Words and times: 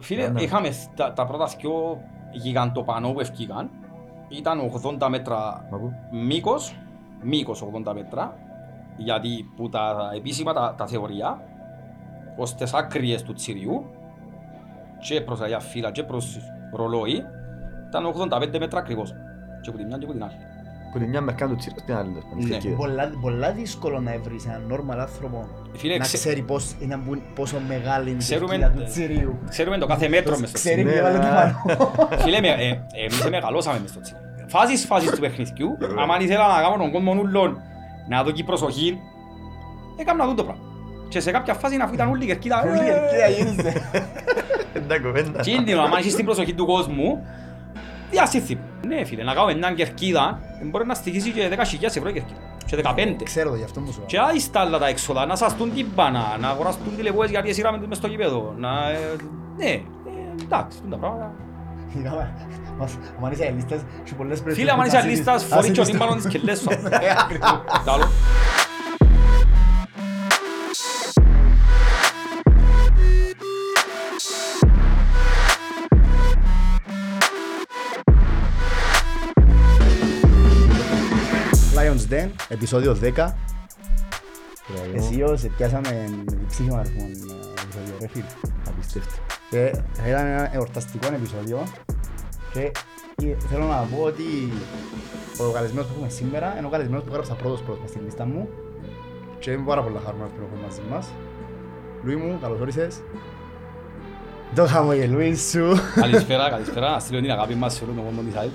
Φίλε, 0.00 0.28
Ναι. 0.28 0.42
είχαμε 0.42 0.68
τα, 0.94 1.12
τα 1.12 1.26
πρώτα 1.26 1.48
δυο 1.58 2.00
γιγαντοπανό 2.32 3.12
που 3.12 3.20
ευκήκαν. 3.20 3.70
Ήταν 4.28 4.60
80 5.00 5.08
μέτρα 5.08 5.66
Μα 5.70 5.78
πού; 5.78 5.92
μήκος, 6.10 6.76
μήκος 7.22 7.64
80 7.86 7.92
μέτρα, 7.94 8.36
γιατί 8.96 9.50
που 9.56 9.68
τα 9.68 10.10
επίσημα 10.14 10.52
τα, 10.52 10.74
τα 10.76 10.86
θεωρία, 10.86 11.42
ως 12.36 12.54
τις 12.54 12.74
άκριες 12.74 13.22
του 13.22 13.32
τσιριού 13.32 13.84
και 14.98 15.20
προς 15.20 15.40
αγιά 15.40 15.60
φύλλα 15.60 15.90
και 15.90 16.02
προς 16.02 16.38
ρολόι, 16.72 17.24
ήταν 17.88 18.04
85 18.30 18.58
μέτρα 18.58 18.78
ακριβώς. 18.78 19.14
Και 19.60 19.70
που 19.70 19.76
τη 19.76 19.84
μια 19.84 19.98
και 19.98 20.06
που 20.06 20.12
την 20.12 20.22
άλλη. 20.24 20.36
Που 20.92 20.98
τη 20.98 21.06
μια 21.06 21.20
μερκά 21.20 21.46
του 21.48 21.56
τσίρου 21.56 21.78
στην 21.78 21.94
άλλη. 21.94 22.08
τέλος 22.08 22.24
πάντων, 22.24 22.38
Ναι. 22.44 22.50
κερκίδα. 22.50 22.76
Πολλά, 22.76 23.10
πολλά 23.20 23.52
δύσκολο 23.52 24.00
να 24.00 24.18
βρεις 24.24 24.44
έναν 24.46 24.62
normal 24.72 24.98
άνθρωπο 24.98 25.48
Φίλε, 25.76 25.96
να 25.96 26.04
ξε- 26.04 26.20
ξέρει 26.20 26.42
πώς, 26.42 26.74
είναι, 26.80 26.96
που- 27.06 27.22
πόσο 27.34 27.56
μεγάλη 27.68 28.08
είναι 28.08 28.16
η 28.18 28.22
Ξέρουμε- 28.22 28.56
κερκίδα 28.56 28.70
του 28.80 28.90
τσιρίου. 28.90 29.38
ξέρουμε 29.48 29.78
το 29.78 29.86
κάθε 29.86 30.08
μέτρο 30.08 30.38
μες 30.38 30.48
στο 30.48 30.58
Ξέρει 30.58 30.84
Ναι, 30.84 30.92
ποιο 30.92 31.02
βάλε 31.02 31.18
το 31.18 31.26
α. 31.26 31.30
πάνω. 31.66 32.18
Φίλε, 32.22 32.40
με- 32.40 32.48
ε, 32.48 32.80
εμείς 33.04 33.28
μεγαλώσαμε 33.30 33.78
μες 33.80 33.90
στο 33.90 34.00
τσίρι. 34.00 34.18
Φάσεις, 34.48 34.84
φάσεις 34.84 35.10
του 35.10 35.20
παιχνιδιού, 35.20 35.68
άμα 36.00 36.16
ήθελα 36.20 36.46
να 36.56 36.62
κάνω 36.62 36.76
τον 36.76 36.90
κόσμο 36.92 37.12
ούλον 37.20 37.58
να 38.08 38.22
δω 38.22 38.30
και 38.30 38.44
προσοχή, 38.44 38.98
έκανα 39.96 40.24
τούτο 40.26 40.44
πράγμα. 40.44 40.62
Και 41.08 41.20
σε 41.20 41.30
κάποια 41.30 41.54
φάση 41.54 41.76
αφού 41.82 41.94
ήταν 41.94 42.08
όλη 42.10 42.24
η 42.24 42.26
κερκίδα, 42.26 42.62
Όλη 42.62 42.74
η 42.76 42.84
κερκίδα 42.84 43.28
γύρισε. 43.28 43.82
Εντάξει, 44.72 45.02
κουβέντα. 45.06 45.40
Και 45.40 45.50
είναι 45.50 45.72
άμα 45.72 45.98
έχεις 45.98 46.14
την 46.14 46.24
προσοχή 46.24 46.54
του 46.54 46.66
κόσμου, 46.66 47.26
διασύθει. 48.10 48.58
Ναι 48.86 49.04
φίλε, 49.04 49.22
να 49.22 49.34
κάνουμε 49.34 49.54
μια 49.54 49.72
κερκίδα, 49.72 50.40
μπορεί 50.64 50.86
να 50.86 50.94
στοιχήσει 50.94 51.30
και 51.30 51.48
10.000 51.50 51.56
ευρώ 51.82 52.08
η 52.08 52.12
κερκίδα. 52.12 52.38
Και 52.66 52.76
15. 52.84 53.22
Ξέρω 53.24 53.50
το, 53.50 53.56
γι' 53.56 53.64
αυτό 53.64 53.80
μου 53.80 53.92
σου 53.92 54.02
Και 54.06 54.18
άιστα 54.18 54.52
τα 54.52 54.60
άλλα 54.66 54.78
τα 54.78 54.86
έξοδα, 54.86 55.26
να 55.26 55.36
σαστούν 55.36 55.74
την 55.74 55.86
μπάνα, 55.94 56.36
να 56.40 56.48
αγοραστούν 56.48 56.96
τηλεπόες 56.96 57.30
γιατί 57.30 57.48
εσύραμε 57.48 57.78
τους 57.78 57.86
μες 57.86 57.96
στο 57.96 58.06
γήπεδο. 58.06 58.54
Να, 58.58 58.90
ε, 58.90 59.16
ναι, 59.56 59.64
ε, 59.70 59.80
εντάξει, 60.42 60.80
τούν 60.80 60.90
τα 60.90 60.96
πράγματα. 60.96 61.34
Είχαμε- 61.98 62.32
μας- 62.78 62.98
άμα 63.18 63.30
είσαι 63.32 63.46
αλίστας, 63.46 63.80
έχει 64.04 64.14
πολλές 64.14 64.38
Φίλε, 64.40 64.54
περιπτώσεις 64.54 64.72
άμα 64.72 64.82
που 64.82 64.88
είσαι 64.88 64.96
θα 64.96 65.02
αλίστας, 65.02 65.40
ζητήσεις- 65.40 65.54
φορείς 65.54 65.66
θα 65.68 65.72
και 65.72 65.80
ο 65.80 65.84
ζητήσεις- 65.84 66.00
τύμπανον 66.00 66.16
της 66.22 66.26
κελές 66.34 66.58
σου. 66.58 66.68
Den, 82.10 82.28
επεισόδιο 82.48 82.92
10. 82.92 82.96
Μπράβο. 83.02 83.34
Εσύ 84.94 85.22
ως 85.22 85.46
πιάσαμε 85.56 86.08
ψήφιμα 86.48 86.78
αριθμών 86.78 87.06
ε, 87.06 87.62
επεισόδιο, 87.62 87.94
ρε 88.00 88.08
φίλε. 88.08 88.24
Απίστευτο. 88.68 89.14
Και 89.50 89.72
ήταν 90.08 90.26
ένα 90.26 90.54
εορταστικό 90.54 91.06
επεισόδιο 91.14 91.66
και 92.52 92.60
ε, 93.26 93.36
θέλω 93.48 93.64
να 93.64 93.76
πω 93.76 94.02
ότι 94.02 94.52
ο 95.38 95.50
καλεσμένος 95.52 95.86
που 95.86 95.92
έχουμε 95.94 96.08
σήμερα 96.08 96.54
είναι 96.58 96.66
ο 96.66 96.70
καλεσμένος 96.70 97.02
που 97.04 97.10
έγραψα 97.10 97.34
πρώτος 97.34 97.60
πρώτος 97.62 97.80
μες 97.80 97.90
στην 97.90 98.02
λίστα 98.04 98.24
μου 98.24 98.48
και 99.38 99.50
είμαι 99.50 99.64
πάρα 99.66 99.82
πολλά 99.82 100.00
χαρούμενος 100.04 100.32
που 100.32 100.40
έχουμε 100.44 100.66
μαζί 100.66 100.80
μας. 100.90 101.08
Λουί 102.04 102.16
μου, 102.16 102.38
καλώς 102.42 102.60
όρισες. 102.60 103.00
Το 104.54 104.66
χαμογελούι 104.66 105.36
σου. 105.36 105.74
Καλησπέρα, 105.94 106.50
καλησπέρα. 106.50 106.90
Να 106.90 106.98
στείλω 106.98 107.20
την 107.20 107.30
αγάπη 107.30 107.54
μας 107.54 107.74
σε 107.74 107.84
όλο 107.84 107.92
τον 107.92 108.04
κόσμο 108.04 108.22
της 108.22 108.36
ΑΕΛ. 108.36 108.50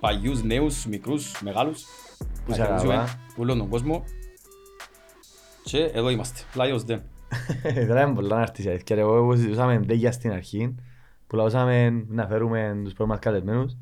Παλιούς, 0.00 0.42
νέους, 0.42 0.86
μικρούς, 0.86 1.40
μεγάλους. 1.42 1.84
Που 2.44 2.52
σε 2.52 2.58
Να 2.58 2.64
χαιρετήσουμε 2.64 2.94
αγαπά. 2.94 3.18
Όλον 3.36 3.58
τον 3.58 3.68
κόσμο. 3.68 4.04
Και 5.64 5.78
εδώ 5.84 6.10
είμαστε. 6.10 6.40
Lions 6.54 6.80
Den. 6.90 6.98
Τώρα 7.88 8.02
είναι 8.02 8.14
πολλά 8.14 8.36
να 8.36 8.42
έρθεις 8.42 8.64
η 8.64 8.68
αλήθεια. 8.68 8.96
Εγώ 8.96 9.16
εγώ 9.16 9.34
συζητούσαμε 9.36 9.78
ντέγια 9.78 10.12
στην 10.12 10.32
αρχή 10.32 10.74
που 11.26 11.36
λαούσαμε 11.36 11.90
να 12.08 12.26
φέρουμε 12.26 12.80
τους 12.84 12.92
πρώτους 12.92 13.12
μας 13.14 13.18
καλεσμένους. 13.18 13.76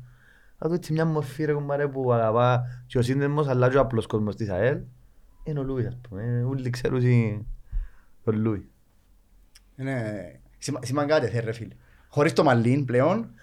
Θα 0.57 0.67
δω 0.69 0.73
έτσι 0.75 0.93
μια 0.93 1.05
μορφή 1.05 1.45
ρε 1.45 1.53
κουμπάρε 1.53 1.87
που 1.87 2.13
αγαπά 2.13 2.63
και 2.87 2.97
ο 2.97 3.01
σύνδεσμος 3.01 3.47
αλλά 3.47 3.69
και 3.69 3.77
ο 3.77 3.79
απλός 3.79 4.07
κόσμος 4.07 4.35
της 4.35 4.49
ΑΕΛ 4.49 4.79
είναι 5.43 5.59
ο 5.59 5.63
Λούις 5.63 5.87
ας 5.87 5.97
πούμε. 6.09 6.43
Όλοι 6.47 6.69
ξέρουν 6.69 7.01
τον 8.23 8.35
Λούι. 8.37 8.69
Είναι 9.75 10.39
σημα- 10.57 10.79
σημαντικά 10.83 11.19
τεθέ 11.19 11.39
ρε 11.39 11.51
φίλε. 11.51 11.73
Χωρίς 12.09 12.33
το 12.33 12.43
μαλλίν 12.43 12.85
πλέον, 12.85 13.33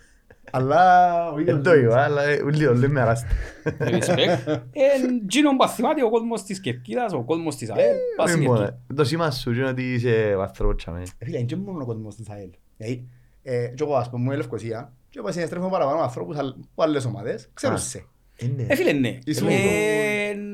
αλλά 0.50 1.30
ο 1.32 1.38
ίδιος 1.38 1.54
Δεν 1.54 1.64
το 1.72 1.78
είπα 1.78 2.02
αλλά 2.04 2.22
ε, 2.22 2.42
όλοι 2.42 2.64
τον 2.64 2.78
Λούι 2.78 2.88
με 2.88 3.00
αράστα. 3.00 3.26
Respect. 3.64 4.46
Εν 4.72 5.22
γίνον 5.28 5.56
παθημάται 5.56 6.04
ο 6.04 6.10
κόσμος 6.10 6.42
της 6.42 6.60
Κερκίδας, 6.60 7.12
ο 7.12 7.22
κόσμος 7.22 7.56
της 7.56 7.70
ΑΕΛ. 7.70 7.94
Πας 8.16 8.30
στην 8.30 8.42
Δεν 8.42 8.50
μπορεί. 8.50 8.60
Κερκίδα. 8.60 8.80
Το 8.94 9.04
σήμα 9.04 9.30
σου 9.30 9.52
είναι 9.52 9.68
ότι 9.68 9.92
είσαι 9.92 10.34
ο 10.38 10.42
άνθρωπος 10.42 10.76
τσάμε. 10.76 11.02
Ε, 11.18 11.24
Φίλε, 11.24 11.36
είναι 11.36 11.46
και 11.46 11.56
μόνο 11.56 11.82
ο 11.82 11.86
κόσμος 11.86 12.14
της 12.14 12.28
ΑΕΛ. 12.30 12.48
Δηλαδή, 12.76 13.06
ε, 13.42 13.66
και 13.66 13.82
εγώ 13.82 13.94
ας 13.94 14.10
πούμε, 14.10 14.22
μου 14.22 14.28
είναι 14.28 14.36
Λευκοσία 14.36 14.92
και 15.10 15.18
εγώ 15.18 15.32
συνεστρέφω 15.32 15.68
παραπάνω 15.68 15.96
με 15.96 16.02
ανθρώπους 16.02 16.36
αλλ- 16.36 16.54
από 16.72 16.82
άλλες 16.82 17.04
ομάδες. 17.04 17.48
Ξέρουν 17.54 17.76
Α. 17.76 17.78
σε. 17.78 18.04
Ε, 18.66 18.74
φίλε, 18.74 18.92
ναι. 18.92 19.18
Ήσουν 19.24 19.48
Ε, 19.48 19.52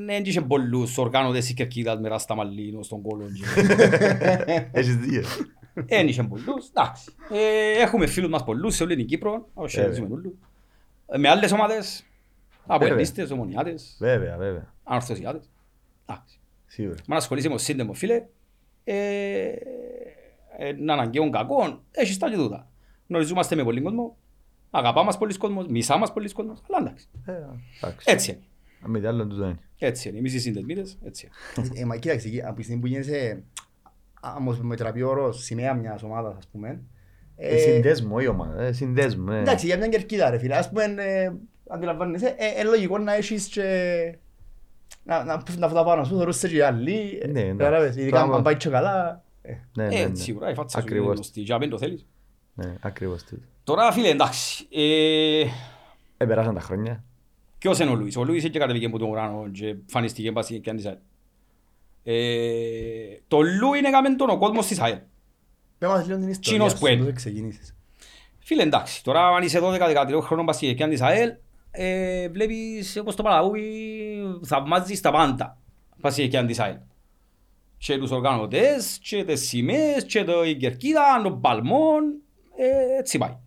ναι, 0.05 0.15
είχε 0.23 0.41
πολλούς 0.41 0.97
οργάνωτες 0.97 1.45
της 1.45 1.53
Κερκίδας 1.53 1.99
με 1.99 2.07
ράστα 2.09 2.35
μαλλίνο 2.35 2.83
στον 2.83 3.01
κόλλο. 3.01 3.25
Έχεις 4.71 4.95
δύο. 4.97 5.21
Εν 5.85 6.07
είχε 6.07 6.23
πολλούς, 6.23 6.67
εντάξει. 6.69 7.11
Ε, 7.31 7.81
Έχουμε 7.81 8.07
φίλους 8.07 8.29
μας 8.29 8.43
πολλούς 8.43 8.75
σε 8.75 8.83
όλη 8.83 8.95
την 8.95 9.05
Κύπρο. 9.05 9.49
Όχι, 9.53 9.75
Βέβαια. 9.79 9.93
ζούμε 9.93 10.13
όλους. 10.13 10.33
Ε, 11.07 11.17
Με 11.17 11.29
άλλες 11.29 11.51
ομάδες, 11.51 12.05
από 12.65 12.79
Βέβαια. 12.79 12.95
ελίστες, 12.95 13.31
ομονιάτες, 13.31 13.95
Βέβαια, 13.99 14.37
βέβαια. 14.37 14.73
ανορθωσιάτες. 14.83 15.49
Εντάξει. 16.05 16.39
Σίγουρα. 16.65 16.95
Μα 17.07 17.13
να 17.13 17.15
ασχολείσαι 17.15 17.47
με 17.49 17.53
το 17.55 17.61
σύντεμο, 17.61 17.93
φίλε, 17.93 18.25
ε, 18.83 19.51
είναι 20.77 20.91
αναγκαίον 20.93 21.31
κακό, 21.31 21.81
έχεις 21.91 22.17
τα 22.17 22.29
και 22.29 22.35
τούτα. 22.35 22.67
Γνωριζόμαστε 23.07 23.55
με 23.55 23.63
πολύ 23.63 23.81
κόσμος, 23.81 24.11
αγαπά 24.71 25.03
μας 25.03 25.17
πολλοί 25.17 25.37
κόσμος, 25.37 25.67
μισά 25.67 25.97
μας 25.97 26.13
πολλοί 26.13 26.31
κόσμος, 26.31 26.61
αλλά 26.69 26.85
εντάξει. 26.85 27.07
Ε, 27.25 27.31
Εντάξει. 27.81 28.05
Έτσι 28.11 28.31
είναι. 28.31 28.39
Αν 28.85 28.91
μη 28.91 28.99
τι 28.99 29.05
άλλο 29.07 29.27
τούτο 29.27 29.43
είναι. 29.45 29.59
Έτσι 29.77 30.09
είναι. 30.09 30.17
Εμείς 30.17 30.33
οι 30.33 30.39
συνδεσμίτες, 30.39 30.97
έτσι 31.05 31.29
είναι. 31.57 31.69
Ε, 31.81 31.85
μα 31.85 31.97
κοίταξε, 31.97 32.27
εκεί, 32.27 32.41
από 32.43 32.55
τη 32.55 32.63
στιγμή 32.63 32.81
που 32.81 32.87
γίνεσαι 32.87 33.43
άμμος 34.23 34.59
με 34.59 34.75
τραπεί 34.75 35.01
όρος 35.01 35.43
σημαία 35.43 35.73
μιας 35.73 36.03
ομάδας, 36.03 36.35
ας 36.37 36.47
πούμε. 36.51 36.81
Ε, 37.35 37.57
Συνδέσμο 37.57 38.15
η 38.21 38.27
ομάδα. 38.27 38.61
ε, 38.61 38.71
Συνδέσμο. 38.71 39.25
ε. 39.31 39.39
Εντάξει, 39.39 39.65
για 39.65 39.77
μια 39.77 39.87
κερκίδα 39.87 40.29
ρε 40.29 40.37
φίλε, 40.37 40.55
ας 40.55 40.69
πούμε, 40.69 40.83
ε, 40.97 41.31
αντιλαμβάνεσαι, 41.69 42.35
ε, 42.37 42.61
ε, 42.61 42.63
λογικό 42.63 42.97
να 42.97 43.13
έχεις 43.13 43.47
και... 43.47 44.17
Να, 45.03 45.23
να, 45.23 45.43
να 45.57 45.67
φωτά 45.67 45.83
πάνω 45.83 46.03
σου, 46.03 46.15
θεωρούσαι 46.17 46.47
και 46.47 46.55
οι 46.55 46.61
άλλοι, 46.61 47.19
ε, 47.21 47.27
Ναι, 47.27 47.39
εντάξει. 47.39 47.57
κατάλαβες, 47.57 47.95
ειδικά 47.95 48.15
Πράγμα. 48.17 48.35
αν 48.35 48.41
πάει 48.43 48.55
και 48.57 48.69
καλά. 48.69 49.23
ε. 49.41 49.53
Ναι, 49.73 49.87
ναι, 49.87 49.95
Ε, 49.95 50.07
ναι. 50.07 50.15
σίγουρα, 50.15 50.49
η 50.49 50.53
φάτσα 50.53 50.77
σου 50.79 50.85
είναι 50.85 50.95
Ακριβώς. 50.95 51.13
γνωστή, 51.15 51.41
για 51.41 51.53
να 51.53 51.59
μην 51.59 51.69
το 51.69 51.77
θέλεις. 51.77 52.05
Ναι, 52.53 52.73
ακριβώς 52.81 53.23
τούτο. 53.23 53.41
Τώρα, 53.63 53.91
φίλε, 53.91 54.07
εντάξει. 54.09 54.67
Ε, 54.71 55.45
Ε, 56.17 56.25
περάσαν 56.25 56.53
τα 56.53 56.59
χρόνια. 56.61 57.03
Ποιος 57.57 57.79
είναι 57.79 57.89
ο 57.91 57.95
Λουίς; 57.95 58.17
Ο 58.17 58.23
Λουίς 58.23 58.43
έτσι 58.43 58.59
κατεβήκε 58.59 58.85
από 58.85 58.97
τον 58.99 59.09
ουρανό 59.09 59.47
και 59.51 59.75
φανίστηκε 59.85 60.31
πάση 60.31 60.59
και 60.59 60.69
αν 60.69 60.75
της 60.75 60.85
ΑΕΛ. 60.85 60.95
Ε, 60.95 60.99
το 63.27 63.41
Λουί 63.41 63.77
είναι 63.77 63.87
έκαμε 63.87 64.15
τον 64.15 64.29
ο 64.29 64.37
κόσμος 64.37 64.67
της 64.67 64.79
ΑΕΛ. 64.79 64.97
Πες 65.77 65.89
μας 65.89 66.07
λίγο 66.07 66.19
την 66.19 66.29
ιστορία 66.29 66.39
Τσίνος 66.39 66.71
σου, 66.71 66.79
που 66.79 66.87
είναι. 66.87 67.03
πώς 67.03 67.13
ξεκινήσεις. 67.13 67.75
Φίλε, 68.39 68.63
εντάξει, 68.63 69.03
τώρα 69.03 69.27
αν 69.27 69.43
είσαι 69.43 69.59
12-13 69.59 70.19
χρόνων 70.21 70.45
πας 70.45 70.57
και 70.57 70.83
αν 70.83 70.89
της 70.89 71.01
ΑΕΛ, 71.01 71.31
ε, 71.71 72.29
βλέπεις 72.29 72.97
όπως 72.97 73.15
το 73.15 73.23
Παλαούι 73.23 73.61
θαυμάζεις 74.45 75.01
τα 75.01 75.11
πάντα. 75.11 75.57
Πας 76.01 76.15
και 76.15 76.37
αν 76.37 76.47
της 76.47 76.59
ΑΕΛ. 76.59 76.77
Και 77.77 77.97
τους 77.97 78.11
οργανωτές, 78.11 78.99
και 79.01 79.23
τις 79.23 79.47
σημαίες, 79.47 80.05
και 80.05 80.23
το 80.23 80.43
η 80.43 80.57
κερκίδα, 80.57 81.21
τον 81.23 81.41
παλμόν, 81.41 82.03
ε, 82.55 82.97
έτσι 82.97 83.17
πάει. 83.17 83.37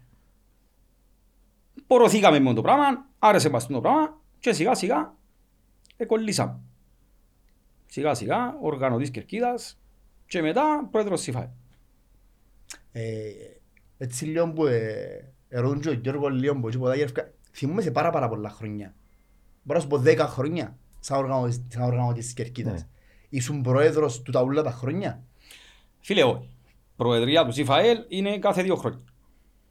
Πορωθήκαμε 1.86 2.38
με 2.38 2.54
το 2.54 2.62
πράγμα, 2.62 2.84
άρεσε 3.18 3.48
μας 3.48 3.66
το 3.66 3.80
πράγμα 3.80 4.20
και 4.38 4.52
σιγά 4.52 4.74
σιγά 4.74 5.14
εκολλήσαμε. 5.96 6.60
Σιγά 7.86 8.14
σιγά, 8.14 8.56
οργανωτής 8.60 9.10
κερκίδας 9.10 9.78
και 10.26 10.42
μετά 10.42 10.88
πρόεδρος 10.90 11.20
ΣΥΦΑΕ. 11.20 11.50
Ε, 12.92 13.30
έτσι 13.98 14.24
λίγο 14.24 14.52
που 14.52 14.66
ε, 14.66 15.32
ερωτούν 15.48 15.80
και 15.80 15.88
ο 15.88 15.92
Γιώργος 15.92 16.32
λίγο 16.32 16.60
που 16.60 16.68
τίποτα 16.68 16.96
γεύκα. 16.96 17.30
Θυμούμαι 17.52 17.82
σε 17.82 17.90
πάρα 17.90 18.10
πάρα 18.10 18.28
πολλά 18.28 18.48
χρόνια. 18.50 18.94
Μπορώ 19.62 19.78
να 19.78 19.84
σου 19.84 19.90
πω 19.90 20.02
10 20.06 20.16
χρόνια 20.28 20.78
σαν 21.00 21.18
οργανωτής, 21.18 21.64
σαν 21.68 21.82
οργανωτής 21.82 22.24
της 22.24 22.34
Κερκίδας. 22.34 22.80
Ναι. 22.80 22.86
Ήσουν 23.28 23.62
πρόεδρος 23.62 24.22
του 24.22 24.30
τα 24.32 24.42
ούλα 24.42 24.62
τα 24.62 24.70
χρόνια; 24.70 25.22
Φίλε, 26.00 26.22
όχι. 26.22 26.48
Προεδρία 26.96 27.44
του 27.44 27.52
ΣΥΦΑΕΛ 27.52 27.98
είναι 28.08 28.38
κάθε 28.38 28.62
δύο 28.62 28.76
χρόνια. 28.76 29.00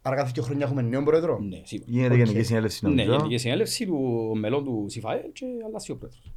Άρα 0.02 0.16
κάθε 0.16 0.32
δύο 0.34 0.44
χρόνια 0.44 0.66
έχουμε 0.66 0.82
νέο 0.82 1.04
πρόεδρο; 1.04 1.40
Ναι, 1.40 1.62
σίγουρα. 1.64 1.92
Γίνεται 1.92 2.14
Οκ. 2.14 2.20
γενική 2.20 2.44
συνέλευση 2.44 2.86
Ναι, 2.86 2.90
νομίζω. 2.92 3.16
γενική 3.16 3.38
συνέλευση 3.38 3.86
του 3.86 4.32
μελών 4.38 4.64
του 4.64 4.86
ΣΥΦΑΕΛ 4.90 5.32
και 5.34 5.46
αλλάζει 5.68 5.92
ο 5.92 5.98
πρόεδρος. 5.98 6.32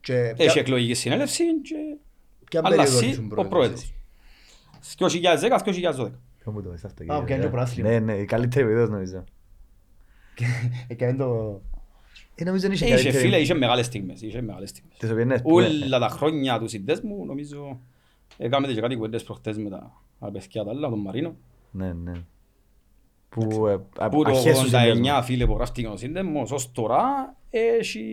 Και 0.00 0.14
Έχει 0.14 0.34
ποια- 0.34 0.60
εκλογική 0.60 0.94
συνέλευση 0.94 1.44
και 1.62 1.74
ποια 2.50 2.62
περίοδο 2.62 2.82
αλλάζει 2.82 3.06
ήσουν 3.08 3.32
ο 3.36 3.44
πρόεδρος. 3.44 3.92
2010-2012. 4.98 6.10
Ποιο 6.38 6.52
μου 6.52 6.62
το 6.62 6.68
πες 6.68 6.84
αυτό, 6.84 7.02
Α, 7.02 7.06
κύριε, 7.06 7.22
πιάνει 7.24 7.40
ε. 7.42 7.44
το 7.44 7.50
προάθλημα. 7.50 7.88
Ναι, 7.88 7.98
ναι, 7.98 8.12
η 8.14 8.24
καλύτερη 8.24 8.64
περίοδος 8.66 8.90
νομίζω. 8.90 9.24
Έκανε 10.88 11.14
το... 11.16 11.60
Ε, 12.34 12.44
νομίζω 12.44 12.66
είναι 12.66 12.74
η 12.74 12.78
Είχε 12.78 12.88
καλύτερη. 12.94 13.16
φίλε, 13.16 13.36
είχε 13.38 13.54
μεγάλες 13.54 13.86
στιγμές. 13.86 14.22
Είχε 14.22 14.40
μεγάλες 14.42 14.68
στιγμές. 14.68 14.96
Τις 14.98 15.10
οποίες, 15.10 15.26
ναι, 15.26 15.40
πούμε, 15.40 15.64
Όλα 15.66 15.98
τα 15.98 16.08
χρόνια 16.08 16.58
του 16.58 16.68
συνδέσμου 16.68 17.24
νομίζω 17.26 17.80
έκαμε 18.38 18.66
και 18.66 18.80
κάτι 18.80 18.94
κουβέντες 18.94 19.22
προχτές 19.22 19.56
με 19.58 19.68
τα 19.70 19.92
παιδιά 20.32 20.64
τα 20.64 20.70
άλλα, 20.70 20.88
τον 20.88 20.98
Μαρίνο. 21.00 21.36
Ναι, 21.70 21.92
ναι. 21.92 22.12
Που 23.28 23.66
ε, 23.66 23.72
α- 23.98 24.08
Που 24.08 24.22
το 24.22 24.30
αρχές 24.30 24.58
του 24.58 24.66
89 24.66 24.80
συνδυασμού. 24.82 25.22
φίλε 25.22 25.46
που 25.46 25.54
γράφτηκε 25.54 25.86
ο 25.88 25.96
σύνδεμος 25.96 26.50
ως 26.52 26.72
τώρα 26.72 27.02
έχει 27.50 28.04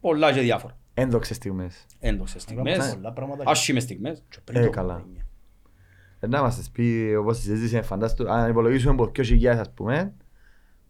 πολλά 0.00 0.32
και 0.32 0.40
διάφορα. 0.40 0.78
Ένδοξες 0.94 1.36
στιγμές. 1.36 1.86
Έντοξες 2.00 2.42
στιγμές, 2.42 2.94
Πολλά 2.94 3.12
πράγματα. 3.12 3.44
άσχημες 3.46 3.82
στιγμές. 3.82 4.22
Και 4.28 4.38
πριν 4.44 4.60
Ε, 4.62 4.64
το 4.64 4.70
καλά. 4.70 4.94
89. 4.94 5.22
Ε, 6.20 6.26
Να 6.26 6.42
μας 6.42 6.56
τις 6.56 6.70
πει 6.70 7.14
όπως 7.18 7.36
τη 7.36 7.42
συζήτηση 7.42 7.82
φαντάστο, 7.82 8.24
αν 8.28 8.50
υπολογίσουμε 8.50 8.92
από 8.92 9.06
2000 9.06 9.58
ας 9.60 9.70
πούμε, 9.74 10.12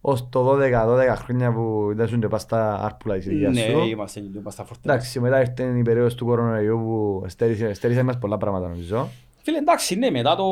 ως 0.01 0.29
το 0.29 0.45
12-12 0.45 1.15
χρόνια 1.17 1.53
που 1.53 1.89
ήταν 1.93 2.09
σου 2.09 2.19
και 2.19 2.29
πας 2.29 2.43
στα 2.43 2.85
άρπουλα 2.85 3.15
της 3.17 3.27
ηλικίας 3.27 3.55
Ναι, 3.55 3.61
σου. 3.61 3.79
είμαστε 3.89 4.21
λίγο 4.21 4.51
στα 4.51 4.65
φορτές. 4.65 4.85
Εντάξει, 4.93 5.21
μετά 5.21 5.41
ήρθε 5.41 5.79
η 5.79 5.83
περίοδος 5.83 6.15
του 6.15 6.25
κορονοϊού 6.25 6.79
που 6.79 7.25
στέρισε, 7.29 7.73
στέρισε 7.73 8.03
μας 8.03 8.19
πολλά 8.19 8.37
πράγματα 8.37 8.69
νομίζω. 8.69 9.09
Φίλε, 9.43 9.59
εντάξει, 9.59 9.95
ναι, 9.97 10.11
μετά 10.11 10.37
το... 10.37 10.45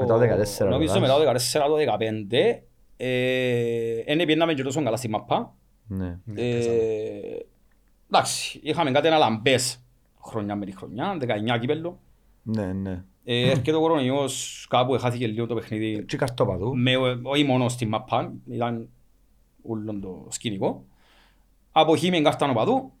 Μετά 0.00 0.14
το 0.18 0.24
14, 0.24 0.68
Νομίζω 0.68 0.96
εντάξει. 0.96 1.00
μετά 1.00 1.14
το 1.16 1.22
14, 1.30 1.66
το 1.66 1.76
15, 1.76 2.62
ε, 2.96 3.96
εν 4.04 4.24
πιέναμε 4.26 4.54
και 4.54 4.62
τόσο 4.62 4.82
καλά 4.82 4.96
στη 4.96 5.08
μαπά. 5.08 5.54
Ναι. 5.86 6.18
Ναι, 8.08 8.18
Ε, 8.18 8.22
πέσαμε. 8.22 8.22
εντάξει, 8.22 8.60
είχαμε 8.62 8.90
κάτι 8.90 9.06
ένα 9.06 9.18
λαμπές 9.18 9.80
χρονιά 10.24 10.56
με 10.56 10.64
τη 10.66 10.76
χρονιά, 10.76 11.16
19 11.20 11.58
κύπελλο. 11.60 11.98
Ναι, 12.42 12.72
ναι. 12.72 13.04
Ε, 13.24 13.50
έρχεται 13.50 13.74
ο 13.74 13.80
κορονοϊός, 13.80 14.66
κάπου 14.70 14.94
έχαθηκε 14.94 15.26
λίγο 15.26 15.46
το 15.46 15.54
παιχνίδι. 15.54 16.04
Και 16.04 16.16
καρτόπαδου. 16.16 16.76
Με, 16.76 16.96
όχι 17.22 17.44
μόνο 17.44 17.68
στη 17.68 17.86
μαπά, 17.86 18.32
ήταν 18.50 18.88
όλο 19.62 19.98
το 20.00 20.26
σκηνικό. 20.30 20.84
Αποχή 21.72 22.10
με 22.10 22.20
κάρτα 22.20 22.46
νοπαδού, 22.46 22.92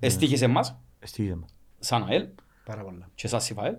εστίχησε 0.00 0.46
μας, 0.46 0.78
Στήγησε 1.00 1.34
μας. 1.34 1.54
σαν 1.78 2.04
ΑΕΛ 2.08 2.26
Πάρα 2.64 2.82
πολλά. 2.82 3.08
και 3.14 3.28
σαν 3.28 3.40
ΣΥΦΑΕΛ. 3.40 3.74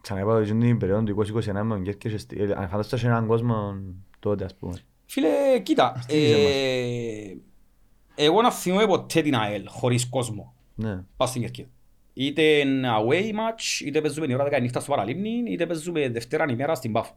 Ξαναείπα 0.00 0.34
ότι 0.34 0.54
την 0.58 0.78
περίοδο 0.78 1.02
του 1.02 1.06
2021 1.06 1.62
με 1.64 1.74
τον 1.74 1.82
Κέρκες, 1.82 2.12
εστι- 2.12 2.40
ε, 2.40 2.52
αν 2.56 2.68
φανταστώ 2.68 2.96
σε 2.96 3.06
έναν 3.06 3.26
κόσμο 3.26 3.74
τότε 4.18 4.44
ας 4.44 4.54
πούμε. 4.54 4.74
Φίλε, 5.06 5.58
κοίτα, 5.62 5.96
Στήριζε 6.02 6.34
ε, 6.34 7.36
εγώ 8.14 8.42
να 8.42 8.50
θυμούμαι 8.50 8.86
ποτέ 8.86 9.22
την 9.22 9.34
ΑΕΛ 9.34 9.68
χωρίς 9.68 10.08
κόσμο. 10.08 10.54
Ναι. 10.74 11.02
Πας 11.16 11.28
στην 11.28 11.40
Κερκίδα. 11.40 11.68
Είτε 12.14 12.42
είναι 12.42 12.88
away 12.88 13.22
match, 13.22 13.84
είτε 13.84 14.00
παίζουμε 14.00 14.26
την 14.26 14.34
ώρα 14.34 14.58
10 14.58 14.60
νύχτα 14.60 14.80
στο 14.80 14.90
Παραλίμνη, 14.90 15.42
είτε 15.46 15.66
παίζουμε 15.66 16.08
Δευτέρα 16.08 16.44
ημέρα 16.50 16.74
στην 16.74 16.92
Πάφο. 16.92 17.16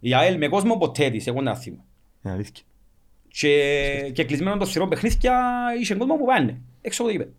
Η 0.00 0.14
ΑΕΛ 0.14 0.36
με 0.36 0.48
κόσμο 0.48 0.76
ποτέ 0.76 1.10
της, 1.10 1.26
εγώ 1.26 1.42
δεν 1.42 1.56
θυμούμαι. 1.56 1.82
Είναι 2.22 2.34
αλήθεια. 2.34 2.64
Και, 3.28 4.10
και 4.14 4.24
κλεισμένο 4.24 4.56
το 4.56 4.66
θηρόν 4.66 4.88
παιχνίδια 4.88 5.40
είχε 5.80 5.94
κόσμο 5.94 6.16
που 6.16 6.24
πάνε, 6.24 6.60
έξω 6.80 7.02
από 7.02 7.10
το 7.10 7.16
γήπεδο. 7.16 7.36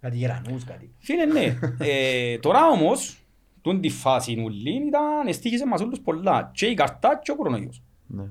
Κάτι 0.00 0.16
γερανούς, 0.16 0.64
κάτι. 0.64 0.90
Φίλε, 0.98 1.24
ναι. 1.24 1.58
ε, 1.78 2.38
τώρα 2.38 2.68
όμως, 2.68 3.18
τούν 3.62 3.80
τη 3.80 3.88
φάση 3.88 4.34
νουλή 4.34 4.86
ήταν, 4.86 5.26
εστίχησε 5.26 5.66
μας 5.66 5.80
όλους 5.80 6.00
πολλά. 6.00 6.50
Και 6.54 6.66
η 6.66 6.74
καρτά 6.74 7.20
και 7.22 7.30
ο 7.30 7.36
κορονοϊός. 7.36 7.82
Ναι. 8.06 8.24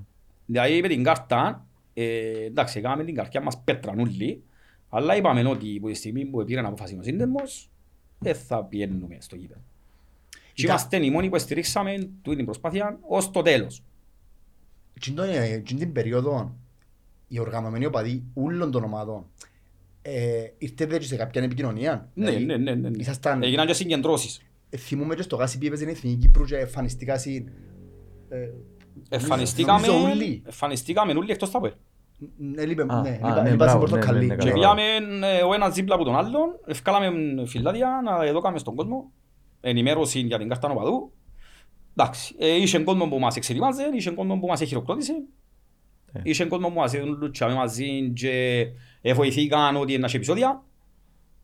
Δηλαδή 0.45 0.81
με 0.81 0.87
την 0.87 1.03
κάρτα, 1.03 1.65
ε, 1.93 2.43
εντάξει, 2.45 2.79
έκαναμε 2.79 3.03
την 3.03 3.15
καρδιά 3.15 3.41
μας 3.41 3.61
πέτρα 3.63 3.95
νουλή, 3.95 4.43
αλλά 4.89 5.15
είπαμε 5.15 5.47
ότι 5.49 5.75
από 5.77 5.87
τη 5.87 5.93
στιγμή 5.93 6.25
που 6.25 6.43
πήραν 6.43 6.65
αποφάση 6.65 6.97
ο 6.99 7.03
σύνδεμος, 7.03 7.69
δεν 8.19 8.35
θα 8.35 8.63
πιένουμε 8.65 9.17
στο 9.19 9.35
γήπεδο. 9.35 9.61
Και 10.53 10.61
Ήταν- 10.61 10.75
είμαστε 10.75 11.05
οι 11.05 11.09
μόνοι 11.11 11.29
που 11.29 11.39
στηρίξαμε 11.39 12.09
τούτη 12.21 12.35
την 12.35 12.45
προσπάθεια 12.45 12.99
ως 13.07 13.31
το 13.31 13.41
τέλος. 13.41 13.83
Τι 14.99 15.11
το 15.11 15.23
είναι, 15.25 15.61
τι 15.65 15.75
την 15.75 15.91
περίοδο 15.91 16.55
οι 17.27 17.39
οργανωμένοι 17.39 17.85
οπαδοί 17.85 18.23
όλων 18.33 18.71
των 18.71 18.83
ομάδων 18.83 19.25
ε, 20.01 20.43
ήρθετε 20.57 20.97
και 20.97 21.05
σε 21.05 21.15
κάποια 21.15 21.43
επικοινωνία. 21.43 22.09
Ναι, 22.13 22.25
Δηλαδή, 22.25 22.45
ναι, 22.45 22.57
ναι, 22.57 22.75
ναι. 22.75 22.89
ναι. 22.89 22.97
Ήσασταν, 22.97 23.43
Έγιναν 23.43 23.67
και 23.67 23.73
συγκεντρώσεις. 23.73 24.41
ε, 24.69 24.77
θυμούμαι 24.77 25.15
και 25.15 25.21
στο 25.21 25.35
Γάσι 25.35 25.57
που 25.57 25.65
έπαιζε 25.65 25.85
η 25.85 25.89
Εθνική 25.89 26.15
Κύπρου 26.17 26.43
και 26.45 26.57
εμφανιστήκα 26.57 27.17
συν. 27.17 27.47
ε, 28.29 28.49
Εμφανιστήκαμε, 29.09 29.87
νομίζω 29.87 30.09
όλοι. 30.09 30.41
εμφανιστήκαμε 30.45 31.13
όλοι 31.13 31.31
εκτός 31.31 31.51
τα 31.51 31.59
ΠΟΕΛ. 31.59 31.71
Έλειπε, 32.55 32.81
Α, 32.87 33.01
ναι, 33.01 33.09
α, 33.09 33.13
έλειπα- 33.13 33.41
ναι, 33.41 33.49
έλειπα 33.49 33.67
στην 33.67 33.79
μπράβο, 33.79 33.83
ναι, 33.83 33.89
Πορτοκαλί. 33.89 34.25
ναι, 34.25 34.35
ναι, 34.35 34.43
Και 34.43 34.49
καλά. 34.49 34.53
πήγαμε 34.53 34.81
ε, 35.27 35.41
ο 35.43 35.53
ένας 35.53 35.73
δίπλα 35.73 35.95
από 35.95 36.03
τον 36.03 36.15
άλλον, 36.15 36.59
ευκάλαμε 36.65 37.11
φυλάδια 37.45 38.01
να 38.03 38.23
εδώκαμε 38.25 38.57
στον 38.59 38.75
κόσμο, 38.75 39.11
ενημέρωση 39.61 40.19
για 40.19 40.37
την 40.37 40.47
κάρτα 40.49 40.67
νοπαδού. 40.67 41.11
Εντάξει, 41.95 42.35
ε, 42.39 42.55
είχε 42.55 42.79
κόσμο 42.79 43.07
που 43.07 43.19
μας 43.19 43.35
εξετοιμάζε, 43.35 43.83
είχε 43.95 44.11
κόσμο 44.11 44.39
που 44.39 44.47
μας 44.47 44.61
χειροκρότησε, 44.63 45.13
Ε. 46.11 46.19
είχε 46.23 46.45
κόσμο 46.45 46.67
που 46.67 46.79
μας 46.79 46.93
λουτσάμε 47.19 47.53
μαζί 47.53 48.11
και 48.15 48.65
ε, 49.01 49.13
βοηθήκαν 49.13 49.75
ότι 49.75 49.93
είναι 49.93 50.07
επεισόδια. 50.13 50.63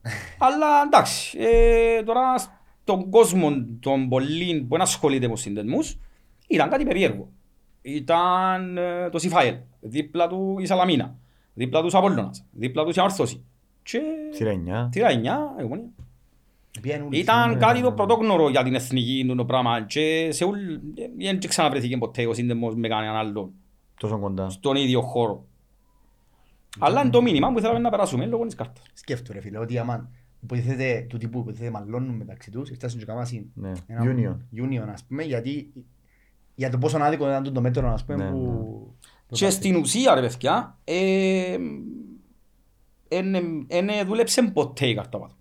Αλλά 0.48 0.68
εντάξει, 0.86 1.38
ε, 1.42 2.04
τώρα 2.04 2.38
στον 2.38 3.10
κόσμο 3.10 3.50
των 3.80 4.10
πολλών 4.10 4.60
που 4.62 4.68
δεν 4.70 4.82
ασχολείται 4.82 5.28
με 5.28 5.34
τους 5.34 5.42
συνδεσμούς, 5.42 5.98
ήταν 6.48 6.70
κάτι 6.70 6.84
περίεργο. 6.86 7.30
Ήταν 7.96 8.78
ε, 8.78 9.10
το 9.10 9.20
Σιφάελ, 9.20 9.56
δίπλα 9.80 10.28
του 10.28 10.56
η 10.60 10.66
Σαλαμίνα, 10.66 11.16
δίπλα 11.54 11.82
τους 11.82 11.94
Απόλλωνας, 11.96 12.46
δίπλα 12.52 12.84
τους 12.86 12.96
η 12.96 13.00
Αμόρθωση. 13.00 13.44
Και 13.84 14.02
Σειρά 14.32 14.50
εννιά. 14.50 14.90
τη 14.92 15.00
Ραϊνιά, 15.00 15.56
η 15.60 15.64
Ομόνια. 15.64 15.86
Πήγαινε 16.82 17.04
όλοι, 17.04 17.18
Ήταν 17.20 17.42
θυμούμαι, 17.44 17.60
κάτι 17.60 17.82
το 17.82 17.88
ε, 17.88 17.92
πρωτόγνωρο 17.92 18.50
για 18.50 18.64
την 18.64 18.76
εθνική 18.76 19.34
το 19.38 19.46
πράγμα 19.46 19.82
και 19.82 20.30
σε 20.32 20.46
ούλ, 20.46 20.58
δεν 21.18 21.40
ξαναβρεθήκε 21.40 21.98
ποτέ 21.98 22.28
ο 22.28 22.34
σύνδεμος 22.34 22.76
με 22.76 22.88
κανέναν 22.88 23.16
άλλον 23.16 23.52
Τόσο 24.00 24.20
κοντά. 24.20 24.50
στον 24.50 24.76
ίδιο 24.76 25.02
χώρο. 25.02 25.46
Αλλά 26.80 27.02
είναι 27.02 27.10
το 27.10 27.22
μήνυμα 27.22 27.52
που 27.54 27.60
θέλαμε 27.60 27.80
να 27.80 27.90
περάσουμε 27.90 28.26
λόγω 28.26 28.46
της 28.46 28.56
κάρτας. 28.56 28.86
Σκέφτομαι 28.94 29.40
ρε 29.40 29.46
φίλε, 29.46 29.58
ότι 29.58 29.78
άμα 29.78 30.10
υποτίθεται 30.44 31.06
του 31.10 31.18
τύπου 31.18 31.40
υποτίθεται 31.40 31.70
μαλλώνουν 31.72 32.16
μεταξύ 32.16 32.52
τους, 32.52 32.70
ήρθασαν 32.70 33.00
και 33.00 33.06
κάμασιν 33.06 33.46
Ναι. 33.54 33.72
ένα 33.88 34.04
Union. 34.04 34.62
union 34.64 34.88
ας 34.94 35.04
πούμε, 35.04 35.24
γιατί 35.24 35.72
για 36.60 36.70
το 36.70 36.78
πόσο 36.78 36.98
άδικο 36.98 37.28
ήταν 37.28 37.54
το 37.54 37.62
μέτρο 37.62 37.90
ας 37.90 38.06
πούμε 38.06 38.24
Ναι, 38.24 38.30
που... 38.32 38.38
που 39.28 39.36
Και 39.36 39.50
στην 39.50 39.76
ουσία 39.76 40.16
ρε 40.16 40.22
παιδιά, 40.22 40.78
ε, 40.84 41.58
εν- 43.08 43.66
εν 43.68 43.90
δούλεψε 44.06 44.42
ποτέ 44.42 44.88
η 44.88 44.96
κάρτα 44.96 45.20
πάνω. 45.20 45.32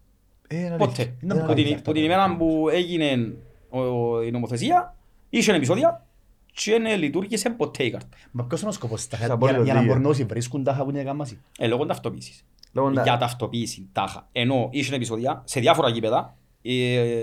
Ε, 0.48 0.56
είναι 0.56 0.76
Ποτέ. 0.76 1.02
αλήθεια. 1.02 1.16
Είναι 1.22 1.34
Είναι 1.34 1.40
Που 1.40 1.46
πολύ 1.46 1.54
την, 1.54 1.64
αλήθεια. 1.66 1.82
που 1.82 1.92
την 1.92 2.04
ημέρα 2.04 2.36
που 2.36 2.68
έγινε 2.72 3.34
ο- 3.68 4.22
η 4.22 4.30
νομοθεσία, 4.30 4.96
είχε 5.30 5.52
επεισόδια 5.52 6.06
και 6.52 6.78
δεν 6.80 6.98
λειτουργήσε 6.98 7.50
ποτέ 7.50 7.84
η 7.84 7.90
κάρτα. 7.90 8.16
Μα 8.30 8.44
ποιος 8.44 8.60
είναι 8.60 8.70
ο 8.70 8.72
σκοπός 8.72 8.96
της 8.98 9.08
τάχα, 9.08 9.24
Στα 9.24 9.38
για, 9.40 9.50
για 9.62 9.72
να 9.72 9.78
πόλη, 9.78 9.88
μπορούν 9.90 10.04
όσοι 10.06 10.24
βρίσκουν 10.24 10.64
τάχα 10.64 10.84
που 10.84 10.90
είναι 10.90 11.02
κάμαση. 11.02 11.40
Ε, 11.58 11.66
λόγω 11.66 11.86
ταυτοποίησης. 11.86 12.44
Λόγω 12.72 12.90
να- 12.90 13.02
Για 13.02 13.16
ταυτοποίηση 13.16 13.88
τάχα. 13.92 14.28
Ενώ 14.32 14.68
είχε 14.72 14.94
επεισόδια 14.94 15.42
σε 15.44 15.60
διάφορα 15.60 15.88
γήπεδα, 15.88 16.18
ε, 16.18 16.45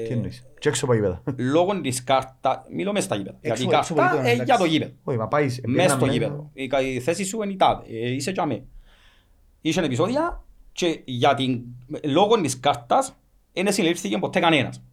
Τι 0.07 0.13
εννοείς; 0.13 0.43
Και 0.59 0.69
έξω 0.69 0.85
από 0.85 0.93
γήπεδα. 0.93 1.23
λόγω 1.37 1.81
της 1.81 2.03
κάρτα, 2.03 2.65
μιλώ 2.71 2.91
μες 2.91 3.03
στα 3.03 3.15
γήπεδα. 3.15 3.37
Έξω- 3.41 3.63
Γιατί 3.63 3.75
η 3.75 3.77
έξω 3.77 3.93
από 3.93 4.01
κάρτα 4.01 4.15
γήπεδο, 4.15 4.33
είναι 4.33 4.43
για 4.43 4.53
εντάξει. 4.55 4.63
το 4.63 4.69
γήπεδο. 4.69 4.93
Όχι, 5.03 5.17
μα 5.17 5.27
πάει. 5.27 5.43
Μες 5.43 5.91
στο 5.91 5.95
πήγαμε- 6.05 6.11
γήπεδο. 6.11 6.49
Η 6.53 6.67
κα- 6.67 6.81
Η 6.81 6.99
θέση 6.99 7.23
σου 7.25 7.41
είναι 7.41 7.51
η 7.51 7.55
τάδε. 7.55 7.83
Ε, 7.89 8.11
Είσαι 8.11 8.31
και 8.31 8.41
αμέ. 8.41 8.63
Είχε 9.61 9.81
επεισόδια 9.81 10.43
και 10.71 11.01
για 11.05 11.33
την, 11.33 11.61
λόγω 12.03 12.41
της 12.41 12.59
κάρτας 12.59 13.13
δεν 13.53 13.71
συλλήφθηκε 13.73 14.17
ποτέ 14.17 14.39
κανένας. 14.39 14.83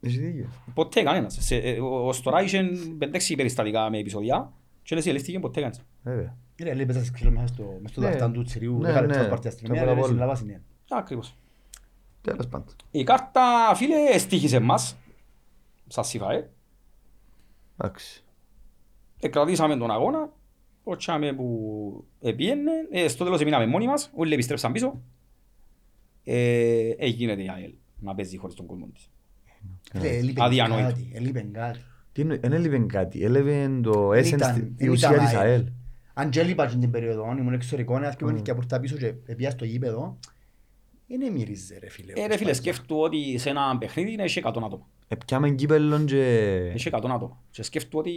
Έχει 0.00 0.18
δίκιο. 0.18 0.48
Ποτέ 0.74 1.02
κανένας. 1.02 1.36
Σε, 1.40 1.56
ε, 1.56 1.80
ο- 1.80 2.06
ως 2.06 2.20
τώρα 2.22 2.42
είχε 2.42 2.68
5-6 2.98 3.34
περιστατικά 3.36 3.90
με 3.90 3.98
επεισόδια 3.98 4.52
και 4.82 4.94
δεν 4.94 5.04
συλλήφθηκε 5.04 5.38
ποτέ 5.38 5.60
κανένας. 5.60 5.82
Βέβαια. 6.02 6.36
Είναι 6.56 6.74
λέει 6.74 6.86
πέτασες 6.86 7.10
ξύλο 7.10 7.30
μέσα 7.30 7.46
στο, 7.46 7.78
μες 7.82 7.90
στο 7.90 8.00
Ναι. 8.00 8.06
δαχτάν 8.06 8.32
του 8.32 8.42
τσιρίου, 8.42 8.78
Ναι, 8.78 8.86
δέκα 8.86 9.00
λεπτά 9.00 9.16
ναι. 9.16 9.22
ως 9.22 9.28
πάρτι 9.28 9.48
αστυνομία, 9.48 9.80
Το 9.80 9.86
λέει, 9.86 9.94
πρώτο 9.94 10.08
συλλάβας 10.12 10.40
είναι. 10.40 10.62
Ακριβώς. 10.90 11.34
Τέλος 12.20 12.48
πάντων. 12.48 12.74
Η 12.90 13.02
κάρτα, 13.04 13.72
φίλε, 13.74 13.96
εστίχησε 14.12 14.58
μας, 14.60 14.96
σαν 15.86 16.04
ΣΥΦΑΕ. 16.04 16.50
Εντάξει. 17.78 18.24
Εκρατήσαμε 19.20 19.76
τον 19.76 19.90
αγώνα, 19.90 20.32
ότσαμε 20.82 21.32
που 21.32 22.04
επίενε, 22.20 22.70
ε, 22.90 23.08
στο 23.08 23.24
τέλος 23.24 23.40
εμείναμε 23.40 23.66
μόνοι 23.66 23.86
μας, 23.86 24.10
όλοι 24.14 24.32
επιστρέψαν 24.34 24.72
πίσω. 24.72 25.00
Ε, 26.24 26.90
έγινε 26.98 27.32
η 27.32 27.48
ΑΕΛ 27.48 27.72
να 27.98 28.14
παίζει 28.14 28.36
χωρίς 28.36 28.54
τον 28.56 28.66
κόσμο 28.66 28.86
της. 28.94 29.10
Ρε, 29.92 30.16
έλειπε 30.16 30.42
Αδιανόητο. 30.42 30.86
κάτι, 30.88 31.10
έλειπε 31.14 31.40
κάτι. 31.40 31.78
Τι 32.12 32.20
εννοεί, 32.20 32.36
δεν 32.38 32.52
έλειπε 32.52 32.78
κάτι. 32.78 33.24
Έλειπε 33.24 33.80
το 33.82 34.08
Δεν 34.08 34.22
essence, 34.24 34.32
ήταν- 34.32 34.54
τη- 34.54 34.60
η 34.60 34.74
δεν 34.76 34.88
ουσία 34.88 35.12
ήταν 35.12 35.24
της 35.24 35.34
ΑΕΛ. 35.34 35.50
ΑΕΛ. 35.50 35.66
Αν 36.14 36.30
και 36.30 36.40
έλειπα 36.40 36.66
την 36.66 36.90
περίοδο, 36.90 37.34
ήμουν 37.38 37.52
εξωτερικό, 37.52 37.96
ένα 37.96 38.14
και 38.14 38.24
Mm. 38.28 38.42
και 38.42 38.50
από 38.50 38.78
πίσω 38.80 38.96
και 38.96 39.12
πήγα 39.12 39.50
στο 39.50 39.64
γήπεδο, 39.64 40.18
είναι 41.10 41.30
μύριζε 41.30 41.78
ρε 41.78 41.88
φίλε. 41.90 42.12
Ε, 42.12 42.14
ρε 42.14 42.20
φίλε, 42.20 42.28
προσπάθεια. 42.28 42.54
σκέφτου 42.54 42.96
ότι 43.00 43.38
σε 43.38 43.50
ένα 43.50 43.78
παιχνίδι 43.78 44.16
έχει 44.18 44.40
100 44.44 44.48
άτομα. 44.48 44.86
Επιάμε 45.08 45.50
κύπελλον 45.50 46.06
και... 46.06 46.22
Έχει 46.74 46.90
100 46.92 46.96
άτομα. 46.96 47.40
Και 47.50 47.62
σκέφτου 47.62 47.98
ότι 47.98 48.12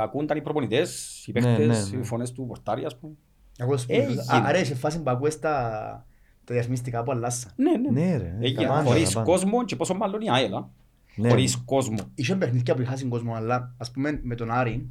ακούνταν 0.00 0.36
οι 0.36 0.42
προπονητές, 0.42 1.22
οι 1.26 1.32
Ναι, 1.32 1.40
παίχτες, 1.40 1.90
ναι, 1.90 1.96
ναι. 1.96 2.02
οι 2.02 2.04
φωνές 2.04 2.32
του 2.32 2.46
πορτάρι, 2.46 2.84
ας 2.84 2.98
πούμε. 2.98 3.12
Εγώ 3.58 3.76
σου 3.76 3.86
πω, 3.86 3.94
Έγινε. 3.94 4.20
α, 4.20 4.42
Άρα 4.44 4.64
σε 4.64 4.74
φάση 4.74 5.02
που 5.02 5.10
ακούες 5.10 5.38
τα 5.38 6.06
τα 6.44 6.54
διαφημιστικά 6.54 7.02
που 7.02 7.10
αλλάσαν. 7.10 7.52
Ναι, 7.56 7.76
ναι. 7.76 7.90
Ναι 7.90 8.16
ρε. 8.16 8.36
Έγινε 8.40 8.62
τα 8.62 8.68
πάντα, 8.68 8.82
χωρίς 8.84 9.08
τα 9.08 9.14
πάντα. 9.14 9.30
κόσμο 9.30 9.64
και 9.64 9.76
πόσο 9.76 9.94
μάλλον 9.94 10.20
η 10.20 10.30
ΑΕΛ, 10.30 10.54
α. 10.54 10.68
Ναι. 11.16 11.28
χωρίς 11.28 11.56
κόσμο. 11.56 11.96
Είχε 12.14 12.36
παιχνίδια 12.36 12.74
που 12.74 12.80
είχαν 12.82 13.08
κόσμο, 13.08 13.34
αλλά 13.34 13.74
ας 13.78 13.90
πούμε 13.90 14.20
με 14.22 14.34
τον 14.34 14.50
Άρη, 14.50 14.90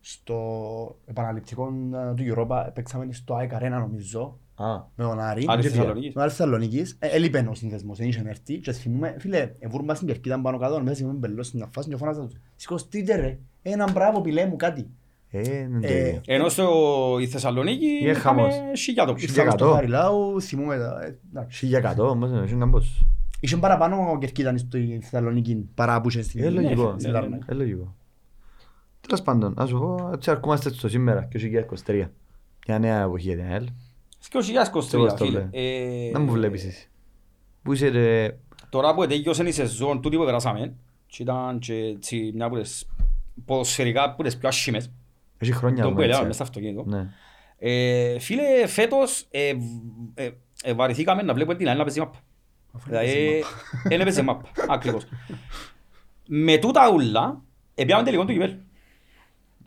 στο 0.00 0.98
επαναληπτικό 1.06 1.72
ε, 2.10 2.14
του 2.14 2.34
Europa, 2.34 2.66
παίξαμε 2.74 3.12
στο 3.12 3.34
ΑΕΚ 3.34 3.50
Arena 3.54 3.68
νομίζω, 3.70 4.20
Α, 4.20 4.49
με 4.94 5.04
τον 5.04 5.20
Άρη. 5.20 5.44
Άρης 5.48 5.64
Και 5.64 5.70
Θεσσαλονίκης. 5.70 6.14
Ο 6.16 6.20
Άρης 6.20 6.34
Θεσσαλονίκης. 6.34 6.96
Ε, 6.98 7.06
Έλειπε 7.08 7.46
ο 7.50 7.54
σύνδεσμος, 7.54 7.98
δεν 7.98 8.08
είχε 8.08 8.22
έρθει. 8.26 8.58
Και 8.58 8.72
θυμούμε, 8.72 9.14
φίλε, 9.18 9.52
εβούρουν 9.58 9.86
μας 9.86 9.96
στην 9.96 10.08
κερκίδα 10.08 10.40
πάνω 10.40 10.58
κάτω, 10.58 10.80
μέσα 10.82 10.94
θυμούμε 10.94 11.14
μπελός 11.14 11.46
στην 11.46 11.66
φάση 11.72 11.88
και 11.88 11.96
φώναζα 11.96 12.20
τους. 12.26 12.36
Σηκωστείτε 12.56 13.16
ρε, 13.16 13.38
έναν 13.62 13.90
μπράβο 13.92 14.20
πιλέ 14.20 14.46
μου 14.46 14.56
κάτι. 14.56 14.86
ε, 15.30 15.58
είναι 15.58 15.86
Ε, 15.86 15.88
τέλειο. 15.88 16.20
Ενώ 16.26 16.48
στο 16.48 16.68
η 17.20 17.26
Θεσσαλονίκη 17.26 17.86
Είναι 17.86 18.10
είχαμε 18.10 18.40
χαμός. 18.42 18.80
χίλια 18.80 19.02
άτομα. 19.02 19.18
Ήρθε 19.20 19.30
Ήρθαμε 19.40 19.50
στο 19.50 19.64
εκατό. 19.64 19.74
Χαριλάου, 19.76 20.40
θυμούμε 20.40 20.76
τα... 20.78 21.02
ε, 21.04 21.18
εντάξει. 21.30 21.58
Χίλια 21.58 21.78
εκατό, 21.78 22.08
όμως 22.08 22.30
είναι 22.30 22.46
κάμπος. 22.58 23.06
Είχε 23.40 23.56
παραπάνω 23.56 24.18
κερκίδα 24.20 24.56
στη 24.58 24.98
Θεσσαλονίκη 25.02 25.68
παρά 25.74 26.00
που 26.00 26.08
είχε 26.08 26.22
στην 26.22 26.42
Ε, 26.44 26.50
λογικό. 26.50 26.94
στην 26.98 27.10
Λάρνα. 27.12 27.38
Ε, 27.46 27.54
λογικό. 27.54 27.94
Τέλος 29.00 29.22
πάντων, 29.22 29.54
ας 29.56 29.68
σου 29.68 29.78
πω, 29.78 30.10
έτσι 30.12 30.30
αρκούμαστε 30.30 30.68
στο 30.70 30.88
σήμερα, 30.88 31.24
και 31.24 31.38
2023. 31.86 32.04
Μια 32.66 32.78
νέα 32.78 33.02
εποχή 33.02 33.26
για 33.26 33.36
την 33.36 33.44
ΑΕΛ. 33.52 33.66
Και 34.28 34.38
ο 34.38 34.40
2023, 34.40 34.94
Εγώ 34.94 35.08
στο 35.08 35.24
φίλε. 35.24 35.38
λέω. 35.38 35.48
Ε, 35.52 36.10
Να 36.12 36.18
μου 36.18 36.32
βλέπεις 36.32 36.64
εσύ. 36.64 36.88
Πού 37.62 37.72
είσαι 37.72 37.88
ρε... 37.88 38.38
Τώρα 38.68 38.94
που 38.94 39.06
τέλειωσε 39.06 39.42
η 39.42 39.50
σεζόν 39.50 40.00
τούτη 40.02 40.16
που 40.16 40.24
περάσαμε 40.24 40.74
και 41.06 41.22
ήταν 41.22 41.58
και 41.58 41.74
έτσι 41.74 42.30
μια 42.34 42.44
από 42.44 42.56
τις 42.60 42.88
ποδοσφαιρικά 43.44 44.02
από 44.02 44.22
τις 44.22 44.36
πιο 44.38 44.48
άσχημες 44.48 44.90
Έχει 45.38 45.52
χρόνια. 45.52 45.82
το 45.82 45.88
όμως, 45.88 45.94
που 45.98 46.02
έλεγαμε 46.04 46.28
έτσι. 46.28 46.38
μέσα 46.42 46.50
στο 46.52 46.58
αυτοκίνητο. 46.60 46.96
Ναι. 46.96 47.08
Ε, 47.58 48.18
Φίλε, 48.18 48.66
φέτος 48.66 49.26
ε, 49.30 49.54
β- 49.54 50.18
ε, 50.20 50.30
ε, 50.62 50.72
βαρεθήκαμε 50.74 51.22
να 51.22 51.34
βλέπουμε 51.34 51.56
την 51.56 51.68
άλλη 51.68 51.78
να 51.78 51.84
παίζει 51.84 51.98
μάπα. 52.00 52.18
Δηλαδή, 52.86 53.44
δεν 53.84 54.00
έπαιζε 54.00 54.22
μάπα, 54.22 54.48
ακριβώς. 54.74 55.04
Με 56.26 56.58
τούτα 56.58 56.90
ούλα, 56.92 57.42
επιάμε 57.74 58.02
τελικό 58.04 58.24
του 58.24 58.32
κυπέλου. 58.32 58.58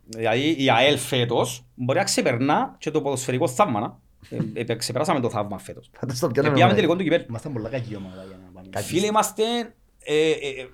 Δηλαδή 0.05 0.63
η 0.63 0.69
ΑΕΛ 0.69 0.97
φέτος 0.97 1.65
μπορεί 1.75 1.97
να 1.97 2.03
ξεπερνά 2.03 2.75
και 2.77 2.91
το 2.91 3.01
ποδοσφαιρικό 3.01 3.47
θαύμα. 3.47 4.01
Να. 4.29 4.37
Ε, 4.59 4.63
ε, 4.67 4.75
ξεπεράσαμε 4.75 5.19
το 5.19 5.29
θαύμα 5.29 5.57
φέτος. 5.57 5.89
Φαντάς 5.93 6.19
το 6.19 6.27
πιάνουμε 6.27 6.53
Επιάμε 6.53 6.73
μόνο. 6.73 6.75
τελικό 6.75 6.95
του 6.95 7.03
κυπέλου. 7.03 7.25
Ήμασταν 7.29 7.53
πολλά 7.53 7.69
κακή 7.69 7.95
ομάδα 7.95 8.23
για 8.23 8.37
να 8.45 8.61
πάμε. 8.61 8.81
Φίλε, 8.81 9.05
είμαστε... 9.05 9.43
ε, 10.03 10.29
ε, 10.29 10.31
ε, 10.31 10.67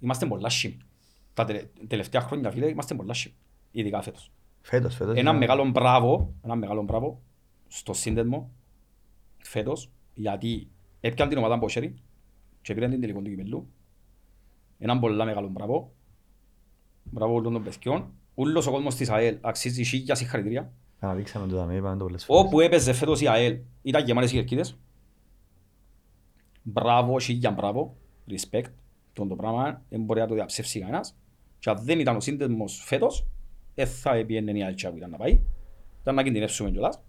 Είμαστε 0.00 0.26
πολλά 0.26 0.48
σιμ. 0.48 0.72
Τα 1.34 1.44
τελε- 1.44 1.66
τελευταία 1.86 2.20
χρόνια, 2.20 2.50
φίλε, 2.50 2.68
είμαστε 2.68 2.94
πολλά 2.94 3.14
σιμ. 3.14 3.32
Ειδικά 3.70 4.02
φέτος. 4.02 4.30
Φέτος, 4.60 4.94
φέτος. 4.96 5.16
Ένα 5.16 5.32
ναι. 5.32 5.38
μεγάλο 5.38 5.64
μπράβο, 5.70 6.34
ένα 6.44 6.54
μεγάλο 6.54 6.82
μπράβο 6.82 7.22
στο 7.68 7.92
σύνδεσμο 7.92 8.50
φέτος, 9.42 9.90
γιατί 10.14 10.70
έπιαν 11.00 11.28
την 11.28 11.38
ομάδα 11.38 11.56
Μπόσερη 11.56 11.94
και 12.62 12.74
πήραν 12.74 12.90
την 12.90 13.00
τελικό 13.00 13.20
του 13.20 13.28
κυπελού. 13.30 13.72
Έναν 14.78 15.00
πολλά 15.00 15.24
μεγάλο 15.24 15.48
μπράβο. 15.48 15.92
Μπράβο 17.02 17.34
όλων 17.34 17.52
των 17.52 17.62
παιδιών. 17.62 18.12
Ούλος 18.34 18.66
ο 18.66 18.70
κόσμος 18.70 18.94
της 18.94 19.10
ΑΕΛ 19.10 19.38
αξίζει 19.40 19.84
χίλια 19.84 20.14
συγχαρητήρια. 20.14 20.72
Αναδείξαμε 21.04 21.46
το 21.46 21.56
δαμέ, 21.56 21.74
είπαμε 21.74 21.96
το 21.96 22.04
πολλές 22.04 22.24
φορές. 22.24 22.44
Όπου 22.44 22.60
έπαιζε 22.60 22.92
φέτος 22.92 23.20
η 23.20 23.28
ΑΕΛ 23.28 23.58
ήταν 23.82 24.04
γεμάτες 24.04 24.30
οι 24.30 24.34
κερκίδες. 24.34 24.78
Μπράβο, 26.62 27.18
χίλια 27.18 27.50
μπράβο, 27.50 27.96
respect. 28.28 28.70
Τον 29.12 29.28
το 29.28 29.36
πράγμα 29.36 29.82
δεν 29.88 30.02
μπορεί 30.04 30.20
να 30.20 30.26
το 30.26 30.34
διαψεύσει 30.34 30.80
κανένας. 30.80 31.16
Και 31.58 31.70
αν 31.70 31.84
δεν 31.84 32.00
ήταν 32.00 32.16
ο 32.16 32.20
σύνδεσμος 32.20 32.82
φέτος, 32.84 33.26
δεν 33.74 33.86
θα 33.86 34.14
έπιενε 34.14 34.58
η 34.58 34.62
ΑΕΛ 34.62 34.74
που 34.74 34.96
ήταν 34.96 35.10
να 35.10 35.16
πάει. 35.16 35.40
Ήταν 36.00 36.14
να 36.14 36.22
κινδυνεύσουμε 36.22 36.70
κιόλας. 36.70 37.02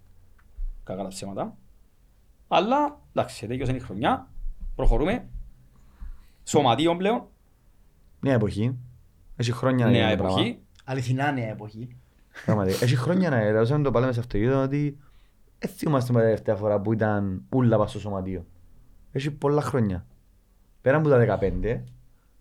Κακά 0.83 1.01
τα 1.01 1.07
ψέματα. 1.07 1.57
Αλλά, 2.47 3.01
εντάξει, 3.13 3.47
τέλειωσε 3.47 3.75
η 3.75 3.79
χρονιά. 3.79 4.31
Προχωρούμε. 4.75 5.29
Σωματείο 6.43 6.95
πλέον. 6.97 7.27
Νέα 8.19 8.33
εποχή. 8.33 8.75
Έχει 9.35 9.51
χρόνια 9.51 9.85
να 9.85 9.91
Νέα 9.91 10.01
γίνει 10.01 10.17
το 10.17 10.23
πράγμα. 10.23 10.41
εποχή. 10.41 10.59
Αληθινά 10.83 11.31
νέα 11.31 11.49
εποχή. 11.49 11.97
Πραγματικά. 12.45 12.77
Έχει 12.85 12.95
χρόνια 12.95 13.29
να 13.29 13.43
γίνει. 13.45 13.57
Όσο 13.57 13.81
το 13.81 13.91
πάλι 13.91 14.05
μέσα 14.05 14.21
στο 14.21 14.21
αυτοκίνητο 14.21 14.61
ότι 14.61 14.97
δεν 15.59 15.71
θυμάστε 15.71 16.13
με 16.13 16.19
τα 16.19 16.25
τελευταία 16.25 16.55
φορά 16.55 16.79
που 16.81 16.93
ήταν 16.93 17.43
ούλα 17.49 17.77
πας 17.77 17.89
στο 17.89 17.99
σωματείο. 17.99 18.45
Έχει 19.11 19.31
πολλά 19.31 19.61
χρόνια. 19.61 20.05
Πέρα 20.81 20.97
από 20.97 21.09
τα 21.09 21.39
15 21.41 21.81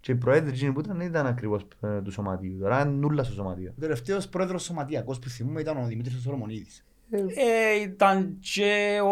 και 0.00 0.12
οι 0.12 0.14
προέδροι 0.14 0.50
εκείνοι 0.50 0.72
που 0.72 0.80
ήταν 0.80 1.00
ήταν 1.00 1.26
ακριβώς 1.26 1.66
ε, 1.80 2.00
του 2.02 2.10
σωματείου. 2.10 2.58
Τώρα 2.60 2.86
είναι 2.86 3.06
ούλα 3.06 3.22
στο 3.24 3.32
σωματείο. 3.34 3.72
Ο 3.76 3.80
τελευταίος 3.80 4.28
πρόεδρος 4.28 4.62
σωματιακός 4.62 5.18
που 5.18 5.28
θυμούμε 5.28 5.60
ήταν 5.60 5.76
ο 5.76 5.86
Δημήτρης 5.86 6.20
Σολομονίδης. 6.22 6.84
Ε, 7.10 7.82
ήταν 7.82 8.36
και 8.40 8.98
ο, 9.02 9.08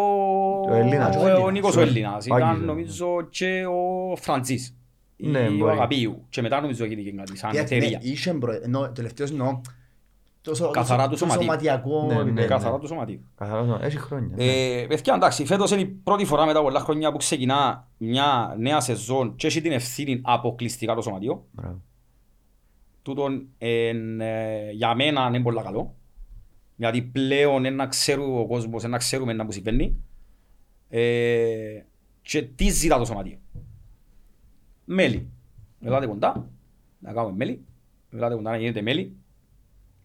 Ο 0.70 0.74
Έλληνας. 0.74 1.16
ο, 1.16 1.42
ο 1.44 1.50
Νίκος 1.50 1.76
ο 1.76 1.80
Έλληνας. 1.80 2.26
Ο 2.30 2.34
Άγγις, 2.34 2.48
Ήταν 2.48 2.60
ναι. 2.60 2.64
νομίζω 2.66 3.26
και 3.30 3.64
ο 3.66 4.16
Φραντζής. 4.16 4.74
Ναι, 5.16 5.38
Ή 5.38 5.46
ο 5.54 5.56
μπορεί. 5.56 5.72
Αγαπίου. 5.72 6.24
Και 6.28 6.42
μετά 6.42 6.60
νομίζω 6.60 6.84
έγινε 6.84 7.00
και 7.02 7.12
κάτι 7.12 7.36
σαν 7.36 7.50
Κοίταξε, 7.50 7.74
ναι, 7.74 7.80
εταιρεία. 7.80 7.98
Είχε 8.02 8.32
προ- 8.32 8.62
ενώ 8.64 8.90
τελευταίος 8.92 9.30
εννοώ 9.30 9.60
το, 9.64 9.72
Καθαρά 10.72 11.02
το, 11.02 11.08
του 11.08 11.10
το 11.12 11.18
σωματείου. 11.18 11.42
σωματιακό 11.42 12.06
Ναι, 12.06 12.14
ναι, 12.14 12.20
επίπεδο. 12.20 12.46
Καθαρά 12.48 12.78
του 12.78 12.86
σωματείου. 12.86 13.20
Καθαρά 13.36 13.66
το- 13.66 13.78
Έχει 13.84 13.96
χρόνια. 13.98 14.36
ναι. 14.36 14.44
Ε, 14.44 14.86
παιδιά, 14.86 15.14
εντάξει, 15.14 15.44
φέτος 15.44 15.70
είναι 15.70 15.80
η 15.80 15.86
πρώτη 15.86 16.24
φορά 16.24 16.46
μετά 16.46 16.62
πολλά 16.62 16.80
χρόνια 16.80 17.12
που 17.12 17.16
ξεκινά 17.18 17.88
μια 17.96 18.54
νέα 18.58 18.80
σεζόν 18.80 19.34
και 19.36 19.46
έχει 19.46 19.60
την 19.60 19.72
ευθύνη 19.72 20.20
αποκλειστικά 20.24 20.94
το 20.94 21.00
σωματείο. 21.00 21.46
Μπράβο. 21.52 21.82
Τούτον 23.02 23.46
εν, 23.58 24.20
ε, 24.20 24.70
για 24.70 24.94
μένα 24.94 25.26
είναι 25.28 25.40
πολύ 25.40 25.62
καλό. 25.62 25.94
Γιατί 26.76 27.02
πλέον 27.02 27.64
ένα 27.64 27.86
ξέρει 27.86 28.20
ο 28.20 28.46
κόσμος, 28.48 28.84
ένα 28.84 28.96
ξέρουμε 28.96 29.32
να 29.32 29.44
που 29.46 29.52
συμβαίνει. 29.52 29.96
Ε, 30.88 31.82
και 32.22 32.42
τι 32.42 32.68
ζητά 32.68 32.98
το 32.98 33.04
σωματείο. 33.04 33.38
Μέλη. 34.84 35.30
Ελάτε 35.84 36.06
κοντά, 36.06 36.48
να 36.98 37.12
κάνουμε 37.12 37.36
μέλη. 37.36 37.64
Ελάτε 38.12 38.34
κοντά 38.34 38.50
να 38.50 38.56
γίνετε 38.56 38.82
μέλη. 38.82 39.16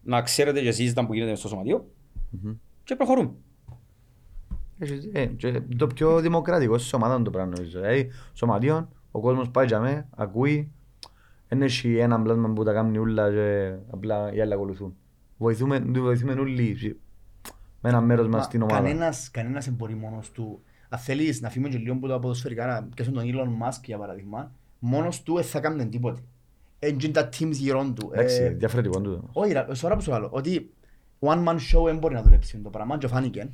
Να 0.08 0.22
ξέρετε 0.22 0.62
και 0.62 0.68
εσείς 0.68 0.94
τα 0.94 1.06
που 1.06 1.14
γίνεται 1.14 1.36
στο 1.36 1.48
σωματείο. 1.48 1.88
Μμμ. 2.30 2.54
Και 2.84 2.96
προχωρούμε. 2.96 3.32
Έχεις- 4.80 5.10
ε, 5.14 5.26
και 5.26 5.62
Το 5.78 5.88
πιο 5.88 6.20
δημοκρατικό 6.20 6.78
σε 6.78 6.96
ομάδα 6.96 7.16
είναι 7.16 7.24
το 7.24 7.30
πράγμα 7.30 7.54
νομίζω. 7.56 7.80
Δηλαδή, 7.80 8.10
σωματείων, 8.34 8.90
ο 9.12 9.20
κόσμος 9.20 9.50
πάει 9.50 9.66
για 9.66 9.80
μέ, 9.80 10.08
ακούει, 10.16 10.72
δεν 11.48 11.62
έχει 11.62 11.98
έναν 11.98 12.24
πλάσμα 12.24 12.50
που 12.54 12.64
τα 12.64 12.74
κάνει 12.74 12.98
ούλα 12.98 13.32
και 13.32 13.76
απλά 13.92 14.34
οι 14.34 14.42
άλλοι 14.42 14.54
ακολουθούν. 14.54 14.96
Βοηθούμε, 15.38 15.80
βοηθούμε 15.80 16.34
όλοι 16.34 16.98
με 17.82 17.90
ένα 17.90 18.02
μέρος 18.02 18.28
μας 18.28 18.36
Μα 18.36 18.42
στην 18.42 18.62
ομάδα. 18.62 18.82
Κανένας, 18.82 19.32
κανένας 19.32 19.66
δεν 19.66 19.74
μπορεί 19.74 19.96
μόνος 19.96 20.32
του. 20.32 20.62
Αν 20.90 21.00
θέλεις 21.00 21.42
να 21.42 21.50
φύγουμε 21.50 21.70
και 21.72 21.78
λίγο 21.78 21.94
από 21.94 22.08
τα 22.08 22.20
ποδοσφαιρικά, 22.20 22.66
να 22.66 22.84
πιάσουμε 22.96 23.22
τον 23.22 23.32
Elon 23.34 23.68
Musk 23.68 23.82
για 23.84 23.98
παράδειγμα, 23.98 24.52
μόνος 24.80 25.24
του 25.24 25.34
δεν 25.36 25.44
θα 25.44 25.60
κάνει 25.60 25.88
τίποτε. 25.90 26.22
Εν 26.88 26.98
γίνει 27.00 27.14
τα 27.14 27.30
teams 27.40 27.52
γύρω 27.52 27.94
του. 27.96 28.10
Εντάξει, 28.14 28.42
Ε, 28.42 28.50
διαφορετικό 28.50 29.02
τούτο. 29.02 29.30
Όχι, 29.34 29.52
ρε, 29.52 29.76
σωρά 29.76 29.96
που 29.96 30.02
σου 30.02 30.12
λέω, 30.12 30.30
ότι 30.32 30.70
one 31.20 31.44
man 31.48 31.56
show 31.56 31.84
δεν 31.86 31.98
μπορεί 31.98 32.14
να 32.14 32.22
δουλέψει 32.22 32.58
το 32.58 32.70
πράγμα 32.70 32.98
και 32.98 33.08
φάνηκε. 33.08 33.50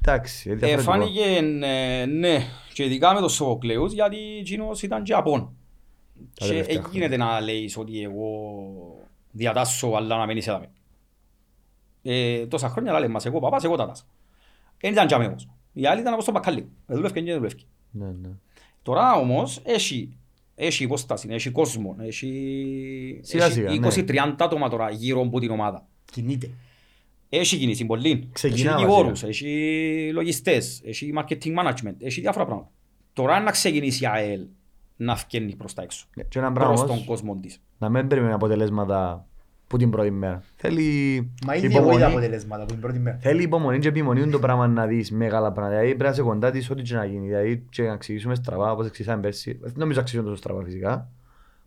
Εντάξει, 0.00 0.50
Ε, 0.50 0.54
διαφορετικό. 0.54 0.92
φάνηκε 0.92 1.22
ε, 1.66 2.04
ναι, 2.06 2.38
και 2.72 2.84
ειδικά 2.84 3.14
με 3.14 3.20
το 3.20 3.28
Σοφοκλέους, 3.28 3.92
γιατί 3.92 4.16
εκείνος 4.40 4.82
ήταν 4.82 5.02
και 5.02 5.12
απόν. 5.14 5.40
Τα 5.40 6.46
Και 6.46 6.46
τελευταία 6.46 6.80
δεν 6.82 6.90
γίνεται 6.92 7.16
να 7.16 7.40
λέεις 7.40 7.76
ότι 7.76 8.02
εγώ 8.02 8.28
διατάσσω 9.30 9.88
αλλά 9.88 10.16
να 10.16 10.26
μένεις 10.26 10.46
εδώ. 10.48 10.60
Ε, 12.02 12.46
τόσα 12.46 12.68
χρόνια 12.68 12.92
να 12.92 12.98
λέμε 12.98 13.12
μας, 13.12 13.26
εγώ 13.26 13.38
παπάς, 13.40 13.64
εγώ 13.64 13.76
τάτας. 13.76 14.06
Δεν 14.80 14.92
ήταν 14.92 15.06
και 15.06 15.14
αμέσως. 15.14 15.48
Οι 15.72 15.86
άλλοι 15.86 16.00
ήταν 16.00 16.12
όπως 16.12 16.24
το 16.24 16.32
μπακάλι. 16.32 16.68
Δεν 16.86 16.96
δουλεύκαν 16.96 17.24
και 17.24 17.30
δεν 17.30 17.38
δουλεύκαν. 17.38 17.66
Ναι, 17.90 18.06
ναι. 18.06 18.28
Τώρα 18.82 19.14
όμως 19.14 19.60
έχει, 19.64 20.16
έχει 20.58 20.84
υπόσταση, 20.84 21.28
έχει 21.30 21.50
κόσμο, 21.50 21.96
έχει, 21.98 23.20
Σιγά 23.22 23.44
έχει 23.44 23.52
σιγά, 23.52 23.70
ναι. 23.74 23.88
20-30 24.32 24.34
άτομα 24.38 24.68
τώρα 24.68 24.90
γύρω 24.90 25.20
από 25.20 25.40
την 25.40 25.50
ομάδα. 25.50 25.86
Κινείται. 26.12 26.50
Έχει 27.28 27.56
κίνηση 27.56 27.84
πολύ. 27.86 28.28
Ξεκινά 28.32 28.56
έχει 28.58 28.64
βασικά. 28.68 28.86
δικηγόρους, 28.86 29.22
έχει 29.22 30.10
λογιστές, 30.12 30.80
έχει 30.84 31.12
marketing 31.16 31.54
management, 31.58 31.94
έχει 31.98 32.20
διάφορα 32.20 32.44
πράγματα. 32.44 32.70
Τώρα 33.12 33.40
να 33.40 33.50
ξεκινήσει 33.50 34.04
η 34.04 34.06
ΑΕΛ 34.06 34.46
να 34.96 35.16
φκένει 35.16 35.56
προς 35.56 35.74
τα 35.74 35.82
έξω. 35.82 36.06
Ναι, 36.16 36.22
Και 36.22 36.38
ένα 36.38 36.52
πράγμα 36.52 36.72
Προς 36.74 36.86
τον 36.86 36.90
όμως, 36.94 37.06
κόσμο 37.06 37.34
της. 37.40 37.60
να 37.78 37.88
μην 37.88 38.06
περιμένει 38.06 38.32
αποτελέσματα 38.32 39.26
που 39.68 39.76
την 39.76 39.90
πρώτη 39.90 40.10
μέρα. 40.10 40.42
Θέλει 40.56 40.84
Μα 41.46 41.54
ήδη 41.54 41.66
υπομονή. 41.66 41.88
εγώ 41.88 41.98
είδα 41.98 42.06
αποτελέσματα 42.06 42.62
από 42.62 42.72
την 42.72 42.80
πρώτη 42.80 42.98
μέρα. 42.98 43.18
Θέλει 43.20 43.42
υπομονή 43.42 43.78
και 43.78 43.88
επιμονή 43.88 44.26
το 44.30 44.38
πράγμα 44.38 44.66
να 44.66 44.86
δεις 44.86 45.10
μεγάλα 45.10 45.52
πράγματα. 45.52 45.70
Δηλαδή 45.80 45.88
πρέπει 45.88 46.02
να 46.04 46.10
είσαι 46.10 46.22
κοντά 46.22 46.50
της 46.50 46.70
ό,τι 46.70 46.82
και 46.82 46.94
να 46.94 47.04
γίνει. 47.04 47.26
Δηλαδή 47.26 47.64
και 47.70 47.82
να 47.82 47.92
εξηγήσουμε 47.92 48.34
στραβά 48.34 48.70
όπως 48.72 48.86
εξηγήσαμε 48.86 49.20
πέρσι. 49.22 49.58
Δεν 49.60 49.72
νομίζω 49.76 49.96
να 49.96 50.02
εξηγήσουμε 50.02 50.30
τόσο 50.34 50.42
στραβά 50.42 50.64
φυσικά. 50.64 51.08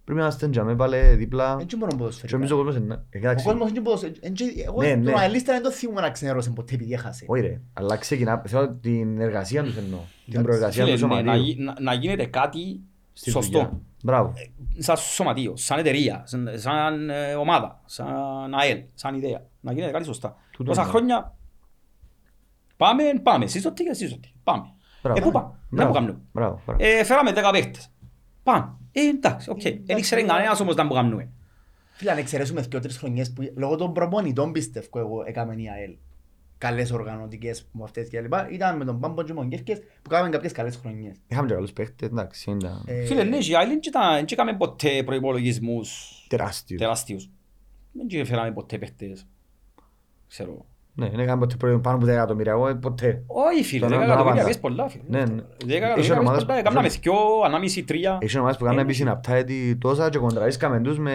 Πρέπει 0.03 0.19
να 0.23 0.27
είμαστε 0.27 0.49
τζαμέ 0.49 0.75
πάλι 0.75 0.97
δίπλα. 1.15 1.55
Δεν 1.55 1.65
μπορώ 1.69 1.85
να 1.85 1.87
Και 1.91 1.95
ποδοσφαιρικά. 1.97 2.37
νομίζω 2.37 2.55
ο 2.55 2.63
κόσμος 2.63 2.75
είναι... 2.83 2.93
ε, 2.93 2.97
Ο 2.97 3.19
εντάξει, 3.21 3.45
κόσμος 3.45 3.69
είναι 3.69 3.79
ποδοσφαιρικά. 3.81 4.19
Εν 4.27 4.33
και- 4.33 4.63
Εγώ 4.65 4.81
Ναι, 4.81 4.91
τον 4.93 5.01
ναι. 5.01 5.11
αελίστα 5.21 5.53
δεν 5.53 5.61
το 5.63 5.71
θυμούμαι 5.71 6.01
να 6.01 6.09
ξενέρωσε 6.09 6.49
ποτέ 6.49 6.73
επειδή 6.75 6.93
έχασε. 6.93 7.25
Όχι 7.27 7.41
ρε, 7.41 7.61
αλλά 7.73 7.97
ξεκινά, 7.97 8.41
θέλω 8.47 8.77
την 8.81 9.19
εργασία 9.21 9.63
τους 9.63 9.77
εννοώ. 9.77 9.99
Την 9.99 10.33
Εντάξει. 10.39 10.43
προεργασία 10.43 10.83
Φίλε, 10.85 10.97
του 10.97 11.07
ναι, 11.07 11.13
να, 11.13 11.19
σωματείου. 11.21 11.43
γι- 11.43 11.63
να, 11.63 11.75
να 11.79 11.93
γίνεται 11.93 12.25
κάτι 12.25 12.79
στη 13.13 13.29
σωστό. 13.29 13.81
Δουλειά. 14.01 14.21
Μπράβο. 14.21 14.33
Σαν 14.77 14.97
σωματείο, 14.97 15.55
σαν 15.55 15.79
εταιρεία, 15.79 16.23
σαν, 16.25 16.49
σαν 16.55 17.09
ε, 17.09 17.33
ομάδα, 17.33 17.81
σαν 17.85 18.53
ΑΕΛ, 18.53 18.83
σαν 18.93 19.15
ιδέα. 19.15 19.45
Να 19.59 19.73
γίνεται 19.73 19.91
κάτι 19.91 20.05
σωστά. 20.05 20.35
Τούτο 20.51 20.69
Τόσα 20.69 20.83
ναι. 20.83 20.89
χρόνια 20.89 21.35
πάμε, 22.77 23.03
πάμε. 23.23 23.45
Εσείς 23.45 23.65
ότι 23.65 23.83
και 23.83 23.89
εσείς 23.89 24.13
ότι. 24.13 24.33
Πάμε. 24.43 24.73
Μπράβο. 25.01 25.19
Ε, 25.19 25.21
πού 25.21 25.31
πάμε. 25.31 25.47
Να 25.47 25.59
Μπράβο. 25.69 25.87
που 25.87 25.93
κάνουμε. 25.93 26.19
Μπράβο, 26.31 26.61
μπράβο. 26.65 26.83
Ε, 26.83 27.03
φέραμε 27.03 27.31
10 27.35 27.49
παίχτες. 27.51 27.91
Πάμε. 28.43 28.73
Ε, 28.91 29.01
εντάξει, 29.01 29.49
οκ. 29.49 29.61
Δεν 29.61 29.97
ήξερε 29.97 30.23
κανένας 30.23 30.59
όμως 30.59 30.75
να 30.75 30.87
που 30.87 30.93
κάνουμε. 30.93 31.29
Φίλε, 31.91 32.11
αν 32.11 32.17
εξαιρέσουμε 32.17 32.61
δύο-τρεις 32.61 32.97
χρονιές 32.97 33.33
που 33.33 33.53
λόγω 33.55 33.75
των 33.75 33.93
προπονητών 33.93 34.51
πιστεύω 34.51 34.99
εγώ 34.99 35.23
έκαμε 35.25 35.53
η 35.55 35.69
ΑΕΛ. 35.69 35.95
Καλές 36.59 36.91
οργανωτικές 36.91 37.67
μου 37.71 37.83
αυτές 37.83 38.09
και 38.09 38.21
λοιπά. 38.21 38.47
Ήταν 38.51 38.77
με 38.77 38.85
τον 38.85 38.99
Πάμπο 38.99 39.23
και 39.23 39.33
Μογκέφκες 39.33 39.79
που 40.01 40.09
κάναμε 40.09 40.29
κάποιες 40.29 40.51
καλές 40.51 40.75
χρονιές. 40.75 41.15
Είχαμε 41.27 41.47
και 41.47 41.53
καλούς 41.53 41.73
παίχτες, 41.73 42.07
εντάξει, 42.07 42.51
ήταν 42.51 42.83
Ε, 42.85 43.05
Φίλε, 43.05 43.23
ναι, 43.23 43.37
και 43.37 43.51
η 43.51 43.55
Άιλιν 43.55 43.79
και 43.79 43.89
τα- 43.89 44.13
δεν 44.15 44.25
έκαμε 44.31 44.53
ποτέ 44.57 45.03
προϋπολογισμούς 45.05 46.09
τεράστιος. 46.29 46.79
τεράστιους. 46.79 47.29
Δεν 47.91 48.19
έφεραμε 48.21 48.51
ποτέ 48.51 48.77
παίχτες. 48.77 49.27
Ξέρω. 50.27 50.65
Ναι, 50.95 51.09
δεν 51.09 51.19
έκαμε 51.19 51.39
ποτέ 51.39 51.55
προϊόν 51.55 51.81
πάνω 51.81 51.95
από 51.97 52.05
10 52.05 52.09
εκατομμύρια, 52.13 52.51
εγώ 52.51 52.75
ποτέ. 52.75 53.23
Όχι 53.27 53.63
φίλε, 53.63 53.79
Τον 53.79 53.89
10 53.89 53.93
έβαλα 53.93 54.13
εκατομμύρια 54.13 54.35
πάντα. 54.43 54.47
πες 54.47 54.59
πολλά 54.59 54.89
φίλε. 54.89 55.03
Ναι, 55.07 55.19
ναι. 55.19 55.41
10 55.41 55.65
Είχε 55.65 55.75
εκατομμύρια 55.75 56.19
ομάδες 56.19 56.31
πες 56.37 56.43
πολλά, 56.45 56.61
που- 56.61 56.67
έκαναμε 56.67 56.87
δυο, 56.87 57.13
ανάμιση, 57.45 57.83
τρία. 57.83 58.17
Έχει 58.21 58.37
ομάδες 58.37 58.57
που 58.57 58.63
κάνουν 58.63 58.79
Ε, 58.79 58.81
επί 58.81 58.93
συναπτά 58.93 59.33
έτη 59.35 59.75
τόσα 59.77 60.09
και 60.09 60.17
κοντραρίσκαμε 60.17 60.79
τους 60.81 60.99
με 60.99 61.11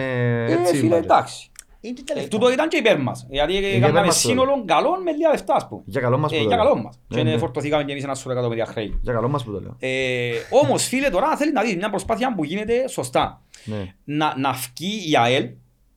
Ε, 0.49 0.51
έτσι 0.51 0.75
φίλε, 0.77 0.97
budget. 0.97 1.03
εντάξει. 1.03 1.51
Είναι 1.85 1.93
και 1.93 2.01
Ε, 2.01 2.03
τα 2.05 2.13
λεφτά. 2.13 2.29
Τούτο 2.29 2.51
ήταν 2.51 2.67
και 2.69 2.77
υπέρ 2.77 2.99
μας. 2.99 3.25
Γιατί 3.29 3.53
υπέρ 3.53 3.73
έκαναμε 3.73 4.05
μας 4.05 4.21
το 4.21 4.27
σύνολο 4.27 4.63
καλό 4.65 5.01
με 5.03 5.11
λίγα 5.11 5.29
λεφτά, 5.29 5.55
ας 5.55 5.67
πούμε. 5.67 5.81
Για 5.85 6.01
καλό 6.01 6.17
μας 6.17 6.31
Ε, 6.31 6.35
που 6.37 6.41
το 6.43 6.47
Για 6.47 6.57
λέω. 6.57 6.65
καλό 6.65 6.81
μας. 6.83 6.99
Ναι, 7.07 7.17
Και 7.17 7.23
ναι. 7.29 7.37
φορτωθήκαμε 7.37 7.83
και 7.83 7.91
εμείς 7.91 8.03
ένα 8.03 8.15
σωρό 8.15 8.33
εκατομμύρια 8.33 8.65
χρέη. 8.65 8.99
Για 9.01 9.13
καλό 9.13 9.27
μας 9.29 9.43
που 9.43 9.51
το 9.51 9.59
λέω. 9.61 9.75
Ε, 9.79 10.31
Όμως 10.63 10.83
φίλε 10.87 11.09
τώρα 11.09 11.35
θέλεις 11.37 11.53
να 11.53 11.61
δεις 11.61 11.75
μια 11.75 11.89
προσπάθεια 11.89 12.35
που 12.35 12.43
γίνεται 12.43 12.87
σωστά. 12.87 13.41
Ναι. 13.65 13.93
Να, 14.03 14.37
να 14.37 14.51
βγει 14.51 15.11
η 15.11 15.15
ΑΕΛ 15.17 15.49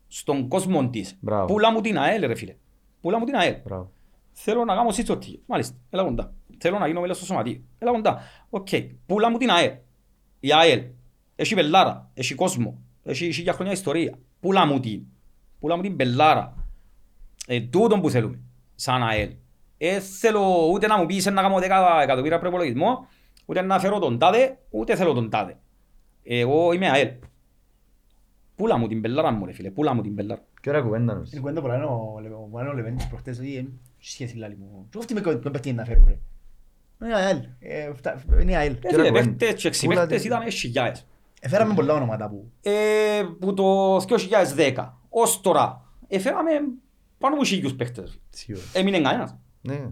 στον 0.09 0.49
κόσμο 0.49 0.88
της. 0.90 1.16
Μπράβο. 1.21 1.45
Πούλα 1.47 1.73
μου 1.73 1.80
την 1.80 1.99
ΑΕΛ 1.99 2.26
ρε 2.26 2.35
φίλε. 2.35 2.57
Πούλα 3.00 3.18
μου 3.18 3.25
την 3.25 3.35
ΑΕΛ. 3.37 3.54
Μπράβο. 3.64 3.90
Θέλω 4.33 4.64
να 4.64 4.75
κάνω 4.75 4.90
σύστο 4.90 5.16
τι. 5.16 5.38
Μάλιστα. 5.47 5.76
Έλα 5.90 6.02
κοντά. 6.04 6.33
Θέλω 6.59 6.78
να 6.78 6.87
γίνω 6.87 7.00
μέλος 7.00 7.16
στο 7.16 7.26
σωματείο. 7.26 7.61
Έλα 7.78 7.90
κοντά. 7.92 8.18
Οκ. 8.50 8.68
Πούλα 9.07 9.30
μου 9.30 9.37
την 9.38 9.50
ΑΕΛ. 9.50 9.71
Η 10.40 10.52
ΑΕΛ. 10.52 10.83
Έχει 11.37 11.54
πελάρα. 11.54 12.11
Έχει 12.14 12.35
κόσμο. 12.35 12.78
Έχει 13.04 13.33
χίλια 13.33 13.52
χρόνια 13.52 13.73
ιστορία. 13.73 14.18
Πούλα 14.40 14.66
μου 14.66 14.80
την. 14.80 15.02
Πούλα 15.58 15.76
μου 15.76 15.82
την 15.82 15.96
πελάρα. 15.96 16.54
Ε, 17.46 17.60
τούτον 17.60 18.00
που 18.00 18.10
θέλουμε. 18.10 18.38
Σαν 18.74 19.02
ΑΕΛ. 19.02 19.30
Ε, 19.78 20.00
θέλω 20.00 20.68
ούτε 20.72 20.86
να 20.86 20.98
μου 20.98 21.06
πεις 21.06 21.26
να 21.26 21.42
κάνω 21.42 21.56
10 21.58 22.00
εκατομμύρια 22.02 22.38
προπολογισμό, 22.38 23.06
ούτε 23.46 23.60
να 23.62 23.78
φέρω 23.78 23.98
τον 23.98 24.18
τάδε, 24.18 24.58
ούτε 24.70 24.96
θέλω 24.96 25.12
τον 25.12 25.30
τάδε. 25.30 25.56
Εγώ 26.22 26.72
είμαι 26.72 26.90
ΑΕΛ. 26.90 27.10
Πούλα 28.56 28.76
μου 28.76 28.86
την 28.88 29.00
πελάρα 29.00 29.30
μου 29.30 29.46
ρε 29.46 29.52
φίλε. 29.52 29.70
Πούλα 29.70 29.94
μου 29.94 30.02
την 30.02 30.14
πελάρα. 30.14 30.42
Και 30.60 30.68
ωραία 30.68 30.82
κουβέντα 30.82 31.14
νους. 31.14 31.30
Είναι 31.32 31.40
κουβέντα 31.40 31.60
που 31.60 31.66
λένε 31.66 31.84
ο 31.84 32.18
Λε- 32.22 32.32
ο 32.32 32.48
Μάνο 32.52 32.72
Λεβέντης 32.72 33.06
προχτές, 33.08 33.38
ότι 33.38 33.52
είναι 33.54 33.68
σχέση 33.98 34.36
λάλη 34.36 34.56
μου. 34.56 34.86
Και 34.90 34.98
αυτή 34.98 35.14
με 35.14 35.20
ποιον 35.20 35.40
παίχτη 35.52 35.68
είναι 35.68 35.78
να 35.80 35.84
φέρουν 35.86 36.04
ρε. 36.06 36.18
Είναι 37.02 37.10
η 37.10 37.14
ΑΕΛ. 37.14 37.38
Ε, 37.58 37.92
φτα- 37.94 38.24
Είναι 38.40 38.52
η 38.52 38.56
ΑΕΛ. 38.56 38.72
Ε, 38.72 38.76
ωραία 38.92 39.04
φίλε, 39.04 39.08
κουβέντα. 39.08 39.36
παίχτες 39.36 39.62
και 39.62 39.86
Πούλα 39.86 40.02
εξυπαίχτες 40.02 40.22
την- 40.22 40.30
ήταν 40.30 40.50
χιλιάδες. 40.50 41.06
Έφεραμε 41.40 41.74
πολλά 41.74 41.94
ονόματα 41.94 42.28
που 42.28 42.50
ε, 42.62 42.72
που 43.40 43.54
το 43.54 44.00
2010 44.00 44.98
ως 45.20 45.40
τώρα 45.40 45.84
έφεραμε 46.08 46.50
πάνω 47.18 47.34
από 47.34 47.44
χίλιους 47.44 47.75
παίχτες. 47.75 48.18
Σίγουρα. 48.30 48.64
Έμεινε 48.72 49.00
κανένας. 49.00 49.37
Ναι. 49.60 49.90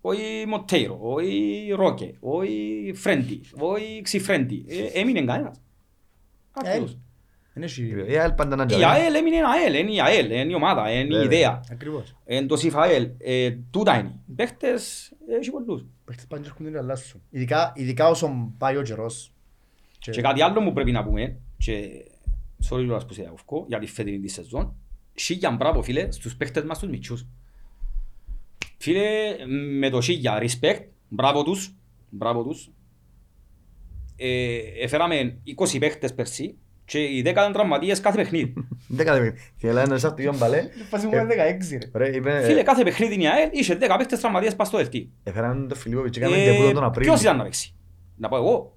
Όχι 0.00 0.44
Μοτέιρο, 0.48 0.98
όχι 1.00 1.68
Ρόκε, 1.76 2.14
όχι 2.20 2.92
Φρέντι, 2.94 3.40
όχι 3.58 4.00
Ξιφρέντι. 4.02 4.64
Ε, 4.68 5.00
Έμεινε 5.00 5.24
κανένας. 5.24 5.60
ΑΕΛ. 6.52 6.72
Ακριβώς. 6.72 6.98
Είναι 7.56 7.64
εσύ. 7.64 8.04
Η 8.08 8.16
ΑΕΛ 8.18 8.32
πάντα 8.32 8.56
να 8.56 8.62
Η 8.62 8.66
τζαλεί. 8.66 8.84
ΑΕΛ 8.84 9.14
έμεινε 9.14 9.36
ΑΕΛ, 9.36 9.74
είναι 9.74 9.92
η 9.92 10.00
ΑΕΛ, 10.00 10.30
είναι 10.30 10.50
η 10.52 10.54
ομάδα, 10.54 10.90
είναι 10.90 11.00
η 11.14 11.18
Βέβαια. 11.18 11.24
ιδέα. 11.24 11.60
Ακριβώς. 11.70 12.16
Εν 12.24 12.46
το 12.46 12.56
ΣΥΦΑΕΛ, 12.56 13.08
ε, 13.18 13.50
τούτα 13.70 13.98
είναι. 13.98 14.14
Οι 14.26 14.32
παίχτες 14.32 15.12
έχει 15.40 15.50
πολλούς. 15.50 15.84
Παίχτες 16.04 16.26
πάνε 16.26 16.42
και 16.42 16.48
έρχονται 16.48 16.70
να 16.70 16.78
αλλάσουν. 16.78 17.22
Ειδικά, 17.30 17.72
ειδικά 17.76 18.08
όσον 18.08 18.54
πάει 18.58 18.76
ο 18.76 18.82
καιρός. 18.82 19.32
Και- 19.98 20.10
Και 20.10 20.20
κάτι 20.20 20.42
άλλο 20.42 20.62
που 20.62 20.72
πρέπει 20.72 20.92
να 20.92 21.04
πούμε, 21.04 21.36
και 21.58 22.04
sorry 22.68 22.84
κιόλας 22.84 23.06
που 23.06 23.12
σε 23.12 23.22
διακόφκω, 23.22 23.64
για 23.68 23.78
τη 23.78 23.86
φετινή 23.86 24.18
τη 24.20 24.28
σεζόν, 24.28 24.74
σίγια 25.14 25.50
μπράβο 25.50 25.82
φίλε 25.82 26.10
στους 26.10 26.36
παίχτες 26.36 26.64
μας 26.64 26.78
τους 26.78 26.88
μητσούς. 26.88 27.26
Φίλε, 28.78 29.36
με 29.78 29.90
το 29.90 30.00
σίγια, 30.00 30.42
respect, 30.42 30.84
μπράβο 31.08 31.42
τους, 31.42 31.74
μπράβο 32.08 32.42
τους. 32.44 32.70
Ε, 34.16 34.58
έφεραμε 34.82 35.38
20 35.44 35.78
παίχτες 35.78 36.14
περσί 36.14 36.58
και 36.84 36.98
οι 36.98 37.22
10 37.24 37.30
ήταν 37.30 37.52
τραυματίες 37.52 38.00
κάθε 38.00 38.16
παιχνίδι. 38.16 38.54
Δεν 38.88 39.06
κατεβαίνει. 39.06 39.34
Και 39.56 39.72
λέει 39.72 39.82
ένας 39.82 40.04
από 40.04 40.16
το 40.16 40.22
Ιωάν 40.22 40.38
Παλέ. 40.38 40.58
Η 40.58 40.82
φάση 40.88 41.06
μου 41.06 41.12
είναι 41.12 41.24
16 41.24 41.78
ρε. 41.92 42.04
Ρε, 42.04 42.16
είπε... 42.16 42.42
Φίλε, 42.44 42.62
κάθε 42.62 42.82
παιχνίδι 42.82 43.22
η 43.22 43.26
ΑΕΛ 43.26 43.48
είχε 43.52 43.78
10 43.80 43.94
παίχτες 43.98 44.20
τραυματίες 44.20 44.56
πας 44.56 44.66
στο 44.66 44.76
δευτή. 44.76 45.10
Έφεραν 45.22 45.68
τον 45.68 45.78
Φιλίπποβιτς 45.78 46.18
και 46.18 46.24
έκαμε 46.24 46.42
Ε, 46.42 46.52
τεπούτο 46.52 46.72
τον 46.72 46.84
Απρίλιο. 46.84 47.10
Ποιος 47.10 47.22
ήταν 47.22 47.36
να 47.36 47.42
παίξει. 47.42 47.74
Να 48.16 48.28
πω 48.28 48.36
εγώ. 48.36 48.73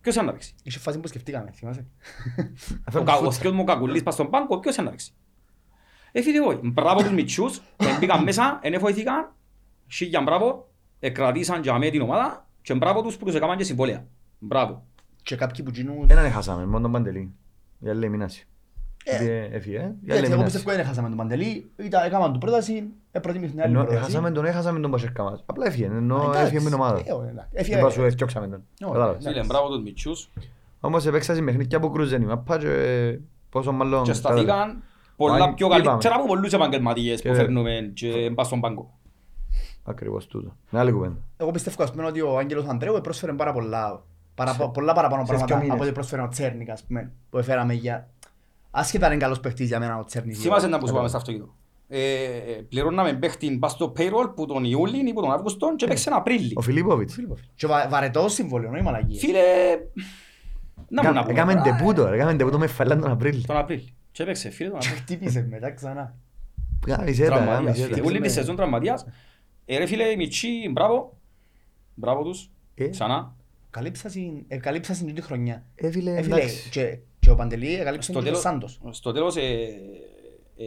Ποιος 0.00 0.14
ήταν 0.14 0.26
να 0.26 0.32
παίξει. 0.32 0.54
Είχε 0.62 0.78
φάση 0.78 0.98
που 0.98 1.08
σκεφτήκαμε, 1.08 1.50
θυμάσαι; 1.50 1.80
Ο, 2.70 2.82
Έφεραν 2.88 3.06
κα- 3.06 3.14
ο 3.14 3.16
φούτσα. 3.18 3.32
σκιός 3.32 3.52
μου 3.52 3.60
ο 3.60 3.64
Κακουλής 3.64 4.02
πας 4.02 4.14
στον 4.14 4.30
πάγκο, 4.30 4.58
ποιος 4.58 4.74
είναι 4.76 4.84
να 4.84 4.90
παίξει. 4.90 5.12
Ε, 6.12 6.22
φίλε, 6.22 6.40
όχι. 6.40 6.60
Μπράβο 6.62 7.00
τους 7.02 7.12
μητσούς, 7.12 7.56
ε, 7.76 7.98
μπήκαν 7.98 8.22
μέσα, 8.22 8.58
δεν 8.62 8.80
βοηθήκαν, 8.80 9.32
σίγια 9.86 10.20
μπράβο, 10.22 10.68
εκρατήσαν 11.00 11.62
για 11.62 11.78
μέ 11.78 11.90
την 11.90 12.00
ομάδα 12.00 12.46
και 12.62 12.74
μπράβο 12.74 13.02
τους 13.02 13.16
που 13.16 13.24
τους 13.24 13.34
έκαναν 13.34 13.56
και 13.56 13.64
συμβόλαια. 13.64 14.06
Μπράβο. 14.38 14.86
Και 15.22 15.36
κάποιοι 15.36 15.64
που 15.64 15.70
γίνουν... 15.70 16.06
Έναν 16.10 16.30
χάσαμε, 16.30 16.66
μόνο 16.66 16.80
τον 16.82 16.92
Παντελή. 16.92 17.34
Η 17.80 17.88
άλλη 17.88 18.08
μείνασε. 18.08 18.44
Ε. 19.04 19.14
Επειδή 19.14 19.48
Έφυγε, 19.56 19.76
ε. 19.76 19.80
Η 19.80 19.84
άλλη 19.84 19.92
Έτσι, 20.06 20.14
εγώ 20.24 20.26
μείνασε. 20.36 20.42
πιστεύω 20.44 20.70
δεν 20.76 20.80
έχασαμε 20.84 21.08
τον 21.08 21.16
Παντελή, 21.16 21.70
ήταν- 21.76 22.04
έκαναν 22.06 22.30
την 22.30 22.40
πρόταση, 22.40 22.84
ε, 23.12 23.18
προτίμησε 23.18 23.50
την 23.52 23.60
άλλη 23.62 23.70
Ενώ 23.70 23.80
πρόταση. 23.80 24.00
έχασαμε 24.02 24.30
τον, 24.30 24.44
έχασαμε 24.44 24.80
τον 24.80 24.90
Πασερκά 24.90 25.22
μας. 25.22 25.42
Απλά 25.46 25.66
έφυγε, 25.66 25.84
ενώ 25.86 26.16
Εντάξει. 26.16 26.40
έφυγε 26.40 26.58
με 26.60 26.64
την 26.70 26.74
ομάδα. 26.74 27.02
Ε, 27.04 27.12
ωραία, 27.12 27.30
εντάξει. 27.30 27.48
Δεν 27.52 27.60
Έφυγε- 27.60 27.80
πάω 27.80 27.90
σου 27.90 28.02
έφτιαξαμε 28.04 28.48
τον. 28.48 28.62
Όχι, 28.82 28.92
Κατάλαβες. 28.92 29.24
ναι. 29.24 29.30
Φίλε, 29.30 29.44
μπράβο 29.44 29.68
τους 29.68 29.82
μητσούς 29.82 30.30
Όμως 30.80 31.06
έπαιξα 31.06 31.34
σε 31.34 31.42
παιχνίδια 31.42 31.80
που 31.80 31.90
κρούζεν 31.90 32.22
η 32.22 32.24
μάπα 32.24 32.58
και 32.58 33.18
πόσο 33.50 33.72
μάλλον... 33.72 34.02
και 34.02 34.12
σταθήκαν 34.12 34.82
πολλά 35.16 35.38
Πάλι, 35.38 35.54
πιο 35.54 35.66
είπαμε. 35.66 35.82
καλύτερα 35.82 36.14
από 36.14 36.26
πολλούς 36.26 36.52
επαγγελματίες 36.52 37.22
που 37.22 37.28
Και- 37.28 37.34
φέρνουμε 37.34 37.90
και 37.94 38.30
πας 38.34 38.46
στον 38.46 38.60
πάγκο. 38.60 38.90
Ακριβώς 39.84 40.26
τούτο. 40.26 40.56
Με 40.70 40.78
άλλη 40.78 40.92
κουβέντα. 40.92 41.16
Εγώ 41.36 41.50
πιστεύω 41.50 41.82
ας 41.82 41.90
πούμε 41.90 42.04
ότι 42.06 42.20
ο 42.20 42.38
Άγγελος 42.38 42.66
Ανδρέου 42.66 43.00
πρόσφερε 43.02 43.32
πάρα 43.32 43.52
πολλά, 43.52 44.02
παρα, 44.34 44.54
πολλά 44.54 44.92
παραπάνω 44.92 45.24
σε 45.24 45.34
δύο 45.34 45.36
πράγματα 45.44 45.56
μήνες. 45.56 45.74
από 45.74 45.82
ό,τι 45.82 45.92
πρόσφερε 45.92 46.22
ο 46.22 46.28
Τσέρνικ 46.28 46.70
ας 46.70 46.82
πούμε, 46.84 47.12
που 47.30 47.38
έφεραμε 47.38 47.74
για... 47.74 48.08
Άσχετα 48.70 49.06
αν 49.06 49.12
είναι 49.12 49.20
καλός 49.22 49.40
παίχτης 49.40 49.66
για 49.68 49.78
μένα 49.78 49.98
ο 49.98 50.04
Τσέρνικ. 50.04 50.36
Θυμάσαι 50.38 50.66
να 50.66 50.78
που 50.78 50.86
σου 50.86 50.94
πάμε 50.94 51.08
στο 51.08 51.16
αυτοκίνητο. 51.16 51.54
Ε, 51.90 52.12
ε, 52.12 52.62
πληρώναμε 52.68 53.12
παίχτη 53.12 53.50
πας 53.58 53.72
στο 53.72 53.92
payroll 53.96 54.32
που 54.34 54.46
τον 54.46 54.64
Ιούλη 54.64 55.08
ή 55.08 55.12
που 55.12 55.20
τον 55.20 55.32
Αύγουστο 55.32 55.74
και 55.76 55.86
παίξε 55.86 56.08
ένα 56.08 56.18
Απρίλη. 56.18 56.52
Ο 56.56 56.60
Φιλίπποβιτς. 56.60 57.18
Και 57.54 57.66
βα- 57.66 57.88
βαρετός 57.88 58.32
συμβόλαιο, 58.32 58.70
όχι 58.70 58.82
μαλακίες. 58.82 59.20
Φίλε, 59.20 59.40
να 60.88 61.02
μου 61.08 61.12
να 61.12 61.20
πούμε. 61.24 61.32
Έκαμε 61.32 61.54
ντεπούτο, 61.54 62.08
ρε, 62.08 62.14
έκαμε 62.16 62.34
ντεπούτο 62.34 62.58
με 62.58 62.66
φαλάν 62.66 63.00
τον 63.00 63.10
Απρίλιο. 63.10 63.42
Τον 63.46 63.56
Απρίλη. 63.56 63.94
Και 64.12 64.22
έπαιξε 64.22 64.50
φίλε 64.50 64.70
τον 64.70 64.78
Και 64.78 64.86
Απρίλη. 64.88 65.02
χτύπησε 65.04 65.46
μετά 65.50 65.70
ξανά. 65.70 66.14
Κάμισε 66.86 67.22
τα, 67.22 67.28
Τραυματίας. 67.28 67.56
κάμισε 67.64 67.82
Φίλε, 67.84 67.96
τα. 67.96 68.02
Όλη 68.06 68.20
τη 68.20 68.28
σεζόν 68.28 68.56
τραυματίας. 68.56 69.06
Ε, 69.64 69.78
ρε 69.78 69.86
φίλε, 69.86 70.04
οι 70.04 70.16
μητσοί, 70.16 70.48
μπράβο. 70.72 71.16
Μπράβο 71.94 72.22
τους. 72.22 72.50
Ε. 72.74 72.88
Ξανά. 72.88 73.34
Καλύψασαν- 73.70 74.44
ε, 74.48 74.56
καλύψασαν 74.56 75.14
την 75.14 75.22
χρονιά. 75.22 75.64
Ε, 75.74 75.90
φίλε, 75.90 76.14
Ε, 76.16 76.22
φίλε, 76.22 76.34
εντάξει. 76.34 77.02
Και- 77.28 77.34
Και 77.34 77.40
ο 77.40 77.44
Παντελή 77.44 77.76
καλύψαν 77.84 78.02
Στο 78.02 78.12
και 78.12 78.18
τον 78.18 78.24
τέλος, 78.24 78.40
Σάντος. 78.40 78.80
στο 78.90 79.12
τέλος 79.12 79.36
ε, 79.36 79.42
ε, 80.60 80.64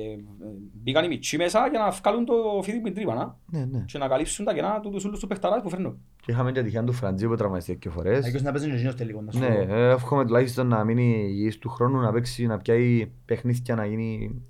μπήκαν 0.83 1.03
οι 1.03 1.07
μητσοί 1.07 1.37
μέσα 1.37 1.67
για 1.71 1.79
να 1.79 1.89
βγάλουν 1.89 2.25
το 2.25 2.33
φίδι 2.63 2.77
με 2.77 2.83
την 2.83 2.93
τρύπα 2.93 3.13
να, 3.13 3.37
Ναι, 3.59 3.65
ναι. 3.65 3.83
και 3.87 3.97
να 3.97 4.07
καλύψουν 4.07 4.45
τα 4.45 4.53
κενά 4.53 4.79
τους 4.79 4.91
τους 4.91 5.05
όλους 5.05 5.19
τους 5.19 5.27
παιχταράδες 5.27 5.63
που 5.63 5.69
φέρνουν. 5.69 5.97
Και 6.21 6.31
είχαμε 6.31 6.51
και 6.51 6.61
τυχαία 6.63 6.83
του 6.83 6.93
Φραντζή 6.93 7.27
που 7.27 7.35
τραυματίστηκε 7.35 7.77
και 7.77 7.89
φορές. 7.89 8.25
Αγιος 8.25 8.41
να 8.41 8.51
παίζει 8.51 8.67
και 8.69 8.73
εκείνος 8.75 8.95
τελικό. 8.95 9.21
να 9.21 9.31
σου 9.31 9.39
Ναι, 9.39 9.47
πω. 9.65 9.73
ε, 9.73 9.89
εύχομαι 9.91 10.25
τουλάχιστον 10.25 10.67
να 10.67 10.83
μείνει 10.83 11.25
υγιής 11.29 11.57
του 11.59 11.69
χρόνου, 11.69 11.99
να 11.99 12.11
παίξει, 12.11 12.45
να 12.45 12.57
πιάει 12.57 13.11
παιχνίδια, 13.25 13.75
να 13.75 13.85
γίνει... 13.85 14.41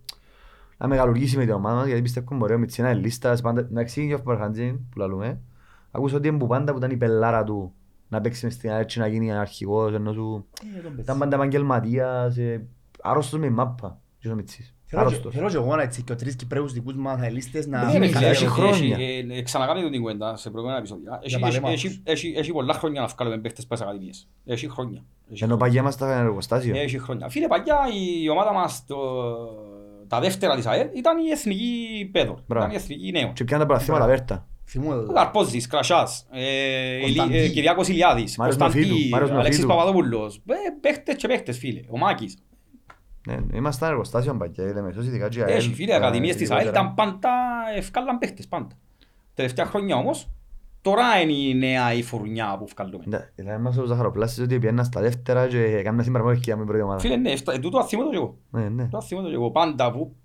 Να 0.77 0.87
μεγαλουργήσει 0.87 1.37
με 1.37 1.43
την 1.45 1.53
ομάδα 1.53 1.75
μας, 1.75 1.85
γιατί 1.87 2.01
πιστεύω 2.01 2.35
μπορεί 2.35 2.53
ο 2.53 2.57
Μιτσίνα 2.57 2.91
είναι 2.91 2.99
λίστας, 2.99 3.41
πάντα... 3.41 3.67
Να 3.71 3.81
εξήγει 3.81 4.07
και 4.07 4.13
ο 4.13 4.17
Φαρχαντζή 4.17 4.71
που 4.71 4.97
λαλούμε. 4.99 5.39
Ακούσα 5.91 6.15
ότι 6.15 6.27
είναι 6.27 6.37
που 6.37 6.47
πάντα 6.47 6.71
που 6.71 6.77
ήταν 6.77 6.91
η 6.91 6.97
πελάρα 6.97 7.43
του 7.43 7.73
να 8.11 8.21
παίξει 8.21 8.45
μες 8.45 8.53
στην 8.53 8.69
έτσι 8.69 8.99
να 8.99 9.07
γίνει 9.07 9.31
αρχηγός, 9.33 9.93
ενώ 9.93 10.13
σου... 10.13 10.45
Ε, 10.63 10.73
τον 10.73 10.83
παίζει. 10.83 11.01
Ήταν 11.01 11.17
πάντα 11.17 11.35
επαγγελματίας, 11.35 12.37
ε, 12.37 12.67
άρρωστος 13.01 13.39
με 13.39 13.45
η 13.45 13.49
μάπα. 13.49 13.99
Και 14.19 14.29
ο 14.29 14.35
Μιτσής. 14.35 14.75
Θέλω 14.85 15.01
και- 15.03 15.07
Άρρωστος. 15.07 15.33
Θέλω 15.35 15.49
και 15.49 15.55
εγώ 15.55 15.75
να 15.75 15.81
έτσι 15.81 16.01
και 16.03 16.11
ο 16.11 16.15
τρεις 16.15 16.35
Κυπρέους 16.35 16.73
δικούς 16.73 16.95
μας 16.95 17.21
αελίστες 17.21 17.67
να... 17.67 17.85
Ναι, 17.85 17.91
Ναι, 17.91 17.97
ρε, 17.97 18.05
φίλε, 18.05 18.17
φίλε, 18.17 18.29
έχει- 18.29 18.43
έχει 18.43 18.53
χρόνια. 18.53 18.97
έχει- 18.97 19.27
ε, 19.31 19.41
Ξανακάμε 19.41 19.89
την 19.89 19.99
κουβέντα 20.01 20.35
σε 20.35 20.49
προηγούμενα 20.49 20.79
επεισόδια. 20.79 21.19
Έχει- 21.23 21.37
Για 21.37 21.47
έχει- 21.47 21.59
παλέμαχους. 21.59 21.83
έχει- 21.85 22.01
έχει- 22.03 22.33
Έχει 22.37 22.51
πολλά 22.51 22.73
χρόνια 22.73 23.01
να 23.01 23.07
βγάλουμε 23.07 23.37
παίχτες 23.37 23.65
πας 23.67 23.81
ακαδημίες. 23.81 24.27
Έχει 24.45 24.69
χρόνια. 24.69 25.03
Έχει 25.31 25.43
Ενώ 25.43 25.55
χρόνια. 25.55 25.57
παγιά 25.57 25.83
μας 25.83 25.97
τα 25.97 26.17
εργοστάσια. 26.19 26.81
Έχει 26.81 26.99
χρόνια. 26.99 27.29
Φίλε, 27.29 27.47
παλιά 27.47 27.77
η 28.23 28.29
ομάδα 28.29 28.53
μας, 28.53 28.85
το- 28.87 28.95
τα 30.07 30.19
δεύτερα 30.19 30.55
της 30.55 30.65
ΑΕΛ, 30.65 30.87
ήταν 30.95 31.17
η 31.17 31.29
εθνική 31.31 32.09
Πέδορ. 32.11 32.37
Μπράβο. 32.47 32.65
Ήταν 32.65 32.77
η 32.77 32.81
εθνική 32.83 33.11
νέο. 33.11 33.31
Και 33.33 33.43
πιάνε 33.43 33.63
τα 33.63 33.69
παραθύματα 33.69 34.05
βέρτα. 34.05 34.47
Θυμούμαι 34.71 34.95
το. 34.95 35.01
Ο 35.09 35.13
Καρπόζης, 35.13 35.67
Κρασάς, 35.67 36.27
ε, 36.31 36.99
Κωνσταντί. 37.01 37.33
Ηλι- 37.33 37.45
ε, 37.45 37.47
Κυριάκος 37.47 37.87
Ηλιάδης, 37.87 38.37
Μάριος 38.37 38.57
Κωνσταντί, 38.57 38.85
Νοφίδου, 38.87 39.09
Μάριος 39.09 39.31
Αλέξης 39.31 39.63
Νοφίδου. 39.63 39.67
Παπαδόπουλος. 39.67 40.35
Ε, 40.45 40.53
Παίχτες 40.81 41.15
και 41.15 41.27
παίχτες 41.27 41.57
φίλε. 41.57 41.81
Ο 41.89 41.97
Μάκης. 41.97 42.37
Ναι, 43.27 43.37
ήμασταν 43.53 43.89
εργοστάσιο 43.89 44.35
παγιά, 44.37 44.63
είδαμε 44.67 44.89
εσώς 44.89 45.05
ειδικά 45.05 45.29
και 45.29 45.39
η 45.39 45.41
ΑΕΛ, 45.41 45.57
Έχει 45.57 45.73
φίλε, 45.73 45.91
τα 45.91 45.97
ακαδημίες 45.97 46.35
της 46.35 46.51
ΑΕΛ 46.51 46.61
ειδικότερα. 46.61 46.91
ήταν 46.93 46.95
πάντα, 47.19 47.29
ευκάλαν 47.75 48.17
παίχτες 48.17 48.47
πάντα. 48.47 48.77
Τελευταία 49.33 49.65
χρόνια 49.65 49.95
όμως, 49.95 50.29
τώρα 50.81 51.21
είναι 51.21 51.31
η 51.33 51.53
νέα 51.55 51.93
η 51.93 52.03
φουρνιά 52.03 52.55
που 52.59 52.65
βγάλουμε. 52.75 53.03
Ναι, 53.07 53.29
δηλαδή 53.35 53.61
μας 53.61 53.77
ο 53.77 53.85
Ζαχαροπλάστης 53.85 54.43
ότι 54.43 54.59
πιέναν 54.59 54.85
στα 54.85 55.01
δεύτερα 55.01 55.47
και 55.47 55.59
έκαναν 55.63 56.03
συμπαραγωγική 56.03 56.55
με 56.55 56.63
πρώτη 56.65 56.81
ομάδα. 56.81 56.99
Φίλε, 56.99 57.15
ναι, 57.15 57.31
εφτα- 57.31 57.53
ε, 57.53 57.59
τούτο 57.59 57.77
αθήμω 57.77 58.03
το 58.03 58.09
και 58.09 58.15
εγώ. 58.15 58.37
Ναι, 58.49 58.69
ναι. 58.69 58.87
Το 58.91 58.97
αθήμω 58.97 59.21
το 59.21 59.27
και 59.27 59.33
εγώ. 59.33 59.51
Πάντα 59.51 59.91
που 59.91 60.15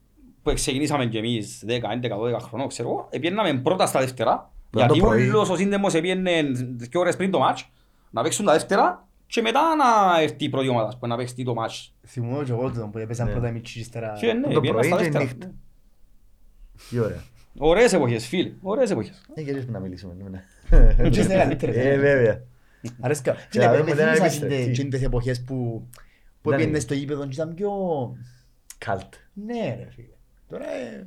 που 0.50 0.54
ξεκινήσαμε 0.54 1.06
και 1.06 1.18
εμείς 1.18 1.64
10, 1.66 1.70
11, 1.70 2.18
12 2.18 2.38
χρονών, 2.40 2.68
ξέρω 2.68 2.88
εγώ, 2.88 3.06
επιέναμε 3.10 3.54
πρώτα 3.54 3.86
στα 3.86 4.00
δεύτερα, 4.00 4.50
Που 4.70 4.78
ήταν 4.78 4.90
γιατί 4.90 5.00
το 5.00 5.06
πρωί. 5.06 5.28
όλος 5.28 5.48
ο 5.50 5.56
σύνδεμος 5.56 5.94
επιένε 5.94 6.42
δύο 6.76 7.00
ώρες 7.00 7.16
πριν 7.16 7.30
το 7.30 7.38
μάτς, 7.38 7.70
να 8.10 8.22
παίξουν 8.22 8.44
τα 8.44 8.52
δεύτερα 8.52 9.06
και 9.26 9.40
μετά 9.40 9.60
να 9.76 10.20
έρθει 10.22 10.44
η 10.44 10.48
πρώτη 10.48 10.68
ομάδα 10.68 10.96
που 10.98 11.06
να 11.06 11.16
παίξει 11.16 11.44
το 11.44 11.54
μάτς. 11.54 11.94
Θυμούμαι 12.06 12.44
και 12.44 12.50
εγώ 12.52 12.72
τον 12.72 12.90
που 12.90 12.98
έπαιζαν 12.98 13.26
Ναι. 13.26 13.32
πρώτα 13.32 13.48
οι 13.48 13.52
μητσί 13.52 13.78
ύστερα. 13.80 14.12
Και 14.20 14.32
ναι, 14.32 14.40
Το 14.48 14.58
επιέναν 14.58 14.72
πρωί 14.72 14.84
στα 14.88 14.96
και 14.96 15.02
δεύτερα. 15.02 15.24
νύχτα. 15.24 15.50
Τι 16.90 16.98
ωραία. 16.98 17.22
Ωραίες 17.58 17.92
εποχές, 17.92 18.26
φίλε, 18.26 18.52
ωραίες 18.62 18.90
εποχές. 18.90 19.22
Ε, 19.34 19.42
και 19.42 19.50
εμείς 19.50 19.66
να 19.68 19.78
μιλήσουμε. 19.78 20.14
ναι. 20.30 21.08
Και 21.10 21.20
είναι 21.20 21.34
καλύτερες, 21.34 21.76
Ε, 21.76 21.90
ε. 21.92 21.98
βέβαια. 21.98 22.42
Αρέσκα. 23.00 23.32
Και 23.32 23.38
Φίλε, 23.50 23.64
να 23.64 23.70
με 23.70 23.76
δούμε 23.78 23.90
τι 23.90 23.96
να 23.96 24.02
θυμίσαν 24.04 24.24
επιστρέψει. 24.26 24.56
εκείνες- 24.56 24.78
εκείνες 24.78 24.98
τις 24.98 25.06
εποχές 25.08 25.42
που 25.42 25.86
που 26.42 26.50
Δεν 26.50 26.58
έπαιρνες 26.60 26.66
είναι. 26.66 26.78
στο 26.78 26.94
γήπεδο 26.94 27.22
και 27.26 27.32
ήταν 27.34 27.54
πιο... 27.54 27.70
Καλτ. 28.78 29.14
Ναι 29.32 29.76
ρε 29.78 29.86
φίλε. 29.94 30.14
Τώρα 30.48 30.70
ε, 30.70 31.06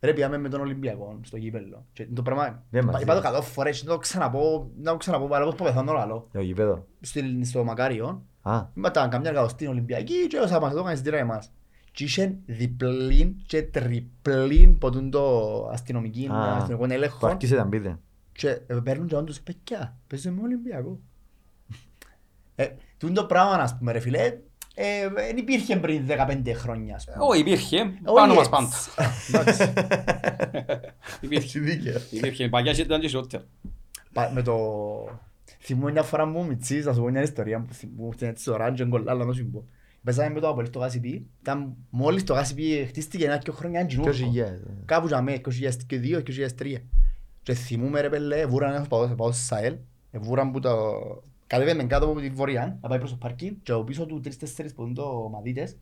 ρε 0.00 0.12
πήγαμε 0.12 0.38
με 0.38 0.48
τον 0.48 0.60
Ολυμπιακό 0.60 1.18
στο 1.22 1.36
γήπεδο. 1.36 1.84
Και 1.92 2.06
το 2.14 2.22
πράγμα, 2.22 2.62
Δεν 2.70 2.84
μας 2.84 3.02
είπα 3.02 3.12
το 3.12 3.18
είπε. 3.18 3.28
κατώ 3.28 3.42
φορές 3.42 3.80
και 3.80 3.86
να 3.86 3.92
το 3.92 3.98
ξαναπώ, 3.98 4.70
να 4.76 4.90
το 4.90 4.96
ξαναπώ, 4.96 5.34
αλλά 5.34 5.44
πώς 5.44 5.54
πω 5.54 5.64
πεθάνω 5.68 5.92
άλλο. 5.92 6.28
Το 6.32 6.40
γήπεδο. 6.40 6.86
Στην- 7.00 7.44
Στο 7.44 7.64
Μακάριο, 7.64 8.22
Α, 8.42 8.62
Είμαστε 8.74 9.08
καμιά 9.10 9.30
εκατοστή 9.30 9.66
Ολυμπιακή 9.66 10.26
και 10.26 10.38
όσα 10.38 10.60
μας 10.60 10.72
το 10.72 10.78
έκανε 10.78 10.92
εισιτήρια 10.92 11.18
εμάς. 11.18 11.52
Και 11.92 12.04
είχε 12.04 12.38
διπλήν 12.46 13.36
και 13.46 13.62
τριπλήν 13.62 14.78
ποτούν 14.78 15.10
το 15.10 15.46
αστυνομική, 15.72 16.26
Α, 16.32 16.56
αστυνομικό 16.56 16.86
που 16.86 16.92
έλεγχο 16.92 17.26
άρχισε 17.26 17.54
να 17.56 17.64
μπείτε. 17.64 17.98
και 18.32 18.48
ε, 18.48 18.74
παίρνουν 18.84 19.06
και 19.06 19.16
όντως 19.16 19.40
παιδιά, 19.40 19.96
παίζουμε 20.06 20.34
με 20.36 20.42
Ολυμπιακό. 20.42 20.98
Ε, 22.54 22.68
τούτο 22.98 23.12
το 23.20 23.26
πράγμα, 23.26 23.52
ας 23.54 23.78
πούμε 23.78 23.92
ρε 23.92 23.98
φίλε, 23.98 24.18
ε, 24.18 24.40
δεν 25.14 25.36
υπήρχε 25.36 25.76
πριν 25.76 26.06
15 26.08 26.42
χρόνια. 26.54 26.94
ας 26.94 27.04
πούμε. 27.04 27.16
Όχι, 27.20 27.40
υπήρχε, 27.40 27.76
Όχι 27.80 28.14
πάνω 28.14 28.34
μας 28.34 28.46
έτσι. 28.46 28.50
πάντα. 28.50 28.70
Εντάξει. 29.28 29.72
Υπήρχε, 31.20 31.60
δίκαιο. 31.60 32.00
υπήρχε, 32.10 32.48
παγιά 32.48 32.72
και 32.72 32.80
ήταν 32.82 33.00
και 33.00 33.08
χειρότερα. 33.08 33.44
Πα- 34.12 34.30
Με 34.34 34.42
το... 34.42 34.56
Θυμούμαι 35.64 35.90
μια 35.92 36.02
φορά 36.02 36.26
μου 36.26 36.46
μητσής, 36.46 36.84
να 36.84 36.92
σου 36.92 37.00
πω 37.00 37.08
μια 37.08 37.22
ιστορία 37.22 37.60
που 37.60 37.74
θυμούμαι 37.74 38.14
έτσι 38.18 38.42
στο 38.42 38.56
ράντζο, 38.56 38.82
εγκολά, 38.84 39.10
αλλά 39.12 39.24
να 39.24 39.32
σου 39.32 39.46
πω. 39.46 39.64
Παίζαμε 40.04 40.30
με 40.30 40.40
το 40.40 40.48
Απολύς 40.48 40.70
το 40.70 40.78
Γάσιπι, 40.78 41.26
ήταν 41.40 41.74
μόλις 41.90 42.24
το 42.24 42.34
Γάσιπι 42.34 42.84
χτίστηκε 42.88 43.24
ένα 43.24 43.38
και 43.38 43.50
χρόνια 43.50 43.86
Ποιος 43.86 44.06
αντζινούχο. 44.06 44.30
υγιές. 44.30 44.60
Κάπου 44.84 45.06
για 45.06 45.22
μέ, 45.22 45.40
2002, 45.90 46.22
2003. 46.22 46.82
Και 47.42 47.54
θυμούμαι 47.54 48.00
ρε 48.00 48.08
πέλε, 48.08 48.46
βούραν 48.46 48.74
ένας 48.74 48.88
παδός, 48.88 49.14
πάω 49.16 49.32
στο 49.32 49.42
ΣΑΕΛ, 49.42 49.74
βούραν 50.12 50.50
που 50.50 50.60
το... 50.60 50.70
Κατέβαινε 51.52 51.84
κάτω 51.84 52.06
από 52.06 52.20
τη 52.20 52.28
βορειά, 52.30 52.78
να 52.80 52.88
πάει 52.88 52.98
προς 52.98 53.10
το 53.10 53.16
πάρκινγκ 53.16 53.56
και 53.62 53.72
από 53.72 53.84
πίσω 53.84 54.06
του 54.06 54.20
τρεις-τέσσερις 54.20 54.74
που 54.74 54.82
είναι 54.82 54.94
το 54.94 55.28
μαδίτες, 55.32 55.76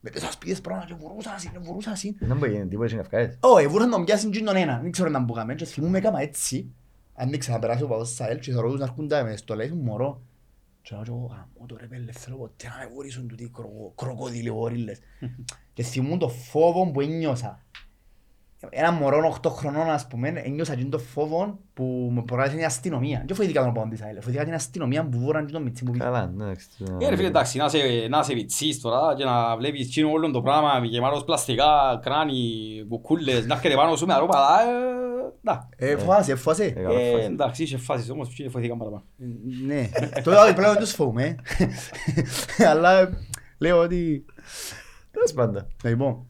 με 0.00 0.10
τις 0.10 0.22
ασπίδες 0.22 0.60
πρώτα 0.60 0.84
και 0.86 0.94
βουρούσαν 0.94 1.38
συν, 1.38 1.50
βουρούσαν 1.62 1.96
συν. 1.96 2.14
Δεν 2.18 2.36
μπορεί 2.36 2.50
να 2.50 2.56
γίνει 2.56 2.68
τίποτα, 2.68 2.92
είναι 2.92 3.02
καυκάες. 3.02 3.38
Όχι, 3.40 3.66
βούραν 3.66 3.90
τον 3.90 4.04
πιάσουν 4.04 4.30
και 4.30 4.42
τον 4.42 4.56
ένα, 4.56 4.78
δεν 4.82 4.90
ξέρω 4.90 5.08
να 5.08 5.18
μπούκαμε 5.20 5.54
και 5.54 5.64
θυμούμαι 5.64 6.00
κάμα 6.00 6.20
έτσι, 6.20 6.70
ανοίξα 7.14 7.52
να 7.52 7.58
περάσει 7.58 7.82
ο 7.82 7.86
παδός 7.86 8.08
στο 8.08 8.16
ΣΑΕΛ 8.16 8.38
και 8.38 8.52
θεωρώ 8.52 8.70
τους 8.70 8.78
να 8.78 8.84
έρχονται 8.84 9.22
με 9.22 9.36
στολές 9.36 9.70
μου 9.70 9.82
μωρό. 9.82 10.22
Και 10.82 10.94
λέω 10.94 11.04
και 11.04 11.10
εγώ, 11.10 11.26
γαμώ 11.30 11.66
το 11.66 11.76
ρε 11.80 11.86
πέλε, 11.86 12.12
θέλω 12.12 12.36
ποτέ 12.36 12.68
να 12.68 12.74
με 12.84 12.90
βουρήσουν 12.94 13.28
τούτοι 13.28 13.42
οι 13.44 13.50
κροκο- 13.54 13.92
κροκοδίλοι 13.96 14.48
γορίλες. 14.48 14.98
Και 15.72 15.82
θυμούν 15.82 16.18
το 16.18 16.28
φόβο 16.28 16.90
που 16.90 17.00
ένιωσα. 17.00 17.60
Ένα 18.70 18.90
μωρό 18.90 19.38
8 19.42 19.50
χρονών, 19.50 19.90
ας 19.90 20.06
πούμε, 20.06 20.28
ένιωσα 20.28 20.74
και 20.74 20.84
το 20.84 20.98
φόβο 20.98 21.58
που 21.74 22.10
με 22.14 22.22
προκάλεσε 22.22 22.56
η 22.56 22.64
αστυνομία. 22.64 23.22
Και 23.26 23.34
φοήθηκα 23.34 23.62
τον 23.64 23.72
πόδι 23.72 23.88
της 23.88 24.02
ΑΕΛ, 24.02 24.22
φοήθηκα 24.22 24.44
την 24.44 24.54
αστυνομία 24.54 25.04
που 25.08 25.18
βούραν 25.18 25.46
και 25.46 25.52
τον 25.52 25.62
μητσί 25.62 25.84
μου 25.84 25.90
πίσω. 25.90 26.04
Καλά, 26.04 26.22
εντάξει. 26.34 26.66
Ε, 27.00 27.08
ρε 27.08 27.16
φίλε, 27.16 27.28
εντάξει, 27.28 27.58
να 27.58 27.64
είσαι- 27.64 28.06
να 28.08 28.18
είσαι 28.18 28.34
βιτσής 28.34 28.80
τώρα 28.80 29.14
και 29.16 29.24
να 29.24 29.56
βλέπεις 29.56 29.88
τσίνο 29.88 30.10
όλο 30.10 30.30
το 30.30 30.42
πράγμα 30.42 30.84
γεμάτος 30.84 31.24
πλαστικά, 31.24 32.00
κράνη, 32.02 32.42
κουκούλες, 32.88 33.46
να 33.46 33.54
έρχεται 33.54 33.74
πάνω 33.74 33.96
σου 33.96 34.06
με 34.06 34.14
αρρώπα, 34.14 34.38
ε, 34.38 35.32
να. 35.40 35.68
Ε, 35.76 35.96
φοβάσαι, 35.96 36.32
ε, 36.32 36.34
φοβάσαι. 36.34 36.64
Ε, 36.64 36.70
καλά, 36.70 36.98
Ε, 37.00 37.10
φάση. 37.12 37.24
εντάξει, 37.24 37.62
είχε 37.62 37.76
φάσεις 37.76 38.10
όμως 38.10 38.34
και 38.34 38.48
φοηθήκαν 38.50 38.78
παραπάνω. 38.78 39.02
Ναι, 39.66 39.88
τώρα 40.22 40.54
πλέον 40.54 40.72
δεν 40.72 40.82
τους 40.82 40.92
φοβούμαι. 40.92 41.36
Αλλά 42.70 43.08
λέω 43.58 43.78
ότι... 43.80 44.24
Τέλος 45.10 45.32
πάντων. 45.32 45.66
Λοιπόν, 45.84 46.26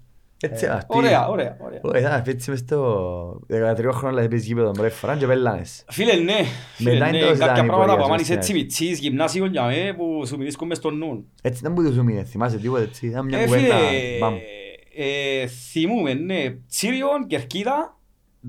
Έτσι, 0.52 0.66
ας 0.66 0.86
πει- 0.86 0.96
Ωραία, 0.96 1.28
ωραία, 1.28 1.56
ωραία. 1.60 1.80
Ωραία, 1.82 2.10
θα 2.22 2.30
έτσι 2.30 2.50
μες 2.50 2.58
στο 2.58 3.40
13 3.48 3.92
χρόνο 3.92 4.08
δηλαδή 4.08 4.28
παίζεις 4.28 4.46
γήπεδο 4.46 4.70
πρώτη 4.70 4.90
φορά 4.94 5.16
και 5.16 5.26
πέλανες. 5.26 5.84
Φίλε, 5.88 6.14
ναι, 6.14 6.32
φίλε, 6.76 6.92
Μετά 6.92 7.10
ναι, 7.10 7.16
είναι 7.16 7.26
τόσο 7.26 7.38
κάποια 7.38 7.52
ήταν 7.52 7.64
η 7.64 7.68
πράγματα 7.68 7.76
πορεία 7.92 7.96
που 7.96 8.04
άμα 8.04 8.16
σου 8.16 8.22
είσαι 8.22 8.32
έτσι 8.32 8.48
στην 8.50 8.60
βιτσής, 8.60 8.98
γυμνάσιο 8.98 9.46
για 9.46 9.64
μέ, 9.64 9.94
που 9.96 10.26
σου 10.26 10.36
μιλήσκουν 10.36 10.66
μες 10.68 10.76
στον 10.76 10.96
νου. 10.98 11.24
Έτσι 11.42 11.60
δεν 11.62 11.72
μπορείς 11.72 11.90
να 11.90 11.96
σου 11.96 12.04
μείνει, 12.04 12.24
θυμάσαι 12.24 12.58
τίποτα 12.58 12.82
έτσι. 12.82 13.06
Ήταν 13.06 13.24
μια 13.24 13.38
Ε, 13.38 13.44
κουβέντα, 13.44 13.62
φίλε, 13.76 14.18
μπαμ. 14.20 14.34
ε, 14.96 15.46
θυμούμε, 15.46 16.14
ναι, 16.14 16.50
Τσίριον, 16.68 17.26
Κερκίδα, 17.26 17.98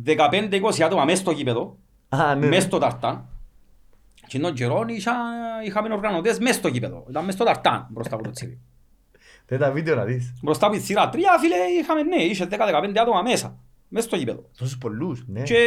15-20 0.06 0.84
άτομα 0.84 1.04
μες 1.06 1.18
στο 1.18 1.32
γήπεδο, 1.32 1.78
Α, 2.10 2.36
ναι. 2.36 2.48
μες 2.48 2.64
στο 2.64 2.78
ταρτάν. 2.78 3.26
Και 4.28 4.40
τον 4.40 4.54
καιρόν 4.54 4.88
είχα- 4.88 5.14
είχαμε 5.66 5.94
οργανωτές 5.94 6.40
μες 6.40 6.56
στο 6.56 6.68
γήπεδο, 6.68 7.06
ήταν 7.10 7.26
μες 7.26 7.34
στο 7.34 7.44
ταρτάν 7.44 7.88
μπροστά 7.90 8.16
από 8.16 8.24
το 8.24 8.30
Τσίριο. 8.32 8.58
Δεν 9.48 9.60
τα 9.60 9.72
βίντεο 9.72 9.96
να 9.96 10.04
δεις. 10.04 10.34
Μπροστά 10.44 10.66
από 10.68 10.76
τη 10.76 10.82
σειρά 10.82 11.10
τρία, 11.10 11.38
φίλε, 11.40 11.56
είχαμε, 11.82 12.02
ναι, 12.04 12.24
είχε 12.24 12.48
10-15 12.52 12.98
άτομα 13.02 13.22
μέσα, 13.22 13.58
μες 13.88 14.04
στο 14.04 14.16
γήπεδο. 14.16 14.44
τόσους 14.58 14.78
πολλούς. 14.78 15.24
Ναι. 15.28 15.42
Και 15.42 15.58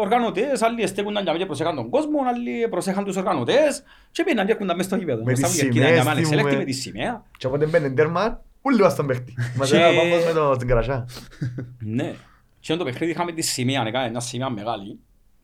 οργανωτές, 0.00 0.62
άλλοι 0.62 0.86
στέκονταν 0.86 1.22
για 1.22 1.32
μένα 1.32 1.38
και 1.38 1.46
προσέχαν 1.46 1.74
τον 1.76 1.88
κόσμο, 1.90 2.18
άλλοι 2.28 2.68
προσέχαν 2.68 3.04
τους 3.04 3.16
οργανωτές 3.16 3.82
και 4.10 4.22
πήγαιναν 4.24 4.46
και 4.46 4.52
έρχονταν 4.52 4.76
μες 4.76 4.84
στο 4.84 4.96
γήπεδο. 4.96 5.22
Με 5.24 5.32
τις 5.32 5.40
Μπροστά 5.42 5.46
από 5.62 5.72
την 5.72 5.72
σημαίες, 5.72 5.94
Κερκίδα, 5.94 6.12
για 6.12 6.14
μένα, 6.14 6.28
θυμούμε. 6.28 6.50
select 6.52 6.56
με 6.58 6.64
τη 6.64 6.72
σημαία. 6.72 7.24
Και 7.38 7.46
όποτε 7.46 7.66
μπαίνει 7.66 7.94
τέρμα, 7.94 8.42
όλοι 8.62 8.80
μας 8.80 8.94
τον 8.94 9.06
παίχτη. 9.06 9.34
Μας 9.56 9.70
Και- 9.70 9.76
ένα 9.76 10.00
πάμπος 10.00 10.24
με 10.24 10.32
το 10.32 10.52
στην 10.54 10.68
καρασιά. 10.68 11.08
Ναι. 11.78 12.14
Και 12.60 12.76
το 12.76 12.84
παιχνίδι 12.84 13.12
είχαμε 13.12 13.32
τη 13.32 13.42
σημαία, 13.42 13.86
έκαμε 13.86 14.10
μια 14.10 14.20
σημαία 14.20 14.50
μεγάλη 14.50 14.98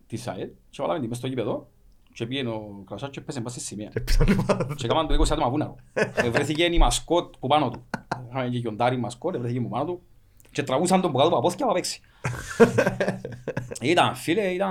της 0.06 0.26
ΑΕΛ 0.28 0.48
και 0.70 0.76
βάλαμε 0.80 0.98
την 0.98 1.08
μες 1.08 1.16
στο 1.18 1.26
γήπεδο 1.26 1.68
και 2.14 2.26
πήγαινε 2.26 2.48
ο 2.48 2.82
Κρασάς 2.86 3.10
και 3.10 3.18
έπαιζε 3.20 3.40
πας 3.40 3.52
στη 3.52 3.60
σημαία. 3.60 3.88
Και 3.88 4.00
πίσω 4.00 4.24
του 4.24 4.44
πάνω. 4.46 4.74
Και 4.74 4.84
έκαναν 4.86 5.06
το 5.06 5.14
20 5.14 5.24
άτομα 5.30 5.48
βούναρο. 5.50 5.76
Ε, 5.92 6.30
Βρέθηκε 6.30 6.64
η 6.64 6.78
μασκότ 6.78 7.34
που 7.40 7.46
πάνω 7.48 7.70
του. 7.70 7.86
Είχαμε 8.30 8.48
και 8.48 8.58
γιοντάρι 8.58 8.96
μασκότ, 8.96 9.36
βρέθηκε 9.36 9.60
που 9.60 9.68
πάνω 9.68 9.84
του 9.84 10.02
και 10.50 10.62
τραβούσαν 10.62 11.00
τον 11.00 11.10
που 11.12 11.16
κάτω 11.16 11.28
από 11.28 11.36
τα 11.36 11.42
πόθηκια 11.42 11.66
να 11.66 11.72
παίξει. 11.72 12.00
Ήταν 13.80 14.14
φίλε, 14.14 14.42
ήταν, 14.42 14.70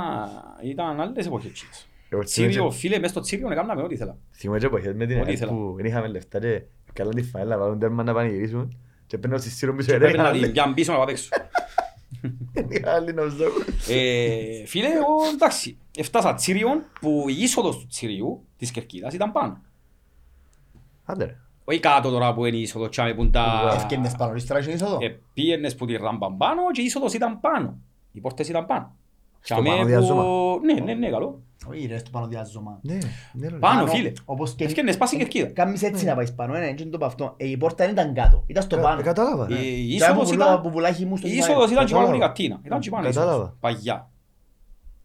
ήταν 0.63 0.99
άλλες 1.01 1.25
εποχές. 1.25 1.49
εκείνες. 1.51 1.87
Εγώ 2.09 2.23
Τσίριο, 2.23 2.71
φίλε, 2.71 2.99
μες 2.99 3.09
στο 3.09 3.19
Τσίριο 3.19 3.51
έκαναμε 3.51 3.81
ό,τι 3.81 3.93
ήθελα. 3.93 4.17
Θυμάμαι 4.31 4.59
και 4.59 4.65
εποχές 4.65 4.93
με 4.93 5.05
την 5.05 5.15
Ό,τι 5.17 5.25
ΑΕΛ 5.25 5.33
ήθελα. 5.33 5.51
που 5.51 5.73
δεν 5.75 5.85
είχαμε 5.85 6.07
λεφτά 6.07 6.39
και 6.39 6.61
καλάν 6.93 7.15
τη 7.15 7.23
φαέλα, 7.23 7.57
βάλουν 7.57 7.79
τέρμα 7.79 8.03
να 8.03 8.13
πανηγυρίσουν 8.13 8.77
και 9.07 9.17
παίρνουν 9.17 9.39
στη 9.39 9.49
σύρω 9.49 9.75
πίσω 9.75 9.91
Και 9.91 9.97
γιατί 9.97 10.11
πρέπει 10.13 10.23
να 10.23 10.37
είχαν 10.37 10.73
την 10.73 10.83
άλλη- 12.23 12.33
πιάνε 12.33 12.63
πίσω 12.63 12.63
να 12.63 12.63
πάω 12.63 12.67
παίξω. 12.67 12.75
είχαν 12.75 12.93
άλλη 12.95 13.13
νομίζω. 13.13 13.43
Ε, 13.89 14.65
Φίλε, 14.65 14.87
εγώ 14.87 15.13
εντάξει, 15.33 15.77
έφτασα 15.97 16.33
Τσίριον 16.33 16.81
που 16.99 17.25
η 17.29 17.35
είσοδος 17.41 17.77
του 17.77 17.87
Τσίριου 17.87 18.45
της 18.57 18.71
Κερκίδας 18.71 19.13
ήταν 19.13 19.31
πάνω. 19.31 19.61
Άντε 21.05 21.25
ρε. 21.25 21.37
Όχι 21.65 21.79
κάτω 21.79 22.09
τώρα 22.09 22.33
που 22.33 22.45
είναι 22.45 22.57
η 22.57 22.61
είσοδος, 22.61 22.89
τσάμε 22.89 23.13
που 23.13 23.21
είναι 23.21 23.31
τα... 23.31 23.71
Ευκαιρνες 23.75 24.15
πάνω, 24.15 24.33
ύστερα 24.35 24.59
είχε 24.59 24.71
είσοδο. 24.71 24.97
Ε, 25.01 25.19
πήγαινες 25.33 25.75
που 25.75 25.85
τη 25.85 25.95
ράμπαν 25.95 26.37
πάνω 26.37 26.71
και 26.71 26.81
η 26.81 26.83
είσοδος 26.83 27.13
ήταν 27.13 27.39
πάνω. 27.39 27.77
Οι 28.11 28.19
πόρτες 28.19 28.47
ήταν 28.49 28.65
πάνω. 28.65 28.95
Στο 29.45 29.53
Τσάμε 29.55 29.69
πάνω 29.69 29.81
που- 29.81 29.87
διάζωμα. 29.87 30.23
Ναι, 30.63 30.73
ναι, 30.81 30.93
ναι, 30.93 31.09
καλό. 31.09 31.41
Όχι 31.69 31.85
ρε, 31.87 31.97
στο 31.97 32.09
πάνω 32.09 32.27
διάζωμα. 32.27 32.79
Ναι, 32.81 32.97
ναι 33.33 33.47
ρε. 33.47 33.55
Πάνω, 33.55 33.87
φίλε. 33.87 34.11
Όπως 34.25 34.53
και... 34.55 34.63
Ευκαιρνες 34.63 34.97
πας 34.97 35.07
στην 35.07 35.19
Κερκίδα. 35.19 35.47
Κάμεις 35.47 35.81
έτσι 35.83 36.05
να 36.05 36.15
πάεις 36.15 36.33
πάνω, 36.33 36.55
ένα, 36.55 36.65
έτσι 36.65 36.85
το 36.87 36.97
πω 36.97 37.05
αυτό. 37.05 37.33
Ε, 37.37 37.47
Η 37.49 37.57
πόρτα 37.57 37.83
δεν 37.85 37.93
ήταν 37.93 38.13
κάτω, 38.13 38.43
ήταν 38.47 38.63
στο 38.63 38.75
Κα- 38.75 38.81
πάνω. 38.81 39.01
Κατάλαβα. 39.01 39.47
Η 39.49 39.53
ρε. 39.53 39.59
η 39.59 39.95
Και 39.95 40.03
από 40.03 40.11
είσοδος 40.13 40.29
πουλά- 40.31 40.47
ήταν... 40.47 40.61
που 40.61 40.69
πουλάχει 40.69 41.05
μου 41.05 41.17
στο 41.17 41.27
Η 41.27 41.31
Ισραήλ. 41.31 41.51
είσοδος 41.51 41.71
ήταν 41.71 41.85
και 41.85 41.93
πάνω 41.93 42.05
από 42.05 42.11
την 42.13 42.21
Κατάλαβα. 42.21 42.27
κατίνα. 42.27 42.59
Ήταν 42.65 42.79
και 42.79 42.89
πάνω 42.89 43.03
η 43.07 43.07
Κατάλαβα. 43.11 43.35
είσοδος. 43.37 43.57
Παγιά. 43.59 44.09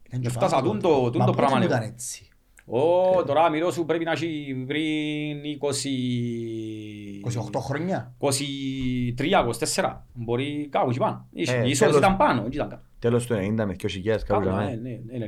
Ήταν 0.07 0.19
και 0.21 0.27
Έφτασα 0.27 0.55
πάνω 0.55 0.67
τούν 0.69 0.79
τότε. 0.79 0.93
το- 0.95 1.09
τούν 1.09 1.19
Μα 1.19 1.25
το 1.25 1.31
πότε 1.31 1.37
πράγμα, 1.45 1.57
που 1.57 1.63
εγώ. 1.63 1.73
ήταν 1.75 1.87
έτσι. 1.93 2.23
Ω, 2.65 3.23
τώρα 3.23 3.49
μιλώ 3.49 3.71
σου 3.71 3.85
πρέπει 3.85 4.03
να 4.03 4.11
έχει 4.11 4.63
πριν 4.67 5.37
20... 5.61 7.29
28 7.55 7.59
χρόνια. 7.59 8.13
23-24. 8.19 10.03
Μπορεί 10.13 10.67
κάπου 10.71 10.89
εκεί 10.89 10.99
πάνω. 10.99 11.27
Είχε- 11.33 11.55
Ε, 11.57 11.65
Η 11.65 11.69
είσοδος 11.69 11.93
τέλος. 11.93 11.97
ήταν 11.97 12.17
πάνω, 12.17 12.41
δεν 12.41 12.51
ήταν 12.51 12.69
κάτω. 12.69 12.81
Τέλος 12.99 13.25
του 13.25 13.33
90 13.33 13.37
με 13.65 13.75
2000 13.83 14.23
κάπου 14.25 14.25
Κάπου, 14.27 14.43
για 14.43 14.51
ναι, 14.51 14.99
μένα. 15.09 15.27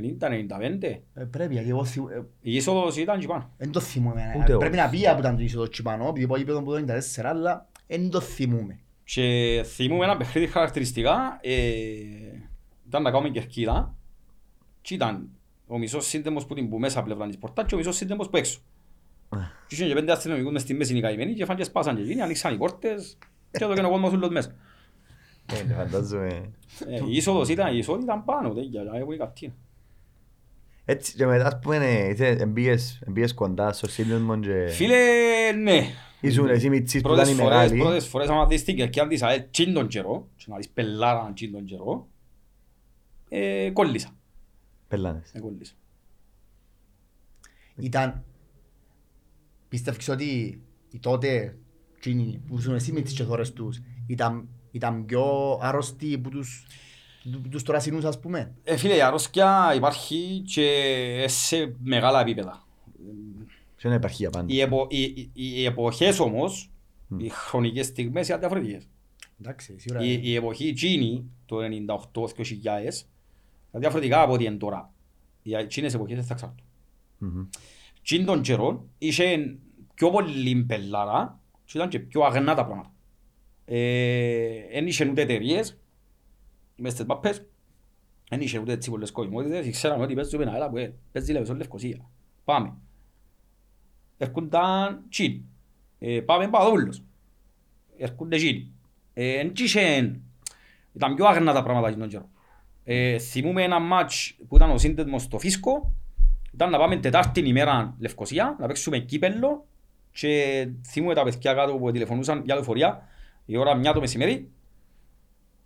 90-95. 0.80 1.02
Ε, 1.14 1.24
Πρέπει, 1.24 1.52
γιατί 1.54 1.68
εγώ 1.68 1.84
θυμ- 1.84 2.10
ε, 2.10 2.22
Η 2.40 2.54
είσοδος 2.56 2.96
ήταν 2.96 3.16
εκεί 3.18 3.26
πάνω. 3.26 3.50
δεν 3.56 3.70
το 3.72 3.80
θυμούμαι. 3.80 4.22
Ούτε 4.38 4.50
εγώ. 4.50 4.60
Πρέπει 4.60 4.76
να 4.76 4.88
πει 4.88 5.08
από 5.08 5.18
ήταν 5.20 5.36
το 5.36 5.42
είσοδο 5.42 5.64
εκεί 5.64 5.82
πάνω, 5.82 6.08
επειδή 6.08 6.26
πάω 6.26 6.36
γήπεδο 6.36 6.62
που 6.62 6.70
το 6.70 6.76
94, 6.76 7.22
αλλά 7.24 7.68
δεν 7.86 8.10
το 8.10 8.20
θυμούμαι. 8.20 8.78
Και 9.04 9.62
θυμούμαι 9.66 10.04
ένα 10.04 10.16
παιχνίδι 10.16 10.46
χαρακτηριστικά, 10.46 11.38
ε, 11.42 11.52
ήταν 12.86 13.02
να 13.02 13.10
κάνουμε 13.10 13.28
κερκίδα 13.30 13.94
και 14.80 14.94
ήταν 14.94 15.28
ο 15.66 15.78
μισός 15.78 16.06
σύνδεμος 16.06 16.46
που 16.46 16.54
την 16.54 16.68
που 16.68 16.78
μέσα 16.78 17.02
πλευρά 17.02 17.26
της 17.26 17.38
πορτάς 17.38 17.66
και 17.66 17.74
ο 17.74 17.78
μισός 17.78 17.96
σύνδεμος 17.96 18.28
που 18.28 18.36
έξω. 18.36 18.58
Και 19.66 19.74
είχαν 19.74 19.88
και 19.88 19.94
πέντε 19.94 20.12
αστυνομικούς 20.12 20.52
μες 20.52 20.62
στη 20.62 20.74
μέση 20.74 20.96
οι 20.96 21.00
καημένοι 21.00 21.34
και 21.34 21.44
φάνε 21.44 21.58
και 21.58 21.64
σπάσαν 21.64 21.96
και 21.96 22.02
εκείνοι, 22.02 22.20
ανοίξαν 22.20 22.54
οι 22.54 22.56
πόρτες 22.56 23.18
και 23.50 23.58
το 23.58 23.74
και 23.74 23.80
ο 23.84 23.88
κόσμος 23.90 24.12
ούλος 24.12 24.28
μέσα. 24.30 24.54
Ε, 25.60 25.62
ναι, 25.62 25.74
φαντάζομαι. 25.74 26.50
Ε, 26.86 27.04
Η 27.08 27.16
είσοδος 27.16 27.48
ήταν, 27.48 27.74
η 27.74 27.78
είσοδος 27.78 28.02
ήταν 28.02 28.24
πάνω, 28.24 28.54
τέτοια, 28.54 28.80
δηλαδή, 28.82 29.04
που 29.04 29.12
η 29.12 29.16
κατίνα. 29.16 29.52
Έτσι 30.84 31.14
και 31.14 31.26
μετά 31.26 31.46
ας 31.46 31.58
πούμε 31.58 31.76
ε, 31.76 32.08
είσαι- 32.08 32.26
εμπήγες 32.40 33.00
εμπήγες 33.06 33.34
κοντά 33.34 33.72
στο 33.72 33.88
σύνδεσμο 33.88 34.38
και... 34.40 34.66
Φίλε, 34.68 34.96
ναι, 35.62 35.86
Ήσουν 36.20 36.48
εσύ 36.48 36.68
μητσής 36.68 37.00
που 37.02 37.12
ήταν 37.12 37.18
Πρώτες 37.24 37.32
η 37.32 37.42
φορές, 37.42 37.58
μεγάλη. 37.58 37.80
πρώτες 37.80 38.06
φορές 38.06 38.28
άμα 38.28 38.46
δεις 38.46 38.64
την 38.64 38.76
κερκιά 38.76 39.06
της 39.06 39.22
ΑΕΛ 39.22 39.44
τσιν 39.50 39.72
τον 39.72 39.86
καιρό, 39.88 40.28
και 40.36 40.44
να 40.48 40.56
δεις 40.56 40.68
πελάρα 40.68 41.30
τσιν 41.34 41.52
τον 41.52 41.64
καιρό, 41.64 42.08
ε, 43.28 43.70
κόλλησα. 43.72 44.10
Πελάνες. 44.88 45.30
Ε, 45.32 45.40
κόλλησα. 45.40 45.72
Ήταν... 47.76 48.24
Πιστεύεις 49.68 50.08
ότι 50.08 50.60
οι 50.90 50.98
τότε 50.98 51.56
εκείνοι 51.96 52.42
που 52.46 52.58
ήσουν 52.58 52.74
εσύ 52.74 52.92
με 52.92 53.00
τις 53.00 53.12
κεθόρες 53.12 53.52
τους 53.52 53.80
ήταν, 54.06 54.48
ήταν 54.72 55.04
πιο 55.04 55.58
άρρωστοι 55.62 56.18
που 56.18 56.28
τους, 56.28 56.66
που 57.42 57.48
τους 57.48 57.62
τωρασινούς 57.62 58.04
ας 58.04 58.20
πούμε. 58.20 58.54
Ε, 58.64 58.76
φίλε, 58.76 58.94
η 58.96 59.00
αρρώσκια 59.00 59.72
υπάρχει 59.74 60.42
και 60.46 61.24
σε 61.28 61.74
μεγάλα 61.82 62.20
επίπεδα. 62.20 62.66
Σε 63.76 63.86
ένα 63.86 63.96
επαρχία 63.96 64.30
πάντα. 64.30 64.54
Οι, 64.54 64.60
επο, 64.60 64.86
οι, 64.90 65.02
οι, 65.02 65.30
οι 65.32 65.64
εποχές 65.64 66.18
όμως, 66.18 66.70
οι 67.16 67.28
χρονικές 67.28 67.86
στιγμές 67.86 68.28
είναι 68.28 68.38
διαφορετικές. 68.38 68.88
Εντάξει, 69.40 69.78
σίγουρα. 69.78 70.04
Η, 70.04 70.20
η 70.22 70.34
εποχή 70.34 70.66
εκείνη, 70.66 71.30
το 71.46 71.56
98-2000, 71.56 71.64
ήταν 73.68 73.80
διαφορετικά 73.80 74.22
από 74.22 74.32
ό,τι 74.32 74.44
είναι 74.44 74.56
τώρα. 74.56 74.92
Οι 75.42 75.54
εκείνες 75.54 75.94
εποχές 75.94 76.16
δεν 76.16 76.24
θα 76.24 76.34
ξαρτούν. 76.34 76.64
Μμμ. 77.18 77.46
Εκείνη 78.00 78.24
των 78.24 78.42
καιρών 78.42 78.88
είχε 78.98 79.56
πιο 79.94 80.10
πολύ 80.10 80.64
πελάρα 80.64 81.40
και 81.64 81.78
ήταν 81.78 81.88
και 81.88 81.98
πιο 81.98 82.22
αγνά 82.22 82.54
τα 82.54 82.64
πράγματα. 82.64 82.92
Ε, 83.64 84.56
Εν 84.70 84.86
είχε 84.86 85.08
ούτε 85.08 85.22
εταιρείες 85.22 85.76
μες 86.76 86.92
στις 86.92 87.04
μάπες, 87.04 87.42
εν 88.30 88.40
είχε 88.40 88.58
ούτε 88.58 88.72
έτσι 88.72 88.90
πολλές 88.90 89.10
κοσμότητες, 89.10 89.70
ξέραμε 89.70 90.02
ότι 90.04 90.14
παίζει 90.14 90.36
ένα 90.40 90.54
έλα 90.54 90.70
που 90.70 90.76
ε, 90.76 90.94
παίζει 91.12 91.32
Λεβεσόν 91.32 91.56
Λευκοσία. 91.56 91.98
Πάμε. 92.44 92.74
Έρχονταν 94.18 95.04
τσιν. 95.08 95.42
Ε, 95.98 96.20
Πάμε 96.20 96.48
Παπαδόπουλος. 96.48 97.02
Έρχονται 97.96 98.36
τσιν. 98.36 98.66
Ε, 99.14 99.38
Εν 99.38 99.52
κι 99.52 99.62
είχε- 99.62 100.20
Ήταν 100.94 101.14
πιο 101.14 101.26
αγνά 101.26 101.52
τα 101.52 101.62
πράγματα 101.62 101.88
εκείνον 101.88 102.08
καιρό. 102.08 102.28
Ε, 102.84 103.18
Θυμούμε 103.18 103.62
ένα 103.62 103.78
μάτς 103.78 104.36
που 104.48 104.56
ήταν 104.56 104.70
ο 104.70 104.78
σύνδεσμος 104.78 105.22
στο 105.22 105.38
Φίσκο, 105.38 105.92
ήταν 106.54 106.70
να 106.70 106.78
πάμε 106.78 106.96
τετάρτη 106.96 107.40
ημέρα 107.40 107.94
Λευκοσία, 107.98 108.56
να 108.60 108.66
παίξουμε 108.66 108.98
κύπελλο 108.98 109.66
και 110.12 110.68
θυμούμε 110.86 111.14
τα 111.14 111.22
παιδιά 111.22 111.54
κάτω 111.54 111.76
που 111.76 111.90
τηλεφωνούσαν 111.90 112.42
για 112.44 112.54
λεωφορεία 112.54 113.08
η 113.44 113.56
ώρα 113.56 113.74
μια 113.74 113.92
το 113.92 114.00
μεσημέρι 114.00 114.50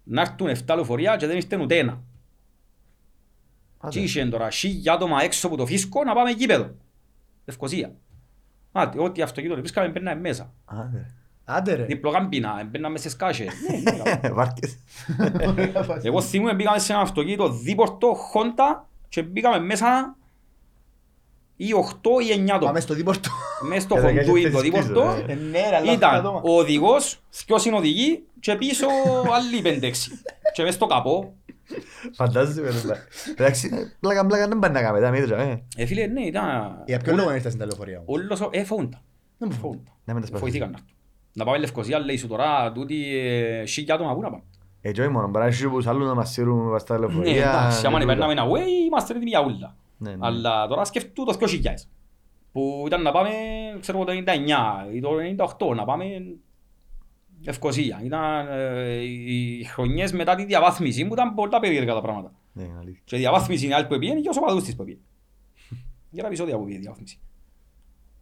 να 0.05 0.21
έρθουν 0.21 0.49
7 0.49 0.75
λεωφορεία 0.75 1.17
και 1.17 1.27
δεν 1.27 1.37
ήρθε 1.37 1.57
ούτε 1.57 1.79
ένα. 1.79 2.03
Άντε. 3.79 3.93
Και 3.93 4.01
είχε 4.01 4.25
τώρα 4.25 4.51
χίλια 4.51 4.93
άτομα 4.93 5.23
έξω 5.23 5.47
από 5.47 5.57
το 5.57 5.67
φίσκο 5.67 6.05
να 6.05 6.15
πάμε 6.15 6.33
κήπεδο. 6.33 6.75
Λευκοσία. 7.45 7.95
Άτε, 8.73 9.01
ό,τι 9.01 9.23
αυτοκίνητο 9.23 9.61
βρίσκαμε 9.61 9.89
μπαίναμε 9.89 10.21
μέσα. 10.21 10.53
Άντε. 10.65 11.15
Άντε 11.45 11.75
ρε. 11.75 11.85
Διπλό 11.85 12.11
κάμπινα, 12.11 12.65
μπαίναμε 12.71 12.99
σε 12.99 13.09
σκάσες. 13.09 13.47
Ναι, 13.71 13.77
ναι, 13.77 14.05
καλά. 14.05 14.35
Βάρκες. 14.35 14.79
Εγώ 16.03 16.21
θυμούμαι 16.21 16.55
μπήκαμε 16.55 16.79
σε 16.79 16.93
ένα 16.93 17.01
αυτοκίνητο 17.01 17.49
δίπορτο 17.49 18.17
Honda 18.35 18.85
και 19.09 19.23
μπήκαμε 19.23 19.59
μέσα 19.59 20.17
ή 21.57 21.67
8 21.73 22.09
ή 22.23 22.33
9 22.35 22.37
Πάμε 22.47 22.53
άτομα. 22.53 22.81
στο 22.81 22.95
δίπορτο. 22.95 23.29
Μέσα 23.69 23.81
στο 23.81 23.95
Και 23.95 24.01
θα 24.01 24.07
χοντούι 24.07 24.25
κάνεις 24.43 24.53
το 24.53 24.61
τις 24.61 24.71
πίσω, 24.71 24.83
δίπορτο 24.83 25.11
ε. 25.29 25.33
Ε, 25.33 25.35
Ναι 25.35 25.69
ρε, 25.71 25.77
αλλά 25.77 25.93
ήταν 25.93 26.09
αυτά 26.09 26.19
άτομα. 26.21 26.41
ο 26.45 26.59
οδηγός, 26.59 27.21
δυο 27.47 27.59
συνοδηγοί 27.59 28.23
και 28.41 28.55
πίσω 28.55 28.87
άλλοι 29.35 29.63
πέντε-έξι. 29.63 30.11
Και 30.53 30.63
μες 30.63 30.75
στο 30.75 30.87
καπό. 30.87 31.35
Φαντάζομαι. 32.15 32.69
ρε. 32.71 32.77
Εντάξει, 33.37 33.71
πλάκα 34.01 34.27
πλάκα 34.27 34.49
δεν 34.49 34.59
πάει 34.59 34.71
να 34.71 34.81
κάνουμε 34.83 35.01
τα 35.01 35.11
μήτρα. 35.11 35.41
ε. 35.43 35.63
Ε, 35.77 35.87
φίλε, 35.87 36.07
ναι, 36.07 36.21
ήταν... 36.21 36.45
Για 36.87 36.99
ποιο 36.99 37.15
λόγο 37.15 37.35
ήρθα 37.35 37.49
στην 37.49 37.61
τα 37.61 37.67
λεωφορεία 37.67 37.99
μου. 37.99 38.05
Όλος, 38.07 38.41
ο- 38.41 38.49
ε, 38.53 38.65
φοβούντα. 38.65 39.03
Δεν 39.39 39.49
μου 39.53 39.59
Φοβούντα. 39.59 39.91
Να 40.05 40.13
μην 40.13 40.23
τα 40.23 40.27
σπάσεις. 40.29 40.45
Φοηθήκαν 40.45 40.71
να 40.71 40.77
έρθουν. 40.79 40.95
Να 41.33 41.45
πάμε 41.45 41.59
Λευκοσία, 41.59 41.99
λέει 41.99 42.17
σου 42.17 42.27
τώρα, 42.27 42.73
τούτοι 42.73 43.19
ε, 43.19 43.65
χίλια 43.65 43.95
άτομα 43.95 44.15
πού 44.15 44.21
να 44.21 44.31
πάμε. 44.31 44.43
Ε, 44.81 44.91
και 44.93 45.01
όχι 45.01 45.11
μόνο, 45.11 45.27
μπορεί 45.29 45.39
να 45.45 45.47
έχει 45.51 45.69
τους 45.69 45.87
άλλους 45.87 46.07
να 46.07 46.15
μας 46.15 46.31
σύρουν 46.31 46.69
βαστά 46.71 46.95
Ναι, 46.95 47.01
λεωφορεία. 47.01 47.49
εντάξει, 47.49 47.87
άμα 47.87 47.99
και 47.99 48.07
περνάμε 48.07 48.35
τούτα. 48.35 48.43
ένα 48.47 48.53
way, 48.53 48.87
είμαστε 48.87 49.13
έτοιμοι 49.15 49.29
για 49.31 49.43
ούλα. 49.45 49.77
Ναι, 49.99 50.11
ναι. 50.11 50.17
Αλλά 50.21 50.67
τώρα 50.67 50.85
σκεφτού 50.85 51.25
το 51.25 51.37
2000 51.41 51.47
που 52.53 52.85
ήταν 52.87 53.03
να 53.03 53.13
πάμε, 53.13 53.31
ξέρω 53.81 53.99
εγώ, 53.99 54.07
το 54.07 54.13
99 54.27 54.95
ή 54.95 55.01
το 55.01 55.11
98, 55.69 55.75
να 55.77 55.85
πάμε 55.85 56.05
Ευκοσία. 57.45 58.01
Ήταν 58.05 58.47
ε, 58.51 59.03
οι 59.03 59.65
χρονιές 59.65 60.13
μετά 60.13 60.35
τη 60.35 60.45
διαβάθμιση 60.45 61.07
που 61.07 61.13
ήταν 61.13 61.35
πολλά 61.35 61.61
περίεργα 61.61 61.95
τα 61.95 62.01
πράγματα. 62.01 62.33
Ναι, 62.53 62.63
είναι 62.63 62.79
αλήθεια. 62.81 63.03
Και 63.05 63.17
η 63.17 63.19
διαβάθμιση 63.19 63.65
είναι 63.65 63.75
άλλη 63.75 63.87
που 63.87 63.99
πήγαινε 63.99 64.21
και 64.21 64.29
όσο 64.29 64.41
παδούς 64.41 64.65
της 64.65 64.77
που 64.77 64.85
πήγαινε. 64.85 65.05
Για 66.11 66.23
τα 66.23 66.29
επεισόδια 66.29 66.57
που 66.57 66.65
πήγε 66.65 66.77
η 66.77 66.81
διαβάθμιση. 66.81 67.21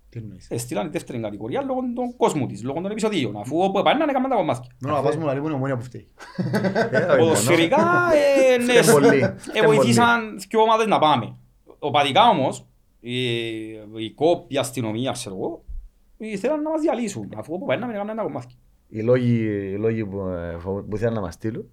Τι 0.08 0.18
εννοείς. 0.18 0.50
Ε, 0.50 0.58
στείλαν 0.58 0.86
η 0.86 0.90
δεύτερη 0.90 1.20
κατηγορία 1.20 1.62
λόγω 1.62 1.80
του 1.94 2.14
κόσμου 2.16 2.46
της, 2.46 2.62
λόγω 2.62 2.80
των 2.80 2.90
επεισοδίων. 2.90 3.36
Αφού 3.36 3.58
όπου 3.58 3.78
επάνε 3.78 4.04
έκαναν 4.04 4.30
τα 4.30 4.36
κομμάτια. 4.36 4.70
Μόνο 4.80 4.96
να 4.96 5.02
πας 5.02 5.16
μου 5.16 5.26
να 5.26 5.32
λίγο 5.32 5.46
είναι 5.46 5.54
ομόνια 5.54 5.76
που 5.76 5.82
φταίει. 5.82 6.08
Ε, 6.90 6.98
όχι 6.98 7.06
μόνο. 7.06 7.16
Ποδοσφαιρικά, 7.16 8.10
ε, 8.14 8.56
ναι, 8.56 8.82
Φταίει 8.82 8.92
πολύ. 8.94 9.18
ε, 9.18 9.34
Φταίει 9.38 9.62
βοηθήσαν 9.66 10.38
δυο 10.38 10.60
ομάδες 10.60 10.86
να 10.86 10.98
πάμε. 10.98 11.36
Οπαδικά 11.86 12.28
όμως, 12.28 12.66
η, 13.00 13.26
η 13.96 14.10
κόπ, 14.14 14.52
η 14.52 14.56
αστυνομία, 14.56 15.12
ξέρω 15.12 15.34
εγώ, 15.34 15.64
ήθελαν 16.16 16.62
να 16.62 16.70
μας 16.70 16.80
διαλύσουν, 16.80 17.32
αφού 17.36 17.54
όπου 17.54 17.66
παίρναμε 17.66 17.92
έκαναν 17.92 18.16
τα 18.16 18.22
κομμάτια. 18.22 18.58
Οι 18.88 19.02
λόγοι, 19.02 19.34
οι 19.72 19.76
λόγοι 19.76 20.06
που, 20.06 20.20
ε, 20.20 20.58
φοβ- 20.58 20.88
που 20.88 20.96
ήθελαν 20.96 21.14
να 21.14 21.20
μας 21.20 21.34
στείλουν, 21.34 21.66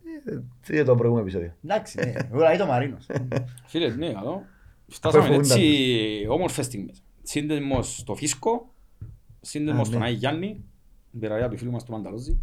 ε, 0.67 0.73
για 0.73 0.85
το 0.85 0.95
προηγούμενο 0.95 1.25
επεισόδιο. 1.27 1.53
Εντάξει, 1.63 1.97
ναι. 1.99 2.13
Εγώ 2.31 2.39
λέει 2.43 2.57
το 2.57 2.65
Μαρίνος. 2.65 3.05
Φίλε, 3.65 3.89
ναι, 3.95 4.11
καλό. 4.13 4.41
Φτάσαμε 4.87 5.23
φοβούνταν 5.25 5.57
έτσι 5.59 6.25
όμορφες 6.29 6.65
στιγμές. 6.65 7.03
Σύνδεσμος 7.23 7.97
στο 7.97 8.15
Φίσκο, 8.15 8.73
σύνδεσμος 9.41 9.81
Α, 9.81 9.85
στον 9.85 9.99
ναι. 9.99 10.05
Άγη 10.05 10.15
Γιάννη, 10.15 10.63
την 11.11 11.19
πειραγιά 11.19 11.49
του 11.49 11.57
φίλου 11.57 11.71
μας 11.71 11.83
του 11.83 11.91
Μανταλόζη. 11.91 12.39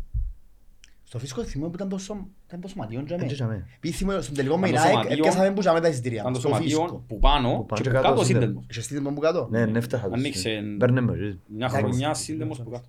Στο 1.08 1.18
φίσκο 1.18 1.42
θυμούμαι 1.44 1.68
που 1.70 1.76
ήταν 1.76 1.88
τόσο, 1.88 2.26
ήταν 2.46 2.60
τόσο 2.60 2.74
ματιόν 2.78 3.04
για 3.06 3.16
Έτσι 3.20 3.26
μένα. 3.26 3.34
είχαμε. 3.54 3.66
Επειδή 3.76 3.94
θυμούμαι 3.96 4.20
στον 4.20 4.34
τελικό 4.34 4.58
με 4.58 4.66
η 4.68 4.70
Ήταν 4.70 4.82
το 4.82 4.88
Nike, 4.88 4.92
σωματείο. 4.92 5.16
έπιασαμε 5.18 5.50
που 5.52 5.60
είχαμε 5.60 5.80
τα 5.80 5.88
εισιτήρια. 5.88 6.20
Ήταν 6.20 6.32
το 6.32 6.38
Στο 6.38 6.48
φίσκο. 6.48 6.68
σωματείο 6.70 7.04
που 7.08 7.18
πάνω 7.18 7.48
Που 7.48 7.66
πάνω 7.66 7.82
και 7.82 7.82
και 7.82 7.88
που 7.88 7.94
κάτω 7.94 8.08
κάτω 8.08 8.24
σύνδεσμος. 8.24 8.26
σύνδεσμος. 8.26 8.64
Είχε 8.70 8.80
στείλει 8.80 9.00
τον 9.02 9.14
που 9.14 9.20
κάτω; 9.20 9.48
Ναι, 9.50 9.66
ναι, 9.66 9.78
έφτασα. 9.78 10.08
Ανοίξε 10.12 10.62
Παίρνε 10.78 11.00
με 11.00 11.12
ρίς. 11.12 11.38
μια 11.46 11.66
Εντάξει. 11.66 11.76
χρονιά 11.76 12.14
σύνδεσμος 12.14 12.62
που 12.62 12.70
κάτω. 12.70 12.86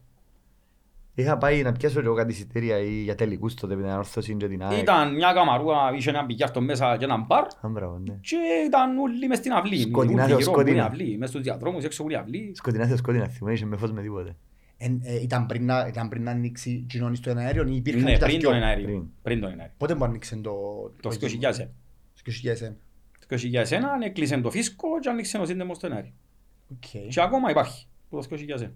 Είχα 1.15 1.37
πάει 1.37 1.61
να 1.61 1.71
πιάσω 1.71 1.99
και 1.99 2.05
εγώ 2.05 2.15
κάτι 2.15 2.31
εισιτήρια 2.31 2.77
ή 2.79 3.01
για 3.03 3.15
τελικούς 3.15 3.53
τότε 3.53 3.75
με 3.75 3.81
την 3.81 3.91
ανόρθωση 3.91 4.35
και 4.35 4.47
την 4.47 4.63
ΑΕΚ. 4.63 4.81
Ήταν 4.81 5.15
μια 5.15 5.33
καμαρούα, 5.33 5.77
είχε 5.95 6.09
ένα 6.09 6.25
μπιλιάρδο 6.25 6.61
μέσα 6.61 6.97
και 6.97 7.03
έναν 7.05 7.23
μπαρ 7.27 7.43
Α, 7.43 7.67
μπράβο, 7.69 7.97
ναι. 8.05 8.13
και 8.21 8.35
ήταν 8.67 8.97
όλοι 8.97 9.27
μες 9.27 9.37
στην 9.37 9.51
αυλή. 9.51 9.77
Σκοτεινά, 9.79 10.23
Ούλοι 10.23 10.33
γύρω 10.33 10.37
που 10.37 10.43
σκοτεινά. 10.43 10.75
είναι 10.77 10.85
αυλή, 10.85 11.17
μες 11.17 11.29
στους 11.29 11.41
διαδρόμους, 11.41 11.83
έξω 11.83 12.03
που 12.03 12.09
είναι 12.09 12.19
αυλή. 12.19 12.51
Σκοτεινά 12.55 12.85
σε 12.87 12.95
σκοτεινά, 12.97 13.27
θυμάμαι, 13.27 13.53
είχε 13.55 13.65
με 13.65 13.77
φως 13.77 13.91
με 13.91 14.01
τίποτε. 14.01 14.35
Εν- 14.81 15.01
ε, 15.03 15.21
Ήταν 15.21 15.45
πριν 15.45 15.65
να- 15.65 15.87
ήταν 15.87 16.09
πριν 16.09 16.23
να 16.23 16.31
ανοίξει 16.31 16.85
κοινωνή 16.89 17.15
στο 17.15 17.29
εναέριο 17.29 17.67
ή 17.67 17.75
υπήρχαν 17.75 18.03
Ναι, 18.03 18.11
και 18.11 18.17
τα 18.17 18.25
πριν 18.25 18.39
δυο; 18.39 18.49
τον 18.49 18.57
εναέριο. 18.57 18.85
Πριν. 18.85 19.05
Πριν 19.21 19.39
τον 19.39 19.51
εναέριο. 19.51 19.73
Πότε 19.77 19.95
που 19.95 20.03
άνοιξε 20.03 20.35
το... 20.35 20.51
Το 21.01 21.09
2001. 21.09 21.67
Το 22.13 22.21
2001. 22.67 22.73
Το 23.27 23.35
2001 23.35 24.05
έκλεισε 24.05 24.41
το 24.41 24.51
φίσκο 24.51 24.87
και 24.99 25.09
άνοιξε 25.09 25.37
ο 25.37 25.45
σύνδεσμος 25.45 25.77
στο 25.77 25.87
εναέριο. 25.87 26.11
Οκ. 26.71 27.07
Και 27.09 27.21
ακόμα 27.21 27.49
υπάρχει. 27.49 27.87
Το 28.09 28.23
2001. 28.29 28.71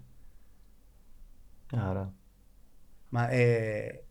Άρα. 1.76 2.12
Μα 3.08 3.30
ε, 3.30 3.36
ξανα- 3.88 4.03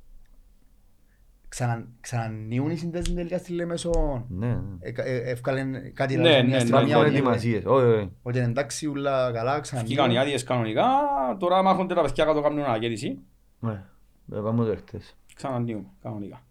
ξανανοίγουν 2.02 2.72
οι 2.72 2.76
συνδέσμοι 2.76 3.16
τελικά 3.16 3.38
στη 3.38 3.54
Λέμεσο. 3.54 4.26
Ναι, 4.30 4.48
ναι. 4.48 4.58
Ε, 4.80 4.92
ε, 4.96 5.30
Εύκαλεν 5.32 5.94
κάτι 5.94 6.16
Ναι, 6.18 6.22
λάθος, 6.24 6.42
ναι, 6.42 6.48
μια 6.48 6.54
ναι, 6.58 6.60
στιγμή, 6.60 6.82
ναι, 6.84 6.88
Υπάρχουν 6.90 7.08
ότι- 7.08 7.16
ετοιμασίες. 7.18 7.64
Όχι, 7.66 7.86
όχι. 7.86 8.12
Ότι 8.22 8.38
είναι 8.38 8.48
εντάξει 8.48 8.88
ούλα 8.88 9.32
καλά, 9.34 9.52
Βγήκαν 9.52 9.58
οι 9.58 9.62
ξανανοίγουν. 9.84 10.18
άδειες 10.18 10.44
κανονικά, 10.44 10.84
τώρα 11.40 11.64
μάχονται 11.64 11.94
τα 11.94 12.02
παιδιά 12.02 12.26
κάτω 12.26 12.42
κάνουν 12.42 12.60
ανακαίνιση. 12.64 13.20
Ναι. 13.60 13.84
Ε, 14.34 14.40
Πάμε 14.44 14.66
το 14.66 14.76
χτες. 14.76 15.18
Ξανανοίγουν 15.36 15.88
κανονικά. 16.02 16.42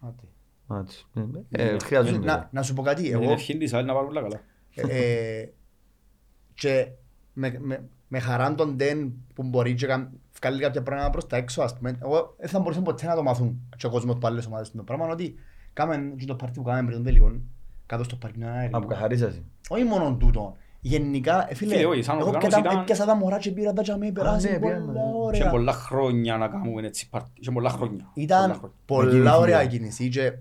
Άντε. 0.00 0.22
Μάτσι. 0.66 1.06
Ναι, 1.12 1.24
ε, 1.50 1.76
χρειάζονται. 1.82 2.26
Να- 2.26 2.48
Να 2.52 2.62
σου 2.62 2.74
πω 2.74 2.82
κάτι, 2.82 3.02
Με 3.02 3.08
την 3.08 3.22
εγώ 3.22 3.32
ευχή 3.32 3.56
της 3.56 3.72
ΑΕΛ 3.72 3.84
να 3.84 3.94
πάρουν 3.94 4.08
όλα 4.08 4.20
καλά. 4.22 4.40
ε, 4.94 5.44
και 6.54 6.88
με, 7.32 7.56
με, 7.60 7.88
με 8.08 8.18
χαράν 8.18 8.56
τον 8.56 8.76
Ντεν 8.76 9.12
που 9.34 9.42
μπορεί 9.42 9.74
και 9.74 9.86
κα- 9.86 10.12
βγάλει 10.42 10.60
κάποια 10.62 10.82
πράγματα 10.82 11.10
προς 11.10 11.26
τα 11.26 11.36
έξω, 11.36 11.62
ας 11.62 11.76
πούμε, 11.76 11.98
εγώ 12.02 12.34
δεν 12.38 12.48
θα 12.48 12.58
μπορούσα 12.58 12.80
ποτέ 12.82 13.06
να 13.06 13.14
το 13.14 13.22
μάθουν 13.22 13.60
και 13.76 13.86
ο 13.86 13.90
κόσμος 13.90 14.16
που 14.18 14.26
άλλες 14.26 14.46
ομάδες 14.46 14.70
το 14.70 14.82
πράγμα, 14.82 15.08
ότι 15.08 15.34
κάμε 15.72 16.14
και 16.18 16.24
το 16.26 16.34
πάρτι 16.34 16.58
που 16.58 16.64
κάναμε 16.64 16.82
πριν 16.84 16.96
τον 16.96 17.04
τελικό, 17.06 17.32
κάτω 17.86 18.04
στο 18.04 18.16
παρκινό 18.16 18.46
αέριο. 18.48 18.76
Από 18.76 18.86
καθαρίσαση. 18.86 19.44
Όχι 19.68 19.84
μόνο 19.84 20.16
τούτο. 20.16 20.56
Γενικά, 20.82 21.46
ε, 21.50 21.54
φίλε, 21.54 21.74
Φίλε, 21.74 21.86
όχι, 21.86 22.02
σαν 22.02 22.18
εγώ 22.18 22.26
οργάνωση 22.26 22.48
πιάσα- 22.48 22.72
ήταν- 22.72 22.84
πιάσα 22.84 23.04
τα 23.04 23.14
μωρά 23.14 23.38
και 23.38 23.50
πήρα 23.50 23.72
τα 23.72 23.82
τζαμί, 23.82 24.12
περάσει 24.12 24.50
ναι, 24.50 24.58
πολλά 24.58 24.74
πήγαμε. 24.74 24.92
Είχε 25.32 25.42
ωραία. 25.42 25.50
πολλά 25.50 25.72
χρόνια 25.72 26.36
να 26.36 26.48
κάνουμε 26.48 26.86
έτσι 26.86 27.08
πάρτι. 27.08 27.30
Είχε 27.34 27.50
πολλά 27.50 27.70
χρόνια. 27.70 27.96
Πολλά 28.14 28.24
Ήταν 28.24 28.50
χρόνια. 28.54 28.76
πολλά 28.86 29.10
κίνηση, 29.10 29.36
ωραία 29.36 29.58
ναι. 29.58 29.66
κίνηση 29.66 30.08
και 30.08 30.32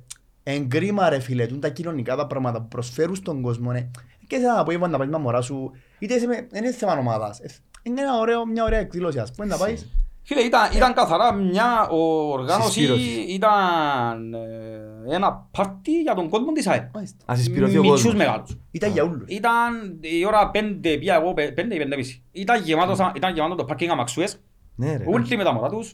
εγκρίμα 0.44 1.10
ρε 1.10 1.20
φίλε, 1.20 1.46
τούν 1.46 1.60
τα 1.60 1.70
κοινωνικά 1.70 2.16
τα 2.16 2.28
πράγματα 2.28 2.62
που 2.62 2.68
προσφέρουν 2.68 3.16
στον 3.16 3.42
κόσμο, 3.42 3.72
ναι. 3.72 3.88
Και 4.28 4.36
σε 4.38 4.46
να 4.46 4.64
πω, 4.64 4.72
είπαν 4.72 4.92
να 4.92 4.98
πάει 4.98 5.08
με 5.08 5.14
τα 5.14 5.20
μωρά 5.20 5.42
σου, 5.42 5.72
είτε 6.00 6.14
είσαι 6.14 6.28
με- 6.28 6.48
δεν 6.50 6.64
είναι 6.64 6.74
θέμα 6.74 6.98
ομάδας. 6.98 7.40
Ε, 7.84 7.90
Είναι 7.90 8.02
ένα 8.02 8.18
ωραίο, 8.20 8.46
μια 8.46 8.64
ωραία 8.64 8.80
εκδήλωση, 8.80 9.20
ας 9.20 9.32
πούμε, 9.32 9.48
να 9.48 9.58
πάεις. 9.58 9.88
Φίλε, 10.24 10.42
ήταν, 10.42 10.62
ήταν 10.76 10.94
καθαρά 10.94 11.34
μια 11.34 11.88
οργάνωση, 11.90 12.72
Συσπήρωση. 12.72 13.10
ήταν 13.30 14.34
ε, 14.34 15.16
ένα 15.16 15.48
πάρτι 15.52 16.02
για 16.02 16.14
τον 16.14 16.30
κόσμο 16.30 16.52
της 16.52 16.68
ΑΕΛ. 16.68 16.82
Μάλιστα. 16.94 17.18
Ας 17.26 17.40
εισπυρωθεί 17.40 17.78
ο 17.78 17.82
Μητσούς 17.82 18.02
κόσμος. 18.04 18.16
μεγάλους. 18.26 18.58
Ήταν 18.72 18.92
για 18.92 19.04
όλους. 19.04 19.24
Ήταν 19.28 19.98
η 20.02 20.26
ώρα 20.26 20.50
πέντε, 20.50 20.98
πια 20.98 21.16
εγώ 21.16 21.34
πε- 21.34 21.54
πέντε 21.54 21.76
ή 21.76 21.78
πέντε 21.78 21.96
μισή. 21.96 22.24
Ήταν 22.32 22.62
γεμάτο, 22.64 22.96
σαν- 22.96 23.12
ήταν 23.16 23.34
γεμάτο 23.34 23.56
το 23.56 23.64
πάρκινγκ 23.66 23.92
αμαξούες 23.92 24.42
Ναι 24.76 24.96
ρε. 24.98 25.04
Ούλοι 25.08 25.38
με 25.38 25.44
τα 25.44 25.54
μωρά 25.54 25.70
τους, 25.70 25.94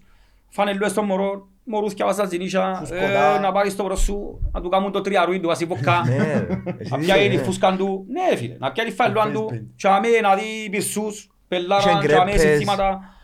φανελούες 0.49 0.93
των 0.93 1.05
μωρών, 1.05 1.47
μωρούθκια 1.63 2.05
βάζα 2.05 2.25
ζηνίσια, 2.25 2.75
Φουσκωτά. 2.79 3.35
ε, 3.35 3.39
να 3.39 3.51
πάρεις 3.51 3.75
το 3.75 3.83
μπρος 3.83 3.99
σου, 3.99 4.39
να 4.51 4.61
του 4.61 4.69
κάνουν 4.69 4.91
το 4.91 5.01
τριαρούιν 5.01 5.41
του 5.41 5.47
βάζει 5.47 5.65
βοκά, 5.65 6.03
Ναι 6.07 6.17
ρε. 6.17 6.47
Εσύ 6.77 6.91
να 6.91 6.97
τι 6.97 7.05
πιάει 7.05 7.27
είσαι, 7.27 7.37
τη 7.37 7.43
φούσκαν 7.43 7.77
του, 7.77 8.05
ναι 8.09 8.29
ρε 8.29 8.35
φίλε, 8.35 8.55
να 8.59 8.71
πιάει 8.71 8.85
τη 8.87 8.91
φαλούαν 8.93 9.33
του, 9.33 9.47
Face 9.51 9.53
paint. 9.53 9.65
και 9.75 9.87
αμέ 9.87 10.07
να 10.21 10.35
δει 10.35 10.69
πυρσούς, 10.71 11.29
πελάρα, 11.47 11.83
Και 12.01 12.07
και 12.07 12.15
αμέ 12.15 12.31
γκρέπες. 12.31 12.41
συνθήματα, 12.41 13.15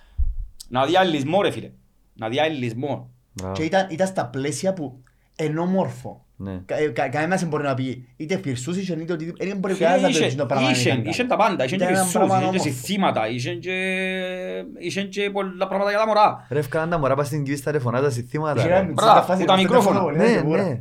να 0.67 0.85
δει 0.85 0.97
αλληλισμό 0.97 1.41
ρε 1.41 1.51
φίλε, 1.51 1.71
να 2.13 2.29
δει 2.29 2.39
αλληλισμό. 2.39 3.11
Μπράβο. 3.33 3.53
Και 3.53 3.63
ήταν, 3.63 3.87
ήταν 3.89 4.07
στα 4.07 4.25
πλαίσια 4.27 4.73
που 4.73 5.03
είναι 5.43 5.59
όμορφο. 5.59 6.25
Ναι. 6.43 6.61
Κα, 6.65 6.75
ε, 6.77 6.87
κα, 6.87 7.09
κανένας 7.09 7.39
δεν 7.39 7.49
μπορεί 7.49 7.63
να 7.63 7.73
πει 7.73 8.07
είτε 8.17 8.37
πυρσούς 8.37 8.77
είχε 8.77 8.93
είτε 8.93 9.13
οτιδήποτε. 9.13 9.45
Δεν 9.45 9.57
μπορεί 9.57 9.73
Φίλε, 9.73 9.85
κανένας 9.87 10.11
να 10.11 10.17
το 10.17 10.23
είχε- 10.25 10.29
πει 10.29 10.35
το 10.41 10.45
πράγμα. 10.45 10.65
να 10.65 10.71
είχε- 10.71 10.89
ήταν 10.91 11.05
είχε 11.05 11.23
καλό. 11.23 11.29
τα 11.29 11.35
πάντα, 11.47 11.63
είχε 11.63 11.75
και 11.75 11.83
Ήταν 11.83 11.87
ένα 11.95 12.03
πυρσούς, 12.03 12.13
πράγμα 12.13 12.33
είχε 12.35 12.43
και 12.43 12.49
όμορφο. 12.49 12.63
συνθήματα, 12.63 13.29
είχε 13.29 13.53
και- 13.55 14.63
είχε 14.79 15.01
και 15.01 15.29
πολλά 15.29 15.67
πράγματα 15.67 15.89
για 15.89 15.99
τα 15.99 16.07
μωρά. 16.07 16.45
Ρε 16.49 16.59
ευκάλαν 16.59 16.89
τα 16.89 16.97
μωρά 16.97 17.15
πας 17.15 17.27
στην 17.27 17.43
κύβιστα 17.43 17.71
τηλεφωνά 17.71 18.01
τα 18.01 18.09
συστήματα. 18.09 18.59
Είχε 18.59 18.67
ρε. 18.67 18.73
ένα 18.73 18.83
μητσί 18.83 18.93
Μπράβο, 19.05 19.11
στα 19.17 19.21
φάση 19.25 19.39
που 19.39 19.45
τα 19.45 19.55
με 19.55 19.61
μικρόφωνα. 19.61 19.99
τηλέφωνο, 19.99 20.23
Ναι, 20.23 20.27
λέτε, 20.29 20.43
μπορεί. 20.43 20.61
ναι. 20.61 20.79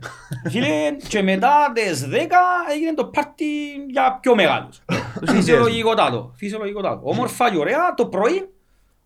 Φίλε, 0.51 0.67
και 1.09 1.23
μετά 1.23 1.73
τις 1.75 2.07
10 2.09 2.39
έγινε 2.75 2.95
το 2.95 3.05
πάρτι 3.05 3.45
για 3.91 4.19
πιο 4.23 4.35
μεγάλους. 4.35 4.83
Φυσιολογικότατο, 5.35 6.33
φυσιολογικότατο. 6.37 7.01
Όμορφα 7.03 7.51
και 7.51 7.57
ωραία, 7.59 7.95
το 7.97 8.07
πρωί, 8.07 8.49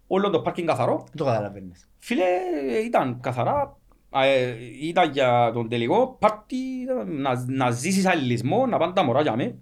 όλο 0.07 0.31
το 0.31 0.41
πάρκινγκ 0.41 0.67
καθαρό. 0.69 0.97
Δεν 1.07 1.17
το 1.17 1.25
καταλαβαίνεις. 1.25 1.89
Φίλε, 1.99 2.23
ήταν 2.87 3.19
καθαρά, 3.21 3.77
ε, 3.84 3.84
ήταν 4.83 5.11
για 5.11 5.51
τον 5.55 5.69
τελικό 5.69 6.17
πάρτι 6.19 6.57
να, 7.07 7.45
να 7.47 7.71
ζήσεις 7.71 8.07
αλληλισμό, 8.07 8.67
να 8.67 8.79
πάνε 8.79 8.93
τα 8.93 9.03
μωρά 9.03 9.21
για 9.23 9.37
μέ. 9.37 9.55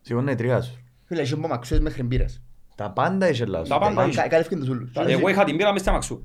Σηκώνε 0.00 0.30
η 0.30 0.34
τρία 0.34 0.60
σου. 0.60 0.78
Φίλε, 1.04 1.22
είχε 1.22 1.36
μπομαξούες 1.36 1.80
μέχρι 1.80 2.02
μπύρες. 2.02 2.42
Τα 2.76 2.90
πάντα 2.90 3.28
είχε 3.28 3.44
λάθος. 3.44 3.68
Τα 3.68 3.78
πάντα. 3.78 3.94
Μα, 3.94 4.04
είχε. 4.04 4.20
κα- 4.20 4.28
Καλύφκαν 4.28 4.58
τους 4.58 4.68
ούλους. 4.68 4.92
Εγώ 5.06 5.28
είχα 5.28 5.44
την 5.44 5.56
πύρα 5.56 5.72
μες 5.72 5.80
στα 5.80 5.92
μαξού. 5.92 6.22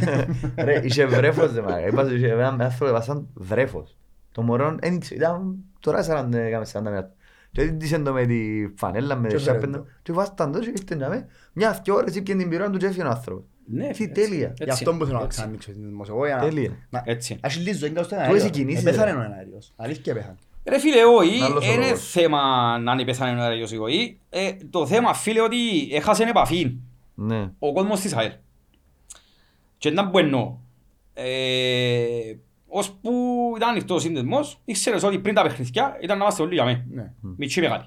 Ρε, 0.64 0.80
είχε 0.84 1.06
βρέφος 1.06 1.52
δε 1.52 1.60
μάγκα. 1.62 1.86
Είπα 1.86 2.12
είχε 2.12 2.28
έναν 2.28 2.60
άνθρωπο 2.62 2.86
έβασαν 2.86 3.28
βρέφος. 3.34 3.96
Το 4.32 4.42
μωρό 4.42 4.76
δεν 4.80 4.94
ήξε- 4.94 5.16
ήταν 5.16 5.54
τώρα 5.80 6.26
40 6.28 6.32
έκαμε 6.32 6.66
40 6.72 6.80
μέτρα. 6.82 7.10
Και 7.52 7.60
έντυσεν 7.62 8.04
το 8.04 8.12
με 8.12 8.26
τη 8.26 8.68
φανέλα, 8.76 9.16
με 9.16 9.28
Και 9.28 9.34
τη 9.36 9.42
έφερε 9.42 9.54
σάπεν 9.58 9.72
το. 9.72 9.78
του. 9.78 9.86
Και 10.02 10.12
βάσταν 10.12 10.52
το 10.52 10.58
και 10.58 10.68
ήρθε 10.68 10.94
να 10.96 11.08
με. 11.08 11.26
Μια 11.52 11.80
δυο 11.84 11.94
ώρες 11.94 12.14
ήπιαν 12.14 12.38
την 12.38 12.48
πυρόνα 12.48 12.70
του 12.70 12.78
και 12.78 12.86
έφυγε 12.86 13.02
ο 13.02 13.08
άνθρωπος. 13.08 13.44
Ναι, 13.66 13.86
Τι 13.88 13.94
φίλε, 13.94 14.08
τέλεια. 14.08 14.46
έτσι, 14.48 14.64
Γι' 14.64 14.70
αυτό 14.70 14.94
που 14.94 15.04
θέλω 15.04 15.18
να 15.18 15.24
έτσι. 15.24 15.28
ξανανοίξω 15.36 15.72
την 15.72 15.88
δημοσιογό, 15.88 16.26
για 16.26 16.36
να- 16.36 16.42
Τέλεια. 16.42 16.76
να- 16.90 17.02
Έτσι. 17.06 17.38
Ας 17.40 17.56
λύσει 17.56 17.78
ζωή 17.78 17.90
κάτω 17.90 18.04
στον 18.06 18.18
Του 18.18 18.24
αέριο. 18.24 18.36
έχει 18.42 18.50
κινήσεις, 18.50 18.84
Επέθανε 18.86 19.10
ρε. 19.10 19.16
ο 19.16 19.20
αέριος. 19.36 19.72
Αλήθεια 19.76 20.14
πέθανε. 20.14 20.36
Ρε 20.68 20.78
φίλε, 20.78 21.04
όχι, 21.04 21.42
Άλλος 21.42 21.68
ο 21.68 21.72
είναι 21.72 21.84
λόγος. 21.84 22.10
θέμα 22.10 22.40
να 22.78 22.92
είναι 22.92 23.04
πεθάνε 23.04 23.40
ο 23.40 23.42
αέριος 23.44 23.72
η 23.72 23.76
γοή. 23.76 24.18
Ε, 24.30 24.52
Το 24.70 24.86
θέμα, 24.86 25.14
φίλε, 25.14 25.40
ότι 25.40 25.88
έχασε 25.92 26.22
επαφή 26.22 26.76
Ναι. 27.14 27.50
ο 27.58 27.72
κόσμος 27.72 28.00
της 28.00 28.14
ΑΕΛ. 28.16 28.32
Και 29.78 29.88
ήταν 29.88 30.10
που 30.10 30.18
εννοώ. 30.18 30.56
Ε, 31.14 32.34
ως 32.68 32.90
που 33.02 33.12
ήταν 33.56 33.68
ανοιχτός 33.68 33.96
ο 33.96 34.00
σύνδεσμος, 34.00 34.60
ήξερες 34.64 35.02
ότι 35.02 35.18
πριν 35.18 35.34
τα 35.34 35.42
παιχνίδια 35.42 35.96
ήταν 36.02 36.18
να 36.18 36.24
είμαστε 36.24 36.42
όλοι 36.42 36.54
για 36.54 36.64
μέ. 36.64 36.86
Ναι. 36.90 37.12
Μητσί 37.36 37.60
μεγάλη. 37.60 37.84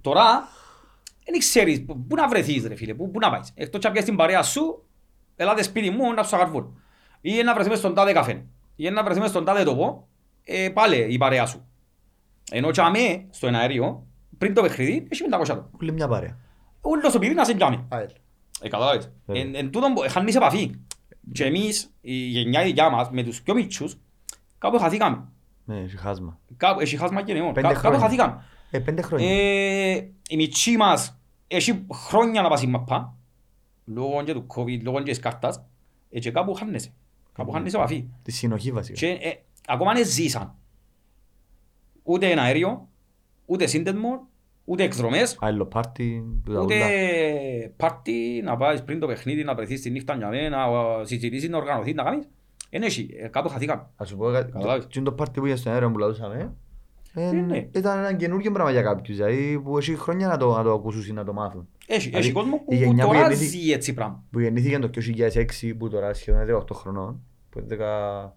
Τώρα, 0.00 0.48
δεν 1.30 1.38
ξέρεις 1.38 1.84
που, 1.84 2.06
πού 2.06 2.14
να 2.16 2.28
βρεθείς 2.28 2.66
ρε 2.66 2.74
φίλε, 2.74 2.94
πού, 2.94 3.10
πού 3.10 3.18
να 3.18 3.30
πάεις. 3.30 3.50
Εκτός 3.54 3.80
και 3.80 3.86
να 3.86 3.92
πιάσεις 3.92 4.08
την 4.08 4.18
παρέα 4.18 4.42
σου, 4.42 4.84
ελάτε 5.36 5.62
σπίτι 5.62 5.90
μου 5.90 6.12
να 6.12 6.22
σου 6.22 6.36
αγαρβούν. 6.36 6.80
Ή 7.20 7.42
να 7.42 7.52
βρεθείς 7.54 7.70
μες 7.70 7.78
στον 7.78 7.94
τάδε 7.94 8.12
καφέ. 8.12 8.44
Ή 8.76 8.90
να 8.90 9.02
βρεθείς 9.02 9.20
μες 9.20 9.30
στον 9.30 9.44
τάδε 9.44 9.62
τοπό, 9.64 10.08
ε, 10.44 10.68
πάλι 10.68 10.96
η 11.12 11.18
παρέα 11.18 11.46
σου. 11.46 11.66
Ενώ 12.50 12.70
και 12.70 12.80
αμέ, 12.80 13.26
στο 13.30 13.46
εναέριο, 13.46 14.06
πριν 14.38 14.54
το 14.54 14.62
παιχνίδι, 14.62 15.06
έχει 15.10 15.22
500 15.30 15.40
άτομα. 15.52 15.70
Ούλη 15.80 15.92
μια 15.92 16.08
παρέα. 16.08 16.38
Ούλος 16.80 17.14
ο 17.14 17.18
πυρήνας 17.18 17.46
να 17.46 17.52
σε 17.52 17.56
πιάμε. 17.58 17.84
ΑΕΛ. 17.88 18.08
Ε, 18.60 18.68
καταλάβεις. 18.68 19.10
Ε. 19.26 19.40
Εν, 19.40 19.54
εν 19.54 19.70
τούτον 19.70 19.92
που 19.94 20.02
χάνεις 20.08 20.34
επαφή. 20.34 20.70
Και 21.32 21.44
εμείς, 21.44 21.94
η 22.00 22.12
γενιά 22.14 22.62
η 22.62 22.64
δικιά 22.64 22.90
μας, 22.90 23.10
με 23.10 23.22
τους 23.22 23.42
πιο 23.42 23.54
μίτσους, 23.54 23.96
κάπου 24.58 24.78
χαθήκαμε. 24.78 25.24
Ναι, 25.64 25.78
έχει 25.80 25.96
χάσμα. 25.96 26.38
Κάπου, 26.56 26.80
έχει 26.80 26.96
χάσμα 26.96 27.22
και 27.22 27.32
νεών. 27.32 27.52
Πέντε 27.52 27.66
Κά- 27.66 27.76
Κάπου 27.76 27.86
χρόνια. 27.86 28.00
χαθήκαμε. 28.00 28.44
Ε, 28.74 28.78
πέντε 28.78 29.02
χρόνια. 29.02 29.28
Ε, 29.28 30.10
οι 30.28 30.36
μίτσοι 30.36 30.76
μας, 30.76 31.18
έχει 31.48 31.86
χρόνια 31.92 32.42
να 32.42 32.48
πας 32.48 32.62
η 32.62 32.66
μαπά, 32.66 33.14
λόγω 33.84 34.22
και 34.24 34.32
του 34.32 34.46
COVID, 34.54 34.82
λόγω 34.82 34.98
και 34.98 35.10
της 35.10 35.18
κάρτας, 35.18 35.64
ε, 36.10 36.18
και 36.18 36.30
κάπου 36.30 36.54
χάνεσαι. 36.54 36.92
Κάπου 37.32 37.50
χάνεσαι 37.50 37.76
επαφή. 37.76 38.08
Τη 38.22 38.32
συνοχή 38.32 38.72
βασικά. 38.72 38.98
Και 38.98 39.06
ε, 39.08 39.32
ακόμα 39.66 39.92
δεν 39.92 40.06
ζήσαν. 40.06 40.54
Ούτε 42.02 42.30
ένα 42.30 42.42
αέριο, 42.42 42.88
ούτε 43.46 43.66
σύνδεσμο, 43.66 44.28
ούτε 44.64 44.82
εκδρομές, 44.82 45.36
Άλλο 45.40 45.66
πάρτι, 45.66 46.24
που 46.44 46.52
τα 46.52 46.60
Ούτε 46.60 46.74
ούλα. 46.74 46.86
πάρτι 47.76 48.40
να 48.44 48.56
πάεις 48.56 48.82
πριν 48.82 48.98
το 49.00 49.06
παιχνίδι, 49.06 49.44
να 49.44 49.54
βρεθείς 49.54 49.80
τη 49.80 49.90
νύχτα 49.90 50.16
για 50.16 50.28
μένα, 50.28 50.66
να 50.70 51.04
συζητήσεις, 51.04 51.48
να 51.48 51.56
οργανωθείς, 51.56 51.94
να 51.94 52.02
κάνεις. 52.02 52.28
Εν 52.70 52.82
έχει, 52.82 53.08
ε, 53.20 53.28
κάπου 53.28 53.48
χαθήκαμε. 53.48 53.86
Ας 53.96 54.08
σου 54.08 54.16
πω 54.16 54.30
κάτι, 54.30 54.52
Καταλάβεις. 54.52 54.86
το- 54.86 55.02
το 55.02 55.12
πάρτι 55.12 55.40
που 55.40 55.46
είχε 55.46 55.56
στον 55.56 55.72
αέρα 55.72 55.90
που 55.90 55.98
λαούσαμε, 55.98 56.54
ε, 57.14 57.28
Ε, 57.28 57.32
ναι. 57.32 57.66
ήταν 57.74 57.98
ένα 57.98 58.12
καινούργιο 58.12 58.50
πράγμα 58.52 58.70
για 58.72 58.82
κάποιους, 58.82 59.16
δηλαδή 59.16 59.60
που 59.64 59.78
έχει 59.78 59.96
χρόνια 59.96 60.26
να 60.28 60.36
το, 60.36 60.56
να 60.56 60.62
το 60.62 60.72
ακούσουν 60.72 61.02
ή 61.08 61.12
να 61.12 61.24
το 61.24 61.32
μάθουν. 61.32 61.68
Έχει, 61.86 62.08
Δηλαδή, 62.08 62.24
έχει 62.24 62.32
κόσμο 62.32 62.54
η 62.62 62.64
που 62.64 62.74
γενιά 62.74 63.04
που 63.06 63.12
τώρα 63.12 63.28
γεννήθη- 63.28 63.60
ζει 63.60 63.70
έτσι 63.72 63.94
πράγμα. 63.94 64.22
Που 64.30 64.40
γεννήθηκε 64.40 64.78
το 64.78 64.90
2006 64.92 65.74
που 65.78 65.88
τώρα 65.88 66.14
σχεδόν 66.14 66.42
είναι 66.42 66.58
18 66.58 66.74
χρονών, 66.74 67.20
που 67.50 67.58
είναι 67.58 67.66
10, 67.68 68.32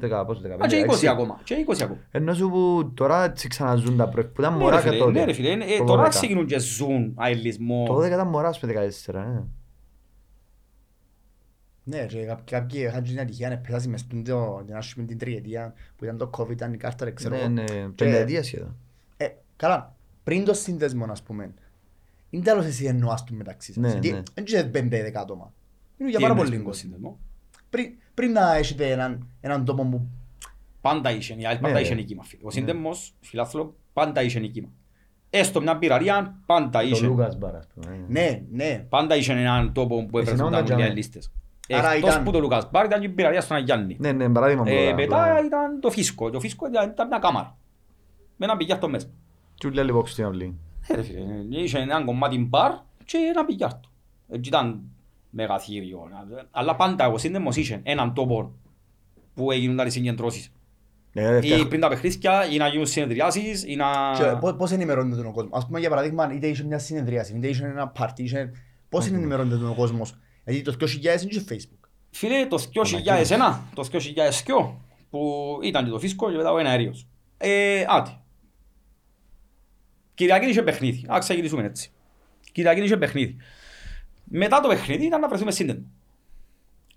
10, 0.00 0.24
πόσο, 0.26 0.40
15, 0.40 0.58
Μα 0.58 0.66
και 0.66 0.84
20 0.88 0.90
16. 0.94 1.06
ακόμα, 1.06 1.40
και 1.44 1.54
20 1.68 1.82
ακόμα. 1.82 1.98
Ενώ 2.10 2.34
σου 2.34 2.50
που 2.50 2.90
τώρα 2.94 3.24
έτσι 3.24 3.48
ξαναζούν 3.48 3.96
τα 3.96 4.08
προ... 4.08 4.24
που 4.24 4.40
ήταν 4.40 4.52
Ναι, 4.52 4.58
μωρά 4.62 4.76
ρε 4.76 4.82
και 4.82 4.88
φίλε, 4.88 4.98
τότε. 4.98 5.18
ναι, 5.18 5.24
ρε 5.24 5.32
φίλε, 5.32 5.50
ε, 5.52 5.56
Το 5.78 5.84
τώρα 5.84 6.06
12. 6.06 6.08
ξεκινούν 6.08 6.46
και 6.46 6.58
ζουν 6.58 7.14
αελισμό. 7.20 7.84
Το 7.86 7.94
12 8.00 8.06
ήταν 8.06 8.28
μωράς 8.28 8.60
με 8.60 8.72
14, 9.08 9.14
ε. 9.14 9.42
Ναι, 11.84 12.06
και 12.06 12.24
κά- 12.24 12.40
κάποιοι 12.50 12.84
είχαν 12.88 13.02
την 13.02 13.20
ατυχία 13.20 13.48
να 13.48 13.56
πέσασαι 13.56 13.88
μες 13.88 14.00
στην 14.00 14.24
το- 14.24 14.62
την 14.66 14.74
ας 14.76 14.94
πούμε 14.94 15.06
την 15.06 15.18
τριετία 15.18 15.74
που 15.96 16.04
ήταν 16.04 16.16
το 16.18 16.30
COVID, 16.38 16.50
ήταν 16.50 16.72
η 16.72 16.76
κάρτα, 16.76 17.04
ρε 17.04 17.10
ξέρω. 17.10 17.34
Ναι, 17.34 17.40
εγώ. 17.40 17.48
ναι, 17.50 17.64
Και- 17.64 18.04
πενταετία 18.04 18.42
σχεδόν. 18.42 18.76
Ε, 19.16 19.26
καλά, 19.56 19.96
πριν 20.24 20.44
το 20.44 20.54
σύνδεσμο, 20.54 21.04
ας 21.10 21.22
πούμε, 21.22 21.50
είναι 22.30 22.42
τέλος 22.42 22.64
εσύ 22.64 22.84
εννοάς 22.84 23.24
του 23.24 23.34
μεταξύ 23.34 23.72
σας. 23.72 23.82
Ναι, 23.82 23.88
Γιατί 23.90 24.12
ναι. 24.12 24.22
δεν 24.34 24.44
ξέρεις 24.44 24.70
πέντε 24.70 25.02
δέκα 25.02 25.20
άτομα. 25.20 25.52
Είναι 25.98 26.08
για 26.08 26.18
Τι 26.18 26.24
πάρα 26.24 26.34
εννοείς 26.34 26.50
πολύ 26.50 26.50
πριν 26.50 26.58
το 26.58 26.64
κόσμο. 26.64 26.82
σύνδεσμο; 26.82 27.18
Πριν- 27.70 27.92
Πριν 28.14 28.32
να 28.32 28.54
έχετε 28.54 28.90
έναν, 28.90 29.26
έναν 29.40 29.64
τόπο 29.64 29.84
που 29.84 30.06
Πάντα 30.80 31.10
είχε, 31.10 31.34
η 31.38 31.46
ΑΕΛ 31.46 31.58
πάντα 31.58 31.74
Ναι, 31.74 31.80
είχε 31.80 31.88
ρε. 31.88 31.94
νικήμα. 31.94 32.22
φίλε. 32.22 32.40
Ο 32.44 32.50
σύνδεσμος, 32.50 33.14
φιλάθλο, 33.20 33.76
πάντα 33.92 34.22
είχε 34.22 34.38
νικήμα. 34.38 34.68
Έστω 35.30 35.60
μια 35.60 35.78
πυραρία, 35.78 36.38
πάντα 36.46 36.80
Το 36.80 36.86
είχε. 36.86 37.06
Λούκας 37.06 37.38
Μπάρα, 37.38 37.58
ας 37.58 37.66
πούμε. 37.74 37.94
ε. 37.94 38.04
ναι, 38.08 38.42
ναι, 38.50 38.86
Πάντα 38.88 39.16
είχε 39.16 39.32
έναν 39.32 39.72
τόπο 39.72 39.94
που 40.06 40.18
Εσύ 40.18 40.30
έβρεσαν 40.30 40.36
νόμιζα 40.38 40.58
τα 40.58 40.64
τζαμέ. 40.64 40.80
μουλιά 40.80 40.94
λίστες. 40.94 41.32
Άρα 41.74 41.92
Εκτός 41.92 42.10
ήταν- 42.10 42.24
που 42.24 42.30
το 42.30 42.40
Λουκάς 42.40 42.70
Μπάρ 42.70 42.84
ήταν 42.84 43.00
και 43.00 43.06
η 43.06 43.08
πυραρία 43.08 43.40
στον 43.40 43.56
Αγιάννη. 43.56 43.96
Ναι, 44.00 44.12
ναι, 44.12 44.28
παράδειγμα 44.28 44.62
μου. 44.62 44.68
Ε, 44.70 44.74
τώρα, 44.84 44.94
μετά 44.94 45.22
απλά. 45.24 45.44
ήταν 45.46 45.80
το 45.80 45.90
φίσκο. 45.90 46.30
Το 46.30 46.40
φίσκο 46.40 46.66
ήταν 46.68 46.90
ήταν 46.90 47.06
μια 47.06 47.18
κάμαρα. 47.18 47.56
Με 48.36 48.46
ένα 48.46 48.56
πηγιάρτο 48.56 48.88
μέσα. 48.88 49.06
Και 49.54 49.66
ούλοι 49.66 49.80
άλλοι 49.80 49.92
box 49.96 50.06
στην 50.08 50.24
αυλή. 50.24 50.58
Ε, 50.88 50.94
ρε 50.94 51.02
φίλε, 51.02 51.20
είχε 51.48 51.78
ένα 51.78 52.04
κομμάτι 52.04 52.38
μπαρ 52.38 52.72
και 53.04 53.16
ένα 53.34 53.44
πηγιάρτο. 53.44 53.88
Έτσι 54.28 54.48
ήταν 54.50 54.80
μεγαθύριο. 55.30 56.08
Αλλά 56.50 56.76
πάντα 56.76 57.08
ο 57.08 57.18
σύνδεμος 57.18 57.56
είχε 57.56 57.80
έναν 57.82 58.14
τόπο 58.14 58.52
που 59.34 59.50
έγιναν 59.50 59.86
οι 59.86 59.90
συγκεντρώσεις. 59.90 60.52
Ε, 61.12 61.36
Ή 61.36 61.40
φτιάχ- 61.40 61.66
πριν 61.68 61.80
τα 61.80 61.88
παιχνίδια, 61.88 62.46
ή 62.50 62.56
να 62.56 62.68
γίνουν 62.68 62.86
συνεδριάσεις, 62.86 63.64
ή 63.66 63.76
να... 63.76 63.86
Και 64.18 64.24
πώς- 64.40 64.56
πώς 64.56 64.70
ενημερώνεται 64.72 65.22
τον 65.22 65.32
κόσμο; 65.32 65.50
Ας 65.52 65.66
πούμε 65.66 65.78
για 65.80 65.88
παράδειγμα, 65.88 66.32
είτε 66.34 66.46
είχε 66.46 66.64
μια 66.64 66.78
συνεδρίαση, 66.78 67.36
είτε 67.36 67.48
είχε 67.48 67.64
ένα 67.64 67.88
πάρτι, 67.88 68.22
είχε... 68.22 68.50
πώς 68.88 69.06
ενημερώνεται 69.06 69.56
τον 69.56 69.74
κόσμο; 69.74 70.02
Γιατί 70.44 70.62
το 70.62 70.76
2000 70.80 70.86
είναι 71.04 71.16
και 71.16 71.42
Facebook. 71.48 71.88
Φίλε, 72.10 72.46
το 72.46 72.64
2001, 72.74 73.60
το 73.74 73.88
2002, 73.92 74.74
που 75.10 75.58
ήταν 75.62 75.84
και 75.84 75.90
το 75.90 75.98
φίσκο 75.98 76.30
και 76.30 76.36
μετά 76.36 76.52
ο 76.52 76.58
ένα 76.58 76.70
αέριος. 76.70 77.06
Ε, 77.38 77.84
άτι. 77.88 78.20
Κυριακή 80.14 80.46
είχε 80.46 80.62
παιχνίδι. 80.62 81.06
Α, 81.12 81.18
ξεκινήσουμε 81.18 81.64
έτσι. 81.64 81.92
Κυριακή 82.52 82.80
είχε 82.80 82.96
παιχνίδι. 82.96 83.36
Μετά 84.24 84.60
το 84.60 84.68
παιχνίδι 84.68 85.06
ήταν 85.06 85.20
να 85.20 85.28
βρεθούμε 85.28 85.50
σύνδεσμο. 85.50 85.84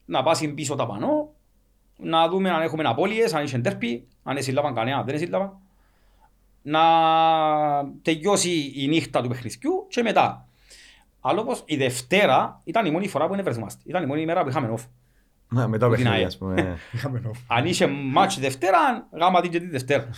Να 0.06 0.24
πάσει 0.24 0.48
πίσω 0.48 0.76
τα 0.76 0.86
πανώ, 0.86 1.34
να 1.98 2.30
δούμε 2.30 2.50
αν 2.50 2.62
έχουμε 2.62 2.84
απώλειες, 2.84 3.34
αν 3.34 3.44
είχε 3.44 3.60
τέρπι, 3.60 4.08
αν 4.24 4.44
συλλάβαν 4.44 4.74
κανένα, 4.74 5.04
δεν 5.04 5.18
συλλάβαν. 5.18 5.58
Να 6.62 6.82
τελειώσει 8.02 8.72
η 8.76 8.88
νύχτα 8.88 9.22
του 9.22 9.30
παιχνιδιού 9.30 9.88
και 9.90 10.02
μετά. 10.02 10.48
Αλλά 11.26 11.40
όπως 11.42 11.64
η 11.66 11.76
Δευτέρα 11.76 12.62
ήταν 12.64 12.86
η 12.86 12.92
μόνη 12.92 13.08
φορά 13.08 13.28
που 13.28 13.36
δεν 13.36 13.44
βρεθούμαστε. 13.44 13.82
Ήταν 13.86 14.04
η 14.04 14.06
μόνη 14.06 14.22
ημέρα 14.22 14.44
που 14.44 14.50
είχαμε 14.50 14.74
off. 14.78 14.84
Ναι, 15.50 15.68
μετά 15.68 15.88
που 15.88 15.94
την 15.96 16.04
παιχνίδι, 16.04 16.20
ΑΕΛ. 16.22 16.26
ας 16.28 16.38
πούμε. 16.38 16.78
Είχαμε 16.94 17.22
off. 17.28 17.40
Αν 17.48 17.66
είχε 17.66 17.88
μάτς 17.88 18.40
Δευτέρα, 18.40 19.08
γάμα 19.12 19.42
την 19.42 19.52
και 19.52 19.60
τη 19.60 19.68
Δευτέρα. 19.68 20.10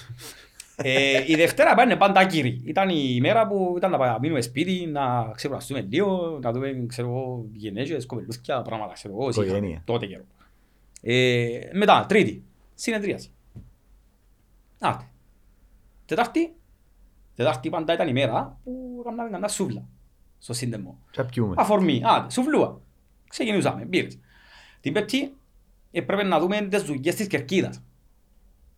ε, 0.76 1.24
η 1.28 1.36
Δευτέρα 1.36 1.76
πάνε 1.76 1.96
πάντα 1.96 2.26
κύριοι. 2.26 2.62
Ήταν 2.66 2.90
η 2.90 3.14
ημέρα 3.16 3.48
που 3.48 3.74
ήταν 3.78 3.92
να 3.92 3.98
πάμε- 3.98 4.18
μείνουμε 4.20 4.42
σπίτι, 4.42 4.86
να 4.86 5.32
ξεκουραστούμε 5.36 5.82
λίγο, 5.90 6.40
να 6.42 6.52
δούμε 6.52 6.86
ξέρω, 6.88 7.08
εγώ, 7.08 7.46
γυναίκες, 7.54 8.06
κοπελούθια, 8.06 8.62
πράγματα 8.62 8.94
ξέρω 8.94 9.14
εγώ. 9.14 9.28
εσύ, 9.28 9.40
Οικογένεια. 9.42 9.82
Τότε 9.86 10.06
καιρό. 10.06 10.24
Ε, 11.02 11.60
μετά, 11.74 12.06
τρίτη, 12.08 12.44
συνεδρίαση. 12.74 13.30
Άτε. 14.80 15.04
Τετάρτη, 16.06 16.56
τετάρτη 17.36 17.70
πάντα 17.70 17.94
ήταν 17.94 18.08
η 18.08 18.14
μέρα 18.14 18.58
που 18.64 18.98
έκαναμε 19.02 19.30
κανένα 19.30 19.48
σούβλα 19.48 19.86
στο 20.46 20.54
σύνδεμο. 20.54 21.00
Και 21.12 21.24
πιούμε. 21.24 21.56
Αφορμή, 21.58 22.02
άντε, 22.06 22.30
σουβλούα. 22.30 22.80
Ξεκινούσαμε, 23.30 23.86
μπήρες. 23.86 24.20
Την 24.82 24.94
Πέμπτη 24.94 25.34
έπρεπε 25.92 26.24
να 26.24 26.40
δούμε 26.40 26.62
τις 26.62 26.84
δουλειές 26.84 27.16
της 27.16 27.28
Κερκίδας. 27.28 27.84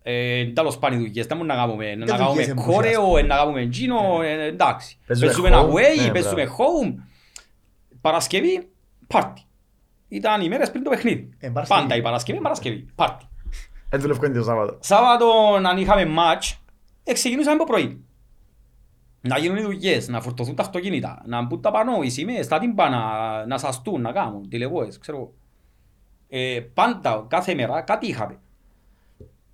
Ε, 0.04 0.46
τέλος 0.46 0.78
πάνε 0.78 0.96
οι 0.96 0.98
δουλειές, 0.98 1.26
δεν 1.26 1.38
μπορούμε 1.38 1.56
να 1.56 1.62
κάνουμε, 1.62 1.96
να 1.96 2.06
δουλειές 2.06 2.18
κάνουμε 2.20 2.44
εμπουσιάς. 2.44 2.76
κόρεο, 2.76 3.22
να 3.22 3.36
κάνουμε 3.36 3.68
τζίνο, 3.68 4.22
ε, 4.22 4.46
εντάξει. 4.46 4.98
Παίζουμε 5.08 5.28
Παίζουμε 5.28 5.50
home, 5.50 5.70
away, 5.70 6.06
ναι, 6.06 6.12
παίζουμε 6.12 6.44
home. 6.44 6.94
Παρασκευή, 8.02 8.70
πάρτι. 9.08 9.42
Ήταν 10.08 10.42
οι 10.42 10.48
μέρες 10.48 10.72
πριν 10.72 10.84
το 10.84 10.90
παιχνίδι. 10.90 11.30
Ε, 11.38 11.50
Παρασκευή. 11.50 11.82
Πάντα 11.82 11.96
η 11.96 12.02
Παρασκευή, 12.02 12.42
Παρασκευή, 12.42 12.88
πάρτι. 12.96 13.26
Δεν 13.90 14.02
δουλεύω 14.02 14.32
το 14.32 14.44
Σάββατο. 14.44 14.78
Σάββατο 14.82 15.54
αν 15.70 15.78
είχαμε 15.78 16.06
μάτς, 16.06 16.60
ε, 17.04 17.14
ξεκινούσαμε 17.14 17.56
από 17.56 17.66
πρωί. 17.66 18.06
Να 19.22 19.38
γίνουν 19.38 19.58
οι 19.58 19.62
δουλειές, 19.62 20.08
να 20.08 20.22
φορτωθούν 20.22 20.56
τα 20.56 20.64
αυτοκίνητα, 20.64 21.22
να 21.26 21.42
μπουν 21.42 21.62
τα 21.62 21.72
πανώ, 21.72 22.02
οι 22.02 22.10
σημαίες, 22.10 22.48
τα 22.48 22.60
τύμπανα, 22.60 23.02
να 23.48 23.58
σαστούν, 23.58 24.02
να 24.02 24.12
κάνουν, 24.12 24.50
τηλεγόες, 24.50 24.98
ξέρω. 24.98 25.18
εγώ. 25.18 25.34
Ε, 26.30 26.60
πάντα, 26.74 27.26
κάθε 27.30 27.54
μέρα, 27.54 27.82
κάτι 27.82 28.08
είχαμε. 28.08 28.40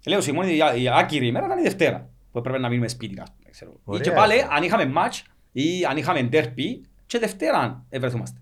Λέω, 0.08 0.20
η 0.28 0.32
μόνη 0.32 0.52
η- 0.52 0.82
η 0.84 0.90
άκυρη 0.90 1.28
ημέρα 1.28 1.46
ήταν 1.46 1.58
η 1.60 1.62
Δευτέρα, 1.62 2.10
που 2.32 2.38
έπρεπε 2.38 2.58
να 2.58 2.70
μείνουμε 2.70 2.88
σπίτι. 2.88 3.20
ας 3.20 3.32
πούμε, 3.32 3.50
ξέρω. 3.50 3.72
Ή 3.72 3.76
Ωραία. 3.84 4.02
και 4.02 4.12
πάλι, 4.12 4.34
αν 4.50 4.64
είχαμε 4.64 4.86
μάτς 4.86 5.24
ή 5.52 5.86
αν 5.90 5.98
είχαμε 5.98 6.24
ντέρπι, 6.24 6.86
και 7.06 7.20
Δευτέρα 7.20 7.86
ευρεθούμαστε. 7.90 8.40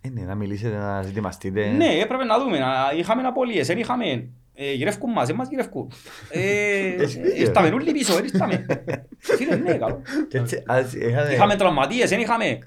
Ε, 0.00 0.08
ναι, 0.08 0.22
να 0.22 0.34
μιλήσετε, 0.34 0.76
να 0.76 1.02
ζητημαστείτε. 1.02 1.66
Ναι, 1.70 1.86
έπρεπε 1.86 2.24
να 2.24 2.38
δούμε. 2.38 2.58
να- 2.58 2.92
Είχαμε 2.96 3.22
απολύες, 3.22 3.66
δεν 3.66 3.78
είχαμε. 3.78 4.28
Ε, 4.58 4.72
γυρεύκουν 4.72 5.12
μας, 5.12 5.26
δεν 5.26 5.36
μας 5.36 5.48
γυρεύκουν. 5.48 5.92
Ε, 6.30 6.40
Εσύ 7.02 7.20
πήγες. 7.20 7.38
Ήρθαμε 7.38 7.68
όλοι 7.68 7.92
πίσω, 7.92 8.14
δεν 8.14 8.24
ήρθαμε. 8.24 8.66
Φίλε, 9.18 9.56
ναι, 9.56 9.72
καλό. 9.74 10.02
Και 10.28 10.38
έτσι, 10.38 10.62
ας, 10.66 10.94
είχατε- 10.94 11.32
Είχαμε 11.32 11.56
τραυματίες, 11.56 12.08
δεν 12.08 12.20
είχαμε. 12.20 12.58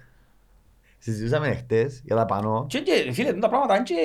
Συζητούσαμε 1.02 1.54
χτες 1.56 2.02
για 2.06 2.16
τα 2.16 2.26
πανώ. 2.26 2.66
Και, 2.70 2.80
και, 2.80 3.10
φίλε, 3.12 3.34
τα 3.34 3.50
πράγματα 3.50 3.76
είναι 3.76 3.84
και 3.84 3.96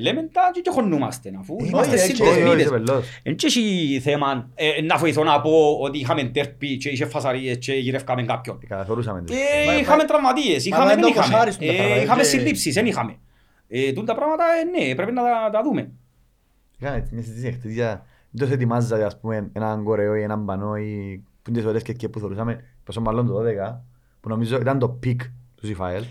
λέμε 0.00 0.22
τα 0.32 0.50
και, 0.52 0.60
και 0.60 0.70
χωνούμαστε, 0.70 1.32
αφού 1.40 1.56
Ε, 1.60 1.64
είμαστε 1.66 1.94
όχι, 1.94 2.04
Όχι, 2.04 2.22
όχι, 2.22 2.30
είσαι 2.30 2.34
συνδεσμίδες. 2.40 2.70
πελός. 2.70 3.06
Εν 3.22 3.36
και 3.36 3.46
έχει 3.46 4.00
θέμα 4.02 4.50
ε, 4.54 4.82
να 4.82 4.96
βοηθώ 4.96 5.24
να 5.24 5.40
πω 5.40 5.78
ότι 5.80 5.98
είχαμε 5.98 6.24
τέρπι 6.24 6.76
και 6.76 6.88
είχε 6.88 7.06
φασαρίες 7.06 7.58
και 7.58 7.72
γυρεύκαμε 7.72 8.22
κάποιον. 8.22 8.58
Ε, 8.62 8.66
Καταθωρούσαμε. 8.66 9.22
τις. 9.22 9.36
Ε, 9.36 9.66
Μα- 9.66 9.74
είχαμε 9.78 9.96
μα- 9.96 10.04
τραυματίες, 10.04 10.68
μα 10.68 10.76
είχαμε, 10.76 10.84
δεν 10.86 10.94
δεν 10.94 11.00
το 11.02 11.08
είχαμε. 11.08 11.32
κοσάρεις 11.32 11.58
τα 11.58 11.64
Ε, 11.64 11.72
πράγματα, 11.76 12.02
Είχαμε 12.02 12.20
και- 12.22 12.28
συλλήψεις, 12.28 12.74
δεν 12.74 12.86
είχαμε. 12.86 13.16
Ε, 13.68 13.92
τούν 13.92 14.04
τα 14.04 14.14
πράγματα, 14.14 14.44
ε, 14.60 14.84
ναι, 14.86 14.94
πρέπει 14.94 15.12
να 15.12 15.22
τα- 15.22 15.50
τα 15.52 15.62
δούμε. 15.62 15.90
Είχαμε 16.78 16.96
έτσι 16.96 17.14
μια 17.14 17.22
συζήτηση 17.22 17.52
χτες 17.52 17.72
για... 17.72 18.04
Δεν 18.30 18.48
το 18.48 18.54
ετοιμάζατε, 18.54 19.04
ας 19.04 19.20
πούμε, 19.20 19.50
έναν 19.52 19.84
κορεό 19.84 20.14
ή 20.14 20.22
έναν 20.22 20.44
πανό 20.44 20.76
ή 20.76 21.22
που 21.42 21.50
είναι 21.50 21.58
τις 21.58 21.66
ώρες 21.68 21.82
και 21.82 21.90
εκεί 21.90 22.08
που 22.08 22.18
θεωρούσαμε, 22.18 22.64
πόσο 22.84 23.00
μάλλον 23.00 23.26
το 23.26 23.38
12, 23.38 23.76
που 24.20 24.28
νομίζω 24.28 24.56
ήταν 24.60 24.78
το 24.78 24.88
peak 24.88 25.20
του 25.54 25.66
ΣΥΦΑΕΛ. 25.66 26.04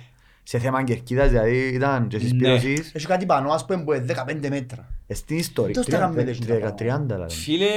Σε 0.43 0.59
θέμα 0.59 0.83
κερκίδας, 0.83 1.29
δηλαδή 1.29 1.57
ήταν 1.73 2.07
και 2.07 2.19
συσπήρωσης. 2.19 2.95
Έχει 2.95 3.05
κάτι 3.07 3.25
πάνω, 3.25 3.49
ας 3.51 3.65
πούμε, 3.65 3.83
που 3.83 3.93
είναι 3.93 4.05
15 4.27 4.49
μέτρα. 4.49 4.87
Ε, 5.07 5.13
Στην 5.13 5.37
ιστορία. 5.37 5.73
Τόσο 5.73 5.89
τα 5.89 5.97
κάνουμε 5.97 6.23
τέτοια 6.23 6.55
30, 6.55 6.59
πράγματα. 6.75 7.03
30 7.03 7.05
δηλαδή. 7.15 7.33
Φίλε, 7.33 7.67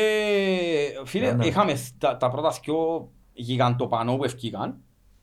φίλε 1.05 1.32
Ναι. 1.32 1.47
είχαμε 1.47 1.74
τα, 1.99 2.16
τα 2.16 2.30
πρώτα 2.30 2.55
δυο 2.64 3.11
γιγαντοπανό 3.32 4.16
που 4.16 4.24
ευκήκαν. 4.24 4.76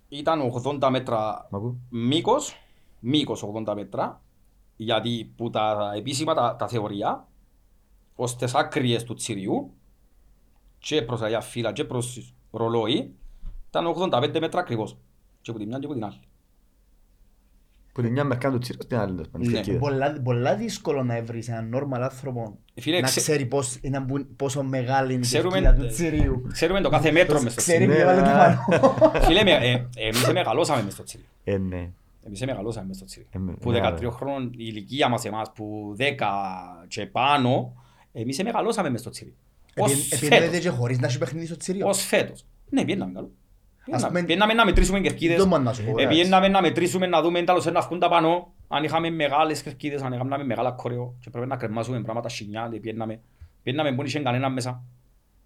Ήταν 0.09 0.41
80 0.81 0.89
μέτρα 0.91 1.47
Μ' 1.49 1.55
ακού. 1.55 1.79
μήκος, 1.89 2.55
μήκος 2.99 3.43
80 3.67 3.73
μέτρα, 3.75 4.21
γιατί 4.75 5.33
που 5.35 5.49
τα 5.49 5.91
επίσημα 5.97 6.33
τα, 6.33 6.55
τα 6.55 6.67
θεωρία, 6.67 7.27
ως 8.19 8.35
τις 8.35 8.53
άκριες 8.55 9.03
του 9.03 9.13
τσιριού, 9.13 9.71
και 10.79 11.01
προς 11.01 11.21
αλλιά 11.21 11.41
φύλλα 11.41 11.71
και 11.71 11.83
προς 11.83 12.33
ρολόι, 12.51 13.13
ήταν 13.67 13.85
85 13.87 14.39
μέτρα 14.39 14.59
ακριβώς. 14.59 14.97
Και 15.41 15.49
από 15.49 15.59
τη 15.59 15.65
μια 15.65 15.79
και 15.79 15.85
από 15.85 15.93
την 15.93 16.03
άλλη. 16.05 16.19
Που 17.93 18.01
τη 18.03 18.09
μια 18.09 18.23
μερκά 18.23 18.51
του 18.51 18.57
τσίρος, 18.57 18.87
την 18.87 18.97
άλλη 18.97 19.11
τέλος 19.11 19.27
πάντων, 19.29 19.47
Ναι. 19.47 19.53
κερκίδας. 19.53 19.79
Πολλά, 19.79 20.21
πολλά 20.23 20.55
δύσκολο 20.55 21.03
να 21.03 21.21
βρεις 21.23 21.47
έναν 21.49 21.69
νόρμαλ 21.69 22.01
άνθρωπο 22.03 22.57
Φίλε, 22.75 22.99
να 22.99 23.07
ξε- 23.07 23.23
ξέρει 23.23 23.45
πώς, 23.45 23.77
είναι, 23.81 24.01
που- 24.01 24.25
πόσο 24.35 24.63
μεγάλη 24.63 25.11
είναι 25.13 25.21
η 25.21 25.25
Ξέρουμε- 25.25 25.59
κερκίδα 25.61 25.83
του 25.83 25.87
τσιρίου. 25.93 26.47
Ξέρουμε 26.51 26.81
το 26.81 26.89
κάθε 26.89 27.11
μέτρο 27.11 27.41
μες 27.41 27.51
στο 27.51 27.61
Ξέρει 27.61 27.85
τσιρί. 27.85 27.91
Ναι, 27.91 27.95
ποιο 27.95 28.05
βάλε 28.05 28.21
το 28.21 28.27
ναι. 28.27 28.79
πάνω. 28.79 29.21
Φίλε, 29.25 29.43
με- 29.43 29.51
ε, 29.51 29.87
εμείς 29.95 30.31
μεγαλώσαμε 30.31 30.83
μες 30.83 30.93
στο 30.93 31.03
τσιρί. 31.03 31.25
Ε, 31.43 31.57
ναι. 31.57 31.89
Εμείς 32.25 32.45
μεγαλώσαμε 32.45 32.87
μες 32.87 32.95
στο 32.95 33.05
τσιρί. 33.05 33.27
Ε, 33.31 33.37
με- 33.37 33.53
που 33.53 33.71
ναι, 33.71 33.79
13 33.79 34.11
χρόνων 34.11 34.43
η 34.45 34.51
ηλικία 34.57 35.09
μας 35.09 35.25
εμάς 35.25 35.51
που 35.55 35.95
10 35.97 36.85
και 36.87 37.05
πάνω 37.05 37.73
εμείς 38.21 38.43
μεγαλώσαμε 38.43 38.89
μες 38.89 38.99
στο 38.99 39.09
τσιρί. 39.09 39.33
Ως 39.79 40.11
Επιδεύεται 40.11 40.45
φέτος. 40.45 40.59
και 40.59 40.69
χωρίς 40.69 40.99
να 40.99 41.07
έχει 41.07 41.17
παιχνίδι 41.17 41.45
στο 41.45 41.57
τσιρίο. 41.57 41.87
Ως 41.87 42.01
φέτος. 42.05 42.45
Ναι, 42.69 42.85
πιέναμε 42.85 43.11
καλό. 43.13 43.31
Πιέναμε- 43.85 44.07
πούμε, 44.07 44.23
Πιέναμε 44.23 44.53
να 44.53 44.65
μετρήσουμε 44.65 44.99
κερκίδες. 44.99 45.37
Δεν 45.37 45.47
μπορώ 45.47 45.61
να 45.61 45.73
σου 45.73 45.83
πω, 45.83 45.89
Ε, 45.89 46.01
εντάξει. 46.03 46.19
Πιέναμε 46.19 46.47
να 46.47 46.61
μετρήσουμε 46.61 47.07
να 47.07 47.21
δούμε 47.21 47.41
τέλος 47.43 47.65
να 47.65 47.81
βγουν 47.81 47.99
τα 47.99 48.09
πάνω. 48.09 48.53
Αν 48.67 48.83
είχαμε 48.83 49.09
μεγάλες 49.09 49.61
κερκίδες, 49.61 50.01
αν 50.01 50.13
είχαμε 50.13 50.43
μεγάλα 50.43 50.71
κορεό 50.71 51.13
και 51.19 51.29
πρέπει 51.29 51.47
να 51.47 51.55
κρεμάσουμε 51.57 52.01
πράγματα 52.01 52.29
σινιά, 52.29 52.61
δηλαδή 52.61 52.79
πιέναμε. 52.79 53.19
Πιέναμε 53.63 53.93
που 53.95 54.03
είχε 54.03 54.19
κανένα 54.19 54.49
μέσα. 54.49 54.83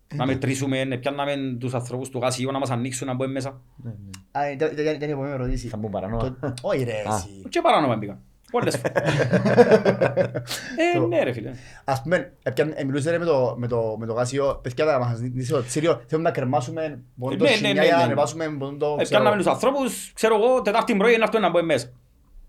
Ε, 0.07 0.15
Να 0.15 0.25
ναι. 0.25 0.31
μετρήσουμε, 0.33 0.79
ε, 0.79 0.85
πιάνναμε 0.97 1.35
τους 1.59 1.73
ανθρώπους 1.73 2.09
του 2.09 2.19
γασίου 2.19 2.51
να 2.51 2.59
μας 2.59 2.69
ανοίξουν 2.69 3.07
να 3.07 3.13
μπούμε 3.13 3.31
μέσα. 3.31 3.61
Ναι, 3.83 3.89
ναι. 3.89 4.39
Α, 4.45 4.51
ήταν- 4.51 4.71
ήταν 4.71 4.95
ήταν 4.95 5.09
η 5.09 5.11
επόμενη 5.11 5.33
ερώτηση. 5.33 5.67
Θα 5.67 5.77
μου 5.77 5.89
παρανοώ. 5.89 6.19
Το- 6.19 6.53
Όχι 6.61 6.83
ρε 6.83 6.91
Α. 6.91 7.15
εσύ. 7.15 7.43
Και 7.49 7.61
παράνομα 7.61 7.95
μπήκαν. 7.95 8.19
Πολλές 8.51 8.77
φορές. 8.77 9.13
Ε, 10.95 10.99
ναι 11.07 11.23
ρε 11.23 11.31
φίλε. 11.31 11.51
Ας 11.83 12.01
πούμε, 12.01 12.33
έπιαν- 12.43 12.73
ε, 12.75 12.83
μιλούσες 12.83 13.11
ρε 13.11 13.17
με 13.17 13.25
το- 13.25 13.55
με 13.57 13.67
το- 13.67 13.95
με 13.99 14.05
το 14.05 14.13
γάσιο, 14.13 14.59
παιδιά 14.63 14.85
θα 14.85 14.99
μας 14.99 15.19
δείξει 15.19 15.51
το 15.51 15.63
τσίριο, 15.63 16.01
θέλουμε 16.07 16.27
να 16.29 16.35
κρεμάσουμε 16.35 17.03
μπορούν 17.15 17.37
το 17.37 17.43
Ναι, 17.43 17.49
ναι, 17.49 17.55
σινιά 17.55 17.73
ναι, 17.73 17.81
για 17.83 17.91
να 17.91 17.97
ναι. 17.97 18.03
ανεβάσουμε 18.03 18.47
μπορούν 18.49 18.77
το... 18.79 18.85
Ε, 18.85 18.89
ξέρω 18.89 19.07
Πιάνναμε 19.09 19.35
εγώ. 19.35 19.43
τους 19.43 19.51
ανθρώπους, 19.53 20.11
ξέρω 20.13 20.35
εγώ, 20.35 20.61
τετάρτη 20.61 20.95
πρωί 20.95 21.17
να 21.17 21.23
έρθουν 21.23 21.41
να 21.41 21.49
μπούμε 21.49 21.63
μέσα. 21.63 21.87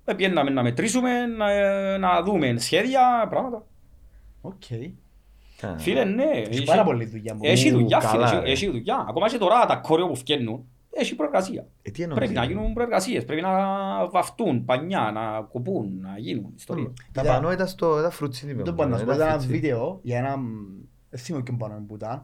Ε, 0.04 0.14
Πιέναμε 0.14 0.50
να 0.50 0.62
μετρήσουμε, 0.62 1.26
να, 1.26 1.46
να 1.98 2.22
δούμε 2.22 2.54
σχέδια, 2.58 3.26
πράγματα. 3.30 3.66
Οκ. 4.40 4.52
Α, 5.66 5.78
Φίλε, 5.78 6.04
ναι. 6.04 6.24
Έχει 6.50 6.64
πάρα 6.64 6.84
πολλή 6.84 7.04
δουλειά. 7.04 7.34
μου. 7.34 7.40
Έχει 7.42 7.68
Ου, 7.70 7.72
δουλειά, 7.78 7.98
καλά, 7.98 8.26
φίλε, 8.26 8.40
ρε. 8.40 8.50
έχει- 8.50 8.64
έχει 8.64 8.70
δουλειά. 8.72 9.06
Ακόμα 9.08 9.28
και 9.28 9.38
τώρα 9.38 9.66
τα 9.66 9.76
κόρεο 9.76 10.06
που 10.06 10.16
φτιάχνουν, 10.16 10.64
έχει 10.94 11.14
προεργασία. 11.14 11.66
ε, 11.82 11.90
τι 11.90 12.02
εννοείς, 12.02 12.18
Πρέπει 12.18 12.34
να 12.34 12.42
ε; 12.42 12.46
γίνουν 12.46 12.72
προεργασίες, 12.72 13.24
πρέπει 13.24 13.42
να 13.42 13.50
βαφτούν 14.10 14.64
πανιά, 14.64 15.10
να 15.14 15.40
κοπούν, 15.42 16.00
να 16.00 16.18
γίνουν 16.18 16.52
ιστορία. 16.56 16.92
Τα 17.12 17.20
Είδα- 17.22 17.32
πανώ 17.32 17.52
ήταν 17.52 17.66
στο 17.68 17.98
ήταν 17.98 18.10
φρουτσίνι. 18.10 18.52
Δεν 18.52 18.62
παιδί 18.62 18.76
μπορώ 18.76 18.88
να 18.88 18.94
μου, 18.94 19.00
σου 19.00 19.06
πω, 19.06 19.12
ήταν 19.12 19.26
είδα 19.26 19.32
ένα 19.34 19.40
φρουτσίνι. 19.42 19.60
βίντεο 19.60 20.00
για 20.02 20.18
ένα... 20.18 20.36
Δεν 21.10 21.20
θυμούμαι 21.20 21.42
ποιον 21.44 21.56
πάνω 21.58 21.84
που 21.86 21.94
ήταν. 21.94 22.22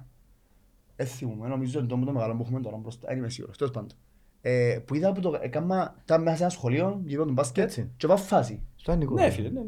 Δεν 0.96 1.06
θυμούμαι, 1.06 1.48
νομίζω 1.48 1.78
είναι 1.78 1.88
το 1.88 1.98
το 2.04 2.12
μεγάλο 2.12 2.34
που 2.34 2.42
έχουμε 2.42 2.60
τώρα 2.60 2.76
μπροστά. 2.76 3.06
Δεν 3.08 3.16
είμαι 3.18 3.28
σίγουρος, 3.28 3.56
τέλος 3.58 3.72
πάντων. 3.72 3.90
Ε, 4.40 4.78
Που 4.84 4.94
είδα 4.94 5.12
που 5.12 5.20
το 5.20 5.38
έκανα, 5.40 5.94
ήταν 6.02 6.22
μέσα 6.22 6.36
σε 6.36 6.42
ένα 6.42 6.50
σχολείο, 6.52 7.00
γύρω 7.04 7.24
του 7.24 7.32
μπάσκετ 7.32 7.64
Έτσι. 7.64 7.90
και 7.96 8.06
πάω 8.06 8.16
φάση. 8.16 8.62
Στο 8.76 8.92
ανικό. 8.92 9.14
Ναι, 9.14 9.30
φίλε, 9.30 9.48
ναι. 9.48 9.60
ναι. 9.60 9.66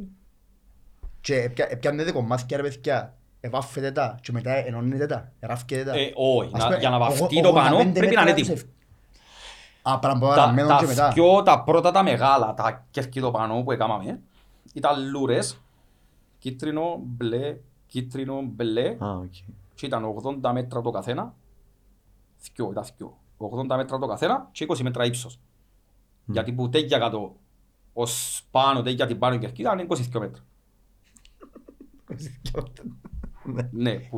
Και 1.20 1.34
έπια- 1.34 1.66
έπιανετε 1.70 2.12
κομμάτια 2.12 2.56
ρε 2.56 2.62
παιδιά, 2.62 3.16
εβάφετε 3.40 3.92
τα 3.92 4.18
και 4.22 4.32
μετά 4.32 4.66
ενώνετε 4.66 5.06
τα, 5.06 5.32
εράφκετε 5.40 5.84
τα. 5.84 5.98
Ε, 5.98 6.10
Όχι, 6.14 6.50
Ας 6.54 6.60
να- 6.60 6.66
πούμε, 6.66 6.78
για 6.78 6.90
να 6.90 6.98
βαφτεί 6.98 7.36
ογ- 7.36 7.42
το 7.42 7.48
85 7.48 7.54
πανό 7.54 7.76
πρέπει 7.92 8.14
να 8.14 8.20
είναι 8.22 8.30
μέτρα 8.34 8.54
έτοιμο. 9.84 9.92
τους 9.92 9.92
ευ- 9.92 9.96
Α, 9.96 9.98
πράγμα 9.98 10.18
που 10.20 10.26
Τα, 10.34 10.42
ραμμένο 10.42 10.68
και 10.68 10.82
τα, 10.82 10.86
μετά. 10.86 11.08
δυο, 11.10 11.42
τα 11.42 11.62
πρώτα 11.62 11.90
τα 11.90 12.02
μεγάλα, 12.02 12.54
τα 12.54 12.86
κερκιδοπανό 12.90 13.62
που 13.62 13.72
έκαναμε, 13.72 14.20
ήταν 14.72 15.08
λούρες, 15.10 15.60
κίτρινο, 16.38 17.00
μπλε, 17.02 17.56
κίτρινο, 17.86 18.40
μπλε, 18.42 18.96
Α, 18.98 19.10
οκ. 19.10 19.32
και 19.74 19.86
ήταν 19.86 20.04
80 20.42 20.52
μέτρα 20.52 20.80
το 20.80 20.90
καθένα, 20.90 21.34
θκιο, 22.38 22.68
ήταν 22.70 22.84
θκιο. 22.84 23.16
80 23.38 23.76
μέτρα 23.76 23.98
το 23.98 24.06
καθένα 24.06 24.48
και 24.52 24.66
20 24.68 24.80
μέτρα 24.82 25.04
ύψος. 25.04 25.40
Γιατί 26.24 26.52
που 26.52 26.68
τέγια 26.68 26.98
κάτω, 26.98 27.36
ως 27.92 28.42
πάνω, 28.50 28.82
τέγια 28.82 29.06
την 29.06 29.18
πάνω 29.18 29.34
η 29.34 29.38
κερκίδα, 29.38 29.72
είναι 29.72 29.82
22 29.88 30.20
μέτρα. 30.20 30.42
Ναι, 32.06 32.16
που, 32.52 32.72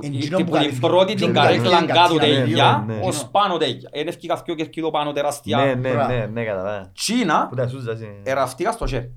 Εν 0.03 0.13
η- 0.13 0.19
τζινό 0.19 0.37
που 0.37 0.45
που 0.45 0.51
την 0.51 0.53
καλύφθηκε. 0.53 0.87
πρώτη 0.87 1.07
την 1.07 1.17
Τζινό 1.17 1.33
που 1.33 1.39
καρέκλαν 1.39 1.87
καλύφθηκε 1.87 1.93
κάτω 1.93 2.15
κατσίνα, 2.15 2.35
ναι, 2.39 2.45
τέγια, 2.45 2.85
ναι, 2.87 2.95
ναι. 2.95 3.01
ως 3.07 3.29
πάνω 3.31 3.57
τέγια. 3.57 3.89
Εν 3.93 4.09
ευκήκα 4.09 4.37
δυο 4.45 4.55
κερκίδο 4.55 4.91
πάνω 4.91 5.13
τεράστια. 5.13 5.57
Ναι, 5.57 5.75
ναι, 5.75 5.93
Μπράβο. 5.93 6.13
ναι, 6.13 6.27
ναι, 6.27 6.45
καταλάβα. 6.45 6.91
Τσίνα, 6.95 7.49
Που 7.49 7.55
τα 7.55 7.69
σούζας 7.69 8.01
είναι. 8.01 8.21
εραφτήκα 8.23 8.73
στο 8.73 8.87
χέρι. 8.87 9.13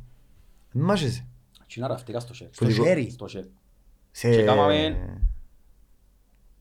Μάχεσαι. 0.72 1.28
Τσίνα 1.68 1.86
εραφτήκα 1.86 2.20
στο 2.20 2.34
χέρι. 2.34 2.50
Στο 2.54 2.66
Που 2.66 2.72
χέρι. 2.72 3.10
Στο 3.12 3.28
χέρι. 3.28 3.52
Σε... 4.12 4.30
Και 4.30 4.44
κάμαμε- 4.44 5.20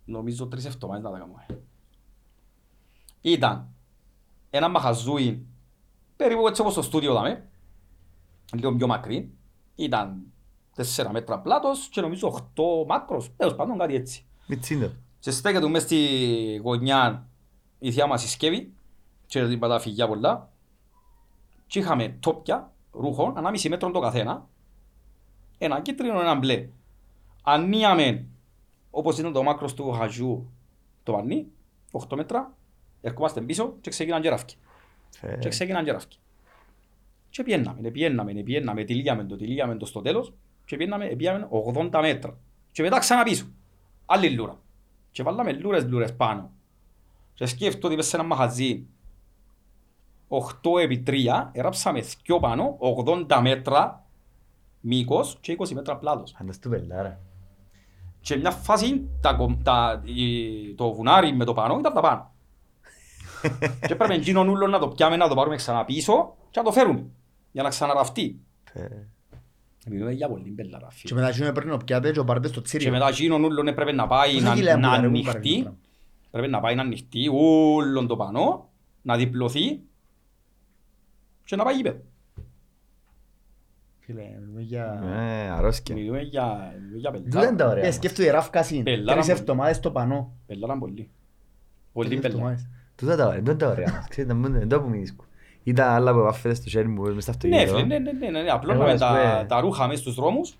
Νομίζω 0.04 0.46
τρεις 0.46 0.64
εβδομάδες 0.64 1.02
να 1.02 1.10
τα 1.10 1.18
κάνουμε. 1.18 1.46
Ήταν 3.20 3.68
ένα 4.50 4.68
μαχαζούι 4.68 5.46
περίπου 6.16 6.46
έτσι 6.48 6.60
όπως 6.60 6.72
στο 6.72 6.82
στούντιο 6.82 7.12
δάμε, 7.12 7.48
λίγο 8.52 8.74
πιο 8.74 8.86
μακρύ. 8.86 9.30
Ήταν 9.74 10.22
4 10.76 10.82
μέτρα 11.10 11.38
πλάτος 11.38 11.88
και 11.88 12.00
νομίζω 12.00 12.28
8 12.56 12.86
μάκρος, 12.86 13.30
τέλος 13.36 13.54
πάντων 13.54 13.78
κάτι 13.78 13.94
έτσι. 13.94 14.26
Μιτσίντερ. 14.46 14.88
Και 15.18 15.30
στέκεται 15.30 15.68
μες 15.68 15.82
στη 15.82 16.60
γωνιά 16.62 17.28
η 17.78 17.92
θεία 17.92 18.06
μας 18.06 18.24
η 18.24 18.28
Σκεύη 18.28 18.72
και 19.26 19.46
την 19.46 19.58
πατά 19.58 19.78
φυγιά 19.78 20.08
πολλά 20.08 20.52
και 21.66 21.78
είχαμε 21.78 22.08
τόπια 22.20 22.72
ρούχων, 22.92 23.36
ανάμιση 23.36 23.68
μέτρων 23.68 23.92
το 23.92 24.00
καθένα 24.00 24.48
ένα 25.58 25.80
κίτρινο, 25.80 26.20
ένα 26.20 26.34
μπλε. 26.34 26.68
Ανοίαμε 27.42 28.26
όπως 28.90 29.18
ήταν 29.18 29.32
το 29.32 29.42
μάκρος 29.42 29.74
του 29.74 29.92
χαζιού 29.92 30.52
το 31.02 31.12
πανί, 31.12 31.46
8 32.08 32.16
μέτρα, 32.16 32.56
ερχόμαστε 33.00 33.40
πίσω 33.40 33.76
και 33.80 33.90
ξεκινάνε 33.90 34.22
και 34.22 34.28
ράφκι. 34.28 34.56
Και 35.38 35.48
ξεκινάνε 35.48 35.84
και 35.84 35.92
ράφκι. 35.92 36.18
Και 37.30 37.42
πιέναμε, 37.42 37.90
πιέναμε, 37.90 38.32
πιέναμε, 38.32 38.84
τυλίγαμε 38.84 39.24
το, 39.24 39.36
τυλίγαμε 39.36 39.76
το 39.76 39.86
στο 39.86 40.00
τέλος 40.00 40.32
και 40.64 40.76
πιέναμε, 40.76 41.06
πιέναμε 41.06 41.48
80 41.74 41.98
μέτρα. 42.00 42.36
Και 42.72 42.82
μετά 42.82 42.98
ξανά 42.98 43.22
πίσω. 43.22 43.46
Άλλη 44.06 44.30
λούρα. 44.30 44.58
Και 45.10 45.22
βάλαμε 45.22 45.52
λούρες 45.52 45.84
λούρες 45.86 46.14
πάνω. 46.16 46.50
Και 47.34 47.46
σκέφτομαι 47.46 47.86
ότι 47.86 47.96
πες 47.96 48.06
σε 48.06 48.16
ένα 48.16 48.24
μαχαζί 48.24 48.86
8 50.28 50.78
επί 50.82 51.02
3, 51.06 51.48
έραψαμε 51.52 52.00
δυο 52.00 52.40
πάνω, 52.40 52.76
80 53.28 53.38
μέτρα 53.42 54.06
μήκος 54.80 55.38
και 55.40 55.56
20 55.58 55.70
μέτρα 55.74 55.96
πλάτος. 55.96 56.34
Φαντάς 56.38 56.58
του 56.58 56.68
πελάρα. 56.68 57.20
Και 58.20 58.36
μια 58.36 58.50
φάση 58.50 59.08
τα, 59.20 59.34
κομ- 59.34 59.62
τα, 59.62 60.02
η- 60.04 60.74
το 60.74 60.92
βουνάρι 60.92 61.32
με 61.32 61.44
το 61.44 61.52
πάνω 61.54 61.78
ήταν 61.78 61.94
τα 61.94 62.00
πάνω. 62.00 62.32
και 63.86 63.92
έπρεπε 63.92 64.14
εκείνον 64.14 64.48
ούλον 64.48 64.70
να 64.70 64.78
το 64.78 64.88
πιάμε, 64.88 65.16
να 65.16 65.28
το 65.28 65.34
πάρουμε 65.34 65.56
ξανά 65.56 65.84
πίσω 65.84 66.36
και 66.50 66.58
να 66.58 66.64
το 66.64 66.72
φέρουμε 66.72 67.06
για 67.52 67.62
να 67.62 67.68
ξαναραφτεί. 67.68 68.40
Ε, 69.86 69.90
Μιλούμε 69.90 70.12
για 70.12 70.28
πολύ 70.28 70.50
μπελάρα 70.50 70.86
Και 70.88 70.94
φίλε. 70.96 71.14
μετά 71.20 71.28
εκείνο 71.32 71.52
πρέπει 71.52 71.70
να 71.70 71.76
πιάτες 71.76 72.12
και 72.12 72.18
ο 72.18 72.24
πάρετε 72.24 72.48
στο 72.48 72.60
Και 72.60 72.66
τσίριο. 72.66 72.90
μετά 72.90 73.08
εκείνον 73.08 73.44
ούλον 73.44 73.66
έπρεπε 73.66 73.92
να 73.92 74.06
πάει 74.06 74.32
Πόσα 74.34 74.48
να, 74.48 74.54
κιλά 74.54 74.76
να 74.76 74.88
που 74.88 74.94
πάρε, 74.96 75.08
πού 75.08 75.22
πάρε 75.24 75.38
ανοιχτεί. 75.38 75.62
το 75.62 75.74
Πρέπει 76.30 76.48
να 76.50 76.60
πάει 76.60 76.74
να 76.74 76.82
ανοιχτεί 76.82 77.28
ούλον 77.28 78.06
το 78.06 78.16
πάνω, 78.16 78.68
να 79.02 79.16
διπλωθεί 79.16 79.80
και 81.44 81.56
να 81.56 81.64
πάει 81.64 81.74
γήπεδο. 81.74 81.98
Φίλε, 83.98 84.22
μιλούμε 84.40 84.60
για... 84.60 85.02
ε, 85.04 85.48
αρρώσκια. 85.50 85.94
Μιλούμε 85.94 86.20
για, 86.20 86.74
μιλούμε 86.80 86.98
για 86.98 87.10
Τούτα 87.10 87.22
είναι 87.24 87.30
τα 87.30 87.50
μπελάρα. 87.50 87.70
ωραία. 87.70 87.84
Ε, 87.84 87.90
σκέφτομαι 87.90 88.28
η 88.28 88.30
ράφκαση, 88.30 88.82
Πελάρα 88.82 89.12
τρεις 89.20 89.28
μου. 89.34 89.38
εβδομάδες 89.40 89.76
στο 89.76 89.90
πανό. 89.90 90.32
Μπελάρα 90.46 90.78
πολύ. 90.78 91.10
Πολύ 91.92 92.08
Τρεις 92.08 92.20
μπελάρα. 92.20 92.36
εβδομάδες. 92.36 92.68
Τούτα 92.96 93.16
τα 93.16 93.26
ωραία. 93.26 93.38
Τούτα 93.38 93.56
τα 93.56 93.68
ωραία. 93.68 94.06
Ξέρετε, 94.08 94.34
δεν 94.34 94.54
είναι 94.54 94.66
το 94.66 94.80
που 94.82 94.88
μείνεις. 94.88 95.16
Ήταν 95.64 95.88
άλλα 95.88 96.12
που 96.12 96.18
βάφετε 96.20 96.54
στο 96.54 96.68
χέρι 96.68 96.88
μου 96.88 97.02
μες 97.14 97.22
στα 97.22 97.34
Ναι, 97.46 97.56
αυτοκίνητο. 97.56 97.74
φίλε, 97.76 97.86
ναι, 97.86 97.98
ναι, 97.98 98.12
ναι, 98.12 98.28
ναι, 98.30 98.40
ναι. 98.42 98.48
Εγώ, 98.48 98.54
απλώναμε 98.56 98.92
ας 98.92 99.00
τα, 99.00 99.08
πούμε- 99.08 99.46
τα 99.48 99.60
ρούχα 99.60 99.86
μέσα 99.86 100.00
στους 100.00 100.14
δρόμους 100.14 100.54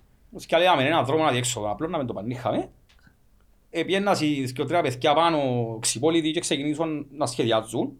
και 0.45 0.57
λέγαμε 0.57 0.83
ένα 0.83 1.03
δρόμο 1.03 1.23
να 1.23 1.31
διέξοδο, 1.31 1.71
απλώναμε 1.71 2.05
το 2.05 2.13
πανίχαμε. 2.13 2.69
Επιένας 3.69 4.21
οι 4.21 4.43
δυο 4.43 4.65
τρία 4.65 4.81
παιδιά 4.81 5.13
πάνω 5.13 5.39
ξυπόλοιτοι 5.81 6.31
και 6.31 6.39
ξεκινήσαν 6.39 7.05
να 7.11 7.25
σχεδιάζουν. 7.25 7.91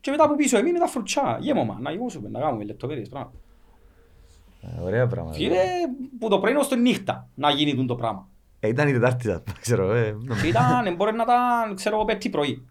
Και 0.00 0.10
μετά 0.10 0.24
από 0.24 0.34
πίσω 0.36 0.58
εμείς 0.58 0.72
με 0.72 0.78
τα 0.78 0.86
φρουτσιά, 0.86 1.38
γέμωμα, 1.40 1.78
να 1.80 1.90
γεμώσουμε, 1.90 2.28
να 2.28 2.40
κάνουμε 2.40 2.64
λεπτομέρειες 2.64 3.08
πράγματα. 3.08 3.36
Ε, 4.62 4.82
Ωραία 4.82 5.06
πράγματα. 5.06 5.36
Φίλε, 5.36 5.62
που 6.18 6.28
το 6.28 6.38
πρωί 6.38 6.54
ως 6.54 6.68
τη 6.68 6.76
νύχτα 6.76 7.28
να 7.34 7.50
γίνει 7.50 7.70
τούτο 7.74 7.86
το 7.86 7.94
πράγμα. 7.94 8.28
Ε, 8.60 8.68
Ήταν 8.68 8.88
η 8.88 8.92
Τετάρτη, 8.92 9.30
ας 9.30 9.42
πούμε, 9.42 9.56
ξέρω. 9.60 9.92
ε, 9.92 10.16
Και 10.42 10.48
ήταν, 10.48 10.94
μπορεί 10.96 11.12
να 11.12 11.22
ήταν, 11.22 11.74
ξέρω 11.74 11.96
εγώ, 11.96 12.04
πέμπτη 12.04 12.28
πρωί. 12.28 12.66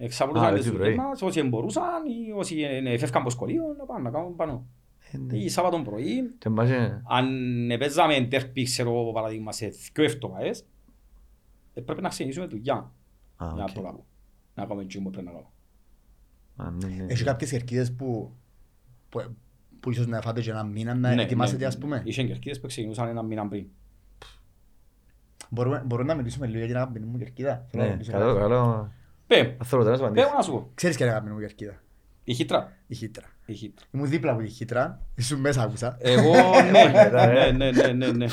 Α, 0.00 0.04
Εξαπλούσαν 0.04 0.54
τις 0.54 0.64
πέμπτη 0.64 0.76
δουλειές 0.76 0.94
πρωί. 0.94 1.06
μας, 1.08 1.22
όσοι 1.22 1.42
μπορούσαν 1.42 1.84
ή 2.28 2.32
όσοι 2.32 2.60
ε, 2.62 2.98
φεύγαν 2.98 3.20
από 3.20 3.30
σχολείο, 3.30 3.62
να 3.78 3.84
πάνε 3.84 4.02
να 4.02 4.10
κάνουν 4.10 4.36
πάνω. 4.36 4.66
ε, 5.12 5.18
ναι. 5.18 5.36
Ή 5.36 5.48
Σάββατον 5.48 5.84
πρωί, 5.84 6.34
Και 6.38 6.48
μας, 6.48 6.70
ε, 6.70 7.02
αν 7.08 7.28
παίζαμε 7.78 8.20
τέρπι, 8.30 8.62
ξέρω 8.62 8.90
εγώ, 8.90 9.12
παραδείγμα, 9.12 9.52
σε 9.52 9.66
δυο 9.66 10.04
εβδομάδες, 10.04 10.66
ε, 11.74 11.80
πρέπει 11.80 12.02
να 12.02 12.08
ξεκινήσουμε 12.08 12.46
δουλειά 12.46 12.74
α, 12.74 13.46
για 13.46 13.54
να 13.56 13.62
οκ. 13.62 13.72
το 13.72 13.80
κάνουμε. 13.82 14.02
Να 14.54 14.62
κάνουμε 14.64 14.82
εκείνο 14.82 15.04
που 15.04 15.10
πρέπει 15.10 15.26
να 15.26 15.32
κάνουμε. 15.32 15.50
Α, 16.56 16.70
ναι, 16.70 17.02
ναι. 17.04 17.12
Έχεις 17.12 17.24
κάποιες 17.24 17.50
κερκίδες 17.50 17.92
που, 17.94 18.32
που, 19.08 19.20
που 19.80 19.90
ίσως 19.90 20.06
να 20.06 20.20
φάτε 20.20 20.40
και 20.40 20.50
ένα 20.50 20.64
μήνα 20.64 20.94
να 20.94 21.14
Ναι, 21.14 21.22
ετοιμάσετε 21.22 21.58
ναι. 21.60 21.66
ας 21.66 21.78
πούμε; 21.78 22.02
Είχε 22.04 22.22
κερκίδες 22.24 22.60
που 22.60 22.66
ξεκινούσαν 22.66 23.08
ένα 23.08 23.22
μήνα 23.22 23.48
πριν. 23.48 23.66
Μπορούμε, 25.50 25.82
μπορούμε 25.86 26.08
να 26.12 26.18
μιλήσουμε 26.18 26.46
λίγο 26.46 26.58
για 26.58 26.66
την 26.66 26.76
αγαπημένη 26.76 27.06
μου 27.06 27.18
κερκίδα. 27.18 27.66
Θέλω 27.70 27.82
να 27.82 27.88
Ναι, 27.88 27.94
μιλήσουμε 27.94 28.18
καλό, 28.18 28.32
λίγο. 28.32 28.40
καλό. 28.48 28.92
Πέ, 29.26 29.56
Αυτό 29.58 29.76
θέλω 29.82 29.90
να 29.90 29.96
σου 29.96 30.00
πέ 30.02 30.06
απαντήσω. 30.06 30.32
να 30.36 30.42
σου 30.42 30.50
πω. 30.52 30.70
Ξέρεις 30.74 30.96
ποια 30.96 31.06
είναι 31.06 31.14
η 31.14 31.18
αγαπημένη 31.18 31.40
μου 31.42 31.46
κερκίδα. 31.48 31.82
Η 32.24 32.34
χύτρα. 32.34 32.72
Η 32.86 32.94
χύτρα. 32.94 33.24
Η 33.46 33.54
χύτρα. 33.54 33.86
Ήμουν 33.90 34.08
δίπλα 34.08 34.32
από 34.32 34.42
τη 34.42 34.48
χύτρα, 34.48 35.00
ήσουν 35.14 35.40
μέσα 35.40 35.62
άκουσα. 35.62 35.96
Εγώ, 36.00 36.32
ναι, 36.72 36.84
ναι, 36.84 37.50
ναι, 37.50 37.70
ναι, 37.70 37.92
ναι, 37.92 38.06
ναι. 38.10 38.26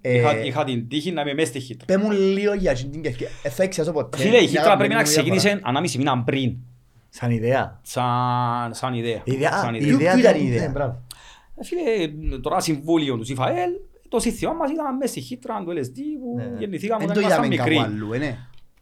Ε, 0.00 0.16
Είχα- 0.18 0.44
Είχα 0.44 0.64
την 0.64 0.88
τύχη 0.88 1.12
να 1.12 1.20
είμαι 1.20 1.34
μέσα 1.34 1.46
στη 1.48 1.60
χύτρα. 1.60 1.84
Πέ 1.86 1.96
μου 1.96 2.10
λίγο 2.10 2.52
για 2.54 2.72
αυτήν 2.72 2.90
την 2.90 3.02
κερκίδα. 3.02 3.30
Ε, 3.42 3.48
θα 3.48 3.62
εξιάσω 3.62 3.92
ποτέ. 3.92 4.16
Φίλε, 4.18 4.36
η 4.36 4.38
Μια 4.40 4.48
χύτρα 4.48 4.62
αγαπημένη 4.62 4.88
πρέπει 4.94 4.94
να 4.94 5.00
μου 5.00 5.24
διαφορά. 5.24 5.36
ξεκίνησε 5.38 5.68
ανάμιση 5.68 5.98
μήνα 5.98 6.22
πριν. 6.24 6.56
Σαν 7.08 7.30
ιδέα. 7.30 7.80
Σαν, 7.82 8.74
σαν 8.74 8.94
ιδέα. 8.94 9.20
Ιδέα, 9.24 9.52
Σαν 9.52 9.74
η 9.74 9.78
ιδέα. 9.82 9.92
ιδέα 9.94 10.10
Ποιο 10.12 10.18
ήταν 10.20 10.30
ήταν 10.34 10.46
η 10.46 10.48
ιδέα. 10.48 10.62
Ναι, 10.66 10.68
μπράβο. 10.72 11.02
Ε, 11.56 11.64
Φίλε, 11.64 12.38
τώρα 12.38 12.60
συμβούλιο 12.60 13.16
του 13.16 13.24
ΣΥΦΑΕΛ, 13.24 13.70
το 14.08 14.18
σύστημα 14.20 14.52
μας 14.52 14.70
ήταν 14.70 14.96
μέσα 14.96 15.10
στη 15.12 15.20
χύτρα 15.20 15.62
του 15.64 15.70
LSD 15.70 15.98
που 16.20 16.34
Ναι. 16.36 16.58
γεννηθήκαμε 16.58 17.00
Δεν 17.06 17.10
όταν 17.10 17.22
το 17.22 17.28
ήμασταν 17.28 17.52
είδαμε 17.52 17.62
μικροί. 17.62 17.76
κάπου 17.76 17.92
αλλού, 17.94 18.12
ε, 18.12 18.18
ναι. 18.18 18.38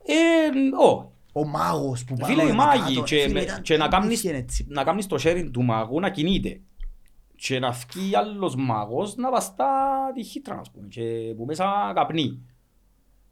Ε, 0.06 0.84
ω, 0.88 1.12
Ο 1.36 1.44
μάγος 1.46 2.04
που 2.04 2.14
Φίλε, 2.16 2.26
πάνω 2.28 2.42
οι 2.42 2.44
είναι 2.44 2.54
μάγοι 2.56 2.94
κάτω. 2.94 3.02
και, 3.06 3.16
Φίλε, 3.20 3.32
με- 3.32 3.40
ήταν- 3.40 3.62
και 3.62 3.76
να 3.76 3.88
κάνεις, 3.88 4.18
είχε 4.18 4.36
έτσι. 4.36 4.66
να 4.68 4.84
κάνεις 4.84 5.06
το 5.06 5.16
sharing 5.20 5.48
του 5.52 5.62
μαγού 5.62 6.00
να 6.00 6.10
κινείται 6.10 6.60
και 7.36 7.58
να 7.58 7.70
βγει 7.70 8.16
άλλος 8.16 8.54
μάγος 8.56 9.16
να 9.16 9.30
βαστά 9.30 9.66
τη 10.14 10.22
χύτρα, 10.24 10.58
ας 10.58 10.70
πούμε, 10.70 10.88
και 10.88 11.34
που 11.36 11.44
μέσα 11.44 11.92
καπνί. 11.94 12.42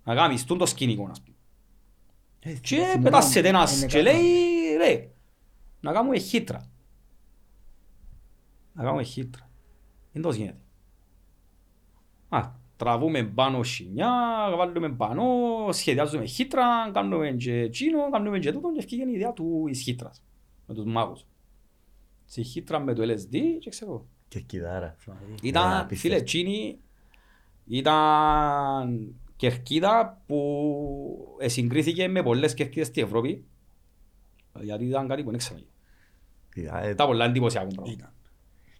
Να 0.05 0.14
κάνεις 0.14 0.44
τούν 0.44 0.59
το 0.59 0.66
σκηνικό, 0.66 1.09
ας 1.11 1.22
πούμε. 1.22 1.36
Ε, 2.40 2.53
Και 2.53 2.76
θυμούμαι, 2.76 3.03
πετάσσεται 3.03 3.48
ένας 3.48 3.76
είναι 3.76 3.86
και 3.86 4.03
κάτω. 4.03 4.11
λέει, 4.16 4.76
ρε, 4.78 5.11
να 5.80 5.92
κάνουμε 5.92 6.18
χύτρα. 6.18 6.70
Να 8.72 8.82
κάνουμε 8.82 9.03
χύτρα. 9.03 9.50
Δεν 10.12 10.22
το 10.22 10.30
γίνεται. 10.30 10.61
Α, 12.28 12.50
τραβούμε 12.83 13.22
πάνω 13.24 13.62
σινιά, 13.62 14.11
βάλουμε 14.57 14.89
πάνω, 14.91 15.24
σχεδιάζουμε 15.70 16.24
χύτρα, 16.24 16.91
κάνουμε 16.93 17.30
και 17.30 17.53
εκείνο, 17.61 18.11
κάνουμε 18.11 18.39
και 18.39 18.53
τούτο 18.53 18.72
και 18.72 18.78
ευκήγε 18.78 19.05
η 19.05 19.12
ιδέα 19.12 19.33
του 19.33 19.64
εις 19.68 19.80
χύτρας, 19.80 20.22
με 20.66 20.74
τους 20.74 20.85
μάγους. 20.85 21.26
Στη 22.24 22.43
χύτρα 22.43 22.78
με 22.80 22.95
το 22.95 23.03
LSD 23.03 23.37
και 23.61 23.70
ξέρω 23.70 23.91
εγώ. 23.91 24.07
Κερκιδάρα. 24.28 24.97
Ήταν, 25.43 25.62
απίστευτο. 25.72 25.95
φίλε, 25.97 26.16
εκείνη 26.16 26.78
ήταν 27.66 29.14
κερκίδα 29.37 30.22
που 30.26 31.39
συγκρίθηκε 31.45 32.09
με 32.09 32.22
πολλές 32.22 32.55
κερκίδες 32.55 32.87
στην 32.87 33.03
Ευρώπη 33.05 33.45
γιατί 34.61 34.85
ήταν 34.85 35.09
κάτι 35.09 35.22
που 35.22 35.30
δεν 35.30 35.39
ξέρω. 35.39 35.61
Ιδέα, 36.55 36.83
ε, 36.85 36.91
Ήταν 36.91 37.07
πολλά 37.07 37.24
εντυπωσιακό 37.24 37.68
πράγμα. 37.74 37.93
Ήταν. 37.93 38.12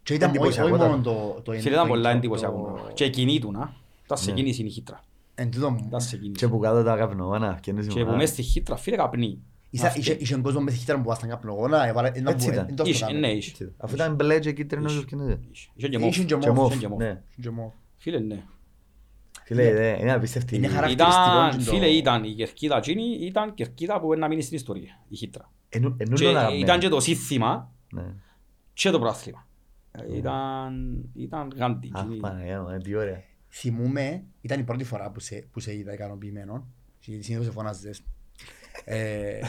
Και 0.03 0.13
ήταν 0.13 0.29
όχι 0.29 0.37
Εντυπωσιακό 0.37 0.67
όχι 0.69 0.77
ήταν. 0.77 0.89
μόνο 0.89 1.03
το... 1.03 1.41
το- 1.41 1.51
Φίλε, 1.51 1.69
ήταν 1.73 1.83
το- 1.83 1.87
πολλά 1.93 2.11
το- 2.11 2.17
εντυπωσιακό 2.17 2.57
το- 2.57 2.71
πράγμα. 2.71 2.91
Και 2.91 3.09
κινήτουν, 3.09 3.55
α. 4.13 4.15
Ήταν 4.15 4.25
σε 4.25 4.29
Ναι. 4.31 4.35
κίνηση 4.35 4.63
η 4.63 4.69
χύτρα. 4.69 4.99
Εν 5.35 5.51
τούτο, 5.51 5.77
Ήταν 5.87 6.01
σε 6.01 6.15
Και 6.15 6.21
κίνηση. 6.21 6.49
που 6.49 6.59
κάτω 6.59 6.83
τα 6.83 6.95
καπνογόνα, 6.97 7.55
φτιάχνεις 7.55 7.85
Και 7.87 7.93
που 7.93 7.99
μονάδα. 7.99 8.17
μες 8.17 8.29
στη 8.29 8.41
χύτρα, 8.41 8.75
φίλε, 8.75 8.95
καπνί. 8.95 9.41
Είσαι- 9.69 9.85
Αυτή. 9.87 9.99
είχε- 9.99 10.21
είχε 10.21 10.35
κόσμος 10.35 10.63
μες 10.63 10.73
τη 10.73 10.79
χύτρα 10.79 10.97
που 10.97 11.03
βάσταν 11.03 11.29
καπνογόνα, 11.29 11.87
έβαλε- 11.87 12.17
ένα 12.17 12.31
Έτσι 12.31 12.47
που- 12.47 12.53
ήταν. 12.53 12.65
εν 12.69 12.75
το 12.75 12.83
Είχε, 12.85 13.03
έκαμε. 13.03 13.19
ναι, 13.19 13.27
είχε. 13.31 13.49
Έτσι, 13.49 13.73
Αφού 13.77 13.95
ήταν 13.95 14.15
μπλε 14.15 14.39
και 14.39 14.51
κίτρινος 14.53 14.91
Είχε. 14.91 14.99
και 15.01 15.05
φτιάχνεται. 15.05 15.39
Είχε 15.51 15.87
και 15.87 15.97
Είχε 15.97 16.05
μόφ. 16.05 16.15
και 16.17 16.23
Και 16.23 16.35
μόφ. 16.35 16.57
μόφ, 16.57 16.77
και 16.77 16.87
μόφ. 16.87 16.99
ναι. 16.99 17.21
Και 17.41 17.49
μόφ. 17.49 17.73
Φίλε, 17.95 18.19
ναι. 18.19 18.43
Φίλε, 19.45 19.63
ε, 19.91 19.97
είναι 20.01 20.11
απίστευτη. 20.13 20.55
Είναι 20.55 20.67
χαρακτηριστικό 20.67 21.21
Ήταν, 21.21 21.49
και 21.51 21.57
το- 21.57 21.71
φίλε, 21.71 21.87
ήταν 21.87 22.23
η 22.23 22.33
κερκίδα 22.33 22.77
εκείνη, 22.77 23.03
ήταν 23.19 23.53
κερκίδα 23.53 23.99
που 23.99 24.13
να 24.17 24.27
μείνει 24.27 24.41
στην 24.41 24.55
ιστορία, 24.57 24.99
η 25.07 25.15
χύτρα. 25.15 25.51
Ενού- 25.69 26.01
ενού 26.01 26.15
Και 26.15 26.23
τον 26.23 26.37
αγαπημένο. 26.37 26.63
ήταν 26.65 26.79
και 26.79 26.87
το 26.87 26.99
σύνθημα 26.99 27.71
Ναι. 27.93 28.03
και 28.73 28.89
το 28.89 28.99
πρόθλημα. 28.99 29.47
Ήταν, 30.15 31.03
ήταν 31.15 31.51
γάντι. 31.55 31.91
Αχ, 31.93 32.01
εκείνη. 32.03 32.19
Παναγιά 32.19 32.61
μου, 32.61 32.69
ε, 32.69 32.77
τι 32.77 32.95
ωραία. 32.95 33.21
Θυμούμαι, 33.55 34.23
ήταν 34.41 34.59
η 34.59 34.63
πρώτη 34.63 34.83
φορά 34.83 35.11
που 35.11 35.19
σε, 35.19 35.47
που 35.51 35.59
σε 35.59 35.75
είδα 35.75 35.93
ικανοποιημένος. 35.93 36.61
Και 36.99 37.11
Συνήθως 37.21 37.45
σε 37.45 37.51
φωνάζες. 37.51 38.03
Ε, 38.85 39.39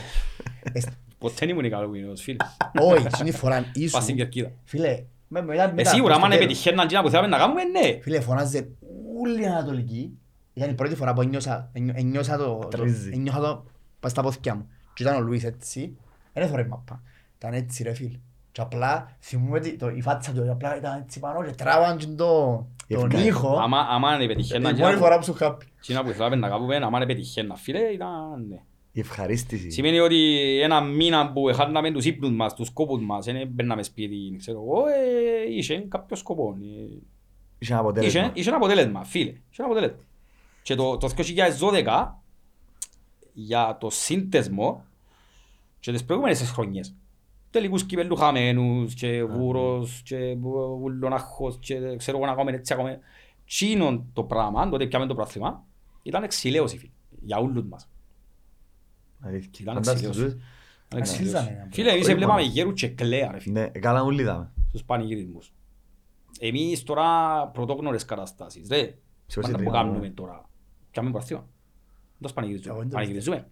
εσ- 0.73 0.89
Ποτέ 1.19 1.35
δεν 1.39 1.49
ήμουν 1.49 1.65
ικανοποιημένος, 1.65 2.23
φίλε. 2.23 2.37
Όχι, 2.81 3.07
την 3.07 3.33
φορά 3.33 3.57
Πας 3.61 3.67
στην 3.71 3.83
ήσουν. 3.83 4.17
κερκίδα. 4.17 4.51
Φίλε, 4.65 5.05
με- 5.29 5.43
μετά- 5.43 5.63
Ε, 5.69 5.73
μετά, 5.73 5.91
σίγουρα, 5.91 6.13
προς 6.13 6.19
το 6.19 6.25
άμα 6.27 6.35
τέλος. 6.35 6.47
πετυχαίναν 6.47 6.85
εκείνα 6.85 7.03
που 7.03 7.09
θέλαμε 7.11 7.29
να 7.29 7.39
κάνουμε, 7.39 7.65
ναι. 7.65 7.99
Φίλε, 8.03 8.21
φωνάζε 8.21 8.69
όλη 9.23 9.43
η 9.43 9.47
Ανατολική. 9.47 10.19
Ήταν 10.55 10.71
η 10.71 10.75
πρώτη 10.75 10.95
φορά 10.95 11.13
που 11.13 11.21
ένιωσα, 11.21 11.71
ένιω- 11.73 11.97
ένιωσα 11.99 12.37
το, 12.37 12.59
το, 12.59 12.69
Τρίζει. 12.69 13.11
ένιωσα 13.13 13.41
το 13.41 13.67
πας 14.01 14.11
στα 14.11 14.23
πόθηκια 14.23 14.55
μου. 14.55 14.69
Και 14.95 15.03
ήταν 15.03 15.17
ο 15.17 15.21
Λουίς 15.21 15.45
έτσι, 15.45 15.97
δεν 16.33 16.43
έθωρε 16.43 16.65
μαπά. 16.65 17.03
Ήταν 17.39 17.53
έτσι 17.53 17.83
ρε 17.83 17.95
φίλ. 17.95 18.17
Και 18.55 18.61
απλά 18.61 19.17
θυμούμαι 19.21 19.59
ότι 19.59 19.77
το, 19.77 19.89
η 19.89 20.01
φάτσα 20.01 20.33
του 20.33 20.51
απλά 20.51 20.77
ήταν 20.77 21.01
έτσι 21.01 21.21
πάνω 21.21 21.45
και 21.45 21.51
τράβαν 21.51 21.97
και 21.97 22.07
το, 22.07 22.67
τον 22.89 23.05
Ευκά- 23.07 23.25
ήχο. 23.25 23.57
Άμα, 23.59 23.79
άμα 23.91 24.11
δεν 24.11 24.21
Η 24.21 24.27
πετυχαίναν 24.27 24.63
μόνη 24.63 24.75
εκείνα 24.83 24.97
φορά 24.99 25.13
που- 25.15 25.19
που 25.19 25.25
σου 25.25 25.33
χάπη. 25.39 25.67
εκείνα 25.79 26.05
που 26.05 26.11
θέλαμε 26.11 26.37
να 26.37 26.49
κάνουμε, 26.49 26.77
άμα 26.77 26.99
δεν 26.99 27.07
πετυχαίναν, 27.07 27.57
φίλε, 27.57 27.79
ήταν 27.79 28.47
ναι. 28.49 28.63
Η 28.93 29.01
ευχαρίστηση. 29.01 29.71
Σημαίνει 29.71 29.99
ότι 29.99 30.39
ένα 30.63 30.81
μήνα 30.81 31.33
που 31.33 31.51
χάναμε 31.55 31.91
τους 31.93 32.05
ύπνους 32.05 32.31
μας, 32.33 32.55
τους 32.55 32.67
σκόπους 32.67 33.01
μας, 33.05 33.25
δεν 33.25 33.49
μπαίναμε 33.49 33.83
σπίτι, 33.83 34.37
ξέρω 34.39 34.59
εγώ, 34.63 34.87
ε, 34.87 35.55
είχε 35.57 35.79
κάποιο 35.89 36.17
σκοπό. 36.17 36.57
ε, 36.61 36.99
Είχε 37.59 37.73
ένα 37.73 37.81
αποτέλεσμα. 37.81 38.21
Είχε, 38.21 38.31
είχε 38.35 38.49
ένα 38.49 38.57
αποτέλεσμα, 38.57 39.05
φίλε. 39.05 39.31
Είχε 39.31 39.63
ένα 39.63 39.67
αποτέλεσμα. 39.67 39.99
Και 40.63 40.75
το, 40.75 40.97
το 40.97 41.09
2012, 41.09 42.21
για 43.33 43.77
το 43.81 43.91
σύνδεσμο 43.91 44.85
και 45.81 45.93
τις 45.93 46.05
προηγούμενες 46.05 46.51
χρονιές, 46.51 46.95
τελικούς 47.55 47.85
κυπέλου 47.85 48.17
χαμένους 48.17 48.95
και 48.95 49.25
βούρος 49.25 50.03
και 50.05 50.37
βουλονάχος 50.79 51.59
και 51.61 51.97
ξέρω 51.97 52.17
εγώ 52.17 52.27
να 52.27 52.35
κάνουμε 52.35 52.57
έτσι 52.57 52.73
ακόμα. 52.73 52.99
Τσίνον 53.47 54.11
το 54.13 54.23
πράγμα, 54.25 54.69
τότε 54.69 54.87
πιάμε 54.87 55.07
το 55.07 55.15
πρόθυμα, 55.15 55.65
ήταν 56.03 56.23
εξηλαίωση, 56.23 56.79
φίλε, 56.79 56.91
για 57.21 57.39
όλους 57.39 57.65
μας. 57.65 57.89
Αλήθεια. 59.21 59.51
Ήταν 59.61 59.75
Φαντάσου 59.75 60.07
εξηλαίωση. 60.07 60.21
τους. 60.35 60.43
Ήταν 60.87 61.01
εξηλαίωση. 61.01 61.37
Αξίζανε, 61.37 61.69
Φίλε, 61.73 61.91
εμείς 61.91 62.03
Όχι 62.03 62.11
έβλεπαμε 62.13 62.41
μόνο. 62.41 62.53
γέρους 62.53 62.81
και 62.81 62.89
κλαία, 62.89 63.31
ρε 63.33 63.39
φίλε. 63.39 63.61
Ναι, 63.61 63.69
καλά 63.69 64.03
όλοι 64.03 64.21
είδαμε. 64.21 64.53
στους 64.69 64.85
πανηγυρισμούς. 64.85 65.53
Εμείς 66.41 66.83
τώρα 66.83 67.47
πρωτόγνωρες 67.49 68.05
καταστάσεις, 68.05 68.69
ρε. 68.69 68.79
Σε 69.27 69.41
Πάντα 69.41 69.55
όσοι 69.55 69.65
που 69.65 69.71
τρία, 69.71 69.71
κάνουμε 69.81 69.99
ναι. 69.99 70.11
τώρα. 70.11 70.49
Κάνουμε 70.91 71.13
προαθήμα. 71.13 71.49
Δως 72.19 72.33
Εγώ 72.67 72.87
πανηγυρίζουμε. 72.91 73.47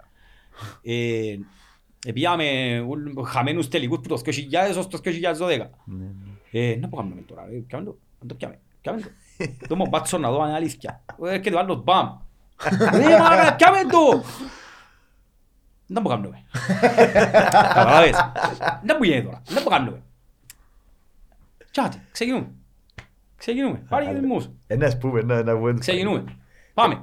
Δεν 2.05 2.15
το 2.15 2.21
Πανηγυριζούμε. 2.21 2.39
Ε, 2.39 2.79
Επίαμε 2.79 2.79
ουλ- 2.89 3.27
χαμένους 3.27 3.69
τελικούς 3.69 3.99
που 4.01 4.09
το 4.09 4.17
2000 4.17 4.77
ως 4.79 4.89
το 4.89 4.99
2012. 4.99 5.71
Ναι, 5.85 6.05
ναι. 6.05 6.61
Ε, 6.61 6.77
να 6.77 6.89
πω 6.89 6.97
κάνουμε 6.97 7.21
τώρα, 7.21 7.47
ρε, 7.51 7.57
πιάμε 7.57 7.85
το, 7.85 7.97
να 8.21 8.27
το 8.29 8.35
πιάμε, 8.35 8.59
πιάμε 8.81 9.01
το. 9.01 9.09
Το 9.69 9.77
μου 9.77 9.87
μπάτσο 9.89 10.19
να 10.19 10.31
δω 10.31 10.41
αν 10.41 10.47
είναι 10.49 10.57
αλήθεια. 10.57 11.05
Ε, 11.25 11.35
Έρχεται 11.35 11.57
ο 11.57 11.59
άλλος, 11.59 11.83
μπαμ. 11.85 12.17
Ρε 12.93 13.19
μάνα, 13.19 13.55
πιάμε 13.57 13.79
το. 13.91 14.23
Να 15.87 16.03
πω 16.03 16.09
κάνουμε. 16.09 16.43
Καταλάβες. 17.53 18.17
Να 18.85 18.97
που 18.97 19.05
γίνεται 19.05 19.23
τώρα, 19.25 19.43
να 19.51 19.63
πω 19.63 19.71
κάνουμε. 19.71 20.03
Τσάτε, 21.71 22.03
ξεκινούμε. 22.13 22.47
Ξεκινούμε, 23.37 23.83
πάρε 23.89 24.05
γυρισμούς. 24.05 24.49
Ε, 24.67 24.77
να 24.77 24.91
σπούμε, 24.91 25.23
να 25.23 25.43
να 25.43 25.57
βγούμε. 25.57 25.79
Ξεκινούμε. 25.79 26.25
Πάμε. 26.75 27.03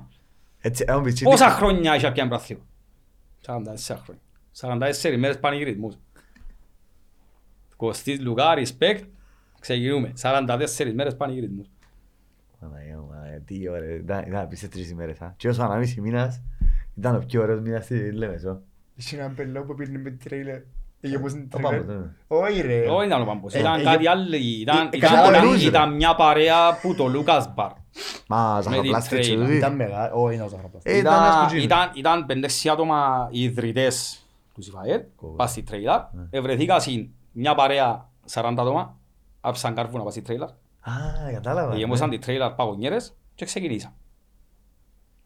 Έτσι, 0.62 0.86
αν 0.88 1.02
πεις, 1.04 1.22
Πόσα 1.24 1.50
χρόνια 1.50 1.96
είχε 1.96 2.12
πια 2.12 2.26
μπραθείο. 2.26 2.58
44 3.46 3.54
χρόνια. 4.04 4.22
44 4.62 5.18
μέρες 5.18 5.40
πανηγυρισμούς. 5.40 5.96
Κωστής 7.76 8.20
Λουκά, 8.22 8.54
respect. 8.58 9.00
Ξεκινούμε. 9.60 10.14
44 10.22 10.94
μέρες 10.94 11.16
πανηγυρισμούς. 11.16 11.68
Παναγία 12.60 12.98
μου, 12.98 13.10
ε, 13.36 13.40
τι 13.46 13.70
ωραία. 13.70 13.96
Ήταν 13.96 14.24
ήταν 14.28 14.42
απίστευτες 14.42 14.90
ημέρες, 14.90 15.22
α. 15.22 15.34
Και 15.38 15.48
όσο 15.48 15.62
ανάμιση 15.64 16.02
μήνας, 16.02 16.42
ήταν 16.98 17.16
ο 17.16 17.20
πιο 17.28 17.42
ωραίος 17.42 17.60
μήνας 17.62 17.84
στη 17.84 18.12
Λέμεσο. 18.12 18.62
Είχε 18.96 19.16
έναν 19.18 19.36
πελό 19.36 19.62
που 19.64 19.74
πήρνε 19.76 19.98
με 19.98 20.10
τρέιλερ. 20.24 20.60
Είχε 21.02 21.20
πως 21.20 21.32
είναι 21.34 21.48
Ο 21.54 21.60
Πάμπος, 21.60 21.70
τρέιλερ. 21.70 21.98
ναι. 21.98 22.06
Όχι 22.28 22.62
ρε. 22.62 22.86
Όχι 22.90 23.06
ήταν 23.08 23.22
ο 23.22 23.26
Πάμπος. 23.26 23.54
Ε, 23.54 23.60
Ήταν 23.60 23.80
ε, 23.80 23.84
κάτι 23.84 24.06
ε, 24.06 24.10
άλλο. 24.10 24.36
Ήταν- 24.36 24.78
ε, 24.92 24.98
ήταν- 24.98 25.00
καταλάβαινε, 25.00 25.38
ήταν- 25.46 25.58
ρε. 25.60 25.66
Ήταν 25.66 25.96
μια 25.96 26.16
παρέα 26.16 26.80
που 26.82 26.96
το 26.96 27.08
Λούκας 27.08 27.54
Μπαρ. 27.54 27.72
Μα, 28.28 28.56
Με 28.56 28.62
ζαχαροπλάστη 28.62 29.10
την 29.10 29.18
και 29.20 29.24
τρέιλα. 29.28 29.44
τούτη. 29.46 29.58
Ήταν 29.58 29.76
μεγάλο. 29.76 30.24
Όχι 30.24 30.36
είναι 30.36 30.44
ο 30.44 30.48
Ζαχαροπλάστης. 30.48 30.94
Ε, 30.94 30.98
ήταν 30.98 31.14
ένας 31.14 31.28
Ήταν- 31.30 31.40
κουτσίνος. 31.42 31.64
ήταν- 31.66 31.92
Ήταν 31.96 32.26
πέντε-έξι 32.26 32.70
άτομα 32.70 33.28
οι 33.32 33.44
ιδρυτές 33.44 34.24
του 34.60 34.66
Σιφαέλ, 34.66 35.02
Κόβω. 35.16 35.36
πας 35.36 35.52
στη 35.52 35.64
τρέιλα. 35.64 36.12
Ναι. 36.14 36.28
Ευρεθήκα 36.30 36.80
σε 36.80 37.10
μια 37.32 37.56
παρέα 37.56 38.10
40 38.32 38.42
άτομα, 38.58 38.98
άψαν 39.42 39.74
κάρβουνα 39.76 40.04
πας 40.04 40.14
στη 40.14 40.22
τρέιλα. 40.22 40.46
Α, 40.82 40.92
κατάλαβα. 41.34 41.76
Γεμώσαν 41.76 42.10
ναι. 42.10 42.18
τη 42.18 42.26
τρέιλα 42.26 42.54
παγωνιέρες 42.54 43.14
και 43.36 43.46
ξεκινήσαν. 43.46 43.92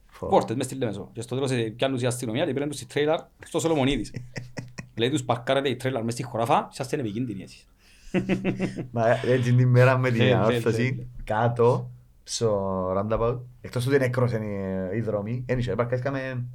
Φω. 0.08 0.28
Πόρτες 0.28 0.56
μες 0.56 0.66
στη 0.66 0.76
Λέμεσο. 0.76 1.10
Και 1.14 1.22
στο 1.22 1.36
τέλος 1.36 1.52
ε, 1.52 1.74
πιάνουν 1.76 2.00
η 2.00 2.06
αστυνομία 2.06 2.46
και 2.46 2.54
πήραν 2.54 2.68
τους 2.70 2.78
στη 2.78 2.86
τρέιλαρ 2.86 3.20
στο 3.46 3.60
Σολομονίδης. 3.60 4.14
Λέει 4.98 5.10
τους 5.10 5.24
παρκάρετε 5.24 5.70
η 5.70 5.76
τρέιλαρ 5.76 6.04
μες 6.04 6.14
στη 6.14 6.24
χωράφα 6.24 6.70
και 6.72 6.82
είστε 6.82 6.96
επικίνδυνοι 6.96 7.44
εσείς. 7.44 7.68
Μα 8.92 9.08
έτσι 9.10 9.54
την 9.54 9.68
μέρα 9.68 9.98
με 9.98 10.08
Ε, 10.08 10.12
την 10.12 10.24
ναι, 10.24 10.34
ανόρθωση 10.34 10.84
ναι, 10.84 10.90
ναι. 10.90 11.04
κάτω 11.24 11.90
στο 12.24 12.88
roundabout 12.98 13.38
εκτός 13.62 13.86
ότι 13.86 13.96
είναι 13.96 14.06
νεκρός 14.06 14.32
είναι 14.32 14.90
οι 14.96 15.02
δρόμοι 15.02 15.44
ένιξε 15.48 15.72
επαρκάσκαμε 15.72 16.46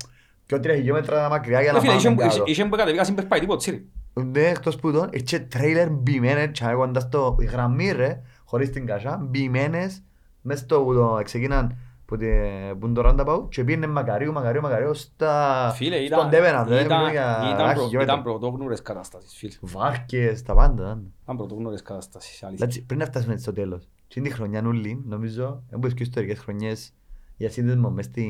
και 0.48 0.54
ό,τι 0.54 0.62
τρία 0.62 0.76
χιλιόμετρα 0.76 1.28
μακριά 1.28 1.60
για 1.60 1.72
Ρε 1.72 1.76
να 1.76 1.80
φίλε, 1.80 1.92
πάμε 1.92 2.08
είχε- 2.08 2.14
κάτω. 2.14 2.34
είχε- 2.34 2.42
είχε 2.50 2.64
που 2.64 2.76
κατεβήκα 2.76 3.02
στην 3.04 3.16
περπάει 3.16 3.40
τίποτα 3.40 3.58
τσίρι. 3.58 3.88
Ναι, 4.14 4.40
εκτός 4.40 4.76
που 4.76 4.92
τον 4.92 5.08
είχε 5.12 5.38
τρέιλερ 5.38 5.90
μπημένες 5.90 6.50
και 6.52 6.64
κοντάς 6.76 7.02
στο 7.02 7.36
η 7.40 7.44
γραμμή 7.44 7.90
ρε 7.92 8.20
χωρίς 8.44 8.70
την 8.70 8.86
κασιά 8.86 9.16
μπημένες 9.22 10.02
μες 10.40 10.58
στο 10.58 10.82
που 10.82 10.94
το 10.94 11.20
ξεκίναν 11.24 11.76
που 12.04 12.16
τε- 12.16 12.74
που 12.78 12.86
είναι 12.86 12.94
το 12.94 13.02
roundabout 13.08 13.48
και 13.50 13.64
πήγαινε 13.64 13.86
μακαρίου, 13.86 14.32
μακαρίου, 14.32 14.60
μακαρίου 14.60 14.94
στα... 14.94 15.72
Φίλε, 15.74 15.94
στον 15.96 16.06
ήταν, 16.06 16.30
Τέβενα, 16.30 16.64
δεν 16.64 16.84
ήταν, 16.84 16.96
μιλούμε 16.96 17.10
για 17.10 17.36
ήταν, 17.52 17.60
ένα 17.64 17.72
προ- 17.72 17.82
χιλιόμετρο. 17.84 18.02
ήταν 18.14 18.22
πρωτόγνωρες 18.22 18.82
κατάστασεις, 18.82 19.34
φίλε. 19.38 19.52
Βάρκες, 19.60 20.42
τα 20.42 20.54
πάντα. 20.54 20.82
πάντα. 20.84 21.00
Ήταν 21.22 21.36
πρωτόγνωρες 21.36 21.82
κατάστασεις, 21.82 22.42
αλήθεια. 22.42 22.64
Εντάξει, 22.64 22.84
πριν 22.86 22.98
να 22.98 23.04
φτάσουμε 23.04 23.36
στο 23.36 23.52
τέλος. 23.52 23.88
Τι 24.08 24.20
είναι 24.20 24.28
η 24.28 24.30
χρονιά 24.30 24.62
νουλή, 24.62 25.02
νομίζω, 25.06 25.62
έχουν 25.70 25.94
και 25.94 26.02
ιστορικές 26.02 26.38
χρονιές 26.38 26.92
για 27.36 27.50
σύνδεσμο 27.50 27.90
μες 27.90 28.04
στην, 28.04 28.24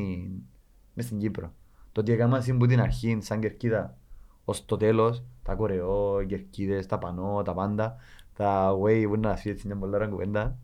μες 0.93 1.05
στην 1.05 1.17
Κύπρο. 1.19 1.53
Το 1.99 2.05
ότι 2.05 2.13
έκανα 2.13 2.41
σύμπου 2.41 2.65
την 2.65 2.81
αρχή, 2.81 3.17
σαν 3.21 3.39
κερκίδα, 3.39 3.97
ως 4.45 4.65
το 4.65 4.77
τέλος, 4.77 5.23
τα 5.43 5.53
κορεό, 5.53 6.21
οι 6.21 6.25
κερκίδες, 6.25 6.85
τα 6.85 6.97
πανό, 6.97 7.41
τα 7.45 7.53
πάντα, 7.53 7.95
τα 8.35 8.71
way 8.73 9.03
που 9.07 9.15
είναι 9.15 9.27
να 9.27 9.35
φύγει 9.35 9.53
έτσι 9.55 9.67
μια 9.67 9.75
πολλά 9.75 9.95
ώρα 9.97 10.07
κουβέντα. 10.07 10.57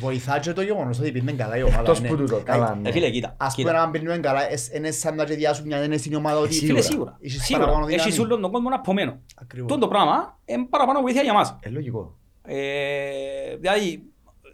Βοηθά 0.00 0.38
και 0.38 0.52
το 0.52 0.62
γεγονός 0.62 0.98
ότι 1.00 1.12
πήρνε 1.12 1.32
καλά 1.32 1.56
η 1.56 1.62
ομάδα. 1.62 1.78
Εκτός 1.80 2.00
ναι. 2.00 2.08
που 2.08 2.16
τούτο, 2.16 2.40
καλά, 2.44 2.74
ναι. 2.74 2.88
Ε, 2.88 2.92
φίλε, 2.92 3.10
κοίτα, 3.10 3.34
Ας 3.38 3.54
πούμε 3.54 3.70
κοίτα. 3.70 3.84
να 3.84 3.90
πήρνε 3.90 4.18
καλά, 4.18 4.50
εσ- 4.50 4.74
είναι 4.74 4.90
σαν 4.90 5.14
να 5.14 5.24
και 5.24 5.34
διάσουν 5.34 5.66
μια 5.66 5.76
ένεση 5.76 6.04
στην 6.04 6.14
ομάδα 6.14 6.38
ότι 6.38 6.54
Φίλε, 6.54 6.80
σίγουρα. 6.80 7.16
Είχες 7.20 7.42
Σίγουρα. 7.42 7.64
παραπάνω 7.66 7.92
Έχεις 7.92 8.02
δύναμη. 8.14 8.22
όλον 8.22 8.40
τον 8.40 8.50
κόσμο 8.52 8.68
απομένο. 8.72 9.20
Ακριβώς. 9.36 9.68
Τούτο 9.72 9.80
το 9.80 9.88
πράγμα 9.88 10.38
είναι 10.44 10.66
παραπάνω 10.70 11.00
βοήθεια 11.00 11.22
για 11.22 11.32
μας. 11.34 11.56
Ε, 11.60 11.68
λογικό. 11.68 12.16
Ε, 12.42 13.56
δηλαδή, 13.60 14.02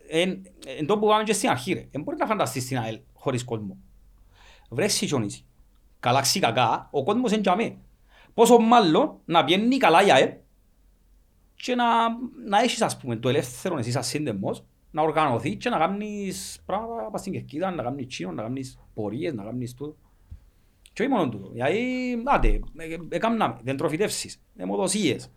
εν, 0.09 0.43
εν 0.79 0.87
το 0.87 0.99
που 0.99 1.07
πάμε 1.07 1.23
και 1.23 1.33
στην 1.33 1.49
αρχή 1.49 1.73
ρε, 1.73 1.89
δεν 1.91 2.03
μπορείς 2.03 2.21
να 2.21 2.27
φανταστείς 2.27 2.67
την 2.67 2.79
ΑΕΛ 2.79 2.99
χωρίς 3.15 3.45
κόσμο. 3.45 3.77
Βρες 4.71 4.93
σιτσονίσει. 4.93 5.45
Καλά 6.05 6.21
ξύ 6.21 6.41
κακά, 6.41 6.89
ο 6.91 7.03
κόσμος 7.05 7.33
είναι 7.33 7.41
για 7.41 7.57
μέ. 7.57 7.77
Πόσο 8.35 8.59
μάλλον 8.59 9.15
να 9.25 9.45
πιένει 9.45 9.77
καλά 9.77 10.07
η 10.07 10.11
ΑΕΛ 10.11 10.31
και 11.55 11.75
να, 11.75 11.85
να 12.49 12.59
έχεις 12.63 12.83
ας 12.83 12.97
πούμε 12.99 13.17
το 13.17 13.29
ελεύθερο 13.29 13.79
εσύ 13.79 13.91
σαν 13.91 14.03
σύνδεμος 14.05 14.65
να 14.91 15.03
οργανωθεί 15.03 15.57
και 15.57 15.69
να 15.69 15.79
κάνεις 15.79 16.63
πράγματα 16.67 17.11
πας 17.11 17.21
στην 17.21 17.33
κερκίδα, 17.33 17.71
να 17.71 17.83
κάνεις 17.83 18.07
τσίνο, 18.07 18.33
να 18.33 18.43
κάνεις 18.43 18.79
πορείες, 18.95 19.35
να 19.35 19.43
κάνεις 19.45 19.75
τούτο. 19.75 19.97
Και 20.93 21.03
όχι 21.03 21.11
μόνο 21.11 21.29
τούτο. 21.29 21.51
Γιατί, 21.55 21.83
άντε, 22.25 22.49
ε, 22.77 22.85
ε, 22.85 22.99
έκαναμε 23.09 23.57
δεντροφυτεύσεις, 23.63 24.41
αιμοδοσίες. 24.57 25.31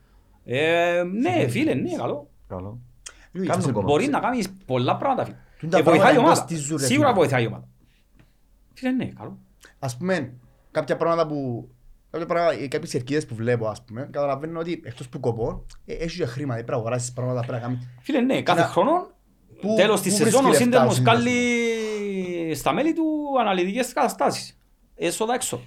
Ε, 0.46 1.04
ναι, 1.12 1.48
φίλε, 1.48 1.74
ναι, 1.74 1.96
καλό. 1.96 2.30
Καλό. 2.48 2.80
Λογικό, 3.32 3.52
Κάνουν 3.54 3.68
σε- 3.68 3.74
κόμμα. 3.74 3.86
Μπορεί 3.88 4.08
να 4.08 4.20
κάνεις 4.20 4.50
πολλά 4.66 4.98
πράγματα. 4.98 5.26
φίλε. 5.26 5.38
Τούν 5.60 5.70
τα 5.70 5.78
Ε, 5.78 5.82
βοηθάει 5.82 6.12
η 6.12 6.14
πράγματα 6.14 6.28
ομάδα. 6.28 6.42
κοστίζουν, 6.42 6.78
ρε, 6.78 6.86
Σίγουρα 6.86 7.08
φίλε. 7.08 7.20
βοηθάει 7.20 7.44
η 7.44 7.48
ομάδα. 7.48 7.68
Φίλε, 8.74 8.92
ναι, 8.92 9.06
καλό. 9.06 9.38
Ας 9.80 9.98
πούμε, 9.98 10.34
κάποια 10.80 10.96
πράγματα 10.96 11.28
που... 11.28 11.70
Κάποια 12.12 12.26
πράγματα, 12.28 12.62
ε, 12.64 12.68
κάποιες 12.68 12.92
κερκίδες 12.92 13.26
που 13.26 13.36
βλέπω, 13.36 13.68
ας 13.68 13.84
πούμε, 13.84 14.02
καταλαβαίνω 14.12 14.60
ότι 14.60 14.82
εκτός 14.86 15.10
που 15.10 15.20
κοπώ, 15.20 15.66
ε, 15.86 15.94
έχεις 15.94 16.16
και 16.18 16.26
χρήμα, 16.26 16.54
δεν 16.56 16.64
πρέπει 16.64 16.72
να 16.80 16.86
αγοράσεις 16.86 17.14
πράγματα, 17.14 17.40
πρέπει 17.40 17.54
να 17.54 17.60
κάνεις... 17.60 17.88
Φίλε, 18.02 18.20
ναι, 18.22 18.42
κάθε 18.42 18.62
Να- 18.62 18.68
χρόνο, 18.68 19.10
Πού- 19.62 19.76
τέλος 19.76 20.02
της 20.02 20.18
πού 20.18 20.24
σεζόν, 20.24 20.46
ο 20.46 20.48
βρίσκει 20.48 20.64
λεφτά 20.66 20.86
ο 20.86 20.92
σύνδεμος 20.92 20.96
σύνδεσμος; 20.96 21.26
καλεί 21.26 22.56
στα 22.56 22.74
μέλη 22.74 22.94
του 22.94 23.04
αναλυτικές 23.40 23.94
καταστάσεις. 23.94 24.60
Έσοδα 24.96 25.34
έξω. 25.34 25.62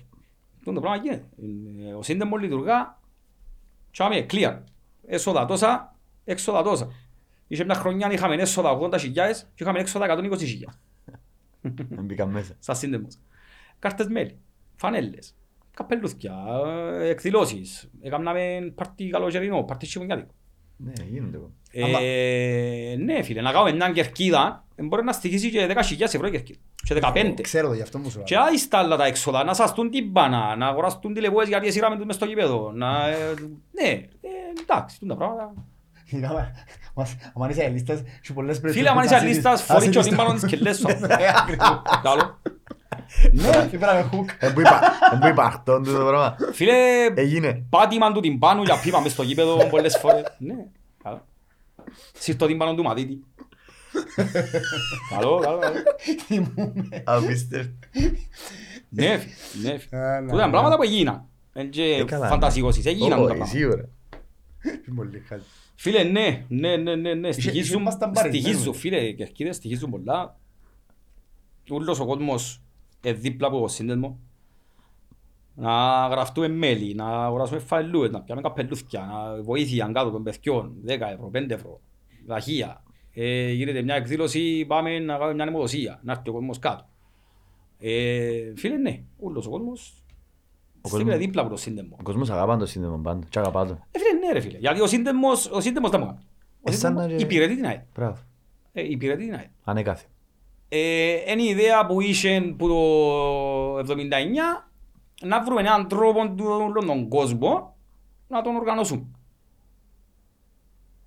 Αυτό 0.59 0.73
το 0.73 0.81
πράγμα 0.81 0.97
γίνεται. 1.03 1.25
Ε, 1.89 1.93
Ο 1.95 2.03
σύνδεμος 2.03 2.41
λειτουργά, 2.41 2.99
τσάμε, 3.91 4.27
clear. 4.31 4.59
Έσοδα 5.07 5.45
τόσα, 5.45 5.97
έξοδα 6.25 6.63
τόσα. 6.63 6.89
Είχε 7.47 7.65
μια 7.65 7.75
χρονιά 7.75 8.13
είχαμε 8.13 8.35
έσοδα 8.35 8.79
80.000 8.79 8.99
και 9.55 9.63
είχαμε 9.63 9.79
έξοδα 9.79 10.07
120.000. 10.19 10.39
Δεν 11.61 12.05
μπήκα 12.05 12.27
μέσα. 12.27 12.53
σαν 12.59 12.77
σύνδεμος. 12.77 13.19
Κάρτες 13.79 14.07
μέλη, 14.09 14.39
φανέλες, 14.81 15.35
καπελούθκια, 15.77 16.35
ε, 17.01 17.09
εκδηλώσεις. 17.09 17.91
Έκαναμε 18.03 18.73
πάρτι 18.75 19.09
καλοκαιρινό, 19.09 19.63
πάρτι 19.63 19.87
χειμωνιάτικο. 19.87 20.33
Ναι, 20.77 20.93
γίνεται. 21.11 21.37
εγώ. 21.37 21.51
Ε, 21.73 22.95
ναι 22.99 23.23
φίλε, 23.23 23.41
να 23.41 23.53
κάνουμε 23.53 23.73
μια 23.73 23.91
κερκίδα, 23.91 24.65
ε, 24.75 24.83
μπορεί 24.83 25.05
να 25.05 25.13
στοιχήσει 25.13 25.51
και 25.51 25.67
10.000 25.67 26.15
ευρώ 26.15 26.27
η 26.27 26.31
κερκίδα. 26.31 26.59
Και 26.85 26.95
15. 26.95 27.35
Ξέρω 27.41 27.69
το, 27.69 27.75
γι' 27.75 27.83
αυτό 27.83 27.99
μου 27.99 28.11
σου 28.11 28.23
Και 28.23 28.35
λέω. 28.35 28.45
άιστα 28.45 28.79
άλλα 28.79 28.97
τα 28.97 29.05
έξοδα, 29.07 29.45
να 29.45 29.55
σαστούν 29.55 29.91
την 29.91 30.11
μπάνα, 30.11 30.57
να 30.57 30.67
αγοραστούν 30.67 31.15
τηλεπόες 31.15 31.49
γιατί 31.49 31.67
εσύραμε 31.67 31.97
τους 31.97 32.05
μες 32.05 32.15
στο 32.15 32.25
γήπεδο. 32.25 32.73
Να, 32.75 33.09
ε, 33.09 33.35
ναι, 33.81 33.89
ε, 33.89 34.29
εντάξει, 34.61 34.99
τούν 34.99 35.09
τα 35.09 35.17
πράγματα. 35.17 35.55
Είδαμε, 36.13 36.53
μας- 36.95 37.17
άμα 37.35 37.51
είσαι 37.51 37.69
λίστας, 37.69 38.03
σου 38.23 38.35
πολλές 38.35 38.61
πρέπει 38.61 38.77
Φίλε, 38.77 38.89
άμα 38.89 39.05
είσαι 39.05 39.15
αλίστας, 39.15 39.63
φορείς 39.63 39.89
και 39.89 39.99
ο 39.99 40.03
τύμπανο 40.03 40.33
της 40.33 40.45
κελές 40.47 40.77
σου. 40.77 40.87
Ναι, 40.87 41.17
ακριβώς. 41.37 41.83
Καλό. 42.03 42.39
Ναι, 43.33 43.51
πρέπει 43.51 43.79
να 43.85 43.93
με 43.95 44.09
hook. 44.13 44.25
Ε, 44.39 44.49
που 44.49 44.61
είπα- 44.61 44.81
ε, 45.13 45.17
που 45.21 45.27
υπαρκτών 45.27 45.85
τούτο 45.85 45.99
πράγμα. 45.99 46.37
Φίλε, 46.53 46.73
Έγινε. 47.15 47.63
πάτημαν 47.71 48.13
του 48.13 48.21
τυμπάνου 48.21 48.63
για 48.63 48.81
πίπα 48.81 49.01
μες 49.01 49.13
στο 49.13 49.23
γήπεδο 49.23 49.67
πολλές 49.67 49.97
φορές. 49.99 50.23
Ναι, 50.39 50.55
καλό. 51.03 51.27
Σύρτο 52.19 52.47
τυμπάνο 52.47 52.75
του 52.75 52.83
Μαδίτη. 52.83 53.25
Καλό, 55.11 55.39
καλό, 55.39 55.59
καλό. 55.59 55.77
Θυμούμαι. 56.27 57.03
Απίστευτο. 57.05 57.73
Ναι, 58.89 59.19
φίλε, 59.19 59.73
ναι. 59.73 59.79
φίλε. 59.79 60.01
Α, 60.01 60.21
να, 60.21 60.21
Τούτα 60.21 60.35
είναι 60.35 60.45
ναι. 60.45 60.51
πράγματα 60.51 60.77
που 60.77 60.83
έγιναν. 60.83 61.25
Εν 61.53 61.71
και 61.71 61.83
Ε, 61.83 62.05
καλά, 62.05 62.25
ναι. 62.25 62.31
φαντασιώσεις, 62.31 62.87
έγιναν 62.87 63.13
Όχι, 63.19 63.21
τα 63.21 63.27
πράγματα. 63.27 63.51
Σίγουρα. 63.51 63.89
Πολύ 64.97 65.23
χάλι. 65.29 65.43
Φίλε, 65.75 66.03
ναι, 66.03 66.45
ναι, 66.49 66.77
ναι, 66.77 66.95
ναι, 66.95 67.15
ναι. 67.15 67.29
είχε 67.29 67.41
Στοιχίζουν, 67.41 67.81
ήμασταν 67.81 68.11
παρισμένοι. 68.13 68.45
στοιχίζουν, 68.45 68.75
φίλε, 68.75 68.97
οι 68.97 69.15
κερκίδες 69.15 69.57
στοιχίζουν 69.57 69.91
πολλά. 69.91 70.37
Ούλος 71.71 72.01
ο 72.01 72.07
κόσμος 72.07 72.55
ε, 72.55 72.61
δίπλα 73.03 73.47
από 73.47 73.61
το 73.61 73.69
σύνδεσμο. 73.69 74.19
Να 75.55 76.07
γραφτούμε 76.07 76.49
μέλη, 76.49 76.95
να 76.95 77.25
αγοράσουμε 77.25 77.59
φαελούες, 77.61 78.11
να 78.11 78.21
πιάμε 78.23 78.41
καπελούθκια, 78.41 79.01
να 79.13 79.43
βοήθεια 79.43 79.91
κάτω 79.95 80.11
των 80.11 80.23
παιδιών, 80.23 80.75
10 80.87 80.89
ευρώ, 81.13 81.31
5 81.33 81.51
ευρώ, 81.51 81.81
δαχεία. 82.27 82.83
Ε, 83.15 83.53
γίνεται 83.53 83.83
μια 83.83 83.95
εκδήλωση, 83.95 84.65
πάμε 84.67 84.99
να 84.99 85.13
κάνουμε 85.17 85.35
μια 85.35 85.45
αιμοδοσία, 85.45 86.01
να 86.03 86.13
έρθει 86.13 86.29
ο 86.29 86.33
κόσμος 86.33 86.59
κάτω. 86.59 86.89
Ε, 87.79 88.53
φίλε, 88.57 88.77
ναι, 88.77 89.03
ούλος 89.19 89.47
ο 89.47 89.51
κόσμος 89.51 89.81
στείλε 90.85 91.03
κόσμος- 91.03 91.19
δίπλα 91.19 91.41
από 91.41 91.51
το 91.51 91.57
σύνδεσμο. 91.57 91.97
Ο 92.01 92.03
κόσμος 92.03 92.31
αγαπά 92.31 92.57
το 92.57 92.67
σύνδεμο 92.67 92.97
πάντα. 92.99 93.27
Και 93.29 93.39
αγαπά 93.39 93.67
το. 93.67 93.79
Ε, 93.91 93.99
φίλε, 93.99 94.27
ναι 94.27 94.33
ρε 94.33 94.41
φίλε, 94.41 94.59
γιατί 94.59 94.81
ο 94.81 94.87
σύνδεσμος, 94.87 95.47
ο 95.51 95.61
σύνδεσμος 95.61 95.91
δεν 95.91 96.01
μου 96.01 96.07
κάνει. 96.07 96.19
Ο 96.61 96.71
Εσάν 96.71 96.95
να 96.95 97.01
Σύνδεσμος 97.01 97.29
και- 97.29 97.35
υπηρετεί 97.35 97.57
την 97.57 97.67
ΑΕΛ. 97.67 97.81
Μπράβο. 97.95 98.17
Ε, 98.73 98.91
Υπηρετεί 98.91 99.25
την 99.25 99.35
ΑΕΛ. 99.35 99.49
Ανεκάθεν. 99.65 100.09
Ε, 100.73 101.33
Είναι 101.33 101.43
η 101.43 101.47
ιδέα 101.47 101.87
που 101.87 102.01
είχε 102.01 102.55
που 102.59 102.69
το 102.69 103.79
79 103.79 104.71
να 105.23 105.43
βρούμε 105.43 105.61
έναν 105.61 105.89
τρόπο 105.89 106.35
του 106.35 106.45
όλον 106.45 106.87
τον 106.87 107.09
κόσμο 107.09 107.77
να 108.29 108.43
τον 108.43 108.57
οργανώσουμε. 108.57 109.07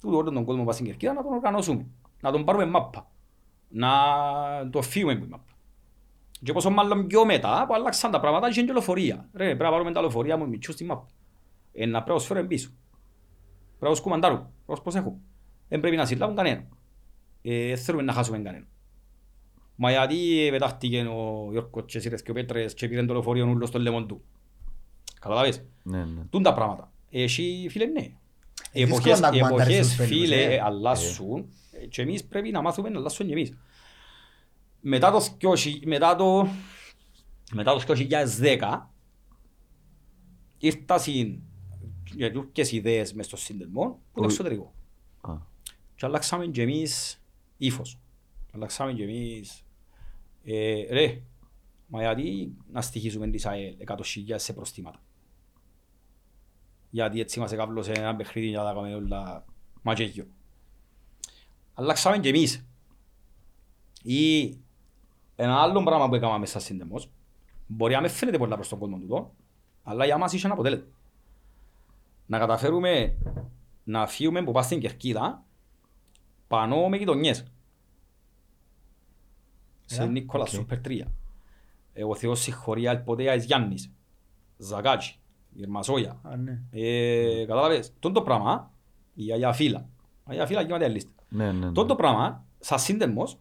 Του 0.02 0.10
όλον 0.14 0.34
τον 0.34 0.44
κόσμο 0.46 0.60
που 0.60 0.66
πάει 0.66 0.74
στην 0.74 0.86
Κερκίδα 0.86 1.14
να 1.14 1.24
τον 1.24 1.34
οργανώσουμε. 1.34 1.86
Να 2.22 2.32
τον 2.32 2.44
πάρουμε 2.44 2.66
μάπα. 2.66 3.08
Να 3.70 3.90
το 4.70 4.82
φύγουμε 4.82 5.16
που 5.16 5.26
η 5.26 5.28
μάπα. 5.28 5.54
Και 6.44 6.54
πόσο 6.54 6.70
μάλλον 6.70 7.08
πιο 7.08 7.26
μετά 7.26 7.66
που 7.68 7.74
αλλάξαν 7.74 8.12
τα 8.12 8.20
πράγματα 8.20 8.48
είχε 8.48 8.64
και 8.64 8.72
λεωφορεία. 8.72 9.30
Ρε, 9.34 9.46
πρέπει 9.46 9.64
να 9.64 9.70
πάρουμε 9.70 9.92
τα 9.92 10.02
λεωφορεία 10.02 10.38
μου 10.38 10.48
μητσού 10.48 10.72
στη 10.72 10.84
μάπα. 10.84 11.08
Ε, 11.74 11.86
να 11.86 12.04
πρέπει 12.04 12.18
να 12.18 12.24
σφέρουμε 12.24 12.48
πίσω. 12.48 12.70
Πρέπει 13.80 13.94
να 13.94 13.96
σκουμαντάρουμε. 13.96 14.42
Πρέπει 14.42 14.78
να 14.78 14.82
προσέχουμε. 14.82 15.18
Δεν 15.68 15.80
πρέπει 15.80 15.96
να 15.96 16.06
συλλάβουν 16.06 16.36
κανένα. 16.36 16.68
Ε, 17.42 17.76
θέλουμε 17.76 18.04
να 18.04 18.14
χάσουμε 18.14 18.38
κανένα. 18.38 18.66
Μα 19.84 19.92
γιατί 19.92 20.48
πετάχτηκε 20.52 21.00
ο 21.00 21.48
Γιώργος 21.52 21.84
και 21.86 22.00
Σύρες 22.00 22.22
και 22.22 22.32
ο 22.32 22.34
Πέτρες 22.34 22.74
και 22.74 22.88
πήραν 22.88 23.08
το 23.08 23.14
λεωφορείο 23.14 23.50
ούλος 23.50 23.70
στον 23.70 23.82
λεμόν 23.82 24.08
του. 24.08 24.22
Καταλάβες. 25.20 25.64
Ναι, 25.84 26.06
ναι. 26.06 26.22
Τούν 26.30 26.44
τα 26.44 26.54
πράγματα. 26.54 26.92
Εσύ 27.10 27.68
φίλε 27.70 27.86
ναι. 27.86 28.02
Οι 28.02 28.82
Ε, 28.82 28.86
δύσκολο 28.86 28.96
εποχές, 28.96 29.20
να 29.20 29.28
οι 29.28 29.32
κουμαντάρεις 29.32 29.76
εποχές 29.76 29.88
τους 29.88 30.06
φίλους, 30.06 30.30
φίλε 30.30 30.44
ε. 30.44 30.60
αλλάσουν 30.62 31.50
ε, 31.72 31.86
και 31.86 32.02
εμείς 32.02 32.26
πρέπει 32.26 32.52
να 32.52 32.62
μάθουμε 32.62 32.90
να 32.90 33.00
αλλάσουμε 33.00 33.28
και 33.28 33.34
εμείς. 33.34 33.58
Μετά 34.80 35.12
το 35.12 35.28
2000 35.42 35.80
μετά 35.86 36.16
το 36.16 36.48
μετά 37.54 37.74
το 37.74 37.94
2010 38.40 38.80
ήρθα 40.58 40.98
στην 40.98 41.40
καινούργιες 42.18 42.72
ιδέες 42.72 43.14
μες 43.14 43.26
στο 43.26 43.38
σύνδεσμο 43.38 44.00
που 44.14 44.20
το 44.20 44.22
Ου. 44.22 44.30
εξωτερικό. 44.30 44.74
Α, 45.22 45.34
Και 45.96 46.06
αλλάξαμε 46.06 46.46
και 46.46 46.62
εμείς 46.62 47.22
ύφος. 47.58 47.98
Αλλάξαμε 48.54 48.94
και 48.94 49.04
εμείς... 49.04 49.63
Ε, 50.44 50.86
ρε, 50.90 51.22
μα 51.88 52.02
γιατί 52.02 52.56
να 52.72 52.82
στοιχίζουμε 52.82 53.28
τις 53.28 53.46
ΑΕΛ 53.46 53.76
100.000 53.88 53.96
σε 54.36 54.54
προστήματα; 54.54 55.00
Γιατί 56.90 57.20
έτσι 57.20 57.40
μας 57.40 57.52
εκάβλωσε 57.52 57.92
ένα 57.92 58.16
παιχνίδι 58.16 58.48
για 58.48 58.58
να 58.58 58.66
τα 58.66 58.74
κάνουμε 58.74 58.96
όλα 58.96 59.46
ματζέγιο. 59.82 60.28
Αλλάξαμε 61.74 62.20
και 62.20 62.30
εμείς. 62.30 62.66
Ή 64.04 64.50
ένα 65.36 65.62
άλλο 65.62 65.84
πράγμα 65.84 66.10
που 66.10 66.16
έκαναμε 66.16 66.40
μέσα 66.40 66.60
σύνδεμος, 66.60 67.12
μπορεί 67.68 67.94
να 67.94 68.02
με 68.02 68.08
φαίνεται 68.08 68.38
πολλά 68.38 68.56
προς 68.56 68.70
τον 68.70 68.80
κόσμο 68.80 68.98
τούτο, 68.98 69.36
αλλά 69.84 70.06
για 70.06 70.18
μας 70.18 70.34
είχε 70.34 70.46
ένα 70.46 70.54
αποτέλεσμα. 70.54 70.86
Να 72.26 72.40
καταφέρουμε 72.40 73.18
να 73.84 74.08
φύγουμε 74.08 74.44
που 74.44 74.52
πας 74.52 74.66
στην 74.66 74.80
Κερκίδα 74.80 75.46
πάνω 76.48 76.90
με 76.90 76.98
γειτονιές. 76.98 77.53
Σε 79.86 80.02
Έλα. 80.02 80.12
Νίκολα 80.12 80.44
οκ. 80.44 80.50
Σούπερ 80.50 80.80
3. 80.88 81.02
Ε, 81.94 82.04
Ο 82.04 82.16
Θεός 82.16 82.42
συγχωρεί 82.42 82.88
Αλποτέα 82.88 83.34
εις 83.36 83.46
Γιάννης. 83.46 83.92
Ζακάτσι. 84.58 85.20
Γερμασόγια. 85.50 86.20
Α, 86.24 86.36
ναι. 86.38 86.62
Ε, 86.72 87.46
Κατάλαβες. 87.46 87.94
Τον 88.00 88.14
το 88.14 88.22
πράγμα, 88.22 88.72
η 89.14 89.32
Αγία 89.32 89.54
Φύλλα. 89.54 89.80
Η 90.28 90.32
Αγία 90.32 90.46
Φύλλα 90.46 90.62
γίνεται 90.62 90.88
λίστα. 90.88 91.12
ναι, 91.30 91.52
ναι. 91.52 91.66
ναι. 91.66 91.72
Τον 91.72 91.88
το 91.88 91.96
πράγμα, 91.96 92.46
σαν 92.60 92.80
σύνδεμος, 92.80 93.38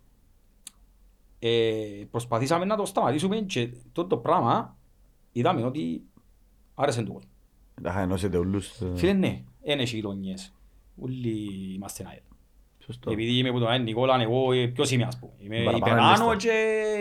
ε, 1.39 2.05
προσπαθήσαμε 2.11 2.65
να 2.65 2.77
το 2.77 2.85
σταματήσουμε 2.85 3.37
και 3.41 3.71
τον 3.93 4.09
το 4.09 4.17
πράγμα 4.17 4.77
είδαμε 5.33 5.63
ότι 5.63 6.03
άρεσε 6.75 7.03
του 7.03 7.13
κόσμο. 7.13 7.31
Θα 7.83 8.01
ενώσετε 8.01 8.39
ούλους. 8.39 8.81
ε, 8.81 8.93
Φίλε 8.97 9.13
ναι, 9.13 9.43
δεν 9.65 9.79
έχει 9.81 9.97
γειτονιές. 9.97 10.53
Όλοι 11.01 11.49
είμαστε 11.75 12.05
ΑΕΛ. 12.09 12.21
Σωστό. 12.85 13.11
Επειδή 13.11 13.39
είμαι 13.39 13.51
που 13.51 13.59
τον 13.59 13.69
Άιν 13.69 13.83
Νικόλα, 13.83 14.21
εγώ 14.21 14.53
ε, 14.53 14.67
ποιος 14.67 14.91
είμαι 14.91 15.05
ας 15.05 15.19
πούμε. 15.19 15.33
Είμαι 15.39 15.57
Παραπάνω 15.65 15.77
υπεράνω 15.87 16.11
λίστα. 16.33 16.37
και 16.37 16.51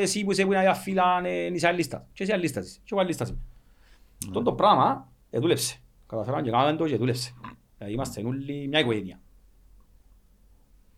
εσύ 0.01 0.23
που 0.23 0.31
είσαι 0.31 0.45
που 0.45 0.51
είναι 0.51 0.61
για 0.61 0.73
φύλλα 0.73 1.21
ε, 1.25 1.45
είσαι 1.53 1.67
αλίστας. 1.67 2.01
Και 2.13 2.23
εσύ 2.23 2.31
αλίστας 2.31 2.65
είσαι. 2.67 2.79
Και 2.83 2.89
εγώ 2.91 3.01
αλίστας 3.01 3.29
είμαι. 3.29 3.39
Αυτό 4.27 4.41
το 4.41 4.53
πράγμα 4.53 5.11
ε, 5.29 5.39
δούλεψε. 5.39 5.77
Καταφέραμε 6.07 6.41
και 6.43 6.49
κάναμε 6.51 6.77
το 6.77 6.87
και 6.87 6.97
δούλεψε. 6.97 7.33
Δηλαδή 7.77 7.93
είμαστε 7.95 8.23
όλοι 8.25 8.67
μια 8.67 8.79
οικογένεια. 8.79 9.19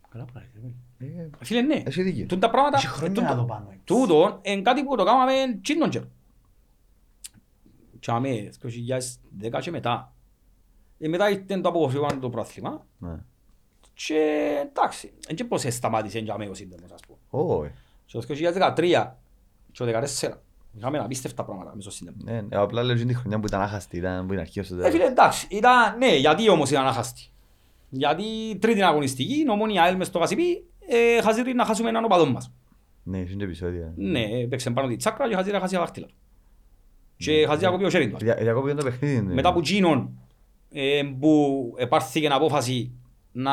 Καλά 0.09 0.25
πράγμα, 0.25 0.49
ρε. 0.61 1.07
Ε, 1.07 1.29
Φίλε 1.39 1.61
ναι, 1.61 1.84
Έχει 1.86 2.01
δίκιο. 2.03 2.25
τούν 2.25 2.39
τα 2.39 2.49
πράγματα, 2.49 2.77
Έχει 2.77 2.86
ε, 2.86 2.89
χρόνια 2.89 3.13
τούν 3.15 3.23
να 3.23 3.29
το- 3.29 3.36
το 3.41 3.45
πάνω. 3.45 3.65
έτσι. 3.69 3.81
τούτο 3.84 4.39
είναι 4.43 4.61
κάτι 4.61 4.84
που 4.84 4.95
το 4.95 5.03
κάναμε 5.03 5.34
τσίνον 5.61 5.89
καιρό. 5.89 6.05
Και 7.99 8.11
αμέ, 8.11 8.49
2010 8.61 9.59
και 9.61 9.71
μετά. 9.71 10.13
Ε, 10.99 11.07
μετά 11.07 11.29
ήταν 11.29 11.61
το 11.61 11.69
αποφύγαν 11.69 12.19
το 12.19 12.29
πρόθλημα 12.29 12.86
Ναι. 12.97 13.15
Και 13.93 14.19
εντάξει, 14.69 15.13
δεν 15.27 15.35
και 15.35 15.43
πώς 15.43 15.61
σταμάτησε 15.69 16.19
για 16.19 16.37
μένα 16.37 16.51
ο 16.51 16.53
σύνδεμος 16.53 16.91
ας 16.91 16.99
πούμε. 17.07 17.43
Ω, 17.43 17.63
ε. 17.63 17.71
Και 18.05 18.17
το 18.19 18.25
2013 18.75 19.15
και 19.71 19.83
το 19.83 19.85
2014 19.85 20.29
είχαμε 20.77 20.97
απίστευτα 20.97 21.43
πράγματα 21.43 21.75
μέσα 21.75 21.89
στο 21.91 21.91
σύνδεμο. 21.91 22.17
Ναι, 22.23 22.41
ναι, 22.41 22.55
απλά 22.57 22.83
λέω 22.83 22.95
την 22.95 23.15
χρονιά 23.15 23.39
που 23.39 23.45
ήταν 23.47 23.61
άχαστη, 23.61 23.97
ήταν 23.97 24.25
που 24.27 24.31
είναι 24.33 24.41
αρχή 24.41 24.59
ως 24.59 24.67
το 24.67 24.73
Ε, 24.75 24.77
τέλος. 24.77 24.91
φίλε, 24.91 25.05
εντάξει, 25.05 25.47
ήταν, 25.49 25.97
ναι, 25.97 26.15
γιατί 26.15 26.49
όμως 26.49 26.69
ήταν 26.69 26.87
άχαστη. 26.87 27.27
Γιατί 27.89 28.23
τρίτη 28.59 28.81
αγωνιστική, 28.83 29.43
νομόνια 29.43 29.83
ΑΕΛ 29.83 29.95
μες 29.95 30.07
στο 30.07 30.19
Κασιπί, 30.19 30.65
ε, 30.87 31.21
χαζίρι 31.21 31.53
να 31.53 31.65
χάσουμε 31.65 31.89
έναν 31.89 32.03
οπαδό 32.05 32.25
μας. 32.25 32.51
Ναι, 33.03 33.17
είναι 33.17 33.33
και 33.37 33.43
επεισόδια. 33.43 33.93
Ναι, 33.95 34.27
παίξε 34.49 34.69
πάνω 34.71 34.87
τη 34.87 34.95
τσάκρα 34.95 35.29
και 35.29 35.35
χαζίρι 35.35 35.53
να 35.53 35.59
χάσει 35.59 35.73
τα 35.73 35.79
δάχτυλα 35.79 36.05
του. 36.07 36.15
Και 37.17 37.45
χαζίρι 37.47 37.65
να 37.65 37.71
κοπεί 37.71 37.85
ο 37.85 37.89
χέρι 37.89 38.09
του. 38.09 38.17
Δια- 38.17 38.35
Διακόπηκαν 38.35 38.77
το 38.77 38.83
παιχνίδι. 38.83 39.21
ναι. 39.21 39.33
Μετά 39.33 39.49
από 39.49 39.59
εκείνον 39.59 40.17
ε, 40.71 41.01
που 41.19 41.73
επάρθηκε 41.77 42.27
απόφαση 42.27 42.91
να 43.34 43.51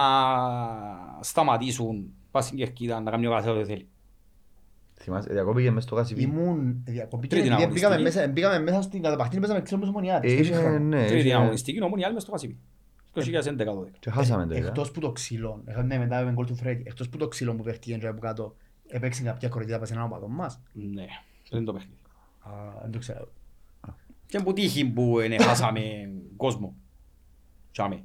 σταματήσουν 1.21 2.13
πας 2.31 2.45
στην 2.45 2.59
Κερκίδα 2.59 3.01
να 3.01 3.11
κάνουν 3.11 3.27
ο 3.27 3.31
καθένας 3.31 3.57
ό,τι 3.57 3.67
θέλει. 3.67 3.89
Θυμάσαι, 4.95 5.33
διακόπηκε 5.33 5.71
μες 5.71 5.83
στο 5.83 5.95
κάσιπι. 5.95 6.23
Ήμουν 6.23 6.83
διακοπή 6.85 7.27
και 7.27 7.35
Τρίτη 7.35 7.47
επειδή 7.49 7.63
αγωνιστική. 7.63 7.87
μπήκαμε 7.87 8.03
μέσα- 8.03 8.29
μπήκαμε 8.29 8.59
μέσα 8.59 8.83
στην 8.83 9.03
καταπαχτή, 9.03 9.39
παίζαμε 9.39 9.61
ξέρω 9.63 9.81
μες 9.81 9.89
ομονιά. 9.89 10.21
Ε, 10.23 10.33
είχε, 10.33 10.79
ναι, 10.79 11.07
Τρίτη 11.07 11.27
είχε- 11.27 11.35
αγωνιστική, 11.37 11.79
νομόνια 11.79 12.05
ΑΕΛ 12.05 12.15
μες 12.15 12.23
στο 12.23 12.31
Κασιπί. 12.33 12.59
2011-12. 13.13 13.91
Και 13.99 14.11
χάσαμε 14.11 14.47
το. 14.47 14.55
Εκτός 14.55 14.91
που 14.91 15.01
το 15.01 15.13
ξύλο, 15.13 15.63
ε, 15.65 15.83
ναι, 15.83 15.99
μετά 15.99 16.25
με 16.25 16.33
γκολ 16.33 16.47
του 16.47 16.55
Φρέκη, 16.57 16.83
εκτός 16.87 17.09
που 17.09 17.17
το 17.17 17.29
ξύλο 17.29 17.55
που 17.55 17.63
παίχτηκε 17.63 17.97
και 17.97 18.07
από 18.07 18.21
κάτω, 18.21 18.57
έπαιξε 18.87 19.23
κάποια 19.23 19.49
κοροϊδία 19.49 19.79
πας 19.79 19.89
σε 19.89 19.95
έναν 19.95 20.07
οπαδό 20.07 20.29
μας. 20.29 20.61
Ναι, 20.73 21.05
πριν 21.51 21.65
το 21.65 21.73
παιχνίδι. 21.73 21.97
Α, 22.41 22.51
Δεν 22.83 22.91
το 22.91 22.99
ξέρω. 22.99 23.29
Και 24.27 24.39
που 24.41 24.53
τύχη 24.53 24.85
που 24.87 25.19
ε, 25.19 25.39
χάσαμε 25.43 25.81
κόσμο. 26.37 26.75
Τσάμε. 27.73 28.05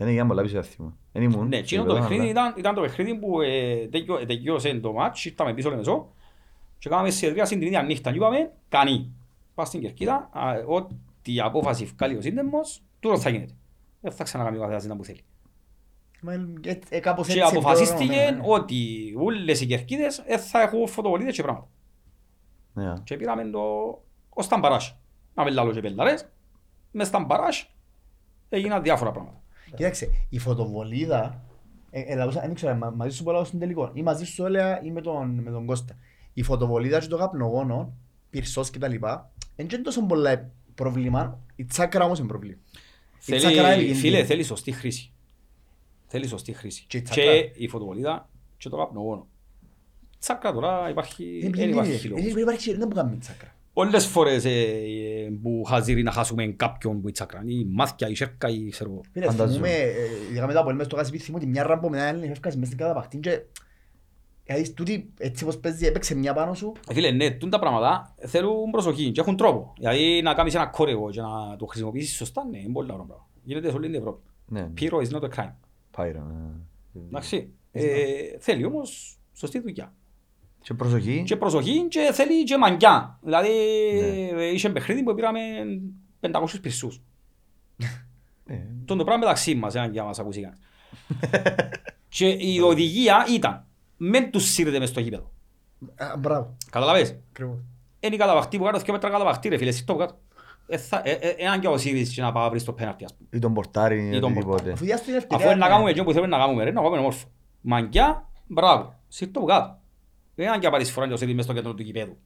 Δεν 0.00 0.08
έγινε 0.08 0.26
πολλά 0.26 0.42
πίσω 0.42 0.62
θυμό. 0.62 0.96
Δεν 1.12 1.22
ήμουν. 1.22 1.48
Ναι, 1.48 1.56
εκείνο 1.56 1.84
το 1.84 1.94
παιχνίδι 1.94 2.28
ήταν, 2.28 2.54
ήταν 2.56 2.74
το 2.74 2.80
παιχνίδι 2.80 3.14
που 3.18 3.40
ε, 3.40 3.86
τελειώ- 3.88 4.26
τελειώσε 4.26 4.74
το 4.74 4.92
μάτς, 4.92 5.24
ήρθαμε 5.24 5.54
πίσω 5.54 5.70
λεμεσό 5.70 6.12
και 6.78 6.88
κάναμε 6.88 7.10
συνεδρίαση 7.10 7.58
την 7.58 7.66
ίδια 7.66 7.82
νύχτα. 7.82 8.10
Και 8.10 8.16
είπαμε, 8.16 8.52
κανεί, 8.68 9.12
πας 9.54 9.68
στην 9.68 9.80
Κερκίδα, 9.80 10.30
α, 10.32 10.52
ό,τι 10.66 11.40
απόφαση 11.40 11.84
βγάλει 11.84 12.16
ο 12.16 12.20
σύνδεμος, 12.20 12.82
τούτος 13.00 13.20
θα 13.20 13.30
γίνεται. 13.30 13.52
Δεν 14.00 14.12
θα 14.12 14.24
ξανακάμει 14.24 14.56
ο 14.56 14.60
καθένας 14.60 14.84
να 14.84 14.96
που 14.96 15.04
θέλει. 15.04 15.20
Μα, 16.22 16.32
ε, 16.32 16.78
ε, 16.88 17.00
κάπως 17.00 17.26
Και 17.26 17.32
έτσι 17.32 17.50
πιο 17.50 17.58
αποφασίστηκε 17.58 18.02
οργανωμένα, 18.02 18.36
ναι. 18.36 18.42
ότι 18.46 19.12
όλες 19.16 19.60
οι 19.60 19.66
Κερκίδες 19.66 20.22
ε, 20.26 20.38
θα 20.38 20.62
έχουν 20.62 20.88
φωτοβολίδες 20.88 21.34
και 21.34 21.42
πράγματα. 21.42 21.68
Ναι, 22.72 22.92
Και 23.04 23.16
πήραμε 23.16 23.44
το 23.44 23.60
ως 24.28 24.48
ταμπαράσ. 24.48 24.96
Να 25.34 25.44
μην 25.44 25.52
λάλλω 25.52 25.72
και 25.72 25.80
πελάρες, 25.80 26.28
μες 26.90 27.10
ταμπαράσ 27.10 27.70
έγιναν 28.48 28.82
διάφορα 28.82 29.10
πράγματα. 29.10 29.39
Κοίταξε, 29.76 30.08
η 30.28 30.38
φωτοβολίδα, 30.38 31.42
ε, 31.90 32.00
ε, 32.00 32.14
λαούσα- 32.14 32.40
δεν 32.40 32.54
ξέρω, 32.54 32.74
μα- 32.74 32.90
μαζί 32.90 33.16
σου 33.16 33.22
πω 33.22 33.32
λαό 33.32 33.44
στην 33.44 33.58
τελικό, 33.58 33.90
ή 33.94 34.02
μαζί 34.02 34.24
σου 34.24 34.44
έλεγα 34.46 34.82
ή 34.82 34.90
με 34.90 35.00
τον, 35.00 35.28
με 35.30 35.50
τον 35.50 35.66
Κώστα. 35.66 35.96
Η 36.32 36.42
φωτοβολίδα 36.42 36.98
και 37.00 37.06
το 37.06 37.16
καπνογόνο, 37.16 37.92
πυρσός 38.30 38.70
και 38.70 38.78
τα 38.78 38.88
λοιπά, 38.88 39.30
δεν 39.56 39.66
είναι 39.72 39.78
τόσο 39.82 40.06
πολλά 40.06 40.50
πρόβλημα, 40.74 41.38
η 41.56 41.64
τσάκρα 41.64 42.04
όμως 42.04 42.18
είναι 42.18 42.28
πρόβλημα. 42.28 42.56
Η 43.26 43.36
τσάκρα 43.36 43.50
είναι 43.50 43.62
Θέλει, 43.62 43.72
επικίνδυνη. 43.74 43.98
φίλε, 43.98 44.24
θέλει 44.24 44.42
σωστή 44.42 44.72
χρήση. 44.72 45.12
Θέλει 46.06 46.26
σωστή 46.26 46.52
χρήση. 46.52 46.84
Και 46.88 46.96
η 46.96 47.02
Και, 47.02 47.10
τσάκρα. 47.10 47.32
η 47.54 47.68
φωτοβολίδα 47.68 48.28
και 48.56 48.68
το 48.68 48.76
καπνογόνο. 48.76 49.26
Τσάκρα 50.18 50.52
τώρα 50.52 50.90
υπάρχει, 50.90 51.24
Είναι 51.24 51.32
δεν 51.38 51.48
επικίνδυνη, 51.48 51.70
υπάρχει 51.72 51.90
ρε. 51.92 51.96
χιλό. 51.98 52.14
Δεν 52.16 52.42
υπάρχει, 52.42 52.74
δεν 52.74 52.86
μπορεί 52.88 53.00
να 53.00 53.04
μην 53.04 53.20
τσάκρα. 53.20 53.54
Όλες 53.72 54.06
φορές 54.06 54.44
ε, 54.44 54.50
ε, 54.50 55.30
που 55.42 55.64
χαζίρει 55.64 56.02
να 56.02 56.10
χάσουμε 56.12 56.46
κάποιον 56.46 57.00
που 57.00 57.08
η 57.08 57.12
τσάκρα. 57.12 57.42
Η 57.46 57.64
μάθηκια, 57.64 58.08
η 58.08 58.14
σέρκα, 58.14 58.48
η 58.48 58.68
ξέρω. 58.68 58.90
εγώ. 58.90 59.00
Φίλε, 59.12 59.26
Φαντάζομαι. 59.26 59.68
θυμούμαι, 59.68 59.82
ε, 59.82 60.28
ειδικά 60.30 60.46
μετά 60.46 60.60
από 60.60 60.70
ελμές 60.70 60.86
στο 60.86 60.96
κάσι 60.96 61.18
θυμούμαι 61.18 61.42
ότι 61.42 61.52
μια 61.52 61.62
ράμπο 61.62 61.88
μετά 61.88 62.04
έλεγε 62.04 62.32
έφκασες 62.32 62.58
μέσα 62.58 62.72
στην 62.72 62.84
καταπαχτή 62.84 63.18
και 63.18 63.42
Δηλαδή, 64.44 64.72
τούτη, 64.72 65.12
έτσι 65.18 65.44
όπως 65.44 65.58
παίζει, 65.58 65.86
έπαιξε 65.86 66.14
μια 66.14 66.34
πάνω 66.34 66.54
σου. 66.54 66.72
Ε, 66.88 66.94
Φίλε, 66.94 67.10
ναι, 67.10 67.30
τούν 67.30 67.50
τα 67.50 67.58
πράγματα 67.58 68.14
θέλουν 68.18 68.70
προσοχή 68.70 69.10
και 69.10 69.20
έχουν 69.20 69.36
τρόπο. 69.36 69.72
Δηλαδή 69.76 70.20
να 70.22 70.34
κάνεις 70.34 70.54
ένα 70.54 70.66
κόρεγο 70.66 71.10
και 71.10 71.20
να 71.20 71.56
το 71.56 71.66
χρησιμοποιήσεις 71.66 72.16
σωστά, 72.16 72.44
ναι, 72.44 72.58
είναι 72.58 72.72
πολύ 72.72 72.92
ωραίο 72.92 73.04
πράγμα. 73.04 73.28
Γίνεται 73.42 73.70
σε 73.70 73.76
όλη 73.76 73.86
την 73.86 73.94
Ευρώπη. 73.94 74.22
Ναι, 74.46 74.68
Pyro 74.80 75.06
is 75.06 75.08
not 75.10 75.22
a 75.22 75.28
crime. 75.36 75.54
πάειρο. 75.90 76.26
ναι. 76.92 77.02
Εντάξει. 77.08 77.52
Ε, 77.72 77.82
θέλει 78.38 78.64
όμως 78.64 79.18
σωστή 79.32 79.60
δουλειά. 79.60 79.94
Και 80.62 80.74
προσοχή. 80.74 81.22
Και 81.26 81.36
προσοχή 81.36 81.86
και 81.88 82.10
θέλει 82.12 82.44
και 82.44 82.56
μαγκιά. 82.58 83.18
Δηλαδή 83.22 83.48
Ναι. 84.34 84.42
ε, 84.42 84.52
είχε 84.52 84.70
παιχνίδι 84.70 85.02
που 85.02 85.14
πήραμε 85.14 85.40
500 86.20 86.60
πυρσούς. 86.62 87.00
Ε, 88.46 88.54
Τον 88.84 88.98
το 88.98 89.04
πράγμα 89.04 89.22
μεταξύ 89.24 89.54
μας, 89.54 89.74
εάν 89.74 89.92
για 89.92 90.00
να 90.02 90.06
μας 90.08 90.18
ακούσει 90.18 90.40
κανείς. 90.40 90.58
Και 92.08 92.28
η 92.28 92.60
οδηγία 92.60 93.26
ήταν, 93.34 93.64
μεν 93.96 94.30
τους 94.30 94.50
σύρετε 94.50 94.78
μες 94.78 94.88
στο 94.88 95.00
γήπεδο. 95.00 95.30
Α, 95.96 96.16
Μπράβο. 96.18 96.56
Καταλαβες; 96.70 97.16
Ακριβώς. 97.30 97.58
Είναι 98.00 98.14
η 98.14 98.18
καταβαχτή 98.18 98.58
που 98.58 98.64
κάτω, 98.64 98.78
δύο 98.78 98.92
μέτρα 98.92 99.10
καταβαχτή 99.10 99.48
ρε 99.48 99.56
φίλε, 99.56 99.70
σύρτο 99.70 99.92
που 99.92 99.98
κάτω. 99.98 100.18
Ε, 100.66 100.76
θα- 100.76 101.02
ε, 101.04 101.10
ε, 101.10 101.28
Εάν 101.38 101.60
και 101.60 101.68
ο 101.68 101.78
Σύρης 101.78 102.14
και 102.14 102.22
να 102.22 102.32
πάει 102.32 102.44
να 102.44 102.50
βρει 102.50 102.62
το 102.62 102.72
πέναρτι, 102.72 103.04
ας 103.04 103.14
πούμε. 103.14 103.28
Ή 103.32 103.38
τον 103.38 103.54
πορτάρι 103.54 104.02
ή 104.04 104.16
Ή 104.16 104.20
τον 104.20 104.30
οτιδήποτε. 104.30 104.72
Αφού 104.72 104.84
διάστηκε 104.84 105.10
την 105.10 105.18
Αφού 105.20 105.26
ευκαιρία, 105.34 105.46
είναι 105.50 105.60
να 105.60 105.66
ναι. 105.66 105.72
κάνουμε 105.72 105.90
εκείνο 105.90 106.04
που 106.04 106.12
θέλουμε 106.12 106.36
να 106.36 106.38
κάνουμε 106.42 106.64
ρε, 106.64 106.70
να 106.70 106.80
κάνουμε 106.80 106.98
όμορφο. 106.98 107.26
Μαγκιά, 107.60 108.28
μπράβο. 108.46 108.94
Σύρτο 109.08 109.40
που 109.40 109.46
κάτω. 110.36 110.48
Εάν 110.50 110.60
και 110.60 110.68
πάρεις 110.70 110.90
φορά 110.92 111.06
και 111.06 111.12
ο 111.12 111.16
Σύρης 111.16 111.34
μες 111.34 111.44
στο 111.44 111.52
κέντρο 111.54 111.74
του 111.74 111.82
γηπέδου. 111.82 112.16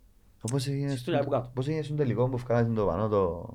Πώς 0.51 0.67
έγινε 0.67 0.97
Στο 0.97 1.11
λιάπου 1.11 1.31
κάτω. 1.31 1.51
πώς 1.55 1.67
έγινε 1.69 1.83
στον 1.83 1.97
τελικό 1.97 2.29
που 2.29 2.37
βγάλατε 2.37 2.73
το 2.73 2.85
πανό 2.85 3.09
το... 3.09 3.49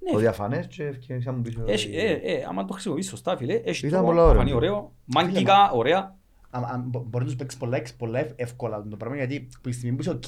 Ναι, 0.00 0.10
Το 0.12 0.18
διαφανές 0.18 0.66
και 0.66 0.84
ευκαιρία 0.84 1.32
μου 1.32 1.42
πίσω. 1.42 1.62
Έχει, 1.66 1.96
ε, 1.96 2.10
ε, 2.12 2.44
άμα 2.48 2.64
το 2.64 2.72
χρησιμοποιείς 2.72 3.08
σωστά, 3.08 3.36
φίλε, 3.36 3.54
έχει 3.64 3.86
Ήταν 3.86 4.00
το 4.00 4.06
πολλά 4.06 4.22
ωραίο. 4.24 4.36
φανεί 4.38 4.52
ωραίο, 4.52 4.92
μαγκικά, 5.04 5.70
ωραία. 5.70 6.16
Αν- 6.50 6.64
αν 6.64 6.82
μπο- 6.86 7.00
Μπορεί 7.08 7.24
να 7.24 7.30
τους 7.30 7.36
παίξεις 7.38 7.58
πολλά, 7.60 7.76
εξ- 7.76 7.94
πολλά 7.96 8.18
ευ- 8.18 8.32
εύκολα 8.40 8.86
το 8.90 8.96
πράγμα 8.96 9.16
γιατί 9.16 9.48
που 9.62 9.68
τη 9.68 9.72
στιγμή 9.74 9.96
που 9.96 10.02
είσαι 10.02 10.10
οκ, 10.10 10.26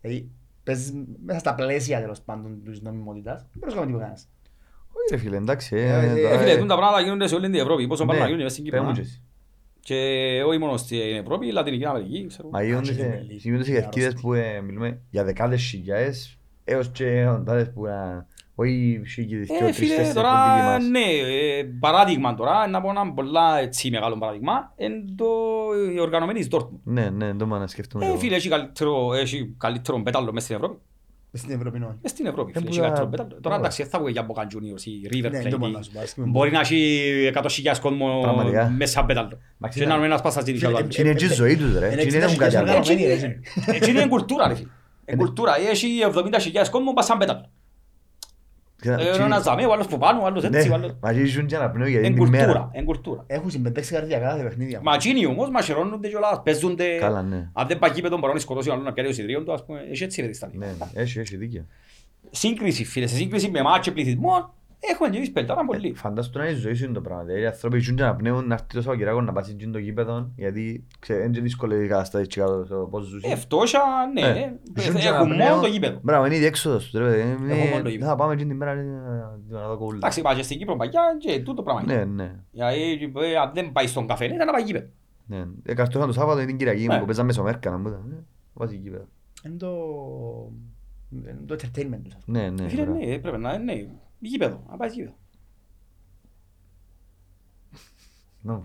δηλαδή 0.00 0.30
παίζεις 0.64 0.92
μέσα 1.24 1.38
στα 1.38 1.54
πλαίσια 1.54 2.00
τέλος 2.00 2.20
πάντων 2.20 2.62
της 2.64 2.80
νομιμότητας, 2.82 3.40
δεν 3.40 3.50
μπορείς 3.54 3.74
να 3.74 3.80
κάνεις 3.80 3.86
τίποτα 3.92 4.04
κανένας. 4.04 4.28
Όχι 4.88 5.06
ρε 5.10 5.16
φίλε, 5.16 5.36
εντάξει. 5.36 5.76
Ε, 5.76 5.80
ε, 5.80 6.10
ε, 6.18 6.22
τώρα, 6.22 6.34
Ε, 6.34 6.38
φίλε, 6.38 6.50
ε, 6.50 6.56
τούν 6.58 6.68
τα 6.68 6.76
πράγματα 6.76 7.00
γίνονται 7.02 7.26
σε 7.26 7.34
όλη 7.34 7.44
την 7.50 7.54
Ευρώπη, 7.60 7.86
πόσο 7.86 8.04
πάνε 8.04 8.18
ναι, 8.18 8.24
να 8.24 8.30
γίνουν 8.30 8.42
μες 8.42 8.52
στην 8.52 8.64
πες 8.64 8.80
Κύπρο. 8.80 8.94
Μου 9.88 10.00
να. 10.00 10.04
και 10.04 10.04
εσύ. 10.04 10.36
Και 10.36 10.42
όχι 10.46 10.58
μόνο 10.58 10.76
στην 10.76 10.98
Ευρώπη, 11.16 11.46
η 11.46 11.50
Λατινική 11.50 11.84
Αμερική, 11.84 12.26
ξέρω. 12.26 12.48
Μα 12.52 12.62
γίνονται 12.62 12.86
και 12.86 12.92
σε- 12.92 13.08
Premier 13.08 13.32
League. 13.32 13.36
γίνονται 13.36 13.64
σε 13.64 13.70
Είναι 13.70 13.80
κερκίδες 13.80 14.08
αρρώστια. 14.08 14.28
που 14.28 14.34
ε, 14.34 14.60
μιλούμε 14.60 15.00
για 15.10 15.24
δεκάδες 15.24 15.62
χιλιάδες 15.62 16.38
έως 16.64 16.88
και 16.88 17.26
οντάδες 17.28 17.72
που 17.72 17.86
ε, 17.86 18.26
όχι 18.54 19.00
χιλιάδες 19.06 19.46
και 19.48 19.54
Ε, 19.54 19.58
τρεις 19.58 19.76
φίλε, 19.76 19.88
τέσσερις 19.88 20.12
τώρα, 20.14 20.28
κοντικοί 20.30 20.66
μας. 20.66 20.88
ναι, 20.88 21.12
ε, 21.58 21.64
παράδειγμα 21.80 22.34
τώρα, 22.34 22.68
να 22.68 22.80
πω 22.80 22.90
ένα 22.90 23.12
πολλά 23.12 23.58
έτσι 23.58 23.90
μεγάλο 23.90 24.18
παράδειγμα, 24.18 24.72
είναι 24.76 25.04
το 25.16 25.26
η 25.94 26.00
οργανωμένη 26.00 26.38
της 26.38 26.48
Dortmund. 26.50 26.80
Ναι, 26.84 27.10
ναι, 27.10 27.34
το 27.34 27.46
μάνα 27.46 27.66
σκεφτούμε. 27.66 28.04
Ε, 28.04 28.08
εγώ. 28.08 28.18
φίλε, 28.18 28.36
έχει 28.36 28.48
καλύτερο, 28.48 29.14
έχει 29.14 29.54
καλύτερο 29.58 30.02
πέταλο 30.02 30.32
μέσα 30.32 30.44
στην 30.46 30.56
Ευρώπη. 30.56 30.80
Μες 31.30 31.40
στην 31.42 31.54
Ευρώπη 31.54 31.76
όχι. 31.82 31.98
Μες 32.02 32.10
στην 32.10 32.26
Ευρώπη, 32.26 32.52
Ε, 32.54 32.58
φίλε, 32.58 32.64
που 32.64 32.70
έχει 32.70 32.80
τα- 32.80 32.84
καλύτερο 32.86 33.08
πέταλο. 33.10 33.28
Τώρα 33.28 33.40
Ωραία. 33.44 33.58
εντάξει, 33.58 33.82
δεν 33.82 33.90
θα 33.90 33.98
βγει 34.00 34.10
για 34.12 34.26
Boca 34.26 34.42
Juniors 34.42 34.82
ή 34.84 34.92
River 35.12 35.30
Ναι, 35.30 35.38
Plate. 35.40 35.42
το 35.50 35.56
ή- 35.56 35.58
μόνο 35.58 35.82
σου 35.82 35.90
πω, 35.92 36.00
ας 36.00 36.14
πούμε. 36.14 36.26
Μπορεί 36.26 36.50
να 36.50 36.60
έχει 36.60 37.30
100.000 37.34 37.80
κόσμο 37.80 38.18
Πραγματικά. 38.22 38.68
μέσα 38.76 39.04
πέταλο. 39.04 39.28
Μα 39.58 39.68
Και 39.68 39.74
ξέρεις, 39.74 39.88
να 39.88 39.96
είναι 39.96 40.04
ένας 40.06 40.20
πάσα 40.22 40.40
στην 40.40 40.56
φίλε, 40.58 40.66
ουσία 40.68 40.78
του 40.80 40.84
ε, 40.84 40.88
Και 40.88 41.00
είναι 41.02 41.14
και 41.14 41.24
η 41.24 41.28
ζωή 41.28 41.56
τους 41.56 41.78
ρε. 41.78 41.92
Είναι 41.92 42.02
Και 42.02 42.10
δεν 42.10 42.20
έχουν 42.22 42.34
60.000 42.34 42.38
κάτι 42.38 42.56
άλλο. 42.56 42.68
οργανωμένοι. 42.68 43.02
Έτσι 43.04 43.06
ρε, 43.06 43.26
είναι- 43.26 43.40
εσύ. 43.56 43.76
έτσι 43.76 43.90
είναι 43.90 44.00
η 44.00 44.08
κουλτούρα, 44.08 44.48
ρε 44.48 44.54
φίλε. 44.54 44.68
Η 45.06 45.16
κουλτούρα. 45.16 45.52
Έχει 45.70 45.88
70.000 46.04 46.70
κόσμο 46.70 46.92
πας 46.92 47.04
σαν 47.04 47.18
πέταλο. 48.82 49.02
Και- 49.02 49.08
Ε, 49.08 49.12
και- 49.12 49.20
Ο 49.22 49.24
ένας 49.24 49.42
δαμέ, 49.42 49.64
ο 49.66 49.72
άλλος 49.72 49.86
που 49.86 49.98
πάνω, 49.98 50.22
ο 50.22 50.26
άλλος 50.26 50.44
έτσι, 50.44 50.58
ο 50.58 50.70
Ναι, 50.70 50.74
άλλος... 50.74 50.96
μα 51.00 51.12
και 51.12 51.24
ζουν 51.24 51.46
και 51.46 51.56
αναπνέουν 51.56 51.90
γιατί 51.90 52.06
Εν 52.06 52.12
είναι 52.16 52.24
η 52.26 52.28
μέρα. 52.28 52.44
κουλτούρα, 52.44 52.68
εν 52.72 52.84
κουλτούρα. 52.84 53.24
Έχουν 53.26 53.50
συμπεντέξει 53.50 53.92
καρδιακά 53.92 54.26
κάθε 54.26 54.42
παιχνίδια. 54.42 54.80
Μα 54.82 54.94
εκείνοι 54.94 55.26
όμως 55.26 55.50
μαχαιρώνονται 55.50 56.08
κιόλας, 56.08 56.40
παίζονται... 56.44 56.96
Καλά, 56.98 57.22
ναι. 57.22 57.48
Αν 57.52 57.66
δεν 57.66 57.78
πάει 57.78 57.90
γήπεδο 57.94 58.18
μπορεί 58.18 58.32
να 58.32 58.38
σκοτώσει 58.38 58.68
ο 58.68 58.72
άλλον 58.72 58.84
να 58.84 58.92
πιάνει 58.92 59.08
το 59.08 59.14
εισιτήριο 59.14 59.42
του, 59.42 59.52
ας 59.52 59.64
πούμε, 59.64 59.80
έχει 59.90 60.02
έτσι 60.04 60.20
ρε 60.20 60.26
τη 60.28 60.34
σταλή. 60.36 60.56
Ναι, 60.56 60.66
ναι, 60.66 61.02
έχει, 61.02 61.18
έχει 61.18 61.36
δίκιο. 61.36 61.64
Σύγκριση, 62.30 62.84
φίλε, 62.84 63.06
σε 63.06 63.14
σύγκριση 63.16 63.50
με 63.50 63.62
μάτια 63.62 63.92
πληθυσμών, 63.92 64.50
έχουμε 64.80 65.08
και 65.08 65.16
εμείς 65.16 65.32
πελτάρα 65.32 65.64
πολύ. 65.64 65.92
Φαντάσου 65.94 66.30
τώρα 66.30 66.48
η 66.50 66.54
ζωή 66.54 66.74
σου 66.74 66.84
είναι 66.84 66.92
το 66.92 67.00
πράγμα. 67.00 67.24
Δηλαδή 67.24 67.42
οι 67.42 67.46
άνθρωποι 67.46 67.78
ζουν 67.78 67.96
και 67.96 68.02
αναπνέουν 68.02 68.46
να 68.46 68.54
έρθει 68.54 68.66
το 68.66 68.74
Σαββατοκυριακό 68.74 69.20
να 69.20 69.32
πάσει 69.32 69.56
το 69.72 69.78
γήπεδο 69.78 70.30
γιατί 70.36 70.84
ξέρεις, 70.98 71.24
είναι 71.24 71.32
και 71.34 71.40
δύσκολη 71.40 71.84
η 71.84 71.88
κατάσταση 71.88 72.26
και 72.26 72.40
κάτω 72.40 72.62
στο 72.64 72.88
πώς 72.90 73.04
ζουν. 73.06 73.20
Ε, 73.24 73.36
φτώχεια, 73.36 73.80
ναι, 74.14 74.20
Ε, 74.20 74.38
ε, 74.76 74.80
ζουν 74.80 74.94
και 74.94 75.06
έχουν 75.08 75.18
μόνο 75.28 75.34
αναπνέουν. 75.34 75.60
το 75.60 75.66
γήπεδο. 75.66 75.98
Μπράβο, 76.02 76.26
είναι 76.26 76.36
η 76.36 76.38
διέξοδος 76.38 76.82
τους. 76.90 77.00
ρε 77.00 77.04
παιδί. 77.06 77.20
Έχω 77.20 77.34
μόνο 77.38 77.70
το 77.70 77.78
Είναι- 77.78 77.88
γήπεδο. 77.90 78.10
Θα 78.10 78.16
πάμε 78.16 78.32
εκείνη 78.32 78.48
την 78.48 78.56
μέρα 78.58 78.74
να- 78.74 79.38
να 79.48 79.68
δω 79.68 79.76
κόλλη. 79.76 79.96
Εντάξει, 79.96 80.20
πάει 80.22 80.36
και 80.36 80.42
στην 80.42 80.58
Κύπρο 80.58 80.76
παγιά 80.76 81.02
και 81.18 81.40
τούτο 81.40 81.62
πράγμα 81.62 81.82
είναι. 81.82 81.94
Ναι, 81.96 82.04
ναι. 82.04 82.34
Γιατί 82.50 83.12
ε, 83.32 83.36
αν 83.38 83.50
δεν 83.54 83.72
πάει 83.72 83.86
στον 83.86 84.06
καφέ, 84.06 84.24
ήταν 84.24 84.46
να 84.46 84.52
πάει 84.52 84.62
γήπεδο. 84.62 84.86
ναι. 85.26 85.44
Ε, 85.64 85.74
καρτώσα 85.74 86.06
το 86.06 86.12
Σάββατο 86.12 86.44
την 86.46 86.56
Κυριακή 86.56 86.86
Ναι. 86.86 86.94
μου 86.94 87.00
που 87.00 87.06
παίζαμε 87.06 87.26
μεσομέρκα 87.26 87.70
να 87.70 87.78
μου 87.78 87.88
ήταν. 87.88 88.10
ε, 88.18 88.24
Βάζει 88.52 88.76
γήπεδο. 88.76 89.04
Είναι 89.46 89.56
το... 89.56 89.68
είναι 91.10 91.38
το 91.46 91.54
entertainment 91.60 92.00
τους. 92.04 92.14
Ναι, 92.26 92.50
ναι. 92.50 92.68
Φίλε, 92.68 92.82
μπράβο. 92.82 92.98
ναι, 92.98 93.18
πρέπει 93.18 93.38
να 93.38 93.52
είναι, 93.54 93.72
ναι, 93.72 93.86
γήπεδο, 94.18 94.62
να 94.70 94.76
πάει 94.76 94.88
γήπεδο. 94.90 95.14
Ναι, 98.40 98.58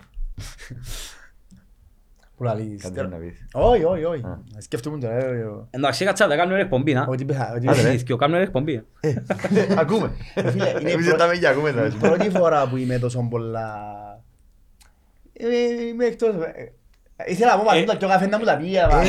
Που 2.37 2.43
λαλείς. 2.43 2.81
Κάτι 2.81 2.95
θέλει 2.95 3.09
να 3.09 3.17
πεις. 3.17 3.47
Όχι, 3.53 3.83
όχι, 3.83 4.03
όχι. 4.03 4.23
Α. 4.25 4.41
Σκέφτομαι 4.57 4.99
τώρα. 4.99 5.13
ε, 5.15 5.37
ε, 5.39 5.45
Εντάξει, 5.69 6.05
κάτσα, 6.05 6.27
θα 6.27 6.35
κάνουμε 6.35 6.59
εκπομπή, 6.59 6.93
να. 6.93 7.05
Ότι 7.09 7.25
πεθα- 7.25 7.53
ότι- 7.55 7.67
Άντε, 7.69 7.81
ρε. 7.81 7.97
Και 7.97 8.13
ο 8.13 8.15
κάνουμε 8.15 8.41
εκπομπή. 8.41 8.73
ε. 8.99 9.09
Ε, 9.09 9.75
Ακούμε. 9.81 10.11
Ε, 10.35 10.51
φίλε, 10.51 10.69
είναι 10.69 10.79
Εμείς 10.91 11.05
πρώτη- 11.07 11.17
δεν 11.17 11.17
τα 11.17 11.35
και 11.37 11.47
ακούμε 11.47 11.71
τώρα. 11.71 11.87
η 11.87 11.91
πρώτη 11.91 12.29
φορά 12.29 12.69
που 12.69 12.77
είμαι 12.77 12.99
τόσο 12.99 13.27
πολλά... 13.29 13.77
Ε, 15.33 15.47
Είμαι 15.87 16.05
εκτός... 16.05 16.35
ε, 17.15 17.31
Ήθελα 17.31 17.51
να 17.51 17.57
πω 17.57 17.63
μαζί 17.63 17.79
Ε. 17.79 17.83
το 17.83 17.95
πιο 17.97 18.07
καφέ 18.07 18.25
να 18.27 18.37
μου 18.39 18.45
τα 18.45 18.57
πει, 18.57 18.77
αλλά... 18.77 19.01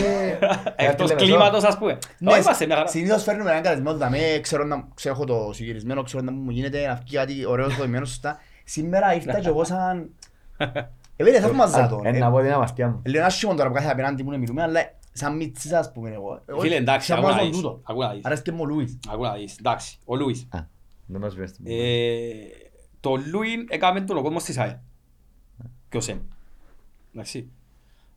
Εκτός 0.77 1.09
λέμε 1.09 1.21
κλίματος, 1.21 1.65
ας 1.65 1.79
πούμε. 1.79 1.99
Ναι, 2.19 2.31
Όχι, 2.31 2.41
είμαστε 2.41 2.67
μια 2.67 2.77
χαρά. 2.77 2.89
συνήθως 2.89 3.23
φέρνουμε 3.23 3.51
έναν 3.51 3.63
καλεσμένο 3.63 3.93
του 3.93 3.99
δαμέ, 3.99 4.39
ξέρω 4.43 4.65
να 4.65 4.89
ξέρω 4.95 5.15
έχω 5.15 5.25
το 5.25 5.53
συγκυρισμένο, 5.53 6.03
ξέρω 6.03 6.23
να 6.23 6.33
μου 6.33 6.51
γίνεται 6.51 6.87
να 6.87 6.95
βγει 6.95 7.17
κάτι 7.17 7.47
ωραίο 7.47 7.69
δομημένο 7.69 8.05
σωστά. 8.05 8.39
Σήμερα 8.65 9.15
ήρθα 9.15 9.41
και 9.41 9.49
εγώ 9.49 9.65
σαν... 9.65 10.11
Επειδή 11.17 11.39
θαύμαζα 11.39 11.89
τον. 11.89 12.07
Ε, 12.07 12.11
να 12.11 12.31
πω 12.31 12.41
την 12.41 12.53
αμαρτία 12.53 12.89
μου. 12.89 13.03
Λέω 13.07 13.21
ένα 13.21 13.31
σιόν 13.31 13.57
τώρα 13.57 13.69
που 13.69 13.75
κάθε 13.75 13.91
απέναντι 13.91 14.23
μου 14.23 14.31
να 14.31 14.37
μιλούμε, 14.39 14.63
αλλά 14.63 14.81
σαν 15.13 15.37
μίτσις 15.37 15.73
ας 15.73 15.93
πούμε 15.93 16.11
εγώ. 16.11 16.41
Εγώ 16.47 16.61
Φίλε, 16.61 16.75
εντάξει, 16.77 17.13
θαυμάζω 17.13 17.35
άκου 17.35 17.45
να 17.45 17.51
τον 17.51 17.53
δεις. 17.53 17.61
τούτο. 17.63 17.81
Άκου 17.85 18.01
να 18.01 18.13
δεις. 18.13 18.25
Άρεσκε 18.25 18.53
μου 18.53 18.59
ο 18.63 18.65
Λούις. 18.65 18.99
Άκου 19.13 19.23
να 19.23 19.33
δεις. 19.35 19.57
Εντάξει, 19.59 19.99
ο 20.05 20.17
Λούις. 20.17 20.47
Α, 20.51 20.59
δεν 21.07 21.21
μας 21.21 21.35
πες 21.35 21.53
την 21.53 21.65
Ε, 21.69 21.73
Το 23.01 23.15
Λούιν 23.31 23.67
έκαμε 23.69 24.01
τον 24.01 24.17
ο 24.17 24.23
κόσμος 24.23 24.43
της 24.45 24.59
ΑΕΛ. 24.59 24.75
Ποιος 25.89 26.09
είναι. 26.09 26.21
Εντάξει. 27.15 27.51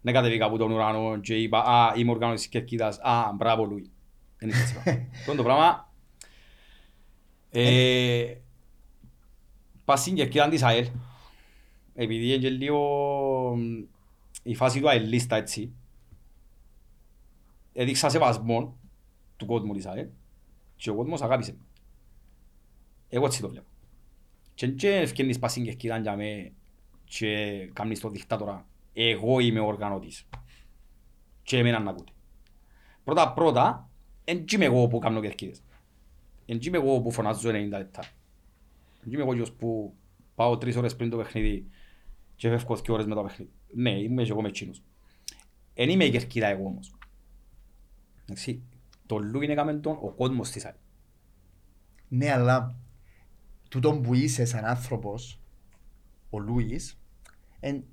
Δεν 0.08 0.16
κατεβήκα 0.16 0.46
από 0.46 0.58
τον 0.58 0.72
ουρανό 0.72 1.20
και 1.20 1.36
είπα 1.36 1.60
«Α, 1.60 1.94
είμαι 1.96 2.12
οργάνωση 2.12 2.38
της 2.38 2.48
Κερκίδας, 2.48 3.00
α, 3.00 3.32
μπράβο 3.36 3.66
Λούι». 3.66 3.90
Δεν 4.38 4.50
είναι 4.50 4.60
έτσι 4.60 4.74
πράγμα. 4.74 5.08
Αυτό 5.14 5.32
είναι 5.32 5.42
το 5.42 5.44
πράγμα. 5.44 5.92
Ε, 7.50 8.36
Πας 9.86 10.00
στην 10.00 10.16
Κερκίδα 10.16 10.50
της 10.50 10.64
ΑΕΛ, 10.64 10.88
επειδή 11.96 12.28
είναι 12.28 12.38
και 12.38 12.50
λίγο 12.50 12.80
μ, 13.56 13.84
η 14.44 14.56
φάση 14.56 14.80
του 14.80 14.90
αελίστα 14.90 15.36
έτσι, 15.36 15.74
έδειξα 17.74 18.10
σεβασμό 18.10 18.78
του 19.38 19.46
κόσμου 19.46 19.74
της 19.74 19.86
ΑΕΛ 19.86 20.08
και 20.76 20.90
ο 20.90 20.96
κόσμος 20.96 21.22
αγάπησε 21.22 21.52
με. 21.52 21.66
Εγώ 23.10 23.26
έτσι 23.26 23.42
το 23.42 23.50
βλέπω. 23.50 23.68
Και 24.54 24.68
και 24.68 24.90
ευκαινείς 24.90 25.40
πας 25.40 25.52
στην 25.52 25.64
Κερκίδα 25.64 25.98
για 25.98 26.16
με 26.16 26.52
και 27.04 27.58
κάνεις 27.74 28.00
το 28.00 28.10
δικτάτορα. 28.10 28.66
Εγώ 29.00 29.40
είμαι 29.40 29.60
ο 29.60 29.66
οργανώτης. 29.66 30.30
Και 31.44 31.58
εμένα 31.58 31.80
να 31.80 31.90
ακούτε. 31.90 32.12
Πρώτα 33.04 33.34
πρώτα, 33.34 33.90
εν 34.24 34.46
είμαι 34.54 34.66
εγώ 34.66 34.88
που 34.88 35.00
κάνω 35.00 35.22
Κερκίδες. 35.22 35.64
Εν 36.46 36.60
είμαι 36.62 36.78
εγώ 36.78 37.02
που 37.02 37.12
φωνάζω 37.12 37.50
90 37.50 37.54
λεπτά. 37.54 38.04
Εν 39.06 39.12
είμαι 39.12 39.22
εγώ 39.22 39.34
γιος 39.34 39.54
που 39.54 39.96
πάω 40.36 40.58
τρεις 40.58 40.76
ώρες 40.76 40.96
πριν 40.96 41.10
το 41.10 41.18
παιχνίδι 41.18 41.68
και 42.36 42.50
φεύγω 42.50 42.76
δύο 42.76 42.94
ώρες 42.94 43.06
μετά 43.06 43.22
το 43.22 43.28
παιχνίδι. 43.28 43.52
Ναι, 43.74 43.90
είμαι 43.90 44.24
και 44.24 44.32
εγώ 44.32 44.42
με 44.42 44.48
εκείνους. 44.48 44.84
Εν 45.74 45.90
είμαι 45.90 46.06
η 46.06 46.12
Κερκίδα 46.12 46.48
εγώ 46.48 46.66
όμως. 46.66 46.96
Εντάξει, 48.22 48.64
το 49.06 49.18
Λούιν 49.18 49.50
έκαμε 49.50 49.74
τον 49.74 49.98
ο 50.02 50.12
κόσμος 50.12 50.50
της 50.50 50.66
ΑΕΛ. 50.66 50.76
Ναι, 52.08 52.32
αλλά 52.32 52.76
τούτον 53.70 54.02
που 54.02 54.14
είσαι 54.14 54.46
σαν 54.46 54.66
άνθρωπος, 54.66 55.42
ο 56.30 56.40
Λούις, 56.40 57.00
εν, 57.60 57.84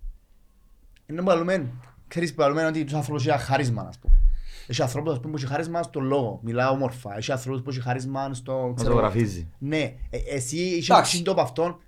είναι 1.07 1.23
που 1.23 1.29
λέμε, 1.31 1.71
ξέρεις 2.09 2.35
που 2.35 2.41
λέμε 2.41 2.67
ότι 2.67 2.85
τους 2.85 2.95
ανθρώπους 2.95 3.27
έχουν 3.27 3.41
χάρισμα, 3.41 3.83
ας 3.83 3.99
πούμε. 3.99 4.19
Έχει 4.67 4.83
ανθρώπους 4.83 5.13
ας 5.13 5.21
πούμε, 5.21 5.31
που 5.33 5.37
έχουν 5.39 5.49
χάρισμα 5.51 5.83
στο 5.83 6.01
λόγο, 6.01 6.41
μιλά 6.43 6.71
όμορφα. 6.71 7.17
Έχει 7.17 7.33
ανθρώπους 7.33 7.63
που 7.63 7.71
έχουν 7.71 7.83
χάρισμα 7.83 8.35
στο... 8.35 8.67
Να 8.69 8.75
ξέρω, 8.75 8.91
το 8.93 8.97
γραφίζει. 8.99 9.51
Ναι, 9.59 9.79
ε, 10.11 10.19
εσύ 10.29 10.57
είσαι 10.57 10.93
Εντάξει. 10.93 11.17
σύντοπο 11.17 11.41
αυτόν. 11.41 11.79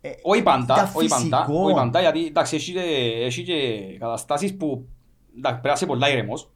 ε, 0.00 0.10
Όχι 0.22 0.42
πάντα, 0.42 0.74
ήταν 0.74 0.90
όχι 0.94 1.08
πάντα, 1.08 1.36
φυσικό. 1.44 1.62
όχι 1.64 1.74
πάντα, 1.74 2.00
γιατί 2.00 2.26
εντάξει, 2.26 2.56
έχει 2.56 2.72
και- 2.72 3.24
έχει 3.24 3.42
και 3.42 3.80
καταστάσεις 3.98 4.56
που 4.56 4.88
εντάξει, 5.36 5.60
πρέπει 5.60 5.66
να 5.66 5.72
είσαι 5.72 5.86
πολλά 5.86 6.10
ήρεμος, 6.10 6.50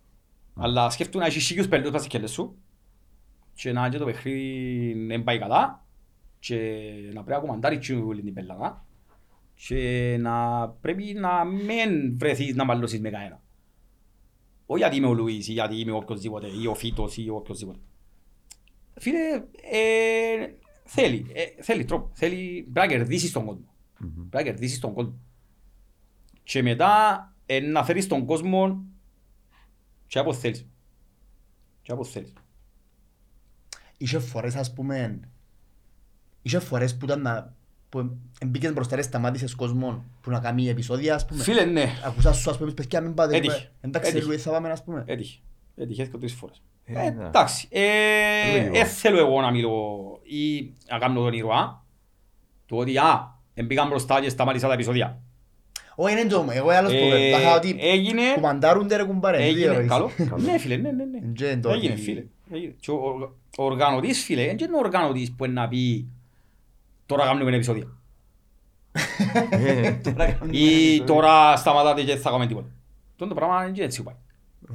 αλλά 0.57 0.91
σκέφτομαι 0.91 1.25
να 1.25 1.31
έχεις 1.31 1.45
σίγουρους 1.47 1.69
πελούς 1.69 1.91
πας 1.91 2.01
στις 2.01 2.13
κελές 2.13 2.31
σου 2.31 2.55
και 3.55 3.73
να 3.73 3.89
και 3.89 3.99
το 3.99 4.05
παιχνίδι 4.05 5.05
δεν 5.09 5.25
πάει 5.25 5.39
καλά 5.39 5.85
και 6.39 6.57
να 7.15 7.23
πρέπει 7.25 7.41
να 7.41 7.47
κουμαντάρεις 7.47 7.79
τσιούλη 7.79 8.23
την 8.23 8.35
πελάνα 8.35 8.85
και 9.67 10.17
να 10.21 10.69
πρέπει 10.69 11.13
να 11.13 11.45
μην 11.45 12.19
βρεθείς 12.19 12.55
να 12.55 12.65
μαλλώσεις 12.65 13.01
με 13.01 13.11
κανένα. 13.11 13.43
Όχι 14.67 14.81
γιατί 14.81 14.97
είμαι 14.97 15.07
ο 15.07 15.15
Λουίς 15.15 15.49
ή 15.49 15.53
γιατί 15.53 15.81
είμαι 15.81 15.93
οποιοςδήποτε 15.93 16.47
ή 16.47 16.67
ο 16.67 16.75
Φίτος 16.75 17.17
ή 17.17 17.29
οποιοςδήποτε. 17.29 17.79
Φίλε, 18.95 19.19
ε, 19.71 20.55
θέλει, 20.85 21.27
ε, 21.33 21.63
θέλει 21.63 21.85
τρόπο. 21.85 22.11
Θέλει, 22.15 22.69
πρέπει 22.73 22.89
να 22.89 22.97
κερδίσεις 22.97 23.33
τον 23.33 23.45
κόσμο. 23.45 23.65
Μμμ. 23.99 24.13
Πρέπει 24.13 24.31
να 24.37 24.43
κερδίσεις 24.43 24.79
τον 24.79 24.95
κόσμο. 24.95 25.19
Και 26.43 26.63
μετά 26.63 27.35
ε, 27.47 27.61
να 27.61 27.85
φέρεις 27.85 28.07
τον 28.07 28.25
κόσμο 28.27 28.85
και 30.07 30.19
από 30.19 30.33
θέλεις. 30.33 30.67
Και 31.83 31.93
από 31.93 32.05
θέλεις. 32.05 32.33
Είχες 33.97 34.25
φορές 34.25 34.55
ας 34.55 34.73
πούμε, 34.73 35.21
είχες 36.43 36.65
φορές 36.65 36.97
που 36.97 37.05
ήταν 37.05 37.21
να, 37.23 37.57
που 37.91 38.16
μπήκες 38.47 38.72
μπροστά 38.72 38.97
ρε 38.97 39.03
σταμάτησες 39.03 39.55
κόσμο 39.55 40.05
που 40.20 40.30
να 40.30 40.38
κάνει 40.38 40.68
επεισόδια 40.68 41.14
ας 41.14 41.26
πούμε. 41.26 41.43
Φίλε, 41.43 41.64
ναι. 41.64 41.93
Ακούσας 42.07 42.36
σου 42.36 42.51
ας 42.51 42.59
πούμε 42.59 42.72
παιδιά 42.72 43.01
μην 43.01 43.14
πάτε. 43.14 43.36
Έτυχε. 43.36 43.57
είπα, 43.57 43.70
Εντάξει 43.80 44.11
Έτυχε. 44.11 44.26
Λουί 44.26 44.36
θα 44.36 44.51
πάμε 44.51 44.70
ας 44.70 44.84
πούμε. 44.84 45.03
Έτυχε. 45.07 45.38
Έτυχε 45.76 46.07
και 46.07 46.16
τρεις 46.18 46.32
φορές. 46.34 46.62
Ε, 46.84 47.07
Ε, 47.07 47.11
ναι. 47.11 47.26
Εντάξει. 47.26 47.68
Ε, 47.70 47.80
Λίγο. 48.61 48.78
ε, 48.78 48.84
θέλω 48.84 49.18
εγώ 49.18 49.41
να 49.41 49.51
μιλώ 49.51 49.70
ή 50.22 50.72
να 50.91 50.99
κάνω 50.99 51.20
τον 51.20 51.32
ήρωα 51.32 51.84
του 52.66 52.76
ότι 52.76 52.97
α, 52.99 53.38
εμπήκαν 53.55 53.88
μπροστά 53.88 54.20
και 54.20 54.28
σταμάτησα 54.28 54.66
τα 54.68 54.72
επεισόδια. 54.72 55.20
Όχι 55.95 56.12
είναι 56.20 56.30
το, 56.30 56.47
εγώ 56.51 56.68
άλλος 56.68 56.93
που 56.93 56.99
Ε, 56.99 57.28
είπα 57.28 57.55
ότι 57.57 57.76
Έγινε, 57.80 58.22
κουμαντάρονται 58.34 58.97
ρε 58.97 59.05
κουμπάρε. 59.05 59.36
είναι 59.45 59.53
δύο 59.55 59.72
έγινε, 59.72 59.84
ερωτήσεις. 59.95 60.28
καλό. 60.28 60.43
Ναι 60.53 60.59
φίλε, 60.59 60.76
ναι, 60.76 60.91
ναι, 60.91 61.05
ναι. 61.05 61.18
Εν 61.18 61.32
και 61.32 61.57
το 61.62 61.70
Έγινε 61.70 61.93
ότι- 61.93 62.03
φίλε. 62.03 62.24
Έγινε. 62.53 62.74
Και 62.80 62.91
ο- 62.91 63.36
Ο 63.59 63.64
οργανωτής 63.64 64.24
φίλε, 64.24 64.45
δεν 64.47 64.57
είναι 64.59 64.76
ο 64.76 64.78
οργανωτής 64.78 65.32
που 65.32 65.45
είναι 65.45 65.55
να 65.61 65.68
πει 65.68 66.09
τώρα 67.11 67.25
κάνουμε 67.25 67.55
επεισόδια. 67.55 67.87
Ε, 69.51 70.01
Ή 70.51 71.03
τώρα 71.03 71.57
σταματάτε 71.57 72.01
και 72.01 72.13
δεν 72.13 72.21
θα 72.21 72.29
κάνουμε 72.29 72.47
τίποτα. 72.49 72.69
Αυτό 73.13 73.27
το 73.27 73.35
πράγμα 73.35 73.63
είναι 73.63 73.73
και 73.73 73.83
έτσι 73.83 74.03
πάει. 74.03 74.15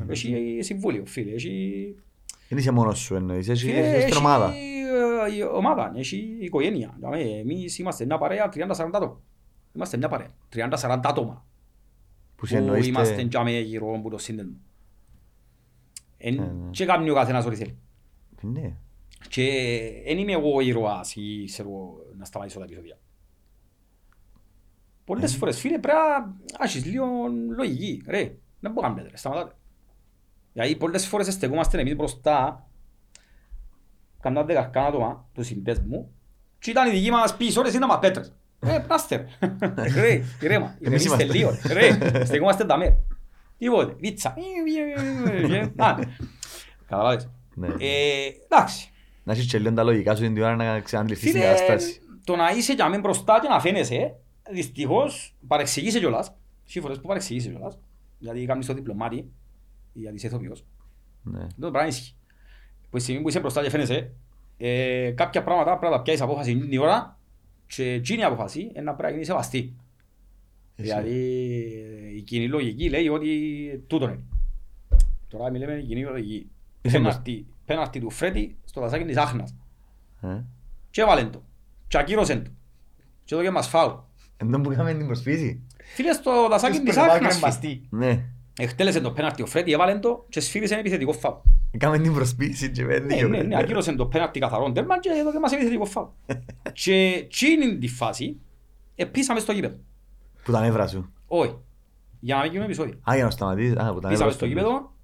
Έχει 0.08 0.58
συμβούλιο 0.62 1.04
φίλε, 1.06 1.32
έχει... 1.32 1.96
Δεν 2.50 2.58
είσαι 2.58 2.72
μόνος 2.72 3.00
σου 3.00 3.16
εννοείς, 3.16 3.50
έχει 3.50 3.66
Φίλε, 3.66 3.80
έχεις 3.94 4.06
την 4.06 4.18
ομάδα. 4.18 4.54
Έχει 5.28 5.40
ε, 5.40 5.44
ομάδα, 5.44 5.92
έχει 5.96 6.38
οικογένεια. 6.40 6.94
Δηλαδή, 6.96 7.32
Εμείς 7.40 7.78
είμαστε 7.80 8.06
μια 8.06 8.18
παρέα 8.18 8.50
30-40 8.54 8.56
άτομα. 8.94 9.22
Είμαστε 9.74 9.98
μια 9.98 10.08
παρέα, 10.08 10.28
30-40 10.56 11.00
άτομα. 11.04 11.46
Που 12.36 12.46
σε 12.46 12.58
Που 12.58 12.64
είμαστε 12.64 13.14
εννοείστε, 13.14 13.38
και 13.38 13.44
με 13.44 13.60
γύρω 13.60 13.96
από 13.96 14.10
το 14.10 14.18
σύνδεσμο. 14.18 14.54
Εν- 16.18 16.36
Ναι, 16.36 16.42
ναι. 16.42 16.70
Και 16.72 16.86
κάνει 16.86 17.10
ο 17.10 17.14
καθένας 17.14 17.46
ό,τι 17.46 17.56
θέλει. 17.56 17.78
ναι. 18.42 18.76
Και 19.30 19.44
δεν 20.06 20.18
είμαι 20.18 20.32
εγώ 20.32 20.60
ήρωας 20.60 21.16
ή 21.16 21.44
ξέρω 21.46 21.70
εγώ, 21.70 21.98
να 22.18 22.26
σταματήσω 22.26 22.60
τα 22.60 22.66
επεισόδια. 22.66 22.98
Πολλές 25.06 25.36
φορές 25.36 25.60
φίλε 25.60 25.80
πρέπει 25.80 25.98
να 26.58 26.66
έχεις 26.66 26.86
λίγο 26.86 27.06
λογική. 27.58 28.04
Ρε, 28.08 28.36
δεν 28.60 28.72
μπορώ 28.72 28.88
να 28.88 28.94
κάνετε 28.94 29.10
ρε, 29.10 29.18
σταματάτε. 29.18 29.56
Γιατί 30.54 30.76
πολλές 30.76 31.08
φορές 31.08 31.34
στεκόμαστε 31.34 31.80
εμείς 31.80 31.96
μπροστά 31.96 32.68
κανένα 34.22 34.46
δεκαρκά 34.46 34.86
άτομα 34.86 35.30
του 35.34 35.44
συνδέσμου 35.44 36.14
και 36.60 36.70
ήταν 36.72 36.88
οι 36.88 36.92
δικοί 36.92 37.12
μας 37.12 37.38
πίσω 37.38 37.62
ρε, 37.62 37.70
είναι 37.76 37.86
μας 37.86 38.00
πέτρες. 38.00 38.34
Ρε, 38.62 38.80
πράστε 38.80 39.16
ρε. 39.40 39.48
Ρε, 40.02 40.24
ηρέμα. 40.42 40.76
Εμείς 40.82 41.06
Ηρεμήστε 41.06 41.24
είμαστε. 41.24 41.38
λίγο. 41.38 41.52
Ρε, 41.74 42.26
στεκόμαστε 42.26 42.66
τα 42.66 42.78
μέρα. 42.78 42.98
Τίποτε, 43.58 43.94
βίτσα. 43.94 44.36
Να, 45.76 46.00
Καταλάβες. 46.88 47.30
Ναι. 47.56 47.68
Ε, 47.68 48.30
Εντάξει. 48.50 48.90
Να 49.26 49.34
έχεις 49.34 49.46
και 49.46 49.60
λίγο 49.60 49.74
τα 49.74 49.84
λογικά 49.84 50.16
σου 50.16 50.22
την 50.22 50.42
ώρα 50.42 50.56
να 50.56 50.80
ξαναντληφθείς 50.80 51.32
την 51.32 51.42
Φίλε, 51.42 51.54
κατάσταση. 51.54 52.02
το 52.24 52.36
να 52.36 52.50
είσαι 52.50 52.74
για 52.74 52.90
μένα 52.90 53.02
μπροστά 53.02 53.40
και 53.42 53.48
να 53.48 53.60
φαίνεσαι, 53.60 54.16
δυστυχώς 54.52 55.36
παρεξηγείσαι 55.48 56.00
κιόλας. 56.00 56.36
Έχει 56.68 56.80
φορές 56.80 57.00
που 57.00 57.08
παρεξηγείσαι 57.08 57.50
κιόλας. 57.50 57.78
Γιατί 58.20 58.46
κάνεις 58.46 58.66
το 58.66 58.74
διπλωμάτι, 58.74 59.32
γιατί 59.94 60.16
είσαι 60.16 60.28
ηθοποιός. 60.28 60.66
Ναι. 61.24 61.44
Αυτό 61.44 61.62
το 61.62 61.72
πράγμα 61.72 61.90
ισχύει. 61.90 62.16
Που 62.90 62.98
η 62.98 63.00
στιγμή 63.00 63.22
που 63.22 63.30
είσαι 63.30 63.40
μπροστά 63.40 63.64
και 63.64 63.70
φαίνεσαι, 63.70 64.12
ε, 64.58 65.12
κάποια 65.16 65.44
πράγματα 65.44 65.78
πρέπει 65.78 65.92
να 65.92 65.98
τα 65.98 66.02
πιάσεις 66.02 66.22
απόφαση 66.22 66.58
την 66.58 66.80
ώρα 66.80 67.20
και 67.68 67.92
εκείνη 67.92 68.20
η 68.20 68.24
απόφαση 68.24 68.60
είναι 68.60 68.82
να 68.82 68.92
πρέπει 68.94 69.04
να 69.04 69.10
γίνει 69.10 69.26
σεβαστή. 69.26 69.74
Δηλαδή 70.76 71.16
η 72.16 72.22
κοινή 72.22 72.48
λογική 72.48 72.90
λέει 72.90 73.08
ότι 73.08 73.30
τούτον 73.88 74.10
είναι. 74.10 74.24
Τώρα 75.28 75.50
μιλάμε 75.52 75.74
η 75.74 75.84
κοινή 75.84 76.02
λογική. 76.04 76.50
Είσαι 76.82 76.98
Πέναρτη, 76.98 77.46
πέναρτη 77.66 78.00
του 78.00 78.10
Φρέτη 78.10 78.58
στο 78.76 78.84
δασάκι 78.84 79.06
της 79.06 79.18
Άχνας. 79.18 79.56
Ε. 80.22 80.44
Και 80.90 81.02
έβαλεν 81.02 81.32
το. 81.32 81.44
Και 81.88 81.98
ακύρωσεν 81.98 82.44
το. 82.44 82.50
Και 83.24 83.34
έδωκε 83.36 83.52
μας 83.52 83.68
φάουλ. 83.68 83.92
Εν 84.38 84.52
τω 84.52 84.60
που 84.62 84.72
είχαμε 84.72 84.94
την 84.94 85.06
προσφύση. 85.06 85.62
Φίλε 85.96 86.14
στο 86.14 86.48
δασάκι 86.50 86.80
της 86.80 86.94
Σπερμάκι 86.94 87.14
Άχνας. 87.16 87.22
είναι 87.22 87.34
φίλε. 87.34 87.46
μπαστή. 87.48 87.88
Ναι. 87.90 88.26
Εκτέλεσε 88.60 89.02
το 89.02 89.12
πέναρτι 89.12 89.42
ο 89.42 89.46
Φρέτη, 89.46 89.72
έβαλεν 89.72 90.02
το 90.02 90.26
και 90.30 90.40
σφύρισε 90.40 90.72
ένα 90.74 90.82
επιθετικό 90.82 91.14
φάουλ. 91.14 91.36
Είχαμε 91.72 92.00
την 92.00 92.14
προσφύση 92.14 92.72
και 92.72 92.86
πέντε 92.86 93.06
Ναι, 93.06 93.16
και 93.16 93.22
ναι, 93.24 93.30
ναι, 93.30 93.38
πέντε. 93.38 93.58
ακύρωσε 93.58 93.94
το 93.96 94.06
πέναρτι 94.06 94.40
καθαρόν 94.40 94.74
τέρμα 94.74 95.00
και 95.00 95.10
έδωκε 95.10 95.40
μας 95.40 95.52
επιθετικό 95.52 95.86
φάουλ. 95.86 96.08
Και 96.84 96.94
εκείνη 96.94 97.78
τη 97.78 97.88
φάση 97.88 98.38
επίσαμε 98.96 99.40
στο 99.40 99.52
γήπεδο. 99.52 99.76
Που 100.44 100.52
τα 100.52 100.60
νεύρα 100.62 100.88
σου. 100.88 101.12
Όχι. 101.28 101.58
Για 102.20 102.36
να 102.36 102.42
μην 102.42 102.52
γίνουν 102.52 102.66
επεισόδια. 102.66 102.94
Α, 103.10 103.16
για 103.16 103.24
να 103.24 103.30
σταματήσεις. 103.30 103.76
Α, 103.76 103.76
που 103.76 103.80
τα 103.84 103.90
νεύρα 103.92 104.10
Πήσαμε 104.10 104.30
σου. 104.30 104.36
στο 104.38 104.46
γήπεδο, 104.46 104.95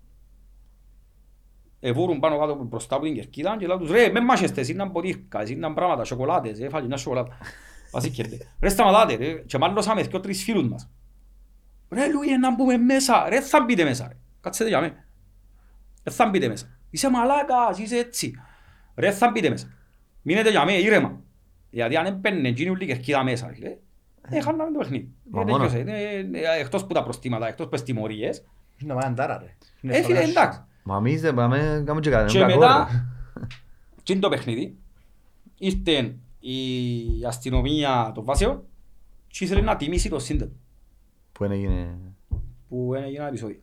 εβούρουν 1.83 2.19
πάνω 2.19 2.39
κάτω 2.39 2.55
μπροστά 2.55 2.95
από 2.95 3.03
την 3.05 3.13
κερκίδα 3.15 3.55
και 3.59 3.67
λέω 3.67 3.77
τους 3.77 3.91
ρε 3.91 4.09
με 4.09 4.19
μάχεστε, 4.21 4.65
είναι 4.67 4.89
ποτήρκας, 4.89 5.49
είναι 5.49 5.69
πράγματα, 5.73 6.03
σοκολάτες, 6.03 6.59
έφαγε 6.59 6.87
μια 6.87 6.97
σοκολάτα. 6.97 7.37
Βασίκερτε. 7.91 8.37
Ρε 8.61 8.69
σταματάτε 8.69 9.15
ρε, 9.15 9.33
και 9.33 9.57
μάλλωσαμε 9.57 10.01
και 10.03 10.19
τρεις 10.19 10.43
φίλους 10.43 10.67
μας. 10.69 10.89
Ρε 11.89 12.07
Λουί, 12.11 12.37
να 12.37 12.55
μπούμε 12.55 12.77
μέσα, 12.77 13.25
ρε 13.29 13.41
θα 13.41 13.63
μπείτε 13.63 13.83
μέσα 13.83 14.07
ρε. 14.07 14.17
Κάτσετε 14.41 14.69
για 14.69 14.79
μέ. 14.81 15.05
Ρε 16.03 16.11
θα 16.11 16.29
μπείτε 16.29 16.47
μέσα. 16.47 16.77
Είσαι 16.89 17.09
μαλάκας, 17.09 17.77
είσαι 17.79 17.97
έτσι. 17.97 18.33
Ρε 18.95 19.11
θα 19.11 19.29
μπείτε 19.31 19.49
μέσα. 19.49 19.67
Μείνετε 20.21 20.49
για 20.49 20.65
μέ, 20.65 20.73
ήρεμα. 20.73 21.19
Γιατί 21.69 21.95
αν 21.97 22.05
έμπαινε 22.05 22.47
εκείνη 22.47 22.69
όλη 22.69 22.83
η 22.83 22.87
κερκίδα 22.87 23.23
μέσα, 23.23 23.53
ρε, 23.59 23.77
ε, 24.29 24.41
χάναμε 24.41 24.71
το 24.71 24.77
παιχνίδι. 24.77 25.09
Μα 25.29 25.41
Ε, 25.41 25.45
μόνος. 25.45 25.71
τελειώσε. 25.71 25.91
Ε, 25.91 26.17
ε, 26.19 26.59
Εκτός 26.59 26.85
που 26.85 26.93
τα 26.93 27.03
προστήματα, 27.03 27.47
εκτός 27.47 27.65
που 27.65 27.71
τις 27.71 27.83
τιμωρίες, 27.83 28.45
Είναι 28.77 28.93
να 28.93 28.99
πάνε 28.99 29.11
αντάρα 29.11 29.37
ρε. 29.37 29.55
Είναι 29.81 29.97
ε, 29.97 30.01
φίλε, 30.03 30.15
φανάς. 30.15 30.29
εντάξει. 30.29 30.59
Μα 30.83 30.97
εμείς 30.97 31.21
δεν 31.21 31.35
πάμε, 31.35 31.57
κάνουμε 31.57 31.99
και 31.99 32.09
κάτι. 32.09 32.31
Και 32.31 32.37
είναι 32.37 32.47
κακό, 32.47 32.59
μετά, 32.59 32.87
ρε. 33.39 33.47
τι 34.03 34.11
είναι 34.11 34.21
το 34.21 34.29
παιχνίδι, 34.29 34.77
ήρθε 35.57 36.15
η 36.39 37.25
αστυνομία 37.27 38.11
των 38.13 38.23
βάσεων 38.23 38.63
και 39.27 39.43
ήθελε 39.43 39.61
να 39.61 39.75
τιμήσει 39.75 40.09
το 40.09 40.19
σύνδετο 40.19 40.55
Που 41.31 41.43
δεν 41.43 41.51
έγινε... 41.51 41.97
που 42.67 42.93
έγινε 42.93 43.17
ένα 43.17 43.27
επεισόδιο. 43.27 43.59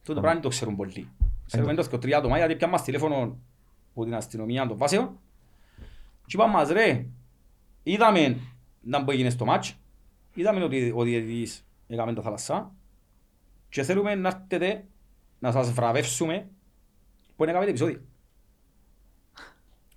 Αυτό 0.00 0.12
το 0.12 0.18
Α. 0.18 0.22
πράγμα 0.22 0.32
δεν 0.32 0.42
το 0.42 0.48
ξέρουν 0.48 0.76
πολλοί. 0.76 1.08
Ξέρουμε 1.46 1.74
το 1.74 1.88
και 1.88 1.98
τρία 1.98 2.18
άτομα 2.18 2.36
γιατί 2.36 2.56
πιάμε 2.56 2.72
μας 2.72 2.82
τηλέφωνο 2.82 3.38
από 3.90 4.04
την 4.04 4.14
αστυνομία 4.14 4.66
των 4.66 4.76
βάσεων 4.76 5.18
και 6.26 6.36
είπαμε 6.36 6.52
μας 6.52 6.68
ρε, 6.68 7.06
είδαμε 7.82 8.40
να 8.80 9.04
που 9.04 9.10
έγινε 9.10 9.30
στο 9.30 9.44
μάτς, 9.44 9.76
είδαμε 10.34 10.64
ότι 10.64 10.92
ο 10.94 11.02
διαιτητής 11.02 11.66
έκαμε 11.86 12.12
τα 12.14 12.22
θαλασσά 12.22 12.74
και 13.68 13.82
θέλουμε 13.82 14.14
να 14.14 14.28
έρθετε 14.28 14.84
να 15.42 15.52
σας 15.52 15.72
βραβεύσουμε 15.72 16.48
που 17.36 17.44
έκαμε 17.44 17.64
το 17.64 17.70
επεισόδιο. 17.70 18.00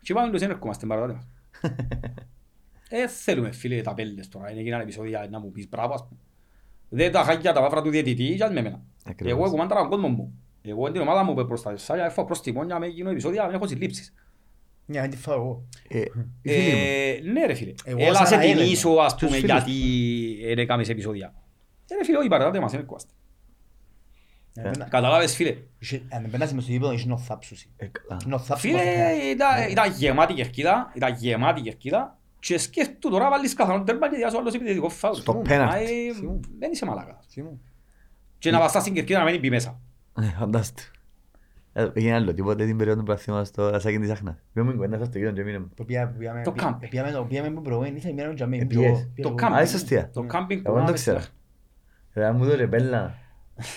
Και 0.02 0.12
είπαμε 0.12 0.32
τους 0.32 0.39
δεν 0.39 0.50
ερχόμαστε 0.50 0.86
παραδάτε 0.86 1.14
μας. 1.14 1.28
Ε, 2.89 3.08
θέλουμε 3.08 3.52
φίλε 3.52 3.82
τα 3.82 3.93
πέλες 3.93 4.28
τώρα, 4.28 4.52
είναι 4.52 4.60
εκείνα 4.60 4.82
επεισόδια 4.82 5.28
να 5.32 5.39
μου 5.39 5.52
πεις 5.52 5.68
μπράβο 5.70 5.93
ας 5.93 6.08
πούμε. 6.08 6.20
Δεν 6.89 7.12
τα 7.12 7.24
χάκια 7.24 7.54
τα 7.54 7.62
βάφρα 7.62 7.82
του 7.82 7.89
διαιτητή 7.89 8.36
και 8.36 8.43
ας 8.43 8.52
με 8.52 8.60
εμένα. 8.60 8.82
Ακριβώς. 9.06 9.39
Εγώ 9.39 9.50
κουμάνταρα 9.50 9.82
τον 9.82 9.89
κόσμο 9.89 10.08
μου. 10.08 10.39
Εγώ 10.62 10.91
την 10.91 11.02
ομάδα 11.02 11.24
μου 11.24 11.34
που 11.34 11.46
προστατεύσα, 11.46 12.06
έφω 12.06 12.26
προς 12.26 12.41
τιμόνια 12.41 12.80
με 12.80 12.86
εκείνο 12.86 13.10
επεισόδια, 13.10 13.46
δεν 13.46 13.56
έχω 13.56 13.68
συλλήψεις. 13.68 14.14
Μια, 14.86 15.02
δεν 15.02 15.10
τη 15.10 15.18
φάω 15.18 15.36
εγώ. 15.36 15.68
Ε, 15.88 16.00
οι 16.41 16.50
φίλοι 16.50 16.72
μου. 16.72 16.78
Ε, 17.28 17.32
ναι 17.32 17.46
ρε 17.46 17.54
φίλε. 17.54 17.74
Εγώ 17.86 18.00
Έλα 18.04 18.16
σαν 18.18 18.26
σε 18.28 18.36
να 18.36 18.41
έλεγα. 18.43 18.62
τιμήσω 18.62 18.89
ας 18.89 19.16
Τους 19.16 19.28
πούμε 19.28 19.39
φίλους. 19.39 19.52
γιατί 19.52 20.46
δεν 20.46 20.58
έκαμες 20.58 20.89
επεισόδια. 20.89 21.34
Ε, 21.88 21.96
ρε 21.96 22.04
φίλε, 22.04 22.18
όχι 22.18 22.28
παραδάτε 22.28 22.60
μας, 22.60 22.74
είναι 22.74 22.82
κοάστε. 22.84 23.14
Ε, 24.58 24.62
πένα- 24.62 24.86
Καταλάβες 24.86 25.36
φίλε. 25.36 25.58
είχε- 25.80 26.01
Αν 26.12 26.28
πένας 26.32 26.53
μες 26.53 26.64
στο 26.64 26.72
γήπεδο, 26.72 26.91
είχε 26.91 27.08
νοθάψουση. 27.08 27.70
Ε, 27.78 27.86
καλά. 27.86 28.20
Νοθάψουση. 28.26 28.68
Φίλε, 28.74 28.82
ήταν- 29.32 29.70
ήταν 29.70 29.91
γεμάτη 29.91 30.34
κερκίδα, 30.34 30.91
ήταν 30.95 31.14
γεμάτη 31.14 31.62
κερκίδα 31.62 32.18
και 32.39 32.58
σκέφτου 32.58 33.10
τώρα 33.10 33.30
βάλεις 33.30 33.53
καθαρόν 33.53 33.86
τέρμα 33.86 34.10
και 34.10 34.16
διάσου 34.16 34.38
άλλος 34.38 34.53
επιθετικό 34.53 34.89
φάουλ. 34.89 35.16
Στο 35.16 35.34
Μα, 35.34 35.41
πέναλτι. 35.41 36.08
ε, 36.08 36.14
Θυμούμαι. 36.14 36.39
Δεν 36.60 36.72
είσαι 36.72 36.86
μαλάκα. 36.86 37.20
Θυμούμαι. 37.30 37.58
Και 38.38 38.51
να 38.51 38.60
βαστάς 38.60 38.82
στην 38.82 38.93
κερκίδα 38.93 39.20
να 39.24 39.32
μην 39.32 39.39
μπει 39.39 39.49
μέσα. 39.49 39.80
Ε, 40.22 40.26
Φαντάστε. 40.39 40.82
Ε, 41.74 41.88
Έγινε 41.93 42.14
άλλο 42.14 42.34
τίποτε 42.34 42.66
την 42.66 42.78
περίοδο 42.78 42.99
που 42.99 43.06
παθήμα 43.06 43.43
στο 43.43 43.70
Ρασάκι 43.70 43.99
της 43.99 44.10
Άχνας. 44.10 44.36
Πήγαμε 44.53 44.72
κουβέντα 44.74 45.06
στο 45.06 45.18
γύρο 45.18 45.32
και 45.32 45.43
μείναμε. 45.43 45.68
Που 45.76 45.86
πήγα- 45.86 46.08
που 46.12 46.18
πήγαμε- 46.18 46.43
Το 46.43 46.51
πή- 46.51 46.62
κάμπι. 46.62 46.88
πήγαμε 46.88 47.12
το- 47.12 47.24
πήγαμε 47.24 47.49
που 47.49 47.62
προηγούμενη, 47.62 47.95
ήθελα 47.97 48.10
να 48.14 48.16
μείναμε 48.18 48.36
για 48.36 48.47
μένα, 48.47 48.64
Ε, 48.64 48.66
πήγα 48.66 48.82
πήγες. 48.82 48.97
εγώ, 48.97 49.10
πήγα 49.14 49.28
Το 49.28 49.28
εγώ. 49.28 49.36
κάμπι. 49.38 49.56
Α, 49.60 49.62
είσαι 49.62 49.76
αστεία. 49.76 50.10
Το 50.14 50.22
κάμπινγκ 50.24 50.62
που 50.62 50.68
Εγώ 50.72 50.78
δεν 50.78 50.86
το 50.86 50.91
κάναμε 50.91 50.97
ξέρω. 50.97 51.20
στην- 51.20 51.34
Ρε, 52.24 52.32
μου 52.32 52.45
το 52.45 52.56
ρεμπέλα. 52.56 53.16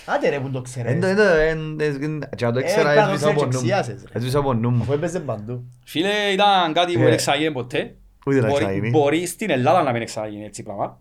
Άντε 0.07 0.29
ρε 0.29 0.41
που 0.41 0.51
το 0.51 0.59
Εν 0.59 0.63
ξέρεις. 0.65 1.01
το- 1.01 1.07
εν 1.07 1.17
το- 1.17 1.23
εν- 1.23 1.81
εν- 2.03 2.29
και 2.37 2.45
αν 2.45 2.53
το 2.53 2.59
Ε, 2.59 2.63
ήξερα, 2.63 2.83
πρέπει 2.83 2.99
να 3.01 3.05
το 3.07 3.13
έσβησα 3.13 3.29
από 3.31 3.35
ξέρεις 3.41 3.55
νου 3.55 3.61
μου. 3.61 3.67
και 3.67 3.73
εξιάσεις, 3.75 4.03
ρε. 4.13 4.19
Έσβησα 4.19 4.39
από 4.39 4.55
νου 4.55 4.71
μου. 4.71 4.83
Αφού 4.83 4.93
έπαιζε 4.93 5.21
παντού. 5.21 5.65
Φίλε, 5.85 6.13
ήταν 6.33 6.73
κάτι 6.73 6.93
που 6.93 7.01
Ε, 7.01 7.05
δεν 7.05 7.13
εξαγίνει 7.13 7.53
ποτέ. 7.53 7.97
Ούτε 8.27 8.41
να 8.41 8.47
Μπορεί- 8.47 8.59
ξαναγίνει. 8.59 8.91
Μπορεί 8.91 9.27
στην 9.27 9.51
Ελλάδα 9.51 9.83
να 9.83 9.93
μην 9.93 10.03
εξαγίνει 10.03 10.45
έτσι 10.45 10.63
πράγμα. 10.63 11.01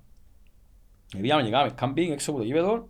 Ε, 1.17 1.19
Πήγαμε 1.21 1.43
και 1.43 1.49
κάναμε 1.49 1.71
κάμπινγκ 1.75 2.11
έξω 2.11 2.31
από 2.31 2.39
το 2.39 2.45
γήπεδο. 2.45 2.89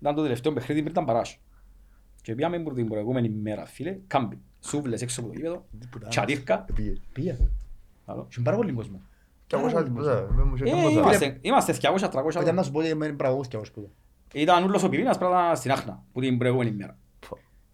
Ήταν 0.00 0.14
το 0.14 0.22
τελευταίο 0.22 0.52
παιχνίδι 0.52 0.80
πριν 0.80 0.92
ήταν 0.92 1.04
παράσι. 1.04 1.38
Και 2.22 2.34
πήγαμε 2.34 2.58
που 2.58 2.72
την 2.74 2.88
προηγούμενη 2.88 3.28
μέρα, 3.28 3.66
φίλε, 3.66 3.96
κάμπινγκ. 4.06 4.40
Σούβλες 4.66 5.02
έξω 5.02 5.20
από 5.20 5.28
το 5.28 5.34
γήπεδο. 5.36 5.64
Τίποτα. 5.80 6.08
Τσατήρκα. 6.08 6.64
Πήγε. 6.74 6.92
Πήγα. 7.12 7.36
Καλό. 8.06 8.26
Είχε 8.30 8.40
πάρα 8.40 8.56
πολύ 8.56 8.72
κόσμο. 8.72 9.00
Κι 9.46 9.54
εγώ 9.54 9.68
σαν 9.68 9.84
τίποτα, 9.84 10.26
με 10.34 10.44
μου 10.44 10.54
είχε 10.54 10.64
Ε, 10.64 10.70
καμπόσα. 10.70 10.90
είμαστε- 11.00 11.38
Είμαστε 11.40 11.72
200-300 11.72 12.38
Όταν 12.40 12.54
να 12.54 12.60
άτομα. 12.60 12.62
σου 12.62 12.70
πω 12.70 12.78
ότι 12.78 12.94
μένει 12.94 13.12
πραγωγούς 13.12 13.48
κι 13.48 13.54
εγώ 13.56 13.64
σπούδα. 13.64 13.86
Ήταν 14.34 14.64
ούλος 14.64 14.82
ο 14.82 14.88
πυρήνας 14.88 15.18
πράγμα 15.18 15.54
στην 15.54 15.70
Άχνα, 15.72 16.02
που 16.12 16.20
την 16.20 16.38
προηγούμενη 16.38 16.70
μέρα. 16.70 16.96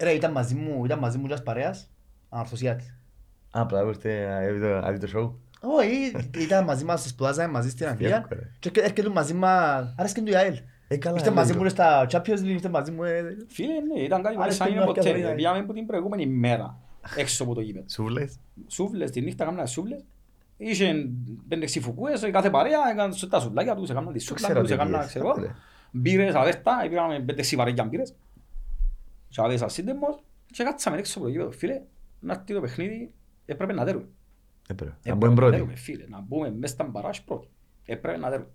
Ρε, 0.02 0.10
ήταν 0.12 0.32
μαζί 0.32 0.54
μου, 0.54 0.84
ήταν 0.84 0.98
μαζί 0.98 1.18
μου 1.18 1.26
και 1.26 1.32
ένας 1.32 1.44
παρέας, 1.44 1.90
ανορθωσιάτης. 2.28 2.86
Α, 3.50 3.60
απλά 3.60 3.82
ήρθε 3.82 4.26
να 4.28 4.52
δει 4.52 4.60
το- 4.60 4.80
να 4.80 4.90
δει 4.92 4.98
το 4.98 5.08
show. 5.16 5.32
Όχι, 5.78 6.28
ήταν 6.38 6.64
μαζί 6.64 6.84
μας, 6.84 7.02
σπουδάζαμε 7.08 7.52
μαζί 7.52 7.70
στην 7.70 7.86
Αγγλία 7.86 8.16
Εύκολα. 8.16 8.40
και 8.58 8.70
έρχεται 8.80 9.08
μαζί 9.08 9.34
μας, 9.34 9.94
άρεσκε 9.98 10.20
του 10.20 10.30
η 10.30 10.34
ΑΕΛ. 10.36 10.56
Ε, 10.88 10.96
καλά, 10.96 11.16
Είστε 11.16 11.28
ε, 11.28 11.32
μαζί 11.32 11.50
λίγο. 11.52 11.62
μου 11.64 11.68
στα 11.70 12.06
Champions 12.10 12.38
League, 12.40 12.44
είστε 12.54 12.68
μαζί 12.68 12.90
μου. 12.90 13.04
ε, 13.04 13.36
Φίλε, 13.48 13.72
ναι, 13.94 14.00
ήταν 14.00 14.22
κάτι 14.22 14.34
που 14.34 14.42
Άρεσε 14.42 14.56
σαν 14.56 14.66
την 14.66 14.76
είναι 14.76 14.84
ποτέ. 14.84 15.00
Αρκαδονία. 15.00 15.28
ρε. 15.28 15.34
Πήγαμε 15.34 15.58
από 15.58 15.72
την 15.72 15.86
προηγούμενη 15.86 16.26
μέρα 16.26 16.78
έξω 17.16 17.42
από 17.42 17.54
το 17.54 17.60
γήπεδο. 17.60 17.84
Σούβλες. 17.88 18.38
Σούβλες, 18.68 19.10
τη 19.10 19.20
νύχτα 19.20 19.44
κάμουν 19.44 19.66
σούβλες. 19.66 20.04
Είχε 20.56 20.94
πέντε 21.48 21.64
ξυφουκούες, 21.64 22.22
η 22.22 22.30
κάθε 22.30 22.50
παρέα 22.50 22.78
έκαναν 22.92 23.14
τα 23.30 23.40
σουβλάκια 23.40 23.74
τους, 23.74 23.90
έκαναν 23.90 24.12
τη 24.12 24.18
σούκλα 24.18 24.46
Ξέρω 24.46 24.60
τους, 24.60 24.68
τι 24.68 24.74
έκαναν, 24.74 24.92
πήγες. 24.92 25.06
ξέρω 25.06 25.28
εγώ. 25.36 25.52
Ρε. 25.92 25.98
Μπύρες, 26.00 26.34
αβέρτα, 26.34 26.86
πήγαμε 26.88 27.20
πέντε 27.20 27.40
ξυβαρέκια 27.40 27.84
μπύρες. 27.84 28.14
Και 29.28 29.40
άδεσα 29.42 29.68
σύντεμος 29.68 30.22
και 30.52 30.64
κάτσαμε 30.64 30.96
έξω 30.98 31.18
από 31.18 31.26
το 31.26 31.32
γήπεδο. 31.32 31.50
Φίλε, 31.50 31.80
να 32.20 32.32
έρθει 32.32 32.54
το 32.54 32.60
παιχνίδι, 32.60 33.12
έπρεπε 33.46 33.72
να 33.72 33.84
δέρουμε. 33.84 34.04
Ε, 34.68 34.74
πρέπει. 34.74 34.90
Να 34.92 34.96
Έπρεπε 34.98 35.16
μπούμε 35.18 35.28
να 35.28 35.34
πρώτοι. 35.34 35.52
δέρουμε, 35.52 35.74
φίλε, 35.76 36.04
να 36.08 36.20
μπούμε 36.20 36.50
μέσα 36.50 36.74
στα 36.74 36.84
μπαράζ 36.84 37.18
πρώτοι. 37.18 37.48
Έπρεπε 37.86 38.18
να 38.18 38.28
δέρουμε. 38.30 38.48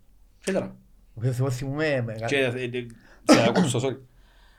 Και 0.43 0.51
τώρα. 0.51 0.75
Εγώ 1.21 1.31
θυμώ- 1.33 1.51
θυμούμαι 1.51 2.01
μεγάλη- 2.05 2.25
Και 2.25 2.37
ε, 2.37 2.77
ε, 2.77 2.85
σε 3.33 3.41
διακόψω, 3.41 3.79
sorry. 3.89 3.97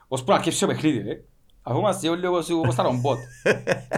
Ως 0.08 0.24
που 0.24 0.30
να 0.30 0.36
αρκεύσει 0.36 0.60
το 0.60 0.66
παιχνίδι, 0.66 0.98
ρε. 1.02 1.20
Αφού 1.62 1.78
είμαστε 1.78 2.08
όλοι 2.08 2.26
όπως 2.26 2.50
όπως 2.50 2.74
τα 2.74 2.82
ρομπότ. 2.82 3.18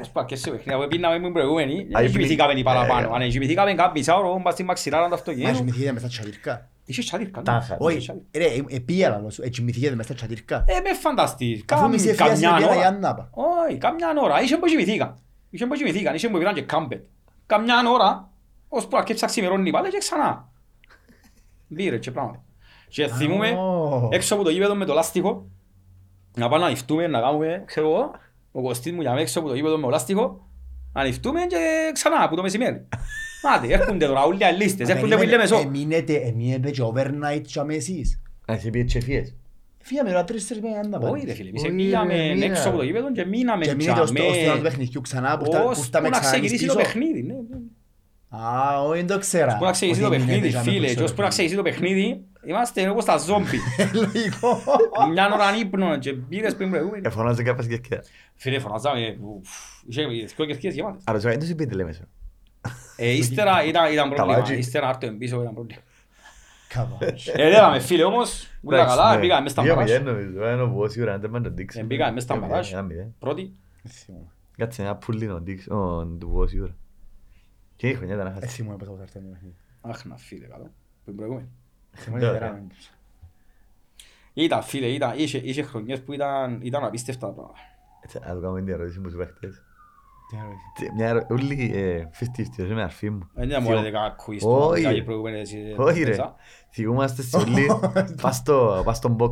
Ως 0.00 0.06
που 0.06 0.12
να 0.14 0.20
αρκεύσει 0.20 0.44
το 0.44 0.50
παιχνίδι. 0.50 0.78
Αφού 0.78 0.88
πήγαμε 0.88 1.18
με 1.18 1.30
προηγούμενοι, 1.32 1.74
δεν 1.84 1.96
Αϊ, 1.96 2.10
κοιμηθήκαμε 2.10 2.52
πλη- 2.52 2.64
παραπάνω. 2.64 3.14
Ε, 3.16 3.24
Αν 3.24 3.30
κοιμηθήκαμε 3.30 3.74
κάποιο 3.74 3.92
μισά 3.94 4.16
ώρα, 4.16 4.42
πας 4.42 4.52
στη 4.54 4.62
μαξιλάρα 4.62 5.02
του 5.04 5.08
Μα 5.10 5.14
αυτοκίνητου. 5.16 5.56
κοιμηθήκατε 5.56 5.92
μες 5.92 6.04
στα 6.92 7.02
τσατήρκα. 7.02 7.42
Είχε 7.42 7.42
τσαδίρκα. 7.42 7.42
Τάχα. 7.42 7.76
Όχι, 7.78 8.10
ρε, 8.36 8.44
ε, 8.44 8.64
ε, 8.68 8.78
πήγα 8.78 9.08
λαλό 9.08 9.30
σου, 9.30 9.42
ε, 9.42 9.48
κοιμηθήκατε 9.48 9.94
μες 9.94 10.04
στα 10.04 10.14
τσατήρκα. 10.14 10.64
Ε, 10.66 10.80
με 10.80 10.94
φανταστείς. 10.94 11.64
Αφού 11.72 11.80
Κάμ- 11.82 11.92
μισή 11.94 12.08
εφιάση 12.08 12.42
καμιά 12.42 12.56
πήγα 12.56 12.68
ώρα. 12.70 12.76
για 12.78 12.90
να 12.90 13.14
πάω. 13.14 13.26
Όχι, 13.68 13.78
καμιά 13.78 14.08
ώρα. 14.22 14.42
Είχε 14.42 14.56
που 14.56 14.66
κοιμηθήκαν. 14.66 15.18
Είχε 15.50 15.66
που 15.66 15.74
κοιμηθήκαν. 15.74 16.14
Είχε 16.14 16.28
που 16.28 16.38
πήραν 16.38 16.54
και 16.54 16.62
κάμπετ. 16.62 17.04
Καμιά 17.46 17.74
ώρα, 17.92 18.30
ως 18.68 18.86
που 18.86 18.96
αρκεύσει 18.96 19.22
να 19.22 19.28
ξημερώνει 19.28 19.70
πάλι 19.70 19.88
και 19.88 19.98
ξανά. 19.98 20.48
Μπήρε 21.68 21.98
και 21.98 22.10
πράγματα. 22.10 22.42
Και 22.88 23.06
θυμούμε, 23.08 23.48
Ω. 23.50 24.08
έξω 24.12 24.34
από 24.34 24.42
το 24.44 24.50
γήπεδο 24.50 24.74
με 24.74 24.84
το 24.84 24.94
λάστιχο, 24.94 25.46
να 26.36 26.48
πάμε 26.48 26.60
να 26.60 26.66
ανοιχτούμε, 26.66 27.06
να 27.06 27.20
κάνουμε, 27.20 27.62
ξέρω 27.66 27.88
εγώ, 27.90 28.10
ο 28.52 28.62
Κωστής 28.62 28.92
μου 28.92 29.00
για 29.00 29.12
να 29.12 29.20
έξω 29.20 29.38
από 29.38 29.48
το 29.48 29.54
γήπεδο 29.54 29.76
με 29.76 29.82
το 29.82 29.88
λάστιχο, 29.88 30.46
να 30.92 31.00
ανοιχτούμε 31.00 31.40
και 31.46 31.90
ξανά 31.92 32.22
από 32.22 32.36
το 32.36 32.42
μεσημέρι. 32.42 32.88
Άτε, 33.42 33.72
έρχονται 33.74 34.06
τώρα 34.06 34.22
όλοι 34.22 34.38
οι 34.38 34.62
λίστες, 34.62 34.88
έρχονται 34.88 35.16
που 35.16 35.22
λέμε 35.22 35.46
σω. 35.46 35.58
Εμείνετε, 35.58 36.14
εμείνετε 36.14 36.70
και 36.70 36.82
overnight 36.82 37.40
και 37.46 37.60
αμέσως. 37.60 38.18
Να 38.46 38.54
έχει 38.54 38.70
πει 38.70 38.78
έτσι 38.78 38.98
εφίες. 38.98 39.34
Φύγαμε 39.78 40.08
τώρα 40.10 40.24
τρεις-τέσσερις 40.24 40.70
μέρες 40.70 40.88
να 40.88 40.98
πάω. 40.98 41.10
Όχι 41.10 41.24
ρε 41.26 41.32
φίλε, 41.32 41.48
εμείς 41.48 41.62
Όχι, 41.62 41.72
πήγαμε 41.72 42.16
ρε, 42.16 42.32
μήνα. 42.34 42.44
έξω 42.44 42.68
από 42.68 42.76
το 42.78 42.82
γήπεδο 42.84 43.12
και 43.12 43.24
μείναμε 43.24 43.64
Και 43.64 43.74
μείνετε 43.74 44.00
ως 44.00 44.12
το 44.12 44.22
ως 44.22 44.26
το 44.26 44.32
τζαμέ, 44.42 44.56
του 44.56 44.62
παιχνιδιού 44.62 45.00
ξανά 45.00 45.36
που 45.36 45.44
φτά- 45.44 45.62
που 45.62 45.68
ως 45.68 45.78
φτάμε 45.80 46.08
που 46.08 46.14
να 46.14 46.20
ξανά 46.20 46.36
εμείς 46.36 46.50
ξεκινήσει 46.52 46.76
το 46.76 46.82
πίσω. 46.82 46.88
παιχνίδι. 46.98 47.22
ναι, 47.22 47.34
ναι. 47.34 47.58
Α, 48.44 48.82
όχι, 48.82 48.96
δεν 48.98 49.06
το 49.06 49.18
ξέρα. 49.18 49.56
Που 49.56 49.64
να 49.64 49.70
ξεκινήσει 49.70 50.00
το 50.00 50.06
Ότι 50.06 50.16
εμείνετε 50.16 50.38
παιχνίδι, 50.40 50.52
τζαμέ 50.54 50.70
φίλε, 50.70 50.88
που 50.88 50.94
και 50.94 51.02
ως 51.02 51.14
που 51.14 51.22
να 51.22 51.28
ξεκινήσει 51.28 51.56
το 51.56 51.62
παιχνίδι, 51.62 52.20
είμαστε 52.46 52.88
όπως 52.88 53.04
τα 53.04 53.16
ζόμπι. 53.16 53.58
Λογικό. 54.00 54.62
Μια 55.12 55.30
ώρα 55.34 55.56
ύπνο 55.60 55.98
και 55.98 56.12
πήρες 56.12 56.56
πριν 56.56 56.70
προηγούμενη. 56.70 57.02
Εφωνάζε 57.06 57.42
κάποια 57.42 57.62
συγκεκριά. 57.62 58.04
Φίλε, 58.34 58.58
φωνάζαμε, 58.58 59.16
ουφ, 59.22 59.48
είχε 59.88 60.02
δυο 60.36 60.46
κερκίες 60.46 60.74
γεμάτες. 60.74 61.02
Άρα 61.06 61.20
σου 61.20 61.28
δεν 61.28 61.42
σου 61.42 61.54
πείτε 61.54 61.74
λέμε 61.74 61.92
σου. 61.92 62.08
Ε, 63.00 63.10
Ύστερα 63.10 63.64
ήταν 63.64 63.92
ήταν 63.92 64.08
πρόβλημα, 64.08 64.32
Καβάτζι. 64.32 64.56
ύστερα 64.58 64.88
άρτω 64.88 65.06
εμπίσω 65.06 65.40
ήταν 65.42 65.54
πρόβλημα. 65.54 65.80
Καβάτζι. 66.68 67.30
Ε, 67.34 67.48
λέγαμε 67.48 67.80
φίλε 67.80 68.04
όμως, 68.04 68.46
ούλα 68.62 68.84
καλά, 68.84 69.18
πήγαμε 69.18 69.40
μες 69.42 69.50
στα 69.50 69.62
Πήγαμε 69.62 69.82
μπαράζ. 69.84 69.98
μηδέν 70.00 70.14
νομίζω, 70.14 70.44
ένα 70.46 70.68
που 70.70 70.88
σίγουρα 70.88 71.12
αν 71.14 71.20
δεν 71.20 71.30
πάνε 71.30 71.44
να 71.44 71.50
το 71.50 71.56
δείξουμε. 71.56 71.84
Ε, 71.84 71.86
πήγαμε 71.86 72.12
μες 72.12 72.22
στα 72.22 72.32
Πήγαμε 72.34 72.52
μπαράζ. 72.52 72.72
ένα 72.72 72.82
μηδέν. 72.82 73.14
Πρώτη, 73.18 73.52
Θυμούμαι. 73.88 74.26
Κάτσε 74.56 74.82
ένα 74.82 74.96
πουλί 74.96 75.26
να 75.26 75.38
δείξει, 75.38 75.70
ω, 75.72 76.04
να 76.04 76.18
του 76.18 76.30
πω 76.30 76.46
σίγουρα. 76.46 76.76
Και 77.76 77.88
η 77.88 77.94
χρονιά 77.94 78.14
ήταν 78.14 78.26
να 78.26 78.30
Ε, 78.30 78.34
χάσει. 78.40 78.46
θυμούμαι 78.54 78.76
πώς 78.76 78.88
θα 78.88 79.02
έρθει 79.02 79.12
το 79.18 79.24
παιχνίδι. 79.32 79.54
αχ 79.80 80.04
να 80.04 80.16
φίλε 80.16 80.46
καλό, 80.46 80.64
που 80.64 80.70
την 81.04 81.16
προηγούμενη. 81.16 81.48
Θυμούμαι 81.96 82.22
Ναι, 82.22 82.28
ότι 82.30 82.38
ναι. 82.38 82.44
érαμε. 82.44 82.66
Ήταν 84.34 84.62
φίλε, 84.62 84.86
ήταν, 84.86 85.12
είχε, 85.18 85.38
είχε 85.38 85.62
χρονιές 85.62 86.02
που 86.02 86.12
ήταν, 86.12 86.58
ήταν 86.62 86.84
απίστευτα 86.84 87.26
τα 87.26 87.32
πράγματα. 87.32 87.58
Έτσι, 88.04 88.18
Να 88.26 88.34
του 88.34 88.40
κάνουμε 88.40 88.60
την 88.62 88.72
ερώτηση 88.72 89.00
που 89.00 89.08
σου 89.10 89.16
είπα 89.16 89.26
χτες. 89.36 89.40
Τι 89.50 89.54
ερώτηση. 89.54 89.62
Τι- 89.62 89.66
Μια 90.96 91.06
ερώ- 91.08 91.26
Ούλοι 91.30 91.72
ε, 91.74 92.02
50-50, 92.60 92.70
είμαι 92.70 92.82
αρφή 92.82 93.10
μου. 93.10 93.28
Δεν 93.34 93.46
μου 93.48 93.54
Θυμώ- 93.54 93.70
έλεγε 93.70 93.90
κανένα 93.90 94.16
quiz 94.26 94.38
Όχι. 94.40 94.82
του, 94.82 94.88
κάτι 94.88 95.02
προηγούμενες, 95.02 95.52
ε, 95.52 95.74
Όχι 95.76 96.02
ρε. 96.02 96.08
μέσα. 96.08 96.34
Θυμούμαστε 96.70 97.22
σε 97.22 97.36
όλοι, 97.42 97.66
πας 98.22 98.36
στο- 98.36 98.82
πας 98.84 98.96
στον 98.96 99.16
box. 99.20 99.30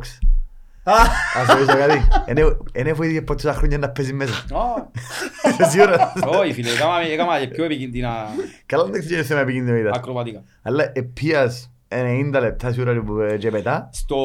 Α, 0.83 0.93
Ας 1.35 1.47
σου 1.49 1.57
ρωτήσω 1.57 1.77
κάτι. 1.77 2.07
Εν- 2.25 2.57
Εν 2.71 2.87
έφοηθηκε 2.87 3.17
από 3.19 3.33
τόσα 3.33 3.53
χρόνια 3.53 3.77
να 3.77 3.89
παίζει 3.89 4.13
μέσα. 4.13 4.33
Α, 4.33 4.87
Είσαι 5.49 5.69
σίγουρα. 5.69 6.13
Όχι 6.39 6.53
φίλε, 6.53 6.69
έκανα 6.69 7.01
έκανα 7.01 7.39
και 7.39 7.47
πιο 7.47 7.63
επικίνδυνα 7.63 8.27
Καλά 8.65 8.83
δεν 8.85 8.99
ξέρω 9.05 9.23
θέμα 9.23 9.39
επικίνδυνο 9.39 9.89
ακροβατικά. 9.93 10.43
Αλλά 10.61 10.91
επίας 10.93 11.71
90 11.89 12.37
λεπτά 12.41 12.71
σίγουρα 12.71 13.01
που 13.01 13.19
ε, 13.19 13.37
και 13.37 13.51
μετά. 13.51 13.89
Στο, 13.93 14.17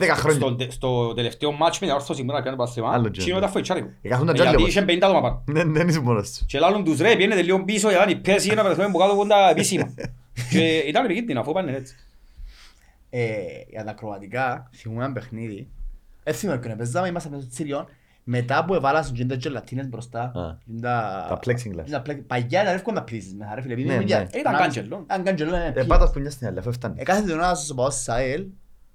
Δέκα 0.00 0.14
χρόνια. 0.14 0.40
στο, 0.40 0.54
τε- 0.56 0.70
στο 0.72 1.14
τελευταίο 1.14 1.52
μάτσο 1.52 1.78
με 1.82 1.86
την 1.86 1.96
όρθωση 1.96 2.20
που 2.20 2.24
ήταν 2.30 2.36
να 2.36 2.42
κάνει 2.42 2.56
το 2.56 2.62
Άλλο 2.62 2.70
παθήμα, 2.72 2.90
τζέντο. 3.00 3.20
εκείνο 3.20 3.36
ήταν 3.38 3.50
φοητσάρικο. 3.50 3.88
Εκαθούν 4.02 4.26
τα 4.26 4.32
Γιατί 4.32 4.48
τζάλια 4.48 4.66
είχε 4.68 4.84
50 4.98 5.02
άτομα 5.02 5.20
πάνω. 5.20 5.42
Δεν 5.46 5.72
δεν 5.72 5.88
είσαι 5.88 6.00
μόνος 6.00 6.28
σου. 6.28 6.44
Και 6.46 6.58
λάλλον 6.58 6.84
τους 6.84 6.98
ρε, 6.98 7.16
πιένετε 7.16 7.42
λίγο 7.42 7.64
πίσω 7.64 7.88
για 7.88 7.98
να 7.98 8.10
είναι 8.10 8.20
πέσει 8.20 8.54
να 8.54 8.64
βρεθούμε 8.64 8.88
που 8.90 8.98
κάτω 8.98 9.12
από 9.12 9.26
τα 9.26 9.48
επίσημα. 9.50 9.94
Και 10.50 10.76
ήταν 10.76 11.04
επικίνδυνα 11.04 11.40
αφού 11.40 11.52
πάνε 11.52 11.72
έτσι. 11.72 11.94
ε, 13.10 13.22
για 13.68 13.84
τα 13.84 13.90
ακροβατικά, 13.90 14.70
θυμούμαι 14.74 15.04
ένα 15.04 15.12
παιχνίδι. 15.12 15.68
Ε, 16.22 16.32
θυμούμαι 16.32 16.58
ποιον 16.58 16.76
παίζαμε, 16.76 17.08
ήμασταν 17.08 17.30
μέσα 17.32 17.44
στο 17.44 17.52
Τσίριον. 17.54 17.86
Μετά 18.28 18.64
που 18.64 18.74
έβαλαν 18.74 19.12
και 19.12 19.24
τα 19.24 19.34
γελατίνες 19.34 19.88
μπροστά. 19.88 20.20
Α. 20.22 20.58
και 20.64 20.80
τα- 20.80 21.26
Τα 21.28 21.38
plexiglass. 21.44 21.82
και 21.84 21.90
τα 21.90 22.02
plexi- 22.06 22.22
Παγιά 22.26 22.62
ήταν 22.62 22.74
εύκολο 22.74 22.96
να 22.98 23.04
πηδήσεις 23.04 23.34
μέσα 23.34 23.54
ρε 23.54 23.60
φίλε. 23.60 23.72
επειδή 23.72 23.88
Ναι, 23.88 23.94
είναι 23.94 24.02
ναι. 24.02 24.08
για- 24.08 24.28
Ήταν 24.40 24.52
να- 24.52 24.58
κάντζελο. 24.58 25.00
Ήταν 25.04 25.22
κάντζελο, 25.24 25.50
ναι. 25.50 25.66
Ε, 25.66 25.70
Ποιοι- 25.70 25.86
Πάτα 25.86 26.10
που 26.10 26.20
μια 26.20 26.30
στην 26.30 26.46
άλλη, 26.46 26.58
αφού 26.58 26.68
έφτανε. 26.68 26.94
Ε, 26.98 27.02
κάθε 27.02 27.20
τον 27.26 27.30
ένας 27.38 27.70
ο 27.70 27.74
παός 27.74 27.96
της 27.96 28.08
ΑΕΛ, 28.08 28.46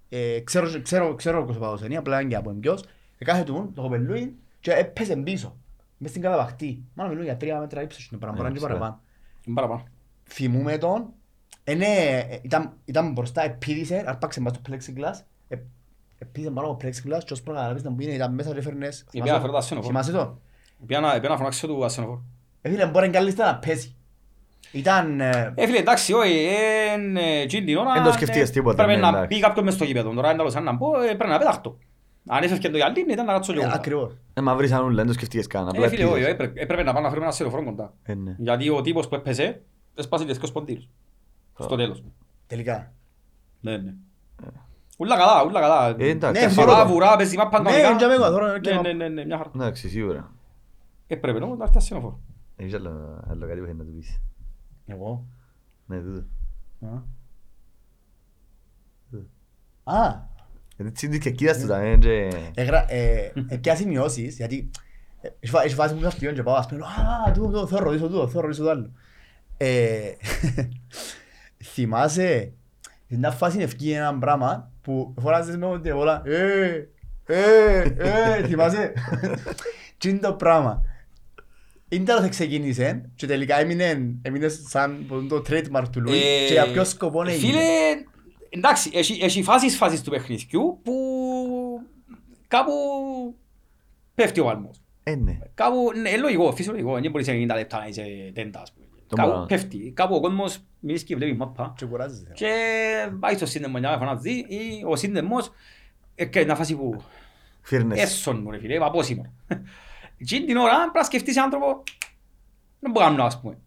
ε, 0.09 0.39
ξέρω, 0.39 0.81
ξέρω, 0.81 1.15
ξέρω 1.15 1.43
ποιος 1.45 1.57
ο 1.57 1.59
παός 1.59 1.81
είναι, 1.81 1.97
απλά 1.97 2.19
είναι 2.21 2.29
και 2.29 2.35
από 2.35 2.49
εμπιος, 2.49 2.83
ε, 3.17 3.25
κάθε 3.25 3.43
του 3.43 3.71
το 3.75 3.81
κοπελούι 3.81 4.35
και 4.59 4.71
έπαιζε 4.71 5.15
πίσω, 5.15 5.57
μες 5.97 6.09
στην 6.09 6.21
καταβαχτή. 6.21 6.83
Μάνα 6.93 7.09
μιλούν 7.09 7.23
για 7.23 7.37
τρία 7.37 7.59
μέτρα 7.59 7.81
ύψος, 7.81 8.09
είναι 8.11 8.19
παραπάνω 8.19 8.43
Ναι, 8.43 8.49
και 8.51 8.57
ξέρω. 8.57 8.73
παραπάνω. 8.73 9.01
Είναι 9.45 9.55
παραπάνω. 9.55 9.83
Θυμούμαι 10.29 10.77
τον, 10.77 11.05
ε, 11.63 11.73
ναι, 11.75 11.85
ε, 12.29 12.39
ήταν, 12.41 12.73
ήταν 12.85 13.11
μπροστά, 13.11 13.43
επίδησε, 13.43 14.03
αρπάξε 14.07 14.41
μας 14.41 14.51
το 14.53 14.59
plexiglass, 14.69 15.19
ε, 16.21 16.25
επίδησε 16.25 16.51
πάνω 16.51 16.67
από 16.67 16.79
το 16.79 16.87
plexiglass 16.87 17.23
και 17.25 17.33
ως 17.33 17.41
προκαταλάβεις 17.41 17.83
να 17.83 17.91
που 17.91 18.01
είναι, 18.01 18.13
ήταν 18.13 18.33
μέσα 18.33 18.51
και 18.51 18.57
έφερνες. 18.59 19.05
Η 19.11 19.19
οποία 19.21 19.39
φέρω 19.39 19.51
τα 19.51 19.57
ασθενοφόρα. 19.57 19.91
Θυμάσαι 20.03 20.11
το; 20.11 20.37
Πήγα 20.85 20.99
να 21.29 21.37
φωνάξω 21.37 21.67
του 21.67 21.85
ασθενοφόρου. 21.85 22.21
Ε, 22.61 22.69
φίλε, 22.69 22.85
μπορεί 22.85 23.09
καλύτερα 23.09 23.51
να 23.51 23.57
πέσει. 23.57 23.95
Ήταν, 24.71 25.21
ε, 25.21 25.53
Ε, 25.55 25.65
φίλε, 25.65 25.77
εντάξει, 25.77 26.13
όχι, 26.13 26.47
εν, 26.93 27.17
ε, 27.17 27.39
εκείνη 27.41 27.65
την 27.65 27.77
ώρα... 27.77 27.93
Εν 27.97 28.03
το 28.03 28.11
σκεφτείες 28.11 28.49
ε, 28.49 28.51
τίποτα, 28.51 28.83
Πρέπει 28.83 28.99
ναι, 28.99 29.01
να 29.01 29.07
εντάξει. 29.17 29.27
μπει 29.27 29.39
κάποιος 29.41 29.65
μες 29.65 29.73
στο 29.73 29.83
γήπεδο. 29.83 30.13
Τώρα, 30.13 30.29
εντάλλως, 30.29 30.55
αν 30.55 30.63
να 30.63 30.71
μπω, 30.71 31.01
ε, 31.01 31.05
πρέπει 31.05 31.29
να 31.29 31.37
πετάχτω. 31.37 31.77
Αν 32.27 32.43
έφευκε 32.43 32.69
το 32.69 32.77
γυαλί, 32.77 33.05
ήταν 33.09 33.25
να 33.25 33.33
κάτσω 33.33 33.51
ε, 33.51 33.55
λίγο. 33.55 33.65
κοντά. 33.65 33.77
ακριβώς. 33.77 34.13
Ε, 34.33 34.41
μα 34.41 34.55
βρεις 34.55 34.71
ανούλα, 34.71 34.95
δεν 34.95 35.07
το 35.07 35.13
σκεφτείες 35.13 35.47
καν. 35.47 35.67
απλά 35.67 35.85
Ε, 35.85 35.89
φίλε, 35.89 36.03
όχι, 36.03 36.13
επίδεσαι. 36.13 36.31
έπρεπε 36.31 36.61
έπρεπε 36.61 36.83
να 36.83 36.89
πάμε 36.93 37.01
να 37.01 37.07
φέρουμε 37.07 37.25
ένα 37.25 37.31
ασθενοφόρο 37.33 37.63
κοντά. 37.63 37.93
Ε, 38.03 38.13
ναι. 38.13 38.35
Γιατί 38.37 38.69
ο 38.69 38.81
τύπος 38.81 39.07
που 39.07 39.15
έπαιζε, 39.15 39.61
έσπασε 39.95 40.25
και 40.25 40.33
δύο 40.33 40.47
σποντήρους. 40.47 40.89
Στο 41.59 41.75
τέλος. 41.75 42.03
Τελικά. 42.47 42.91
Ναι, 43.61 43.77
ναι. 43.77 43.93
Ούλα 45.01 45.17
καλά, 45.17 45.43
ούλα 45.45 45.59
καλά. 45.59 45.95
Ε, 45.97 46.09
εντάξει, 46.09 46.43
Ναι, 46.43 46.49
σίγουρα. 46.49 46.73
Βαρά, 46.73 46.85
βουρά, 46.85 47.15
παίζει 47.15 47.37
μάπα 47.37 47.61
Ναι, 47.61 47.65
κανονικά. 47.71 47.89
είναι 47.89 47.97
και 47.97 48.03
εγώ, 48.23 48.29
τώρα, 48.31 48.59
και 48.59 48.69
Ναι, 48.69 48.75
μα- 48.75 48.81
ναι, 48.81 48.93
ναι, 48.93 49.07
ναι, 49.07 49.25
μια 49.25 49.37
χαρά. 49.37 49.51
Εντάξει, 49.55 49.89
σίγουρα. 49.89 50.31
Έπρεπε 51.07 51.43
όμως 51.43 51.57
να 51.57 51.63
έρθει 51.63 51.77
ασθενοφόρο. 51.77 52.19
Έχεις 52.55 52.73
άλλο 52.73 53.23
άλλο 53.29 53.47
κάτι 53.47 53.59
που 53.59 53.65
θέλεις 53.65 53.77
να 53.79 53.83
του 53.85 53.91
πεις. 53.97 54.19
Εγώ. 54.85 55.25
Ναι, 55.85 55.99
τούτο. 55.99 56.23
Α, 59.83 60.09
Γιατί 60.75 60.91
έτσι 61.07 61.19
και 61.19 61.31
κοίτας 61.31 61.59
του 61.59 61.67
τα 61.67 61.77
ε, 61.79 61.97
και... 61.97 62.29
Έγρα, 62.53 62.91
ε, 62.91 63.31
ε, 63.49 63.57
και 63.57 63.73
σημειώσεις, 63.73 64.35
γιατί 64.35 64.69
ε, 65.21 65.27
έχει 65.39 65.51
φα- 65.53 65.63
έχει 65.63 65.75
φάση 65.75 65.93
που 65.93 65.99
είμαι 65.99 66.07
αυτιόν 66.07 66.33
και 66.33 66.43
πάω, 66.43 66.55
ας 66.55 66.65
πούμε, 66.65 66.81
«Α, 66.85 67.31
τούτο, 67.31 67.45
τούτο, 67.47 67.67
θέλω 67.67 67.79
να 67.79 67.85
ρωτήσω 67.85 68.07
τούτο, 68.07 68.27
θέλω 68.27 68.39
να 68.41 68.45
ρωτήσω 68.45 68.63
το 68.63 68.69
άλλο». 68.69 68.91
Ε, 69.57 70.11
Θυμάσαι, 71.63 72.53
στην 73.05 73.19
μια 73.19 73.31
φάση 73.31 73.55
είναι 73.55 73.63
ευκεί 73.63 73.91
ένα 73.91 74.17
πράγμα 74.17 74.70
που 74.81 75.13
φωνάζεις 75.21 75.57
με 75.57 75.65
ότι 75.65 75.91
όλα 75.91 76.21
«Ε, 76.25 76.87
ε, 77.25 77.81
ε», 77.97 78.47
θυμάσαι. 78.47 78.93
Τι 79.97 80.09
είναι 80.09 80.19
το 80.19 80.33
πράγμα. 80.33 80.85
Ίντερνετ 81.89 82.29
ξεκίνησε 82.29 83.09
και 83.15 83.27
τελικά 83.27 83.59
έμεινε, 83.59 84.15
έμεινε 84.21 84.47
σαν 84.47 85.05
το 85.29 85.43
trademark 85.49 85.83
του 85.91 86.01
Λουί 86.01 86.17
Ε, 86.17 86.47
και 86.47 86.53
για 86.53 86.71
ποιο 86.71 86.83
σκοπό 86.83 87.21
έγινε. 87.21 87.51
Φίλε, 87.51 87.61
εντάξει, 88.49 88.89
έχει, 88.93 89.23
έχει 89.23 89.43
φάσεις 89.43 89.77
φάσεις 89.77 90.01
του 90.01 90.09
παιχνιδιού 90.09 90.79
που 90.83 90.93
κάπου 92.47 92.71
πέφτει 94.15 94.39
ο 94.39 94.43
βάλμος. 94.43 94.81
Ε, 95.03 95.15
ναι. 95.15 95.39
Κάπου, 95.53 95.91
ναι, 96.01 96.17
λογικό, 96.17 96.51
φυσιολογικό, 96.51 96.99
δεν 96.99 97.11
μπορείς 97.11 97.27
σε 97.27 97.33
90 97.33 97.55
λεπτά 97.55 97.79
να 97.79 97.87
είσαι 97.87 98.03
τέντας, 98.33 98.61
ας 98.61 98.71
πούμε. 98.73 98.80
Το 99.11 99.17
Κάπου 99.17 99.29
πράγμα. 99.29 99.45
πέφτει, 99.45 99.91
κάπου 99.95 100.15
ο 100.15 100.19
κόσμος 100.19 100.59
μιλήσει 100.79 101.05
και 101.05 101.15
βλέπει 101.15 101.33
μάπα 101.37 101.73
Και 101.77 101.85
κουράζεσαι. 101.85 102.31
και 102.33 102.53
πάει 103.19 103.35
στο 103.35 103.45
σύνδεμο 103.45 103.79
μια 103.79 103.97
φωνάζει 103.97 104.31
ή 104.31 104.83
ο 104.87 104.95
σύνδεμος 104.95 105.51
έκανε 106.15 106.45
μια 106.45 106.55
φάση 106.55 106.75
που 106.75 107.01
Φύρνες. 107.61 107.99
έσον 108.01 108.41
μου 108.41 108.51
ρε 108.51 108.57
φίλε, 108.59 108.77
απόσημο. 108.85 109.33
Εκείνη 110.17 110.45
την 110.45 110.57
ώρα 110.57 110.77
πρέπει 110.77 110.97
να 110.97 111.03
σκεφτείς 111.03 111.37
άνθρωπο, 111.37 111.83
δεν 112.79 112.91
μπορώ 112.91 113.05
να 113.05 113.11
κάνω 113.11 113.23
ας 113.23 113.39
πούμε. 113.41 113.57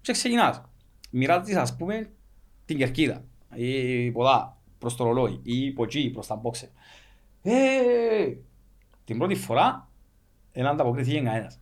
Και 0.00 0.12
ξεκινάς. 0.12 0.62
μοιράζεις 1.10 1.56
ας 1.56 1.76
πούμε 1.76 2.10
την 2.64 2.76
κερκίδα 2.76 3.24
ή 3.54 4.10
ποδά 4.10 4.58
προς 4.78 4.96
το 4.96 5.04
ρολόι 5.04 5.40
ή 5.42 5.68
από 5.68 5.82
εκεί 5.84 6.10
προς 6.10 6.26
τα 6.26 6.34
μπόξερ. 6.34 6.68
Ε, 7.42 7.52
την 9.04 9.18
πρώτη 9.18 9.34
φορά 9.34 9.88
δεν 10.52 10.66
ανταποκρίθηκε 10.66 11.20
κανένας. 11.20 11.58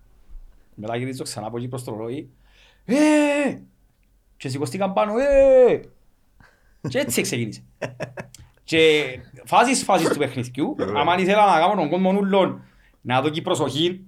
Μετά 0.75 0.97
γυρίζω 0.97 1.23
ξανά 1.23 1.47
από 1.47 1.57
εκεί 1.57 1.69
προς 1.69 1.85
το 1.85 1.91
ρολόι. 1.91 2.31
Ε, 2.91 3.59
και 4.37 4.49
σηκωστήκαν 4.49 4.93
πάνω. 4.93 5.19
Ε, 5.19 5.81
και 6.89 6.99
έτσι 6.99 7.23
ξεκίνησε. 7.23 7.63
Και 8.65 9.05
φάσεις 9.45 9.83
φάσεις 9.85 10.09
του 10.09 10.19
παιχνιδιού, 10.19 10.77
άμα 10.97 11.19
ήθελα 11.19 11.47
να 11.47 11.61
κάνω 11.61 11.75
τον 11.75 11.91
κόσμο 11.91 12.11
ούλον 12.11 12.63
να 13.01 13.21
δω 13.21 13.29
και 13.29 13.43
προσοχή, 13.43 14.05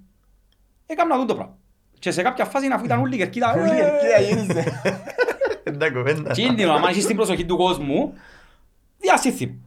έκανα 0.85 1.13
αυτό 1.15 1.25
το 1.25 1.35
πράγμα. 1.35 1.57
Και 1.99 2.11
σε 2.11 2.21
κάποια 2.21 2.45
φάση 2.45 2.67
αφού 2.67 2.85
ήταν 2.85 2.99
όλη 2.99 3.15
η 3.15 3.17
κερκίδα, 3.17 3.53
Ούλη 3.57 3.69
ε, 3.69 3.75
κερκίδα 3.75 4.19
γύρισε. 4.19 4.81
Εντάξει 5.63 5.93
κουβέντα. 5.93 6.33
και 6.33 6.41
είναι 6.41 6.63
άμα 6.63 6.89
έχεις 6.89 7.05
την 7.05 7.15
προσοχή 7.15 7.45
του 7.45 7.57
κόσμου, 7.57 8.13
διασύθει. 8.97 9.59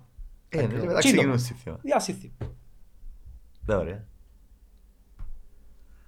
Ε, 0.49 0.57
ναι, 0.57 0.67
και 0.67 0.87
μετά 0.87 0.99
Τσίντο. 0.99 0.99
ξεκινούν 0.99 1.39
στη 1.39 1.55
θεία. 1.55 1.79
Διασύθει. 1.83 2.33
Δεν 3.67 3.79
ωραία. 3.79 4.05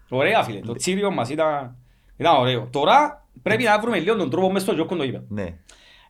Ωραία 0.08 0.42
φίλε, 0.42 0.60
το 0.60 0.74
τσίριο 0.74 1.10
μας 1.10 1.28
ήταν, 1.28 1.76
ήταν 2.16 2.36
ωραίο. 2.36 2.68
Τώρα 2.72 3.26
πρέπει 3.42 3.62
να 3.62 3.80
βρούμε 3.80 3.98
λίγο 3.98 4.16
τον 4.16 4.30
τρόπο 4.30 4.52
μες 4.52 4.62
στο 4.62 4.72
γιόκκο 4.72 4.96
το 4.96 5.04
γήπεδο. 5.04 5.24
Ναι. 5.28 5.54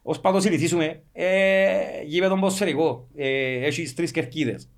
Ως 0.02 0.20
πάντως 0.20 0.42
συνηθίσουμε, 0.42 1.02
ε, 1.12 1.74
γήπεδο 2.04 2.34
ποδοσφαιρικό, 2.34 3.08
ε, 3.16 3.66
έχεις 3.66 3.94
τρεις 3.94 4.10
κερκίδες. 4.10 4.68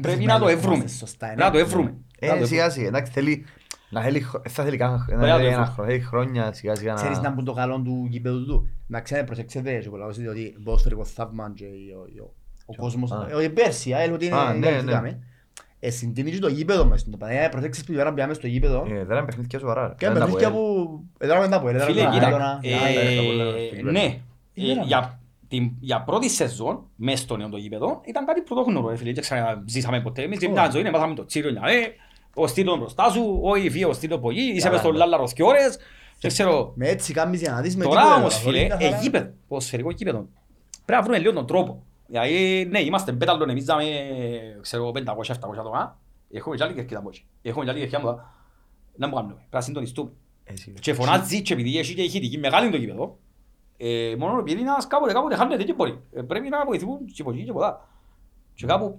Πρέπει 0.00 0.24
να 0.24 0.38
το 0.38 0.48
εύρουμε. 0.48 0.86
Σωστά, 0.88 1.34
Να 1.36 1.50
το 1.50 1.58
είναι. 1.58 1.66
εύρουμε. 1.66 1.94
Να 2.20 2.36
το 2.36 2.42
Ε, 2.42 2.46
σιγά 2.46 2.70
σιγά. 2.70 2.86
Εντάξει, 2.86 3.12
θέλει... 3.12 3.44
Να 3.90 4.02
θέλει... 4.02 4.20
χρο- 4.20 4.48
Θα 4.48 4.64
θέλει 4.64 4.76
καν- 4.76 5.04
Πρέπει 5.06 5.20
να 5.20 5.26
να 5.26 5.32
το 5.32 5.38
θέλει 5.38 5.48
ένα 5.52 5.60
εύρουμε. 5.60 5.72
χρόνο. 5.74 5.90
Θέλει 5.90 6.00
χρόνια 6.02 6.52
σιγά 6.52 6.74
σιγά 6.74 6.94
Ξέρεις 6.94 7.16
να 7.16 7.22
να... 7.22 7.30
μπουν 7.30 7.44
το 7.44 7.52
καλό 7.52 7.80
του 7.80 8.06
γηπέδου 8.10 8.46
του. 8.46 8.68
Να 8.86 9.00
ξέρετε, 9.00 9.26
προσέξτε 9.26 9.78
και 9.82 9.90
πολλά 9.90 10.04
ότι 10.06 10.26
ότι 10.26 10.56
ποδοσφαιρικό 10.64 11.04
θαύμα 11.04 11.52
και 11.54 11.64
ο- 11.64 12.24
ο- 12.24 12.34
ο 12.66 12.74
κόσμος. 12.76 13.12
Α. 13.12 13.28
Όχι 13.34 13.50
πέρσι, 13.50 13.90
έλεγε 13.90 14.12
ότι 14.12 14.30
Α, 14.30 14.52
είναι 14.54 14.58
ναι, 14.58 14.68
γραφτήκαμε. 14.70 15.08
Ε, 15.08 15.18
συντείνει 15.86 16.30
και 16.30 16.38
το 16.38 16.48
γήπεδο 16.48 16.84
μες 16.84 17.00
στο 17.00 17.16
πάντα. 17.16 17.32
Ε, 17.32 17.48
Προσέξεις 17.48 17.84
που 17.84 17.92
η 17.92 17.98
ώρα 18.00 18.08
που 18.08 18.14
πήγαμε 18.14 18.34
στο 18.34 18.46
γήπεδο. 18.46 18.86
Ε, 18.90 19.04
Δεν 19.04 19.16
είναι 19.16 19.26
παιχνίδια 19.26 19.58
σοβαρά. 19.58 19.94
Και 19.98 20.06
Δεν 20.06 20.14
τα 20.14 20.24
παιχνίδια 20.24 20.50
πω, 20.50 20.56
ε. 20.58 20.60
που... 20.60 21.04
Εδράμε 21.18 21.40
μετά 21.44 21.56
από 21.56 21.68
ελ, 21.68 21.80
Φίλε, 21.80 22.00
εδράμε 22.00 22.14
κοίτα, 22.14 22.26
έντονα. 22.26 22.60
ε, 22.62 23.16
τα 23.16 23.22
πολλά, 23.22 23.44
ναι, 23.92 24.18
Τι 24.54 24.62
ε, 24.62 24.66
πέραμε. 24.66 24.86
για, 24.86 25.20
την, 25.48 25.70
για 25.80 26.02
πρώτη 26.02 26.28
σεζόν, 26.28 26.82
μες 26.96 27.18
στο 27.20 27.36
νέο 27.36 27.48
το 27.48 27.56
γήπεδο, 27.56 28.00
ήταν 28.04 28.24
κάτι 28.26 28.40
πρωτόγνωρο, 28.40 28.90
ε, 28.90 28.96
φίλε, 28.96 29.12
και 29.12 29.20
ξαναζήσαμε 29.20 30.00
ποτέ. 30.00 30.22
Εμείς 30.22 30.38
και 30.38 30.48
μια 30.48 30.70
ζωή, 30.72 30.82
ναι, 30.82 30.90
μάθαμε 30.90 31.14
το 31.14 31.24
τσίριο, 31.24 31.50
ναι, 31.50 31.58
ε, 31.72 31.86
ο 32.34 32.46
στήλο 32.46 32.76
μπροστά 32.76 33.10
σου, 33.10 33.38
όχι 33.42 33.70
φύγε 33.70 33.86
ο 33.86 33.92
στήλο 33.92 34.14
από 34.14 34.30
εκεί, 34.30 34.40
είσαι 34.40 34.58
Καλά, 34.60 34.70
μες 34.70 34.80
στο 34.80 34.90
ναι. 34.92 34.98
λάλαρο 34.98 35.26
δυο 35.26 35.46
ώρες, 35.46 35.78
και 36.18 36.28
ξέρω, 36.28 36.72
Με 36.74 36.88
έτσι 36.88 37.12
κάνεις 37.12 37.40
για 37.40 37.50
να 37.52 37.60
δεις 37.60 37.76
με 37.76 37.84
Τώρα 37.84 38.00
τίποτα, 38.00 38.16
όμως 38.20 38.34
καθόλου 38.34 38.54
φίλε, 38.54 38.64
είναι 38.64 38.76
ε, 38.78 38.84
χαρά. 38.84 38.98
γήπεδο, 39.02 39.30
ποδοσφαιρικό 39.48 39.90
γήπεδο. 39.90 40.26
Πρέπει 40.84 41.00
να 41.00 41.02
βρούμε 41.02 41.18
λίγο 41.18 41.32
τον 41.32 41.46
τρόπο. 41.46 41.82
Δηλαδή, 42.10 42.66
ναι, 42.70 42.80
είμαστε 42.80 43.12
πέταλον, 43.12 43.50
εμείς 43.50 43.64
δάμε, 43.64 43.84
ξέρω, 44.60 44.92
500-700 44.94 45.32
άτομα. 45.58 45.98
Έχουμε 46.30 46.56
και 46.56 46.62
άλλη 46.64 46.74
κερκίδα 46.74 46.98
από 46.98 47.08
εκεί. 47.08 47.24
Έχουμε 47.42 47.64
και 47.64 47.70
άλλη 47.70 47.78
κερκίδα 47.78 48.00
από 48.00 48.08
εδώ. 48.08 48.20
Να 48.96 49.06
μου 49.08 49.14
κάνουμε, 49.14 49.32
πρέπει 49.34 49.48
να 49.54 49.60
συντονιστούμε. 49.60 50.10
Ε, 50.44 50.56
σιγά. 50.56 50.76
Και 50.80 50.94
φωνάζει 50.94 51.42
και 51.42 51.52
επειδή 51.52 51.78
έχει 51.78 51.94
και 51.94 52.02
ηχητική 52.02 52.38
μεγάλη 52.38 52.66
είναι 52.66 52.74
το 52.76 52.80
γήπεδο, 52.82 53.18
ε, 53.76 54.14
μόνο 54.18 54.38
επειδή 54.38 54.60
ένας 54.60 54.86
κάποτε 54.86 55.12
κάποτε 55.12 55.34
χάνεται 55.36 55.64
και 55.64 55.74
μπορεί. 55.74 56.00
Ε, 56.12 56.22
πρέπει 56.22 56.48
να 56.48 56.64
βοηθούν 56.64 57.04
και 57.14 57.22
από 57.22 57.30
εκεί 57.30 57.44
και 57.44 57.50
από 57.50 57.64
εδώ. 57.64 57.80
Και 58.54 58.66
κάπου 58.66 58.98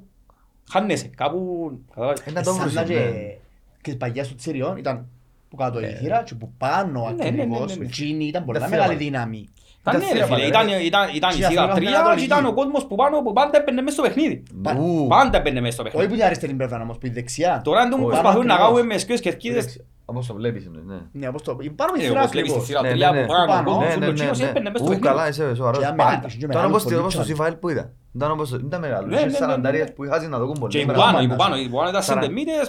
χάνεσαι, 0.71 1.07
κάπου... 1.07 1.71
καταλάβες. 1.89 2.19
Ε, 2.25 2.31
να 2.31 2.41
το 2.43 2.51
Σαν 2.51 2.59
βρουν, 2.61 2.73
να 2.73 2.81
ναι. 2.81 2.87
και- 2.87 3.37
και 3.81 3.95
παγιά 3.95 4.23
στο 4.23 4.35
τσιριόν 4.35 4.77
ήταν 4.77 5.07
που 5.49 5.55
κάτω 5.55 5.79
η 5.79 5.83
Ε. 5.85 5.95
θύρα 5.95 6.23
και 6.23 6.35
που 6.35 6.53
πάνω 6.57 7.03
Ναι, 7.09 7.11
ναι, 7.23 7.29
ναι, 7.29 7.41
ακριβώς 7.41 7.71
ναι, 7.77 7.79
ναι. 7.83 7.85
εκείνη 7.85 8.25
ήταν 8.25 8.45
πολλά 8.45 8.59
Δεν 8.59 8.69
μεγάλη 8.69 8.87
θέλω. 8.87 8.99
δύναμη. 8.99 9.47
Ήταν 9.89 10.01
Ήταν 10.01 10.13
ναι, 10.13 10.19
ρε 10.19 10.25
θύρα 10.25 10.25
φίλε, 10.25 10.49
πάντα, 10.49 10.61
ήταν, 10.63 10.77
ρε. 10.77 10.83
ήταν, 10.89 11.03
ήταν 11.13 11.29
η 11.29 11.33
Και 11.39 11.45
θύρα 11.45 11.63
αυτή 11.63 11.79
τρία 11.79 11.89
ήταν 11.89 12.15
και 12.17 12.23
ήταν 12.23 12.45
ο 12.45 12.53
κόσμος 12.53 12.85
που 12.87 12.95
πάνω 12.95 13.21
που 13.21 13.33
πάντα 13.33 13.57
έμπαινε 13.59 13.81
μέσα 13.81 13.95
στο 13.97 14.03
παιχνίδι. 14.07 14.43
Ου. 14.77 15.07
Πάντα 15.07 15.37
έμπαινε 15.37 15.59
μέσα 15.61 15.73
στο 15.73 15.81
Όχι 15.81 15.91
παιχνίδι. 15.91 16.09
που 16.11 16.15
είναι 16.17 16.25
αριστερή 16.25 16.53
πλευρά 16.53 16.81
όμως, 16.81 16.97
που 16.97 17.05
είναι 17.05 17.15
δεξιά. 17.15 17.61
Τώρα 17.63 17.81
δεν 17.83 17.93
Όχι. 17.93 18.03
προσπαθούν 18.03 18.45
να 18.45 18.53
Πάνω 18.55 18.65
κάνουμε 18.65 18.83
με 18.93 18.97
σκιές 18.97 19.19
κερκίδες 19.19 19.63
Εντάξει, 19.63 19.85
Όπως 20.05 20.27
το 20.27 20.33
βλέπεις 20.33 20.65
είναι, 20.65 20.79
ναι. 20.85 20.99
Ναι, 21.11 21.27
όπως 21.27 21.41
το... 21.41 21.55
Πάνω 21.75 21.91
με 21.93 21.97
Ε, 21.97 22.01
τη 22.01 22.07
θύρα 22.07 22.19
όπως 22.19 22.31
βλέπεις 22.31 22.51
στη 22.51 22.59
ακριβώς. 22.59 22.65
θύρα 22.67 22.81
Ναι, 22.81 22.89
τρία 22.89 23.11
ναι, 23.11 23.25
που 23.25 23.31
ναι. 23.31 23.37
πάνω 23.37 23.45
Πάνω. 23.53 23.63
τον 23.69 23.77
Ναι, 23.79 23.85
κόσμο, 23.85 23.99
ναι, 23.99 24.05
ο 24.05 24.09
ναι, 24.09 24.13
τσίνος 24.17 24.39
ναι. 24.39 24.45
έμπαινε 24.49 24.69
μέσα 24.69 24.83
στο 24.83 24.85
Ου, 24.85 24.89
παιχνίδι. 24.89 25.07
καλά, 25.15 25.27
είσαι 25.29 25.55
σοβαρός. 25.55 25.79
Και 25.79 25.85
άμα 25.85 25.95
Πάντα. 26.03 26.21
έχεις 26.23 26.31
και 26.39 26.45
Ήταν 26.45 26.49
μεγάλο 26.55 26.67
όπως 26.71 26.83
πολύ 26.83 26.95
όπως 26.95 27.13
το 27.15 27.21
τσάνι. 27.21 27.35
Σιφαήλ 27.35 27.53
που 27.61 27.69
ήταν; 27.69 27.87
Ήταν 28.15 28.31
όπως 28.31 28.49
το- 28.49 28.59
ήταν 28.69 28.79
μεγάλος. 28.79 29.09
Ναι, 29.09 29.15
Είχε 29.15 29.25
ναι, 29.25 29.31
ναι, 29.31 29.37
σαραντάριες 29.37 29.87
ναι. 29.87 29.93
που 29.95 30.01
είχαν 30.05 30.29
να 30.29 30.37
δοκούν 30.41 30.57
πολύ. 30.59 30.71
Και 30.73 30.79
η 30.79 30.85
Μπράβο, 30.87 31.01
Μπουάνο, 31.01 31.19
η 31.21 31.27
μάνα 31.27 31.35
Μπουάνο, 31.35 31.55
σου. 31.55 31.61
η 31.61 31.67
Μπουάνο 31.71 31.89
ήταν 31.89 32.03
Σαρα- 32.03 32.21
σεντεμίτες 32.21 32.65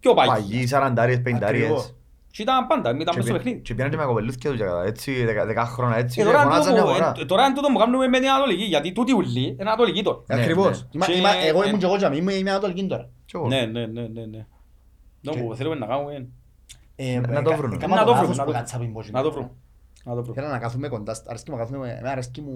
πιο 0.00 0.14
παγιοί. 0.14 0.32
Παγιοί, 0.34 0.66
σαραντάριες, 0.66 1.20
πενηντάριες. 1.22 1.94
Ακριβώς. 2.42 2.42
Και 2.42 2.42
ήταν 2.42 2.66
πάντα, 2.66 2.88
ήταν 2.90 2.98
Και 2.98 3.04
μέσα 3.16 3.20
στο 3.22 3.32
πι- 3.32 3.42
παιχνίδι. 3.42 3.60
Και 3.62 3.74
πήγαν 3.74 3.90
και 3.90 3.96
με 3.96 4.04
κοπελούθια 4.04 4.50
τους 4.50 4.58
και 4.58 4.64
κατά 4.64 4.82
έτσι, 4.84 5.24
δεκα- 5.24 5.46
δεκά 5.46 5.64
χρόνια 5.64 5.96
έτσι. 5.96 6.20
Ε, 6.20 6.24
και 6.24 6.30
τώρα 6.30 6.42
φωνάζαν 6.42 6.62
είναι 6.62 6.72
μια 6.72 6.82
τούτο- 6.82 6.94
φορά. 6.94 7.12
ε, 7.20 7.24
Τώρα 7.24 7.44
είναι 7.44 7.54
τούτο 7.54 7.68
που 7.72 7.78
κάνουμε 7.78 8.06
με 8.08 8.18
την 8.18 8.28
Ανατολική, 8.28 8.64
γιατί 8.64 8.92
τούτη 8.92 9.12
ουλή 9.14 9.46
είναι 9.46 9.56
Ανατολική 9.62 10.02
τώρα. 10.02 10.18
Ναι, 10.26 10.34
Ακριβώς. 10.40 10.82
ναι. 10.82 10.88
Είμα- 10.92 11.06
Και- 11.06 11.12
είμα- 11.12 11.34
Εγώ 11.50 11.62
ε, 11.62 11.66
ήμουν 11.68 11.78
και 11.78 11.86
εγώ 11.86 11.96
τζαμί, 11.96 12.16
είμαι 12.16 12.32
είμαι 12.32 12.50
ανατολική 12.50 12.86
τώρα. 12.86 13.08
Και 13.24 13.32
εγώ. 13.36 13.46
Ναι, 13.46 13.60
ναι, 13.60 13.86
ναι, 13.86 14.02
ναι, 14.08 14.24
ναι. 14.26 14.46
Το 15.22 15.30
Και- 15.30 15.38
που 15.40 15.54
θέλουμε 15.54 15.76
να 15.76 15.86
κάνουμε, 15.86 16.28
Ε, 17.00 17.20
Να 17.20 17.38
ε, 17.38 17.42
το 17.42 17.50
κα- 17.50 17.56
βρουν. 17.56 17.72
έκανα 17.72 17.94
Να 17.94 18.00
το 18.00 18.06
το 18.06 18.12
βρουν, 18.12 18.22
λάθος 18.22 18.36
να 18.36 18.44
που 18.44 18.50
το 18.50 18.56
έκατσα 18.56 18.78
πριν 18.78 18.92
πω 18.92 19.02
να 19.10 19.22
το 19.22 19.30
βρούμε. 19.32 19.50
Να 20.04 20.14
το 20.14 20.22
βρούμε. 20.22 20.40
Θέλω 20.40 20.52
να 20.52 20.58
κάθομαι 20.58 20.88
κοντά, 20.88 21.14
σ- 21.14 21.28
αρέσκει 21.28 21.50
μου 21.50 21.56
να 21.56 21.62
κάθομαι, 21.62 21.88
εμένα 21.90 22.10
αρέσκει 22.10 22.40
μου 22.40 22.52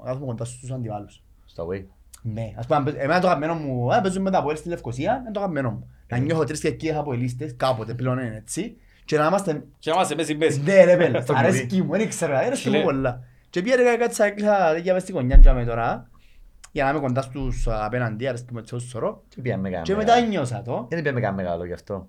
να 0.00 0.06
κάθομαι 0.10 0.26
κοντά 0.26 0.44
στους 0.44 0.70
αντιβάλλους. 0.70 1.22
Στα 1.44 1.64
way. 1.66 1.84
Ναι, 2.22 2.52
ας 2.56 2.66
πούμε, 2.66 2.78
αν 2.78 2.84
παί- 2.84 2.96
εμένα 2.98 3.20
το 3.20 3.26
αγαπημένο 3.26 3.54
μου, 3.54 3.92
αν 3.92 4.02
παίζουμε 4.02 4.22
μετά 4.24 4.38
από 4.38 4.50
ελ 4.50 4.56
στη 4.56 4.68
Λευκοσία, 4.68 5.16
είναι 5.20 5.30
το 5.30 5.38
αγαπημένο 5.40 5.70
μου. 5.70 5.90
Να 6.08 6.16
νιώθω 6.18 6.44
τρεις 6.44 6.60
κερκίδες 6.60 6.96
από 6.96 7.12
ελίστες, 7.12 7.54
κάποτε 7.56 7.94
πλέον 7.94 8.18
είναι 8.18 8.36
έτσι, 8.36 8.76
και 9.04 9.18
να 9.18 9.26
είμαστε, 9.26 9.64
Και 9.78 9.90
να 9.90 9.96
είμαστε 9.96 10.14
μέσα 10.14 10.26
στην 10.26 10.36
μέση. 10.38 10.60
ναι 10.62 10.84
ρε 10.84 10.96
πέλε, 10.96 11.20
Στο 11.20 11.34
αρέσκει 11.36 11.82
μου, 11.82 11.90
δεν 11.96 12.08
ξέρω, 12.08 12.36
αρέσκει 12.36 12.68
μου 12.68 12.72
Φίλε. 12.74 12.84
πολλά. 12.84 13.22
Και 13.50 13.62
πήγα 13.62 13.96
κάτσα 13.96 14.24
έκλεισα 14.24 14.76
για 14.76 14.92
μες 14.92 15.02
στην 15.02 15.14
γωνιά 15.14 15.38
τζάμε 15.38 15.64
τώρα, 15.64 16.10
για 16.72 16.84
να 16.84 16.90
είμαι 16.90 16.98
κοντά 17.00 17.22
στους 17.22 17.66
απέναντι, 17.70 18.26
αρέσκει 18.28 18.52
μου 18.52 18.58
έτσι 18.58 18.74
όσο 18.74 18.86
σωρό. 18.88 19.22
Και 19.28 19.40
πήγαμε 19.40 19.70
καν 19.70 19.82
Και 19.82 19.94
μεγάλο. 19.94 20.14
μετά 20.20 20.28
νιώσα 20.28 20.62
το, 20.62 20.86
Δεν 20.88 21.02
πήγαμε 21.02 21.20
καν 21.20 21.34
μεγάλο 21.34 21.64
γι' 21.64 21.72
αυτό. 21.72 22.08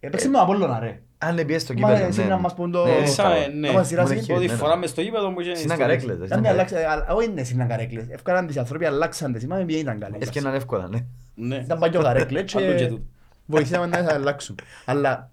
έπαιξε 0.00 0.26
με 0.28 0.32
τον 0.32 0.42
Απόλλωνα 0.42 0.78
ρε. 0.78 1.00
Αν 1.18 1.36
δεν 1.36 1.46
πήγες 1.46 1.62
στο 1.62 1.72
Μα, 1.72 1.78
κήπεδο, 1.90 2.06
εσύ 2.06 2.20
ναι. 2.22 2.28
να 2.28 2.38
μας 2.38 2.54
πούν 2.54 2.70
το- 2.72 2.84
Ναι, 2.84 2.90
Ε, 2.92 3.06
στα- 3.06 3.22
Σαν, 3.22 3.58
ναι. 3.58 3.68
Άμα 3.68 3.82
σειράς 3.82 4.02
Μόνο 4.08 4.14
είχε, 4.20 4.22
εκεί. 4.22 4.32
Πρώτη 4.32 4.46
ναι, 4.46 4.52
φορά 4.54 4.74
ναι. 4.74 4.80
μες 4.80 4.90
στο 4.90 5.00
γήπεδο 5.00 5.30
μου 5.30 5.40
είχε 5.40 5.54
Στην 5.54 5.64
ιστορία. 5.70 5.84
αγκαρέκλες. 5.84 6.16
δεν 6.16 6.26
Ήταν 6.26 6.38
ήταν 6.40 6.52
αλλάξε- 6.52 6.84
α- 6.86 7.06
όχι 7.14 7.28
είναι 7.30 7.44
στην 7.44 7.68
καρέκλες, 7.68 8.04
ευκάλαν 8.08 8.46
τις 8.46 8.56
άνθρωποι, 8.56 8.84
αλλάξαν 8.84 9.32
τις, 9.32 9.42
είπαμε 9.42 9.64
ποιοι 9.64 9.76
ήταν 9.80 9.98
καλές. 9.98 10.20
Έσκαιναν 10.20 10.54
εύκολα, 10.54 10.88
ναι. 10.88 10.98
Ναι. 11.34 11.56
Ήταν 11.56 11.78
παλιό 11.78 12.02
καρέκλες 12.02 12.54
Άλλο 12.54 12.66
και 12.66 12.74
και 12.74 12.86
τούτο. 12.86 13.02
βοηθήσαμε 13.46 13.86
να 13.86 13.98
τις 14.04 14.12
αλλάξουν. 14.14 14.56
Αλλά 14.84 15.30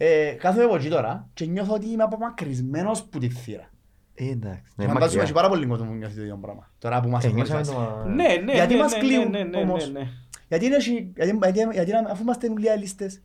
ε, 0.00 0.30
κάθομαι 0.38 0.64
από 0.64 0.74
εκεί 0.76 0.88
τώρα 0.88 1.28
και 1.34 1.44
νιώθω 1.46 1.74
ότι 1.74 1.88
είμαι 1.88 2.02
απομακρυσμένος 2.02 3.02
που 3.04 3.18
τη 3.18 3.28
θύρα. 3.28 3.70
Ε, 4.14 4.24
εντάξει. 4.30 4.60
Και 4.62 4.72
Ναι, 4.76 4.84
Φαντάζομαι 4.84 4.98
μακριά. 5.04 5.22
έχει 5.22 5.32
πάρα 5.32 5.48
πολύ 5.48 5.66
κόσμο 5.66 5.86
που 5.86 5.92
νιώθει 5.92 6.14
το 6.14 6.20
ίδιο 6.22 6.38
πράγμα. 6.42 6.70
Τώρα 6.78 7.00
που 7.00 7.08
μας 7.08 7.24
Ε, 7.24 7.26
έχουμε 7.26 7.42
νιώσαμε 7.42 7.62
φτάσει. 7.64 7.78
το- 8.02 8.08
Ναι, 8.08 8.28
ναι, 8.44 8.52
Γιατί 8.52 8.74
ναι, 8.74 8.80
μας 8.80 8.92
ναι, 8.92 8.98
κλείουν, 8.98 9.30
ναι, 9.30 9.42
ναι, 9.42 9.56
όμως; 9.58 9.90
ναι, 9.90 9.98
ναι. 10.00 10.06
Γιατί 10.48 10.64
είναι 10.66 10.76
εσύ- 10.76 11.12
γιατί- 11.16 11.38
γιατί- 11.42 11.68
γιατί 11.74 11.90
να- 11.92 12.10
αφού 12.10 12.22
είμαστε 12.22 12.48
λίγα 12.58 12.76
λίστες. 12.76 13.22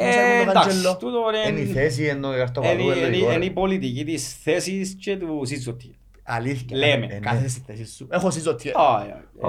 Μας 0.00 0.14
Ε, 0.14 0.18
έχουν 0.18 0.44
το 0.44 0.50
εντάξει, 0.50 0.68
καντζέλο. 0.68 0.96
τούτο 0.96 1.18
Είναι 1.48 1.58
η 1.60 1.64
είναι- 1.64 1.72
θέση 1.80 2.04
ενώ 2.04 2.26
η 2.28 2.30
είναι- 2.30 2.38
καρτοπαδού, 2.38 2.80
είναι- 2.82 2.92
έλεγε 3.00 3.20
τώρα. 3.22 3.34
είναι 3.34 3.44
η 3.44 3.50
πολιτική 3.50 4.04
της 4.04 4.34
θέσης 4.34 4.94
και 5.00 5.16
του 5.16 5.40
σύζωτη. 5.44 5.94
Αλήθεια. 6.22 6.76
Λέμε. 6.76 7.04
Ε, 7.06 7.08
ναι. 7.14 7.18
Κάθε 7.18 7.48
στη 7.48 7.62
θέση 7.66 7.86
σου. 7.94 8.06
Έχω 8.10 8.30
συζωτή. 8.30 8.68
Α, 8.68 8.72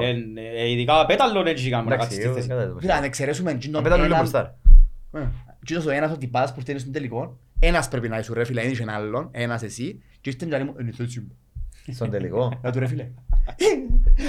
ε, 0.02 0.06
ε, 0.06 0.62
ε, 0.62 0.70
Ειδικά 0.70 1.06
πέταλον 1.06 1.48
έτσι 1.48 1.70
κάνουμε 1.70 1.90
να 1.90 1.96
Εντάξει, 1.96 2.08
κάτσεις 2.10 2.16
στη 2.18 2.26
εγώ 2.26 2.36
θέση. 2.36 2.48
κατάλαβα. 2.48 2.80
Φίλε, 2.80 2.94
αν 2.94 3.04
εξαιρέσουμε 3.04 3.52
εκείνον 3.52 3.76
Απ' 3.78 3.84
πέταλο 3.84 4.04
λίγο 4.04 4.16
έναν- 4.16 4.30
μπροστά. 4.30 4.58
Ε, 5.62 5.74
εκείνος 5.74 5.86
ο 5.86 5.90
ένας 5.90 6.12
ο 6.12 6.18
τυπάς 6.18 6.54
που 6.54 6.60
φταίνει 6.62 6.80
στον 6.80 6.92
τελικό, 6.92 7.40
ένας 7.60 7.88
πρέπει 7.88 8.10
να 8.10 8.18
είσαι 8.20 8.34
ρε 8.34 8.44
φίλε, 8.44 8.62
δεν 8.62 8.72
είσαι 8.72 8.82
έναν 8.82 8.96
άλλον, 8.96 9.30
ένας 9.32 9.64
εσύ, 9.64 10.02
και 10.22 10.30
ήρθε 10.30 10.46
και 10.46 10.56
λέει 10.56 10.64
μου, 10.64 10.76
είναι 10.80 10.90
η 10.90 10.94
θέση 10.94 11.20
μου. 11.20 11.36
Στον 11.94 12.10
τελικό. 12.10 12.60
Να 12.62 12.72
του 12.72 12.80
ρε 12.80 12.88
φίλε. 12.88 13.08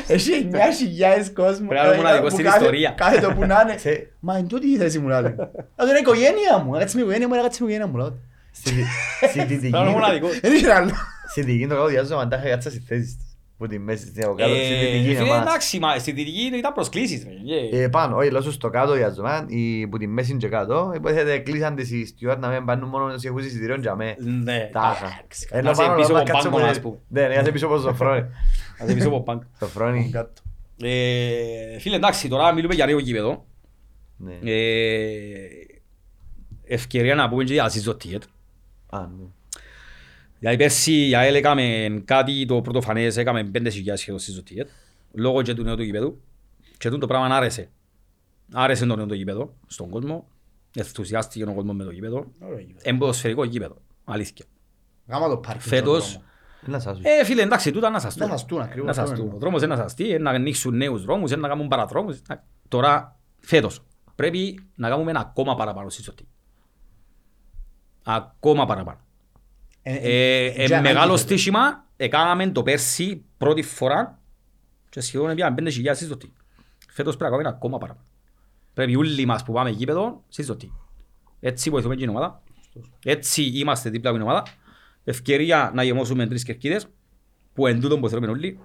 Έχει 0.07 0.33
εννιά 0.33 0.71
χιλιάδες 0.73 1.33
κόσμο. 1.33 1.69
Πρέπει 1.69 1.87
να 1.87 1.93
είναι 1.93 1.95
ε, 1.95 1.97
μοναδικό 1.97 2.25
που 2.27 2.31
στην 2.31 2.45
κάθε- 2.45 2.59
ιστορία. 2.59 2.91
Κάθε 2.91 3.21
το 3.21 3.33
που 3.35 3.45
να 3.45 3.61
είναι. 3.61 3.77
Σε- 3.85 4.09
Μα 4.21 4.39
είναι 4.39 4.47
τούτη 4.49 4.67
η 4.69 4.77
θέση 4.77 4.99
μου 4.99 5.09
να 5.09 5.21
λέει. 5.21 5.35
Να 5.37 5.45
του 5.85 5.89
είναι 5.89 5.97
η 5.97 6.01
οικογένεια 6.01 6.59
μου. 6.65 6.73
Να 6.73 6.79
κάτσει 6.79 6.95
με 6.97 7.01
η 7.03 7.05
οικογένεια 7.05 7.29
μου, 7.29 7.35
να 7.35 7.43
κάτσει 7.43 7.63
με 7.63 7.71
η 7.71 7.75
οικογένεια 7.75 7.93
μου. 7.93 8.05
λέω. 8.05 8.19
Στη 8.53 8.71
δι- 8.71 8.85
στη 9.29 9.39
δυτική- 9.45 9.61
Πρέπει 9.61 9.73
να 9.73 9.81
είναι 9.81 9.91
μοναδικό. 9.91 10.29
Δεν 10.41 10.53
είχε 10.55 10.73
άλλο. 10.73 10.91
Στη 11.31 11.43
δυτική 11.43 11.67
το 11.67 11.75
κάτω 11.95 12.17
αν 12.17 12.29
τα 12.29 12.37
είχα 12.37 12.49
κάτσα 12.49 12.71
στη 12.71 12.79
θέση 12.79 13.03
της. 13.03 13.32
Που 13.63 13.69
τη 13.69 13.79
μέση 13.79 14.11
της 14.13 14.25
από 14.25 14.35
κάτω. 14.35 14.55
Στη 14.55 14.63
Ε, 14.75 14.79
δυτική 14.79 15.05
είναι 15.11 15.19
φίλε, 15.19 15.29
μας. 15.29 15.41
εντάξει, 15.41 15.79
μα 15.79 15.99
στη 15.99 16.13
δυτική 16.13 16.41
ήταν 16.57 16.73
προσκλήσεις. 16.73 17.25
ρε. 17.25 17.77
Ε, 17.79 17.83
Ε, 17.83 17.89
πάνω, 17.89 18.17
όχι, 18.17 18.31
λέω 18.31 18.41
σου 18.43 18.53
στο 18.53 18.71
κάτω 18.71 18.95
για 18.97 19.09
ζωμάν, 19.11 19.47
ή 19.49 19.87
που 19.89 19.99
τη 19.99 20.07
μέση 20.07 20.37
και 20.37 20.49
κάτω, 20.49 20.93
υποθέτε 20.97 21.39
κλείσαν 21.39 21.75
τις 21.75 21.91
οι 21.91 22.07
στιούαρτ 22.07 22.41
να 22.41 22.49
μην 22.49 22.65
πάνουν 22.65 22.89
μόνο 22.89 23.05
όσοι 23.05 23.27
έχουν 23.27 23.39
εισιτήριον 23.39 23.81
για 23.81 23.95
με. 23.97 24.17
Ναι, 24.19 24.69
Τάχα. 24.73 25.07
εντάξει, 25.07 25.49
Ενώ 25.51 25.63
να 25.63 25.71
είσαι 25.71 25.83
πάνω 25.83 25.95
πίσω 25.97 26.13
να 26.13 26.19
από 26.21 26.31
κάτσουμε- 26.33 26.57
πάγκο, 26.57 26.71
ας 26.71 26.81
πούμε. 26.81 26.97
Ναι, 27.09 27.21
ναι, 27.21 27.35
να 27.35 27.41
είσαι 27.41 27.53
πίσω 27.53 27.67
από 27.67 27.75
το 27.75 27.81
σοφρόνι. 27.81 28.21
Να 28.79 28.85
είσαι 28.85 28.95
πίσω 28.95 29.09
από 29.09 29.23
πάγκο. 29.23 29.43
Σοφρόνι. 29.59 30.09
Κάτω. 30.13 30.43
Ε, 30.83 31.79
Φίλε, 31.79 31.97
εντάξει, 31.97 32.29
τώρα 32.29 32.53
μιλούμε 32.53 32.75
για 32.75 32.87
ρέο 32.87 32.99
γήπεδο. 32.99 33.45
Ναι. 34.17 34.39
Ε, 34.53 35.33
Ευκαιρία 36.65 37.15
να 37.15 37.29
πούμε 37.29 37.45
και 37.45 37.53
για 37.53 37.69
συζωτιέτ. 37.69 38.23
Α, 38.91 39.01
ναι. 39.01 39.25
Δηλαδή 40.43 40.59
πέρσι 40.59 41.09
η 41.09 41.15
ΑΕΛ 41.15 41.35
έκαμε 41.35 41.89
κάτι 42.05 42.47
το 42.47 42.61
πρωτοφανές, 42.61 43.17
έκαμε 43.17 43.51
5.000 43.55 43.69
σχεδόν 43.95 44.19
συζωτιέτ. 44.21 44.69
Λόγω 45.13 45.43
και 45.43 45.55
του 45.55 45.63
νέου 45.63 45.77
του 45.77 45.83
γήπεδου. 45.83 46.21
Και 46.79 46.89
τούτο 46.89 46.99
το 47.01 47.07
πράγμα 47.07 47.37
άρεσε. 47.37 47.71
Άρεσε 48.53 48.87
το 48.87 48.97
νέο 48.97 49.07
το 49.07 49.15
γήπεδο 49.15 49.55
στον 49.67 49.89
κόσμο. 49.91 50.29
Ενθουσιάστηκε 50.77 51.45
ο 51.45 51.55
κόσμος 51.55 51.77
με 51.77 51.85
το 51.85 51.91
γήπεδο. 51.91 52.27
Ωραίο 52.41 52.59
γήπεδο. 52.59 52.79
Εμποδοσφαιρικό 52.91 53.45
γήπεδο. 53.45 53.77
Αλήθεια. 54.05 54.45
Γάμα 55.07 55.29
το 55.29 55.37
πάρκινγκ 55.37 55.61
Φέτος- 55.63 56.03
στον 56.03 56.13
δρόμο. 56.13 56.27
Να 56.67 56.79
σας 56.79 56.97
σου. 56.97 57.03
Ε, 57.05 57.25
φίλε, 57.25 57.43
εντάξει, 57.43 57.71
τούτα 57.73 57.91
να 57.91 57.99
σαστούν. 58.01 58.27
Να 58.29 58.37
σαστούν, 58.37 58.61
ακριβώς, 58.61 58.85
Να 58.85 58.91
αυτό 58.91 59.03
σαστούν. 59.07 59.21
εννοώ. 59.25 59.37
Ο 59.37 59.41
δρόμος 59.41 59.63
είναι 59.63 59.75
να 59.75 59.81
σαστεί, 59.81 60.19
να 60.19 60.31
ανοίξουν 60.31 60.77
νέους 60.77 61.05
δρόμους, 61.05 61.31
να 61.31 61.49
κάνουν 61.49 61.69
παραδρόμους. 61.69 62.23
Να- 62.29 62.45
Τώρα, 62.69 63.19
φέτος, 63.39 63.81
πρέπει 64.15 64.65
να 64.75 64.89
κάνουμε 64.89 65.13
ακόμα 65.15 65.55
παραπάνω 65.55 65.89
στη 65.91 66.03
σωτή. 66.03 66.29
Ακόμα 68.05 68.67
παραπάνω. 68.67 68.99
Ε, 69.83 69.95
Ε, 69.95 70.45
ε, 70.47 70.63
ε, 70.63 70.67
και 70.67 70.81
μεγάλο 70.81 71.01
ανάγκη 71.01 71.19
στοίχημα, 71.19 71.87
έκαναμε 71.97 72.51
το 72.51 72.63
πέρσι 72.63 73.25
πρώτη 73.39 73.63
φορά 73.63 74.21
και 74.89 75.01
σχεδόν 75.01 75.35
πήγαμε 75.35 75.55
πέντε 75.55 75.71
χιλιάδες 75.71 76.01
στη 76.01 76.09
σωτή. 76.09 76.33
Φέτος 76.89 77.17
πρέπει 77.17 77.33
να 77.33 77.39
κάνουμε 77.39 77.57
ακόμα 77.57 77.79
παραπάνω. 77.79 78.07
Πρέπει 78.75 78.97
όλοι 78.97 79.27
μας 79.27 79.45
που 79.45 79.53
πάμε 79.53 79.71
γήπεδο 79.71 80.25
στη 80.29 80.45
σωτή. 80.45 80.73
Έτσι 81.41 81.71
βοηθούμε 81.71 81.97
την 81.97 82.09
ομάδα. 82.09 82.43
Έτσι 83.05 83.43
είμαστε 83.43 83.91
δίπλα 83.91 84.11
από 84.11 84.19
την 84.19 84.29
ομάδα. 84.29 84.47
Ευκαιρία 85.05 85.71
να 85.75 85.83
γεμώσουμε 85.83 86.27
τρεις 86.27 86.45
κερκίδες 86.45 86.87
που 87.53 87.67
εν 87.67 87.81
τούτον 87.81 88.01
που 88.01 88.09
θέλουμε 88.09 88.27
όλοι. 88.27 88.59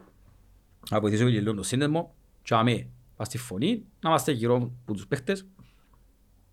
Να 0.90 1.00
βοηθήσουμε 1.00 1.32
και 1.32 1.40
λίγο 1.40 1.54
το 1.54 1.64
σύνδεσμο 1.64 2.16
και 2.42 2.56
αμέ 2.56 2.88
πας 3.16 3.28
στη 3.28 3.38
φωνή 3.38 3.84
να 4.00 4.10
είμαστε 4.10 4.32
γύρω 4.32 4.56
από 4.56 4.94
τους 4.94 5.08
παίχτες 5.08 5.46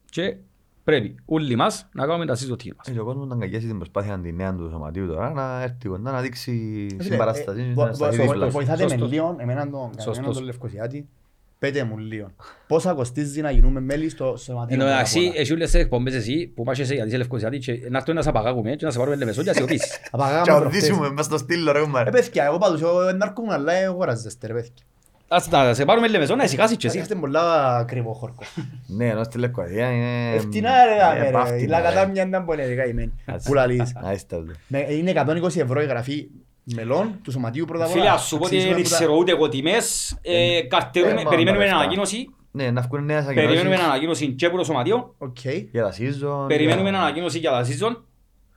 και 0.05 0.37
πρέπει 0.85 1.15
όλοι 1.25 1.57
μας 1.57 1.89
να 1.93 2.07
κάνουμε 2.07 2.27
τα 2.27 2.35
συζωτήρια 2.35 2.75
μας. 2.77 2.87
Ε, 2.89 2.93
και 2.93 3.01
ο 3.01 3.05
κόσμος 3.05 3.27
να 3.27 3.35
αγκαλιάσει 3.35 3.67
την 3.67 3.77
προσπάθεια 3.77 4.19
τη 4.23 4.33
νέα 4.33 4.55
του 4.55 4.69
σωματίου 4.71 5.07
τώρα 5.07 5.31
να 5.33 5.63
έρθει 5.63 5.89
κοντά 5.89 6.11
να 6.13 6.21
δείξει 6.21 6.51
Φίλε, 6.91 7.03
συμπαράσταση. 7.03 7.61
ε, 7.61 7.65
να 7.65 7.73
βο- 7.75 7.95
σταθεί 7.95 8.17
βο- 8.17 8.23
δίπλα 8.27 8.45
σου. 8.47 8.53
Βοηθάτε 8.53 8.83
με 8.83 8.89
Σωστός. 8.89 9.11
λίγο, 9.11 9.37
εμένα 9.39 9.71
τον 9.71 9.91
Σωστός. 9.95 10.19
εμένα 10.19 10.33
τον 10.33 10.43
Λευκοσιάτη. 10.45 11.09
Πέτε 11.59 11.85
μου 11.85 11.99
λίγο. 11.99 12.31
Πόσα 12.67 12.93
κοστίζει 12.93 13.41
να 13.41 13.51
γίνουμε 13.51 13.81
μέλη 13.81 14.09
στο 14.09 14.37
σωματείο. 14.37 14.75
Εν 14.75 14.79
τω 14.81 14.85
πρώτα 14.85 15.01
απ' 15.01 15.07
μεταξύ, 15.07 15.19
όλα. 15.19 15.33
έχει 15.41 15.53
όλες 15.53 15.71
τις 15.71 15.81
εκπομπές 15.81 16.15
εσύ 16.15 16.53
που 16.55 16.63
πας 16.65 16.79
εσύ 16.79 16.95
γιατί 16.95 17.09
είσαι 17.09 17.17
Λευκοσιάτη 17.17 17.59
και 17.59 17.87
να 17.91 17.99
έρθουν 17.99 18.15
να 18.15 18.23
σε 18.23 18.29
απαγάγουμε 18.29 18.75
και 18.75 18.85
να 18.85 18.91
σε 18.91 18.99
πάρουμε 18.99 19.17
λεμεσό 19.17 19.43
και 19.43 19.49
να 19.49 19.55
σε 19.55 19.63
οδήσεις. 19.63 19.99
Απαγάγαμε 20.11 20.43
Και 20.45 20.51
να 20.51 20.59
προχτές. 20.61 20.83
οδύσουμε 20.83 21.11
μες 21.11 21.25
στο 21.25 21.39
στήλο 21.39 21.73
ρε 21.73 21.79
Ε, 21.79 21.83
κουμπάρε. 21.83 22.11
παιδιά, 22.11 22.45
εγώ 22.45 22.59
πάντως, 22.59 22.81
εγώ 22.81 23.05
δεν 23.05 23.23
αρκούμαι, 23.23 23.53
αλλά 23.53 23.73
αγοράζεστε, 23.73 24.47
ρε 24.47 24.53
παιδιά. 24.53 24.71
Ας 25.35 25.49
να 25.51 25.75
σε 25.75 25.85
πάρουμε 25.85 26.09
λεμεσό 26.09 26.35
να 26.35 26.45
ησυχάσεις 26.45 26.77
και 26.77 26.87
εσύ. 26.87 26.99
Είστε 26.99 27.15
πολλά 27.15 27.77
ακριβό 27.77 28.13
χόρκο. 28.13 28.43
Ναι, 28.87 29.09
ενώ 29.09 29.25
στη 29.25 29.39
Λευκοσία 29.39 29.91
είναι... 29.91 30.35
Ευτινά 30.35 30.71
ρε, 30.85 30.95
ε, 30.95 30.99
δάμε, 30.99 31.25
ρε. 31.25 31.31
πάφτινα, 31.31 31.61
Η 31.61 31.67
λακατά 31.67 32.05
ρε. 32.05 32.11
μια 32.11 32.23
ήταν 32.27 32.45
πολύ 32.45 32.63
δικαιωμένη. 32.63 33.13
Ας- 33.27 33.45
Που 33.45 33.55
λαλείς. 33.55 33.93
Α, 34.07 34.13
είστε 34.13 34.37
εδώ. 34.37 34.53
Με- 34.67 34.87
Είναι 34.93 35.11
120 35.11 35.57
ευρώ 35.61 35.81
η 35.83 35.87
γραφή 35.87 36.27
μελών 36.75 37.19
του 37.23 37.31
σωματείου 37.31 37.65
πρώτα 37.65 37.85
απ' 37.85 37.91
όλα. 37.93 38.01
Φίλε, 38.01 38.13
ας 38.13 38.27
σου 38.27 38.39
πω 38.39 38.45
ότι 38.45 38.55
Αξίζουμε 38.55 38.75
δεν 38.75 38.83
που 38.85 38.89
τα- 38.91 38.97
ξέρω 38.97 39.17
ούτε 39.17 39.33
εγώ 39.33 39.49
τιμές. 39.49 40.17
Ε, 40.23 40.61
καρτερούμε- 40.69 41.21
ε, 41.21 41.25
μα, 41.25 41.31
Περιμένουμε 41.31 41.67
μα, 41.71 41.77
ανακοίνωση. 41.77 42.29
Ναι, 42.51 42.71
να 42.71 42.81
βγουν 42.81 43.05
νέες 43.05 43.25
Περιμένουμε 43.25 43.51
ανακοινώσεις 43.59 43.85
ανακοίνωση 43.89 44.27
και 44.33 44.47
από 44.47 44.57
το 44.57 44.65
σωματείο. 44.65 45.15
Οκ. 45.19 45.39
για 45.71 45.83
τα 45.83 45.93
season. 45.93 46.49
Περιμένουμε 46.49 46.89
για- 46.91 46.99
ανακοίνωση 46.99 47.39
για 47.39 47.51
τα 47.51 47.65
season. 47.65 47.97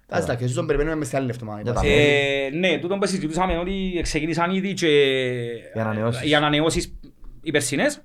Ας 0.10 0.26
τα 0.26 0.36
και 0.36 0.44
εσείς 0.44 0.56
τον 0.56 0.66
περιμένουμε 0.66 0.96
μες 0.96 1.08
σε 1.08 1.18
άλλη 1.18 1.30
εβδομάδα. 1.30 1.62
Για 1.62 1.74
τα 1.74 1.82
είπα. 1.86 1.94
Ε, 1.96 2.50
ναι, 2.54 2.78
τούτο 2.78 2.98
που 2.98 3.06
συζητούσαμε 3.08 3.58
ότι 3.58 4.00
ξεκίνησαν 4.04 4.52
ήδη 4.52 4.74
και 4.74 4.88
Οι 5.76 5.80
ανανεώσεις. 5.80 6.30
οι 6.30 6.36
ανανεώσεις 6.36 6.94
οι 7.42 7.52
περσινές. 7.52 8.02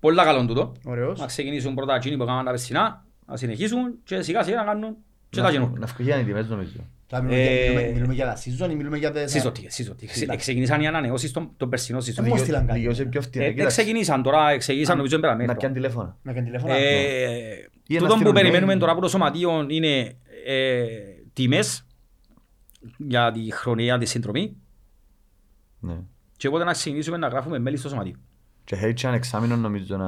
Πολλά 0.00 0.24
καλό 0.24 0.46
τούτο. 0.46 0.72
Ωραίος. 0.84 1.20
Να 1.20 1.26
ξεκινήσουν 1.26 1.74
πρώτα 1.74 1.94
εκείνοι 1.94 2.16
που 2.16 2.22
έκαναν 2.22 2.44
τα 2.44 2.50
περσινά, 2.50 3.04
να 3.26 3.36
συνεχίσουν 3.36 3.94
και 4.04 4.22
σιγά 4.22 4.42
σιγά 4.42 4.56
να 4.56 4.64
κάνουν 4.64 4.96
και 5.28 5.36
τα 5.40 5.42
Να- 5.42 5.50
καινούργια. 5.50 5.78
Να 5.78 5.86
βγουν 5.86 6.20
οι 6.20 6.24
τιμές 6.24 6.48
νομίζω. 6.48 6.72
Τώρα 7.06 7.22
μιλούμε 7.22 7.42
για- 7.42 7.52
Ε, 7.52 7.68
μιλούμε- 7.68 7.92
Μιλούμε 7.92 8.14
για 8.14 8.24
τα 8.24 8.36
season 8.36 8.70
ή 8.70 8.74
μιλούμε 8.74 8.98
για 8.98 9.12
τα... 9.12 9.24
Season 9.24 9.46
ticket, 9.48 9.82
season 9.82 9.90
ticket. 9.92 10.22
Εντάξει. 10.22 10.36
Ξεκίνησαν 10.36 10.80
οι 10.80 10.86
ανανεώσεις 10.86 11.30
των 11.32 11.50
των 11.56 11.68
περσινών 11.68 12.00
season 12.02 12.18
Ε, 12.18 12.26
ticket. 12.26 12.28
Πώς 12.28 12.40
στείλαν 12.40 12.66
κάτι. 12.66 12.78
Δικαιούσε 12.78 13.04
πιο 13.04 13.20
φτηνά. 13.20 13.44
Ε, 13.44 13.50
Κοίταξε, 13.50 13.80
Ξεκίνησαν 13.82 14.22
τώρα, 14.22 14.56
ξεκίνησαν 14.56 14.96
νομίζω 14.96 15.18
πέρα 15.18 15.32
Να 15.32 15.38
μέτρο. 15.38 15.54
πιάνει 15.56 15.74
τηλέφωνα. 15.74 16.16
Να 16.22 16.32
κάνει 16.32 16.46
τηλέφωνα. 16.46 16.74
Ε, 16.74 16.82
Ή 17.86 17.96
ένας 17.96 18.02
Τούτο 18.02 18.06
που 18.06 18.14
στείλουν 18.14 18.32
περιμένουμε 18.34 18.74
mail. 18.74 18.78
τώρα 18.78 18.92
από 18.92 19.00
το 19.00 19.08
σωματείο 19.08 19.66
είναι 19.68 20.16
ε, 20.46 20.84
τιμές 21.34 21.86
για 22.96 23.32
τη 23.32 23.50
χρονιά 23.52 23.98
τη 23.98 24.06
συνδρομή 24.06 24.56
Ναι. 25.80 25.96
και 26.36 26.46
οπότε 26.48 26.64
να 26.64 26.72
ξεκινήσουμε 26.72 27.16
να 27.16 27.28
γράφουμε 27.28 27.58
μέλη 27.58 27.76
στο 27.76 27.88
σωματείο. 27.88 28.14
Και 28.64 28.74
έχει 28.74 28.92
και 28.92 29.06
ένα 29.06 29.16
εξάμεινο 29.16 29.56
νομίζω 29.56 29.96
να 29.96 30.06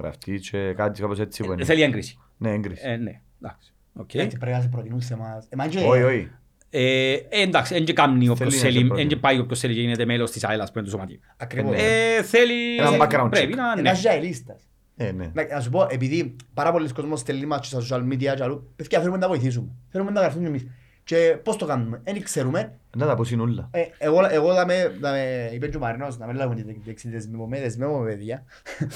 γραφτεί 0.00 0.38
και 0.40 0.72
κάτι 0.72 1.00
κάπως 1.00 1.18
έτσι 1.18 1.42
που 1.44 1.50
Ε, 1.50 1.54
είναι. 1.54 1.64
Θέλει 1.64 1.82
έγκριση. 1.82 2.18
Ναι, 2.36 2.50
έγκριση. 2.50 2.82
Ε, 2.86 2.96
ναι, 2.96 3.20
εντάξει. 3.42 3.72
Οκ. 3.92 4.14
Έτσι 4.14 4.36
πρέπει 4.38 4.56
να 4.56 4.62
σε 4.62 4.68
προτείνουν 4.68 5.00
σε 5.00 5.14
εμάς. 5.14 5.46
Εμάς 5.48 5.68
και- 5.68 5.78
Όχι, 5.78 6.02
όχι. 6.02 6.30
Ε, 6.70 7.12
ε, 7.12 7.26
εντάξει, 7.28 7.74
δεν 7.74 7.84
και 7.84 7.92
κάνει 7.92 8.28
όποιος 8.28 8.38
Θέλει 8.38 8.50
να 8.50 8.56
σε 8.56 8.62
θέλει, 8.66 8.78
προτείνει. 8.86 8.98
δεν 9.08 9.08
και 9.08 9.16
πάει 9.22 9.38
όποιος 9.38 9.58
θέλει 9.60 9.74
και 9.74 9.80
γίνεται 9.80 10.04
μέλος 10.04 10.30
της 10.30 10.44
ΑΕΛ 10.44 10.70
που 10.72 10.78
είναι 10.78 10.86
το 10.86 10.92
σωματείο. 10.92 11.18
Ακριβώς. 11.36 11.74
Ε, 11.76 12.22
θέλει... 12.22 12.76
Ένα 12.76 12.90
background 12.90 13.28
Πρέπει 13.30 13.52
check. 13.52 13.56
να... 13.56 13.74
ναι. 13.74 13.80
Ένας 13.80 14.00
ζαελίστας. 14.00 14.62
Ε, 15.06 15.12
ναι. 15.12 15.30
Να 15.34 15.46
να 15.54 15.60
σου 15.60 15.70
πω, 15.70 15.86
επειδή 15.90 16.36
πάρα 16.54 16.72
πολλοί 16.72 16.92
κόσμος 16.92 17.20
στέλνει 17.20 17.46
μας 17.46 17.66
στα 17.66 17.80
social 17.80 18.02
media 18.12 18.18
και 18.18 18.42
αλλού, 18.42 18.72
παιδιά 18.76 18.98
θέλουμε 19.00 19.18
να 19.18 19.28
βοηθήσουμε. 19.28 19.68
Θέλουμε 19.90 20.10
να 20.10 20.20
γραφτούμε 20.20 20.46
εμείς. 20.48 20.66
Και 21.04 21.36
πώς 21.42 21.56
το 21.56 21.66
κάνουμε, 21.66 22.00
δεν 22.04 22.22
ξέρουμε. 22.22 22.78
Να 22.96 23.06
τα 23.06 23.14
πούσουν 23.14 23.40
όλα. 23.40 23.68
Ε, 23.72 23.82
Εγώ, 23.98 24.20
εγώ 24.30 24.54
θα 24.54 24.66
με, 24.66 24.92
θα 25.00 25.10
με 25.10 25.50
είπε 25.52 25.68
και 25.68 25.76
ο 25.76 25.80
Μαρινός, 25.80 26.18
να 26.18 26.26
μην 26.26 26.36
λέγουμε 26.36 26.54
ότι 26.60 26.80
δεξι 26.84 27.08
δεσμεύομαι, 27.08 27.60
δεσμεύομαι 27.60 28.08
παιδιά. 28.10 28.44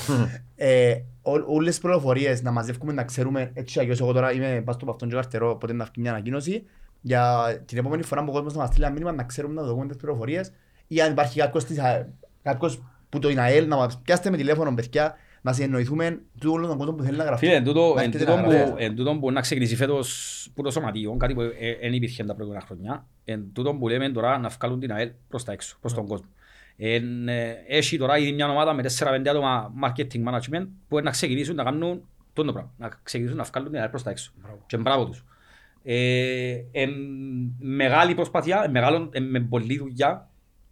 ε, 0.57 0.95
ό- 1.23 1.45
όλες 1.55 1.70
τις 1.70 1.81
πληροφορίες 1.81 2.43
να 2.43 2.51
μαζεύουμε, 2.51 2.93
να 2.93 3.05
ξέρουμε, 3.05 3.51
έτσι 3.55 3.81
αγιώς 3.81 4.01
εγώ 4.01 4.12
τώρα 4.12 4.33
είμαι 4.33 4.62
πας 4.65 4.74
στο 4.74 4.85
παυτόν 4.85 5.09
και 5.09 5.15
καρτερό, 5.15 5.51
οπότε 5.51 5.73
να 5.73 5.85
βγει 5.85 6.01
μια 6.01 6.11
ανακοίνωση. 6.11 6.62
Για 7.01 7.45
την 7.66 7.78
επόμενη 7.78 8.03
φορά 8.03 8.24
που 8.24 8.28
ο 8.31 8.33
κόσμος 8.33 8.53
να 8.55 8.59
μας 8.61 8.69
στείλει 8.69 8.85
ένα 8.85 8.93
μήνυμα, 8.93 9.12
να 9.12 9.23
ξέρουμε 9.24 9.55
να 9.55 9.66
δούμε 9.66 9.87
τις 9.87 9.97
πληροφορίες 9.97 10.53
ή 10.87 11.01
αν 11.01 11.12
υπάρχει 11.12 11.39
κάποιος, 11.41 11.65
της, 11.65 11.78
Α- 11.78 12.07
κάποιος 12.43 12.83
που 13.09 13.19
το 13.19 13.28
ΙΝΑΕΛ, 13.28 13.69
να 13.69 13.77
μας 13.77 14.01
πιάσετε 14.05 14.31
με 14.31 14.37
τηλέφωνο 14.37 14.74
παιδιά, 14.74 15.16
να 15.47 15.52
συνεννοηθούμε 15.52 16.20
του 16.40 16.51
όλων 16.52 16.68
των 16.68 16.77
κόσμων 16.78 16.97
που 16.97 17.02
θέλει 17.02 17.16
να 17.16 17.24
γραφτεί. 17.24 17.44
Φίλε, 17.47 17.56
εν 17.59 17.64
τούτο- 17.64 17.93
Να 17.94 18.02
εν 18.02 18.06
έρχεται 18.06 18.24
τούτον 18.24 18.40
να 18.40 18.44
που- 18.47 18.51
γραφτεί. 18.52 18.85
εν 18.85 18.97
τούτον 18.97 19.20
που 19.20 19.32
να 19.32 19.40
ξεκινήσει 19.40 19.77
φέτος 19.77 20.48
που 20.55 20.62
το 20.62 20.70
σωματείο, 20.70 21.16
κάτι 21.16 21.35
που 21.35 21.40
δεν 21.81 21.93
υπήρχε 21.93 22.24
τα 22.24 22.35
προηγούμενα 22.35 22.64
χρόνια, 22.66 23.06
εν 23.24 23.44
τούτον 23.52 23.78
που 23.78 23.89
λέμε 23.89 24.09
τώρα 24.10 24.39
να 24.39 24.48
βγάλουν 24.48 24.81
την 24.81 24.93
ΑΕΛ 24.93 25.10
προς 25.28 25.44
τα 25.44 25.52
έξω, 25.52 25.77
προς 25.81 25.94
τον 25.94 26.06
κόσμο. 26.06 26.27
Εν, 26.77 27.28
ε, 27.28 27.56
Έχει 27.68 27.98
τώρα 27.98 28.18
ήδη 28.18 28.32
μια 28.32 28.48
ομάδα 28.51 28.73
με 28.73 28.82
4-5 28.82 29.28
άτομα 29.31 29.73
marketing 29.85 30.23
management 30.28 30.66
που 30.89 31.01
να 31.01 31.10
ξεκινήσουν 31.10 31.55
να 31.55 31.64
κάνουν 31.64 32.02
τούτο 32.32 32.52
πράγμα, 32.52 32.73
να 32.78 32.89
ξεκινήσουν 33.02 33.36
να 33.39 33.44
βγάλουν 33.44 33.70
την 33.70 33.81
ΑΕΛ 33.81 33.89
προς 33.89 34.02
τα 34.02 34.10
έξω. 34.10 34.32
Και 34.66 34.77
μπράβο 34.77 35.05
τους. 35.06 35.24
Ε, 35.82 36.56
εν 36.73 36.90
μεγάλη 37.59 38.14
προσπάθεια, 38.14 38.62
εν 38.64 38.70
μεγάλο- 38.70 39.09
εν 39.12 39.23
με 39.31 39.40
πολλή 39.40 39.78
δουλειά, 39.78 40.06
Εντάξει. 40.06 40.27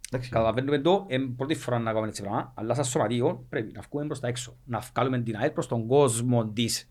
Καταλαβαίνουμε 0.09 0.79
το, 0.79 1.05
είναι 1.09 1.25
πρώτη 1.25 1.55
φορά 1.55 1.79
να 1.79 1.89
κάνουμε 1.91 2.07
έτσι 2.07 2.21
πράγμα, 2.21 2.51
αλλά 2.55 2.73
σαν 2.73 2.83
σωματείο 2.83 3.45
πρέπει 3.49 3.71
να 3.73 3.81
βγούμε 3.89 4.05
προς 4.05 4.19
τα 4.19 4.27
έξω, 4.27 4.57
να 4.65 4.79
βγάλουμε 4.79 5.19
την 5.21 5.35
ΑΕΛ 5.37 5.49
προς 5.51 5.67
τον 5.67 5.87
κόσμο 5.87 6.45
της. 6.45 6.89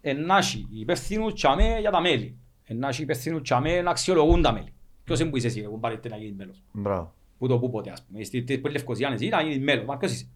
Ενάχει 0.00 0.66
υπεύθυνους 0.70 1.34
τσάμε 1.34 1.78
για 1.80 1.90
τα 1.90 2.00
μέλη, 2.00 2.36
ενάχει 2.64 3.02
υπεύθυνους 3.02 3.42
τσάμε 3.42 3.80
να 3.80 3.90
αξιολογούν 3.90 4.42
τα 4.42 4.52
μέλη. 4.52 4.72
Ποιος 5.04 5.20
είναι 5.20 5.30
που 5.30 5.36
είσαι 5.36 5.46
εσύ, 5.46 5.60
εγώ 5.60 5.76
πάρετε 5.76 6.08
να 6.08 6.16
γίνεις 6.16 6.34
μέλος. 6.36 6.62
Μπράβο. 6.72 7.14
Που 7.38 7.48
το 7.48 7.58
που 7.58 7.70
ποτέ 7.70 7.90
ας 7.90 8.02
πούμε, 8.02 8.24
στη 8.24 8.40
στη 8.42 8.60
Λευκοσία 8.70 9.08
εσύ 9.12 9.28
να 9.28 9.42
γίνεις 9.42 9.58
μέλος, 9.58 9.84
μα 9.84 9.96
ποιος 9.96 10.12
είσαι. 10.12 10.28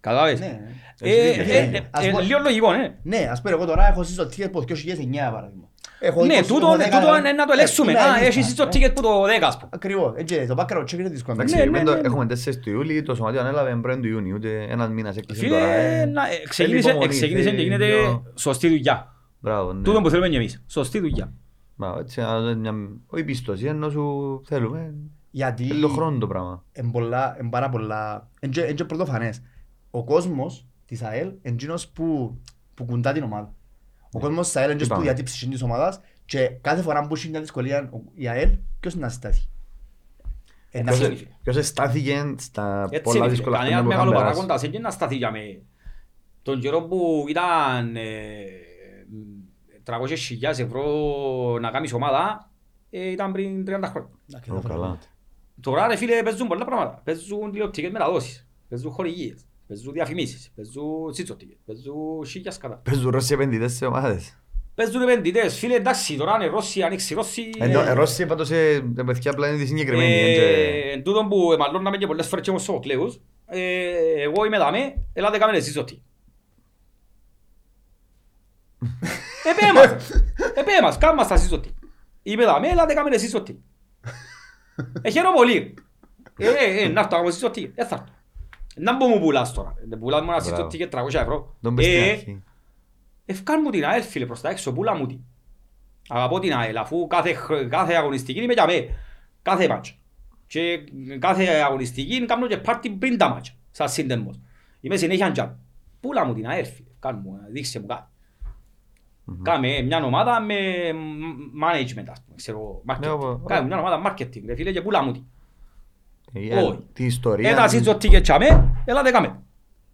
Κατάλαβες. 0.00 0.40
Ναι. 0.40 0.60
Ε, 1.00 1.30
ε, 1.30 1.30
Ε, 1.30 1.76
ε, 1.76 1.88
ας 1.90 2.06
ε, 2.06 2.10
πω- 2.10 2.20
Λίγο 2.20 2.38
λογικό, 2.38 2.72
ναι. 2.72 2.98
Ναι, 3.02 3.16
ας 3.30 3.40
πω 3.42 3.48
εγώ 3.50 3.64
τώρα 3.66 3.86
έχω 3.88 4.02
σύστο 4.02 4.24
ticket 4.24 4.42
από 4.42 4.58
το 4.58 4.64
2009 4.74 5.30
παράδειγμα. 5.32 5.68
Έχω 5.98 6.24
Ναι, 6.24 6.38
20, 6.38 6.46
τούτο 6.46 6.66
έχω 6.66 6.76
ναι, 6.76 6.84
10, 6.84 7.00
τούτο 7.00 7.16
είναι 7.16 7.32
να 7.32 7.46
το 7.46 7.52
ελέγξουμε. 7.52 7.90
είμαι 7.90 8.00
Α, 8.00 8.04
αελίστα. 8.16 8.40
έχεις 8.40 8.54
το 8.54 8.64
ticket 8.64 8.94
που 8.94 9.02
το 9.02 9.22
10 9.24 9.42
ας 9.42 9.56
πούμε. 9.56 9.70
Ακριβώς, 9.74 10.12
έτσι, 10.16 10.46
το 10.46 10.54
background 10.58 10.82
check 10.82 10.92
είναι 10.98 11.08
δύσκολο. 11.08 11.34
Εντάξει, 11.36 11.54
Ναι, 11.54 11.62
έχουμε 11.62 11.78
ναι, 11.78 11.84
το- 11.84 11.94
ναι. 11.94 12.00
έχουμε 12.04 12.26
4 12.26 12.56
του 12.60 12.70
Ιούλη, 12.70 13.02
το 13.02 13.14
σωματείο 13.14 13.40
ανέλαβε 13.40 13.74
πρώτη 13.82 14.00
του 14.00 14.08
Ιούνιου, 14.08 14.34
ούτε 14.36 14.66
ένας 14.68 14.88
μήνας 14.88 15.16
έκλεισε 15.16 15.40
Φίλε, 15.42 15.58
τώρα. 15.58 15.70
ε. 15.72 16.04
να- 16.04 16.22
ε, 16.28 16.42
ξεκίνησε 16.48 16.88
υπομονή, 16.88 17.08
ξεκίνησε 17.08 17.44
και 17.50 17.54
θέλει 17.56 17.62
γίνεται 17.62 17.86
λίγο- 17.86 18.22
σωστή 18.34 18.68
δουλειά. 18.68 19.14
Μπράβο, 19.40 19.72
ναι. 19.72 19.82
Τούτο 19.82 20.00
που 20.00 20.10
θέλουμε 20.10 20.28
και 20.28 20.36
εμείς. 20.36 20.64
Σωστή 20.66 20.98
δουλειά. 21.00 21.32
Μπράβο, 21.76 21.98
έτσι, 21.98 22.20
να 22.20 22.40
δώσει 22.40 22.56
μια- 22.56 22.74
όχι 23.06 23.24
πιστοσία, 23.24 23.70
ενώ 23.70 23.90
σου 23.90 24.42
θέλουμε. 24.46 24.94
Γιατί 25.30 25.64
Θέλει 25.64 25.80
το 25.80 25.88
χρόνο 25.88 26.18
το 26.18 26.26
πράγμα. 26.26 26.64
εν 26.72 26.90
πολλά, 26.90 27.36
εν 27.38 27.48
πάρα 27.48 27.68
πολλά, 27.68 28.28
εν 28.40 28.50
και- 28.50 28.62
εν 28.62 28.74
και 28.74 28.84
πρωτοφανές. 28.84 29.42
Ο 29.90 30.04
κόσμος 30.04 30.66
της 30.86 31.02
ΑΕΛ 31.02 31.26
είναι 31.26 31.38
εκείνος 31.42 31.88
που, 31.88 32.38
που 32.74 32.84
κουντά 32.84 33.12
την 33.12 33.22
ομάδα. 33.22 33.54
Ο 34.14 34.20
κόσμος 34.20 34.46
της 34.46 34.56
ΑΕΛ 34.56 34.64
είναι 34.64 34.72
εκείνος 34.72 34.88
που 34.88 34.94
Είπαμε. 34.94 35.10
διατεί 35.14 35.22
ψυχή 35.22 35.48
της 35.48 35.62
ομάδας 35.62 36.00
και 36.24 36.48
κάθε 36.60 36.82
φορά 36.82 37.06
που 37.06 37.14
έχει 37.14 37.28
μια 37.28 37.40
δυσκολία 37.40 37.90
η 38.14 38.28
ΑΕΛ, 38.28 38.50
ποιος 38.80 38.94
να 38.94 39.08
συστάθει. 39.08 39.48
Ε, 40.70 40.78
να 40.78 40.84
Ποιος 40.84 40.96
συ- 40.96 41.06
είναι, 41.06 41.16
φίλε. 41.16 41.28
Ποιος 41.42 41.56
εστάθηκε 41.56 42.34
στα 42.38 42.86
Έτσι 42.90 43.00
πολλά 43.02 43.18
είναι, 43.18 43.28
δύσκολα 43.28 43.56
κανένας 43.56 43.78
χρόνια 43.80 43.82
που 43.82 43.88
μεγάλο 43.88 44.10
είχαν 44.10 44.22
περάσει. 44.22 44.40
παράγοντας 44.46 44.70
δεν 44.70 44.80
να 44.82 44.90
σταθεί 44.90 45.16
για 45.16 45.30
με 45.30 45.62
τον 46.42 46.60
καιρό 46.60 46.82
που 46.82 47.24
ήταν 47.28 47.96
ε, 47.96 48.02
300.000 49.84 50.58
ευρώ 50.58 50.84
να 51.60 51.70
κάνεις 51.70 51.92
ομάδα 51.92 52.50
ε, 52.90 53.10
ήταν 53.10 53.32
πριν 53.32 53.64
30 53.66 53.66
χρόνια. 53.84 54.10
Εντάξει, 54.28 54.50
Ω, 54.50 54.60
θα 54.60 54.68
καλά. 54.68 54.84
φέρω. 54.86 54.98
Τώρα 55.60 55.86
ρε 55.86 55.96
φίλε 55.96 56.22
παίζουν 56.22 56.48
πολλά 56.48 56.64
πράγματα. 56.64 57.00
Παίζουν 57.04 57.50
τηλεοπτικές 57.52 57.90
μεταδόσεις, 57.90 58.48
παίζουν 58.68 58.90
χορηγίες, 58.92 59.44
παίζουν 59.66 59.92
διαφημίσεις, 59.92 60.50
παίζουν 60.56 61.12
τσίτσοτικές, 61.12 61.56
παίζουν 61.66 62.26
χίλια 62.26 62.50
σκατά. 62.50 62.76
Παίζουν 62.84 63.10
Ρώσοι 63.10 63.32
επενδυτές 63.34 63.72
σε 63.72 63.86
ομάδες. 63.86 64.38
Παίζουν 64.74 65.02
επενδυτές, 65.02 65.58
φίλε 65.58 65.74
εντάξει 65.74 66.16
τώρα 66.16 66.34
είναι 66.34 66.46
Ρώσοι, 66.46 66.82
ανοίξει 66.82 67.14
Ρώσοι. 67.14 67.50
Ενώ 67.58 67.80
ε, 67.80 67.88
ε, 67.88 67.92
Ρώσοι 67.92 68.26
πάντως 68.26 68.50
ε, 68.50 68.84
τα 68.94 69.04
παιδιά 69.04 69.30
απλά 69.30 69.48
είναι 69.54 69.64
συγκεκριμένοι. 69.64 70.12
εν 70.12 70.34
και- 70.34 70.42
Ε, 70.42 70.92
Εν 70.92 71.02
τούτον 71.02 71.28
που 71.28 71.52
εμαλώναμε 71.52 71.96
και 71.96 72.06
πολλές 72.06 72.26
φορές 72.26 72.44
και 72.44 72.52
με 72.52 72.58
στους 72.58 72.74
Σοκλέους, 72.74 73.20
ε, 73.46 74.22
εγώ 74.22 74.44
είμαι 74.44 74.58
δαμέ, 74.58 74.94
ελάτε 75.12 75.38
κάμε 75.38 75.56
εσείς 75.56 75.76
ότι. 75.76 76.02
Επέ 79.44 79.72
μας, 79.74 80.10
επέ 80.54 80.72
μας, 80.82 80.98
κάμε 80.98 81.14
μας 81.14 81.28
τα 81.28 81.34
εσείς 81.34 81.52
ότι. 81.52 81.74
Είπε 82.22 82.44
δάμε, 82.44 82.68
έλατε 82.68 82.94
κάμετε 82.94 83.16
εσείς 83.16 83.30
σωτή. 83.30 83.62
Ε, 85.02 85.10
χαίρομαι 85.10 85.36
πολύ. 85.36 85.74
Ε, 86.38 86.48
ε, 86.48 86.82
ε, 86.82 86.88
να 86.88 87.00
έρθω 87.00 87.10
να 87.10 87.16
κάνω 87.16 87.28
εσείς 87.28 87.40
σωτή. 87.40 87.72
Ε, 87.74 87.84
θα 87.86 87.94
έρθω. 87.94 88.13
Να 88.76 88.96
μπω 88.96 89.06
μου 89.06 89.18
πουλάς 89.20 89.52
τώρα. 89.52 89.74
Ε, 89.92 89.96
Πουλάς 89.96 90.20
μου 90.20 90.26
ένα 90.28 90.36
εσείς 90.36 90.48
Μπράβο. 90.48 90.62
σωτή 90.64 90.76
και 90.76 90.86
300 90.86 91.14
ευρώ. 91.20 91.56
Τον 91.60 91.74
πες 91.74 91.84
στην 91.84 91.98
Ε, 91.98 92.10
αρχή. 92.10 92.42
Ευκάν 93.24 93.60
μου 93.64 93.70
την 93.70 93.84
ΑΕΛ 93.84 94.02
φίλε 94.02 94.26
προς 94.26 94.40
τα 94.40 94.48
έξω, 94.50 94.72
πουλά 94.72 94.94
μου 94.96 95.06
την. 95.06 95.18
Αγαπώ 96.08 96.38
την 96.38 96.52
ΑΕΛ 96.54 96.76
αφού 96.76 97.06
κάθε, 97.06 97.32
χρ- 97.34 97.68
κάθε 97.68 97.94
αγωνιστική 97.94 98.40
είμαι 98.40 98.52
για 98.52 98.66
μέ. 98.66 98.88
Κάθε 99.42 99.68
μάτς. 99.68 99.98
Και 100.46 100.78
κάθε 101.18 101.44
αγωνιστική 101.46 102.24
κάνω 102.26 102.46
και 102.46 102.56
πάρτι 102.56 102.90
πριν 102.90 103.18
τα 103.18 103.28
μάτς. 103.28 103.56
Σαν 103.70 103.88
σύνδεμος. 103.88 104.40
Είμαι 104.80 104.96
συνέχεια 104.96 105.30
τζαμ. 105.32 105.50
Πουλά 106.00 106.24
μου 106.24 106.34
την 106.34 106.46
ΑΕΛ 106.48 106.64
φίλε. 106.64 106.88
Κάνε 106.98 107.20
μου, 107.24 107.38
δείξε 107.52 107.80
μου 107.80 107.86
κάτι. 107.86 108.08
Κάμε 109.42 109.80
μια 109.82 110.04
ομάδα 110.04 110.40
με 110.40 110.54
μ- 110.92 111.64
management 111.64 112.04
ας 112.08 112.22
πούμε, 112.24 112.36
ξέρω, 112.36 112.82
Ναι, 112.84 112.94
marketing. 112.94 113.10
οπα- 113.14 113.40
Κάμε 113.46 113.66
μια 113.66 113.78
ομάδα 113.78 114.02
marketing 114.12 114.42
ρε 114.46 114.54
φίλε 114.54 114.72
και 114.72 114.82
πουλά 114.82 115.02
μου 115.02 115.12
την. 115.12 115.24
Ε, 116.34 116.62
όχι. 116.62 116.78
Τη 116.92 117.04
ιστορία... 117.04 117.50
Έτα 117.50 117.68
συζωτή 117.68 118.08
και 118.08 118.20
τσάμε, 118.20 118.74
έλατε 118.84 119.10
κάμε. 119.10 119.42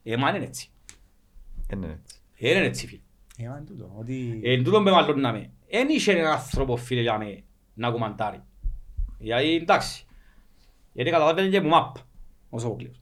Ε, 0.03 0.17
μα 0.17 0.37
είναι 0.37 0.45
έτσι. 0.45 0.71
Ε, 1.67 1.75
ναι, 1.75 1.87
έτσι. 1.87 2.17
Ε, 2.39 2.51
είναι 2.51 2.67
έτσι 2.67 2.87
φίλε. 2.87 3.01
Ε, 3.37 3.49
μα 3.49 3.57
είναι 3.57 3.67
τούτο, 3.67 3.95
ότι... 3.99 4.41
Εν 4.45 4.65
τούτον 4.65 4.83
με 4.83 4.91
μαλλώναμε. 4.91 5.51
Εν 5.69 5.89
είχε 5.89 6.13
έναν 6.13 6.33
άνθρωπο 6.33 6.77
φίλε 6.77 7.01
για 7.01 7.19
με 7.19 7.43
να 7.75 7.91
κουμαντάρει. 7.91 8.43
Γιατί 9.19 9.55
εντάξει. 9.55 10.05
Γιατί 10.93 11.11
καταλάβαινε 11.11 11.49
και 11.49 11.61
μου 11.61 11.69
μαπ 11.69 11.97
ο 12.51 12.59
Σοφοκλείος. 12.59 13.01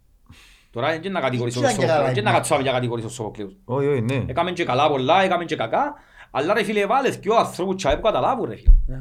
Τώρα 0.70 0.92
είναι 0.92 1.02
και 1.02 1.08
να 1.08 1.20
κατηγορήσω 1.20 1.60
Τι 1.60 1.66
τον 1.66 1.74
ήταν 1.74 1.80
και 1.80 1.86
καλά 1.86 1.98
Σοφοκλείος. 1.98 2.14
Και 2.14 2.20
η 2.20 2.22
να 2.22 2.30
μαπ. 2.30 2.40
κατσάμε 2.40 2.62
για 2.62 2.72
κατηγορήσω 2.72 3.06
τον 3.06 3.16
Σοφοκλείος. 3.16 3.56
Όχι, 3.64 3.86
όχι, 3.86 4.00
ναι. 4.00 4.24
Έκαμε 4.26 4.52
και 4.52 4.64
καλά 4.64 4.88
πολλά, 4.88 5.22
έκαμε 5.22 5.44
και 5.44 5.56
κακά. 5.56 5.94
Αλλά 6.30 6.54
ρε 6.54 6.62
φίλε 6.62 6.86
βάλες 6.86 7.18
και 7.18 7.30
ο 7.30 7.36
ανθρώπους 7.36 7.76
τσάι 7.76 7.96
που 7.96 8.02
καταλάβουν 8.02 8.48
ρε 8.48 8.56
φίλε. 8.56 8.74
Ναι, 8.86 9.00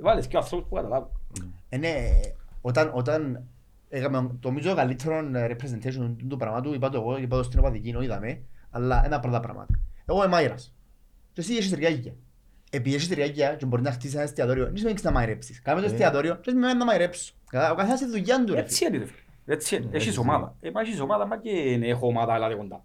Βάλες 0.00 0.26
και 0.26 0.36
ο 0.36 0.38
ανθρώπους 0.38 0.68
που 0.68 0.74
καταλάβουν. 0.74 1.08
Ε, 1.68 1.76
ναι, 1.76 1.88
όταν, 2.60 2.90
όταν 2.94 3.42
έκαμε 3.88 4.30
το 4.40 4.48
νομίζω 4.48 4.74
καλύτερο 4.74 5.20
representation 5.32 6.14
του 6.28 6.36
πράγματου, 6.36 6.74
είπα 6.74 6.88
το 6.88 6.98
εγώ, 6.98 7.18
είπα 7.18 7.36
το 7.36 7.42
στην 7.42 7.58
οπαδική, 7.58 7.92
το 7.92 8.00
είδαμε, 8.00 8.40
αλλά 8.70 9.02
ένα 9.04 9.20
πρώτα 9.20 9.40
πράγματα. 9.40 9.78
Εγώ 10.06 10.18
είμαι 10.18 10.26
μάειρας. 10.28 10.74
Και 11.32 11.40
εσύ 11.40 11.54
έχεις 11.54 11.70
τριάκια. 11.70 12.12
Επειδή 12.70 12.94
έχεις 12.94 13.08
τριάκια 13.08 13.54
και 13.54 13.66
μπορεί 13.66 13.82
να 13.82 13.92
χτίσεις 13.92 14.14
ένα 14.14 14.22
εστιατόριο, 14.22 14.64
δεν 14.64 14.76
σημαίνει 14.76 14.98
να 15.02 15.10
μαϊρέψεις. 15.10 15.62
Κάμε 15.62 15.80
το 15.80 15.86
Ε. 15.86 15.90
εστιατόριο 15.90 16.34
και 16.36 16.50
σημαίνει 16.50 16.78
να 16.78 16.84
μαϊρέψω. 16.84 17.32
Κατά- 17.50 17.70
Ο 17.72 17.74
καθένας 17.74 17.98
τη 18.00 18.06
δουλειά 18.06 18.44
του 18.44 18.52
ρε. 18.54 18.60
Έτσι 18.60 18.86
είναι 18.86 18.98
ρε 18.98 19.04
φίλε. 19.04 19.18
Έτσι 19.46 19.76
είναι. 19.76 19.84
Ναι, 19.84 19.96
Έχεις 19.96 20.06
έτσι 20.08 20.18
ομάδα. 20.20 20.54
Ε, 20.60 20.70
μα 20.70 20.80
έχεις 20.80 21.00
ομάδα, 21.00 21.26
μα 21.26 21.36
και 21.36 21.78
έχω 21.82 22.06
ομάδα, 22.06 22.34
έλατε 22.34 22.54
κοντά. 22.54 22.84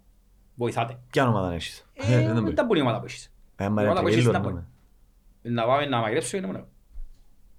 Βοηθάτε. 0.54 0.98
Ποια 1.10 1.28
ομάδα 1.28 1.52
έχεις; 1.54 1.86
Ε, 1.94 2.14
Ε, 2.14 2.32
δεν 2.32 2.42
μπορεί. 2.42 2.54
δεν 2.54 2.66
μπορεί 2.66 2.78
η 2.78 2.82
ομάδα 2.82 2.98
που 2.98 3.04
έχεις. 3.04 3.32
Ε, 3.56 3.68
μα 3.68 3.82
η 3.82 3.84
είναι 3.84 3.90
ομάδα 3.90 4.00
που 4.00 4.06
τριγύλο, 4.06 4.30
έχεις 4.30 4.32
να 4.32 4.46
ναι, 4.46 4.52
μπορεί. 4.52 4.64
ναι. 5.42 5.50
Να 5.50 5.66
πάμε 5.66 5.86
να 5.86 5.98
μαγειρέψω 6.00 6.36
είναι 6.36 6.46
μόνο. 6.46 6.66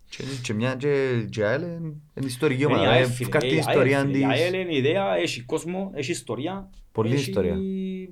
Και- 0.10 0.24
Και 0.42 0.54
μια 0.54 0.76
και 0.76 1.26
και 1.30 1.40
η 1.42 1.44
ΑΕΛ 1.44 1.62
είναι 1.62 1.76
είναι 2.14 2.26
ιστορική 2.26 2.62
Είναι 2.64 2.72
η 2.72 2.76
ομάδα. 2.76 2.90
ΑΕΛ, 2.92 3.04
ε, 3.04 3.08
φίλε. 3.08 3.28
Βγάλει 3.30 3.46
Ε, 3.46 3.50
την 3.50 3.58
η 3.58 3.62
ΑΕΛ, 3.66 3.78
ιστορία 3.78 4.00
φίλε. 4.00 4.18
Η 4.18 4.24
ΑΕΛ 4.26 4.52
της. 4.52 4.62
είναι 4.62 4.76
ιδέα, 4.76 5.16
έχει 5.16 5.42
κόσμο, 5.44 5.92
έχει 5.96 6.12
ιστορία. 6.12 6.70
Πολλή 6.92 7.14
έχει 7.14 7.30
ιστορία. 7.30 7.56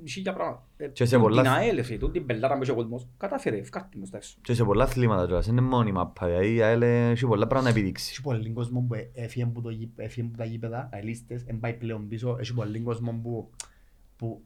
χίλια 0.07 0.33
πράγματα. 0.33 0.63
Ε, 0.77 0.87
Και 0.87 1.05
σε 1.05 1.11
την 1.11 1.21
πολλά- 1.21 1.51
ΑΕΛ, 1.53 1.83
φίλε, 1.83 1.97
τούτη 1.97 2.11
την 2.17 2.25
πελάρα 2.25 2.55
που 2.55 2.61
έχει 2.61 2.71
ο 2.71 2.75
κόσμος, 2.75 3.07
κατάφερε, 3.17 3.57
ευκάρτη 3.57 3.97
μου 3.97 4.05
στα 4.05 4.17
έξω. 4.17 4.35
Και 4.41 4.53
σε 4.53 4.63
πολλά 4.63 4.83
αθλήματα 4.83 5.25
κιόλας, 5.25 5.47
είναι 5.47 5.61
μόνη 5.61 5.91
μαπά. 5.91 6.25
Δηλαδή 6.27 6.53
η 6.53 6.61
ΑΕΛ 6.61 6.81
έχει 6.81 7.25
πολλά 7.25 7.47
πράγματα 7.47 7.73
να 7.73 7.79
επιδείξει. 7.79 8.09
Έχει 8.11 8.21
πολύ 8.21 8.49
κόσμο 8.49 8.81
που 8.87 8.95
έφυγε 9.13 9.43
από 9.43 9.61
το 9.61 9.69
γήπ- 9.69 9.99
έφυγε 9.99 10.27
από 10.27 10.37
τα 10.37 10.45
γήπεδα, 10.45 10.89
αελίστες, 10.91 11.43
εν 11.45 11.59
πάει 11.59 11.73
πλέον 11.73 12.07
πίσω. 12.07 12.37
Έχει 12.39 12.53
πολύ 12.53 12.79
κόσμο 12.79 13.11
που, 13.23 13.49
που, 14.15 14.41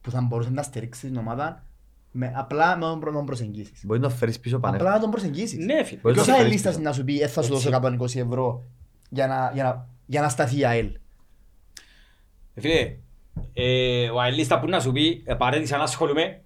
που 0.00 0.10
θα 0.10 0.20
μπορούσε 0.20 0.50
να 0.50 0.62
στηρίξει 0.62 1.06
την 1.06 1.16
ομάδα 1.16 1.66
με, 2.16 2.32
απλά 2.36 2.76
με 2.76 2.80
τον 2.84 3.00
προ- 3.00 3.12
τον 3.12 3.26
προσεγγίσεις. 3.26 3.80
Μπορεί 3.84 4.00
να 4.00 4.08
το 4.08 4.14
φέρεις 4.14 4.40
πίσω 4.40 4.56
Απλά 4.56 4.68
πανεύκολα. 4.68 4.94
να 4.94 5.00
τον 5.00 5.10
προσεγγίσεις. 5.10 5.58
Ναι, 5.64 5.84
φίλε. 5.84 6.00
Μπορεί 6.00 6.14
Ποιος 6.14 6.16
να 6.16 6.22
το 6.24 6.30
θα 6.30 6.32
φέρεις 6.36 6.50
ελίστας 6.50 6.72
πίσω. 6.74 6.84
να 6.88 6.92
σου 6.94 7.04
πει 7.04 7.20
«Ε, 7.20 7.26
θα 7.28 7.42
σου 7.42 7.48
δώσω 7.52 7.68
Έτσι. 7.68 7.80
120 8.20 8.20
ευρώ 8.26 8.64
για 9.08 9.26
να, 9.26 9.50
για 9.54 9.62
να, 9.64 9.88
για 10.06 10.20
να 10.20 10.28
σταθεί 10.28 10.58
η 10.58 10.64
ΑΕΛ; 10.64 10.90
Ε, 12.54 12.60
Φίλε, 12.60 12.96
ε, 13.52 14.08
ο 14.10 14.22
αελίστα 14.22 14.60
που 14.60 14.68
να 14.68 14.80
σου 14.80 14.92
πει, 14.92 15.22
ε, 15.26 15.34
παρέτησα 15.34 15.76
να 15.76 15.82
ασχολούμαι, 15.82 16.40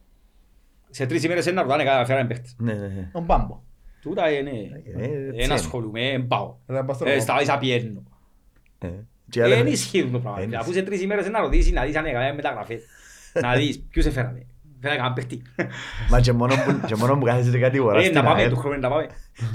σε 0.90 1.07
τρεις 1.07 1.24
ημέρες 1.24 1.47
ένα 1.47 1.62
ρωτάνε 1.62 1.85
κατά 1.85 2.05
φέρα 2.05 2.27
παίχτες. 2.27 2.55
Ναι, 2.59 2.73
ναι, 2.73 2.86
ναι. 2.86 3.11
Τον 3.12 3.27
Πάμπο. 3.27 3.61
Τούτα 4.03 4.31
είναι, 4.31 4.51
Ε, 4.51 5.03
έτσι 5.03 5.28
ένα 5.35 5.45
είναι. 5.45 5.55
ασχολούμαι, 5.55 6.09
εν 6.09 6.27
πάω. 6.27 6.55
Ρε, 6.69 6.82
πας 6.82 6.97
στο 6.97 7.05
Ε, 7.05 7.09
Πάμπο. 7.09 7.20
σταματήσα 7.23 7.59
πιένω. 7.59 8.03
Ε, 8.78 8.89
και 9.31 9.39
η 9.39 9.43
ΑΕΛ- 9.43 9.55
Δεν 9.57 9.66
ισχύει 9.73 10.11
το 10.11 10.19
πράγμα. 10.20 10.40
Εν 10.40 10.55
Αφού 10.57 10.73
σε 10.73 10.82
τρεις 10.82 11.03
ημέρες 11.03 11.28
να 11.28 11.40
ρωτήσεις, 11.40 11.73
να 11.73 11.85
δεις 11.85 11.97
αν 11.97 12.05
έκανα 12.05 12.35
μεταγραφές. 12.35 12.82
Να 13.43 13.55
δεις 13.55 13.81
ποιους 13.81 14.07
έφερανε. 14.07 14.47
Φέρα 14.81 14.97
κανένα 14.97 15.15
παίχτη. 15.15 15.43
Μα 16.11 16.21
και 16.21 16.33
μόνο 16.33 16.55
που- 16.55 16.87
και 16.87 16.95
μόνο 16.97 17.19
που 17.19 17.25
κάθεσαι 17.25 17.59
κατηγοράς 17.59 18.03
Ε, 18.03 18.05
στην 18.07 18.17
να 18.19 18.25
πάμε, 18.25 18.41
ΑΕΛ. 18.41 18.51
του 18.51 18.57
χρόνου 18.57 18.81
να 18.81 18.89
πάμε. 18.89 19.07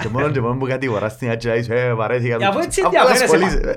Και 0.02 0.08
μόνο 0.08 0.30
και 0.30 0.40
μόνο 0.40 0.56
που 0.56 0.66
κατηγοράς 0.66 1.12
στην 1.12 1.28
ΑΕΛ 1.28 1.36
και 1.38 1.48
λες, 1.48 1.68
«Ε, 1.68 1.94
βαρέθηκα 1.94 2.34
Ε, 2.34 2.38
το». 2.38 2.46
Αφού 2.46 2.58
έτσι 2.58 2.80
Αφού 2.80 2.86
ενδιαφέρεσαι, 2.94 3.24
ασχολείσαι. 3.24 3.76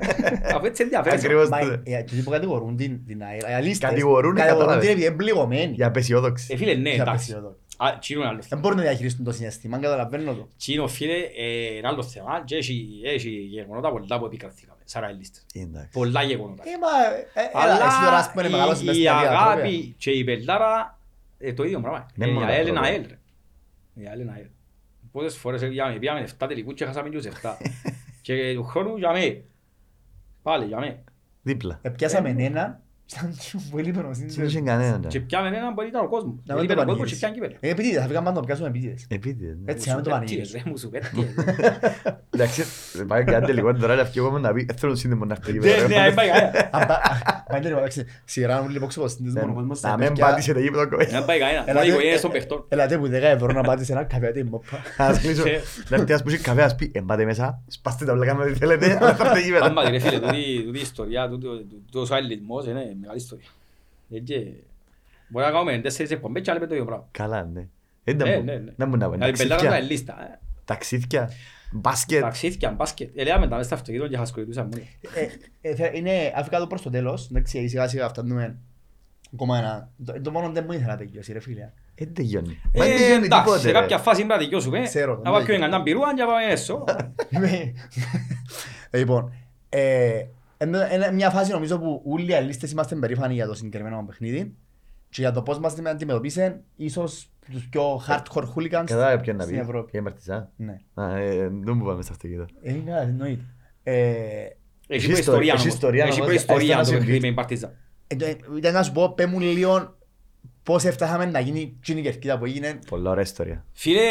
Αφού 0.56 0.66
έτσι 0.66 0.84
ενδιαφέρεσαι. 0.84 1.26
Ακριβώς. 1.26 1.50
Μα, 1.50 1.60
το- 1.60 1.80
ε, 1.84 1.96
εκείνοι 1.98 2.22
που 2.22 2.30
κατηγορούν 2.30 2.76
την, 2.78 3.06
την 3.06 3.24
ΑΕΛ, 3.24 3.40
οι 3.52 3.54
αλίστες, 3.54 3.90
Κατηγορούν, 3.90 4.36
κατηγορούν 4.36 4.60
κατάλαβες. 4.60 4.84
την 4.86 4.92
επειδή 4.94 5.08
είναι 5.08 5.16
πληγωμένοι. 5.16 5.72
Για 5.74 5.88
απεσιόδοξη. 5.88 6.48
Ε, 6.54 6.58
φίλε, 6.58 6.74
ναι, 6.74 6.90
Για 6.90 7.02
εντάξει. 7.02 7.10
απεσιόδοξοι. 7.32 7.62
Α, 7.78 7.98
τσίνο 8.00 8.20
είναι 8.20 8.30
άλλο 8.30 8.38
θέμα. 8.42 8.48
Δεν 8.50 8.60
μπορούν 8.60 8.78
να 8.78 8.84
διαχειριστούν 8.84 9.26
το 9.26 9.32
συναισθήμα, 9.32 9.78
καταλαβαίνω 9.78 10.34
το. 10.34 10.48
Τσίνο, 10.58 10.88
φίλε, 10.88 11.14
ε, 11.14 11.76
είναι 11.78 11.88
άλλο 11.88 12.04
θέμα 12.04 12.42
και 12.46 12.56
έχει, 12.56 12.88
έχει 13.06 13.30
γεγονότα 13.30 13.90
πολλά 13.92 14.20
που 14.20 14.26
επικρατήκαμε, 14.26 14.80
σαν 14.86 15.02
ρεαλίστες. 15.02 15.46
Εντάξει. 15.54 15.90
Πολλά 15.92 16.24
γεγονότα. 16.24 16.64
Ε, 16.66 16.70
μα, 16.84 16.94
ε, 17.62 17.64
έλα, 17.74 17.88
εσύ 17.88 18.00
τώρα 18.04 18.18
ας 18.18 18.30
πούμε 18.32 18.42
είναι 18.48 18.52
μεγάλος 18.56 18.82
η, 18.82 18.86
μες 18.86 18.98
η 18.98 19.02
στα 19.02 19.20
διατρόπια. 19.20 19.40
αγάπη 19.42 19.96
και 19.98 20.12
η 20.12 20.24
πελάρα 20.24 20.97
ε, 21.38 21.54
το 21.54 21.64
ίδιο 21.64 21.80
πράγμα. 21.80 22.06
Ναι, 22.16 22.26
Ε, 22.26 22.32
μόνο 22.32 22.46
η 22.46 22.48
τα 22.48 22.54
ΑΕΛ 22.54 22.68
είναι 22.68 22.76
τρόπια. 22.76 22.92
ΑΕΛ. 22.92 23.06
ρε. 23.08 23.20
Η 23.94 24.08
ΑΕΛ 24.08 24.20
είναι 24.20 24.32
ΑΕΛ. 24.32 24.48
Πόσες 25.12 25.38
φορές 25.38 25.62
πήγαμε, 25.62 26.00
πήγαμε 26.00 26.28
7 26.40 26.48
τελικούς 26.48 26.74
και 26.74 26.86
χάσαμε 26.86 27.10
και 27.10 27.18
τους 27.18 27.28
7. 27.42 27.56
Και 28.22 28.54
του 28.56 28.64
χρόνου 28.64 28.98
για 28.98 29.12
μέ. 29.12 29.44
Πάλι 30.42 30.66
για 30.66 30.80
μέ. 30.80 31.04
Δίπλα. 31.42 31.80
Επιάσαμε 31.82 32.30
έναν, 32.38 32.82
ήταν 33.14 33.32
και 33.40 33.58
πολύ 33.72 33.92
Δεν 33.92 34.02
πενοσύνδεσμος. 34.02 34.48
είχε 34.54 34.62
κανέναν. 34.62 35.02
Και 35.08 35.20
πιάμε 35.20 35.48
έναν 35.48 35.74
που 35.74 35.82
ήταν 35.82 36.06
ο 36.06 36.10
κόσμος. 36.10 36.34
Να 36.46 36.54
Γιατί 36.54 36.60
μην 36.60 36.68
το 36.68 36.74
ήταν 36.74 36.84
ο 36.90 36.92
κόσμος 36.92 37.10
και 37.12 37.18
πανηγύρισεις. 37.20 37.20
πιάνε 37.20 37.36
κύπελο. 37.36 37.56
Ε, 37.60 37.70
επίτηδες, 37.70 38.02
θα 38.02 38.08
φύγαμε 38.08 38.26
πάντα 38.26 38.40
να 38.40 38.46
πιάσουμε 38.46 38.68
επίτηδες. 38.68 39.06
Επίτηδες, 39.10 39.56
ναι. 39.64 39.72
Έτσι, 39.72 39.90
να 39.90 39.96
μην 39.96 40.04
το 40.04 40.10
Μουσουκέτιες, 40.10 40.52
πανηγύρισεις. 40.52 40.64
ρε, 40.64 40.70
μουσουκέτιες. 40.70 41.28
Εντάξει, 42.30 42.64
πάει 43.08 43.24
κάτι 43.24 43.54
λίγο 43.54 43.76
τώρα 43.76 43.96
να 43.96 44.06
φύγουμε 44.06 44.40
να 44.40 44.54
πει, 44.54 44.66
«Ε, 44.70 44.74
θέλω 44.74 44.96
σύνδεμο 44.96 45.26
να 45.26 45.34
έρθει 45.40 45.54
Ναι, 45.60 45.60
ναι, 45.60 46.04
δεν 46.04 46.14
πάει 46.14 46.28
κανένα. 46.28 46.70
Αν 46.72 46.88
πά- 46.88 47.02
αν 47.48 47.62
δεν 47.62 47.72
υπάρχει, 47.72 48.04
σειρά 48.26 48.62
μου 48.62 48.70
λίγο 48.70 48.86
ξεποσύνδεσμο 48.88 49.52
ο 49.52 49.54
κόσμος 49.54 49.78
στα 49.78 49.90
Να 49.90 49.98
μην 49.98 50.08
παιδιά. 50.08 50.26
πάτησε 50.26 50.54
το 50.54 50.60
γήπεδο 50.60 50.88
κόβει. 50.90 51.06
Δεν 51.06 51.26
πάει 51.26 51.40
κανένας. 51.40 51.66
Έλα, 51.68 51.80
Μα 51.80 51.86
η 51.86 51.88
δε- 51.88 51.94
οικογένεια 51.94 52.22
των 52.22 52.32
παιχτών. 52.32 52.66
Ελάτε 52.68 52.98
που 52.98 53.08
10 53.08 53.12
ευρώ 53.28 53.52
να 53.54 53.62
πάτε 53.62 53.84
σε 53.84 53.92
ένα 53.92 54.04
καφέ 54.04 54.32
τι 54.32 54.44
μόπα. 54.44 54.66
Ας 54.98 55.20
κλείσω. 55.20 55.44
Να 55.90 55.96
έρθει 55.98 56.14
ας 56.14 56.24
πούσει 56.24 56.38
καφέ, 56.38 56.62
ας 56.64 56.76
πει, 56.76 56.92
«Εμπάτε 56.94 57.26
μέσα, 57.26 57.64
σπάστε 57.68 58.06
τα 58.06 58.14
βλάκα 58.16 58.36
με 58.36 58.44
ό,τι 58.44 58.54
θέλετε, 58.54 58.98
αλλά 59.02 59.16
θα 59.16 59.30
έρθει 59.30 59.42
γήπεδο». 59.42 59.66
Άμα 59.66 59.90
ρε 59.90 60.00
φίλε, 60.00 60.20
τούτη 60.20 60.64
τούτη 60.66 60.78
η 60.78 60.82
ιστορία, 60.82 61.30
τούτο- 61.30 61.64
τούτος 61.92 62.10
ο 62.10 62.16
αλληλισμός 62.16 62.66
είναι 62.66 62.96
μεγάλη 63.00 63.18
ιστορία. 63.20 63.48
Έτσι, 64.12 64.64
Μπορεί 65.30 65.46
να 65.46 65.52
κάνουμε 65.52 65.78
τέσσερις 65.80 66.12
εκπομπές 66.12 66.42
και 66.44 66.52
άλλοι 66.52 66.60
με 66.60 66.68
το 66.68 66.74
ίδιο 66.74 66.86
πράγμα. 66.86 67.08
Καλά, 67.12 67.44
ναι. 67.44 67.68
Ε, 68.04 68.14
να 68.14 68.26
Ναι, 68.26 68.36
μπο- 68.38 68.44
ναι, 68.44 68.56
ναι. 68.56 68.72
να 68.76 68.86
μπορούν 68.86 69.00
να 69.00 69.10
πάνε. 69.10 69.26
Να 69.26 69.32
την 69.32 69.38
πελάρα 69.38 69.62
Ταξίδια, 69.62 69.80
τα 69.80 69.92
λίστα. 69.92 70.32
ε. 70.34 70.40
ταξίδια, 70.66 71.30
μπάσκετ. 71.72 72.22
Ταξίδια, 72.22 72.72
μπάσκετ. 72.72 73.18
Ελέγαμε 73.18 73.48
τα 73.48 73.56
μέσα 73.56 73.64
στα 73.68 73.76
αυτοκίνητα 73.76 74.08
και 74.10 74.18
χασκοητούσαν 74.18 74.64
μόνοι. 74.74 74.90
Ε, 75.62 75.70
ε, 75.70 75.76
θε- 75.76 75.96
Είναι 75.96 76.34
αφήκα 76.36 76.60
το 76.60 76.68
προς 76.68 76.82
το 76.82 76.90
τέλος, 76.90 77.28
εντάξει, 77.30 77.68
σιγά 77.68 77.88
σιγά 77.88 78.08
φτάνουμε 78.10 78.56
ακόμα 79.34 79.58
ένα. 79.58 79.90
Το- 80.06 80.22
Το 80.22 80.32
μόνο 80.32 80.50
δεν 80.52 80.64
μου 80.68 80.72
ήθελα 80.72 80.88
να 80.92 80.98
τελειώσει 80.98 81.34
ρε 81.34 81.40
φίλε. 81.40 81.62
Ε, 81.62 82.06
δεν 82.06 82.14
τελειώνει. 82.14 82.60
Ε, 82.72 82.80
Μα 82.80 82.86
δεν 82.86 82.98
τελειώνει 82.98 83.26
Εντάξει, 83.26 83.44
τίποτε, 83.44 83.60
σε 83.60 83.68
ρε. 83.68 83.74
κάποια 83.80 83.98
φάση 83.98 84.16
πρέπει 84.16 84.32
να 84.34 84.38
δικαιώσουμε. 84.38 84.82
Ξέρω, 84.82 85.16
Να 85.16 85.22
πάμε 85.22 85.38
ναι. 85.40 85.44
πιο 85.46 85.54
εγκαντάν 85.54 85.84
πυρούαν 85.84 86.16
και 86.16 86.22
να 86.22 86.28
πάμε 86.28 86.44
έσω. 86.52 86.84
Είμαι- 87.30 87.74
Λοιπόν, 88.92 89.34
ε, 89.70 90.26
είναι 90.64 90.90
είναι 90.94 91.12
μια 91.12 91.30
φάση 91.30 91.52
νομίζω 91.52 91.80
που 91.80 92.02
όλοι 92.06 92.30
οι 92.32 92.34
αλίστες 92.34 92.72
είμαστε 92.72 92.96
περήφανοι 92.96 93.34
για 93.34 93.48
το 93.48 93.54
συγκεκριμένο 93.54 94.04
παιχνίδι 94.08 94.56
και 95.10 95.22
για 95.22 95.32
το 95.32 95.42
πώς 95.42 95.60
μας 95.60 95.76
αντιμετωπίσαν 95.86 96.62
ίσως 96.76 97.30
τους 97.52 97.68
πιο 97.70 98.02
hardcore 98.08 98.44
hooligans 98.56 98.84
Κατάλαβε 98.86 99.18
ποιον 99.22 99.36
να 99.36 99.44
πει. 99.44 99.50
στην 99.50 99.62
Ευρώπη. 99.62 99.92
Ποια 99.92 100.02
Μαρτιζά. 100.02 100.52
Ναι. 100.56 100.78
Α, 100.94 101.16
ε, 101.18 101.38
Δεν 101.48 101.78
μου 101.78 101.86
πάμε 101.86 102.02
σε 102.04 102.10
αυτοκίνητο. 102.12 102.46
Ε, 102.62 102.72
Είναι 102.74 102.84
καλά, 102.92 103.02
εννοείται. 103.02 103.44
Ε, 103.84 103.94
Έχει 104.90 105.06
Έχει 105.06 105.08
προϊστορία 105.12 105.54
ιστορία, 105.54 105.54
έχει 105.54 105.62
όμως. 105.62 105.74
ιστορία 105.74 106.04
Έχει 106.04 106.14
όμως, 106.14 106.26
προϊστορία 106.26 106.78
έστω 106.80 106.92
το 106.92 106.92
να 106.92 106.98
παιχνίδι 106.98 107.12
συμβεί. 107.12 107.20
με 107.20 107.28
η 107.28 107.34
Παρτίζαν. 107.34 107.76
ε, 108.08 108.16
το- 108.16 108.56
Ήταν 108.58 108.74
να 108.74 108.84
σου 108.84 108.92
πω, 108.92 109.14
πέ 109.14 109.26
μου 109.26 109.40
λίγο 109.40 109.98
πώς 110.64 110.84
έφτασαμε 110.84 111.26
να 111.26 111.40
γίνει 111.40 111.76
εκείνη 111.80 112.00
η 112.00 112.04
κερκίδα 112.04 112.38
που 112.38 112.46
έγινε. 112.46 112.80
Πολλά 112.90 113.10
ωραία 113.10 113.24
ιστορία. 113.24 113.66
Φίλε, 113.74 114.02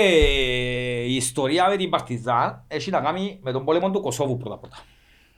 η 1.06 1.14
ιστορία 1.16 1.68
με 1.68 1.76
την 1.76 1.90
Παρτιζάν 1.90 2.64
έχει 2.68 2.90
να 2.90 3.00
κάνει 3.00 3.38
με 3.42 3.52
τον 3.52 3.64
πόλεμο 3.64 3.90
του 3.90 4.00
Κωσόβου 4.00 4.36
πρώτα 4.36 4.58
πρώτα. 4.58 4.76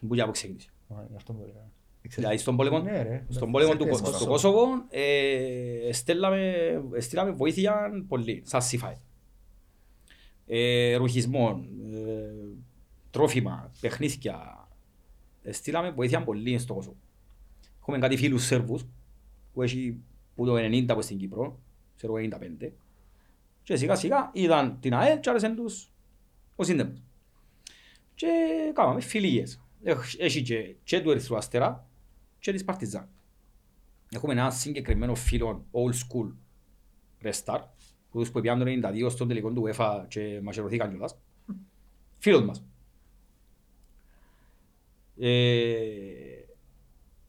Που 0.09 0.15
για 0.15 0.25
που 0.25 0.31
ξεκίνησε. 0.31 0.69
Α, 0.89 1.05
γι' 1.11 1.17
αυτό 1.17 1.33
μπορεί 1.33 1.53
να- 1.55 1.77
Δηλαδή 2.15 2.37
στον 2.37 2.57
πόλεμο, 2.57 2.79
Ναι, 2.79 3.03
ρε. 3.03 3.27
στον 3.29 3.51
πόλεμο 3.53 3.71
του, 3.73 3.79
Ξέρεις, 3.79 4.01
Κο- 4.01 4.07
στο 4.13 4.27
Κωσόβο. 4.27 4.57
Κόσοβο 4.57 4.85
ε, 4.89 5.93
στέλναμε, 5.93 6.53
στείλαμε 6.99 7.31
βοήθεια 7.31 8.05
πολύ, 8.09 8.43
σαν 8.47 8.63
σύφαε. 8.63 8.97
Ε, 10.47 10.95
ρουχισμό, 10.97 11.65
ε, 11.95 12.33
τρόφιμα, 13.11 13.73
παιχνίδια. 13.81 14.69
Ε, 15.43 15.53
στείλαμε 15.53 15.91
βοήθεια 15.91 16.23
πολύ 16.25 16.59
στο 16.59 16.75
Κόσοβο. 16.75 16.97
Έχουμε 17.81 17.99
κάτι 17.99 18.17
φίλους 18.17 18.45
Σέρβους 18.45 18.87
που 19.53 19.63
έχει 19.63 20.01
που 20.35 20.47
το 20.47 20.55
90 20.57 20.95
που 20.95 21.03
στην 21.03 21.19
Κύπρο, 21.19 21.61
ξέρω 21.97 22.15
95. 22.15 22.73
Και 23.63 23.77
σιγά 23.77 23.95
σιγά 23.95 24.31
είδαν 24.33 24.81
την 24.81 24.95
ΑΕΛ 24.95 25.21
και 25.21 25.31
άρεσαν 25.31 25.57
τους 25.57 25.91
ο 26.57 26.65
σύνδεμος. 26.65 27.03
Και 28.15 28.27
κάναμε 28.75 29.01
φιλίες. 29.01 29.61
Έχ- 29.83 30.19
Έχει 30.21 30.43
και, 30.43 30.75
και 30.85 31.01
του 31.01 31.11
Ερυθρού 31.11 31.37
Αστέρα 31.37 31.89
και 32.39 32.53
της 32.53 32.65
Παρτιζάν. 32.65 33.09
Έχουμε 34.11 34.33
ένα 34.33 34.51
συγκεκριμένο 34.51 35.15
φίλο 35.15 35.67
old 35.73 35.93
school 35.95 36.33
restart, 37.23 37.65
που 38.11 38.19
τους 38.19 38.31
που 38.31 38.41
πιάνουν 38.41 38.81
το 38.81 38.89
92 38.89 39.11
στον 39.11 39.29
τελικό 39.29 39.53
του 39.53 39.65
UEFA 39.67 40.05
και 40.09 40.41
μαχαιρωθήκαν 40.43 40.89
κιόλας. 40.91 41.19
Φίλος 42.19 42.43
μας. 42.45 42.65
Ε, 45.21 46.45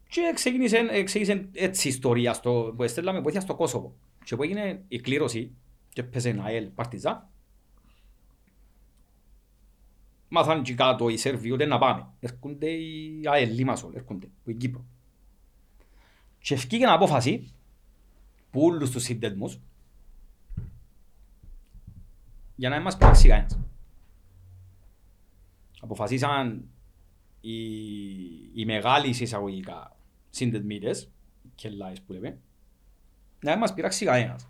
και 0.09 0.31
ξεκίνησε, 0.35 1.03
ξεκίνησε 1.03 1.49
έτσι 1.53 1.87
η 1.87 1.91
ιστορία 1.91 2.33
στο, 2.33 2.73
που 2.75 2.83
έστελναμε 2.83 3.19
βοήθεια 3.19 3.41
στο 3.41 3.55
Κόσοβο. 3.55 3.95
Και 4.23 4.35
που 4.35 4.43
έγινε 4.43 4.83
η 4.87 4.99
κλήρωση 4.99 5.55
και 5.93 6.01
έπαιζε 6.01 6.39
ΑΕΛ 6.43 6.65
Παρτιζάν. 6.65 7.28
Μάθαν 10.29 10.63
και 10.63 10.73
κάτω 10.73 11.09
οι 11.09 11.17
Σέρβοι 11.17 11.51
ότι 11.51 11.65
να 11.65 11.77
πάμε. 11.77 12.07
Έρχονται 12.19 12.69
οι 12.69 13.21
ΑΕΛ 13.25 13.53
Λίμασολ, 13.53 13.95
έρχονται, 13.95 14.25
που 14.25 14.49
είναι 14.49 14.59
Κύπρο. 14.59 14.85
Και 16.39 16.53
ευκήγε 16.53 16.83
ένα 16.83 16.93
απόφαση 16.93 17.53
που 18.51 18.61
όλους 18.61 18.91
τους 18.91 19.03
συνδέσμους 19.03 19.59
για 22.55 22.69
να 22.69 22.75
μην 22.75 22.83
μας 22.83 22.97
πράξει 22.97 23.27
κανένας. 23.27 23.59
Αποφασίσαν 25.81 26.69
οι, 27.41 27.61
οι 28.53 28.65
μεγάλοι 28.65 29.07
εισαγωγικά 29.07 29.95
συνδεσμίτες, 30.29 31.09
και 31.55 31.69
λάες 31.69 32.01
που 32.01 32.13
λέμε, 32.13 32.37
να 33.39 33.51
μην 33.51 33.59
μας 33.59 33.73
πειράξει 33.73 34.05
κανένας. 34.05 34.47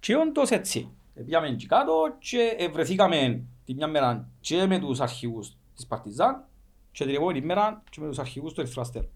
Και 0.00 0.16
όντως 0.16 0.50
έτσι. 0.50 0.88
Πήγαμε 1.24 1.48
εκεί 1.48 1.66
κάτω 1.66 2.16
και 2.18 2.70
βρεθήκαμε 2.72 3.44
τη 3.64 3.74
μια 3.74 3.86
μέρα 3.86 4.28
και 4.40 4.66
με 4.66 4.78
τους 4.78 5.00
αρχηγούς 5.00 5.56
της 5.74 5.86
Παρτιζάν 5.86 6.44
και 6.92 7.04
την 7.04 7.14
επόμενη 7.14 7.40
μέρα 7.40 7.82
και 7.90 8.00
με 8.00 8.08
τους 8.08 8.18
αρχηγούς 8.18 8.52
του 8.52 8.60
Ερυθρού 8.60 8.80
Αστέρου. 8.80 9.06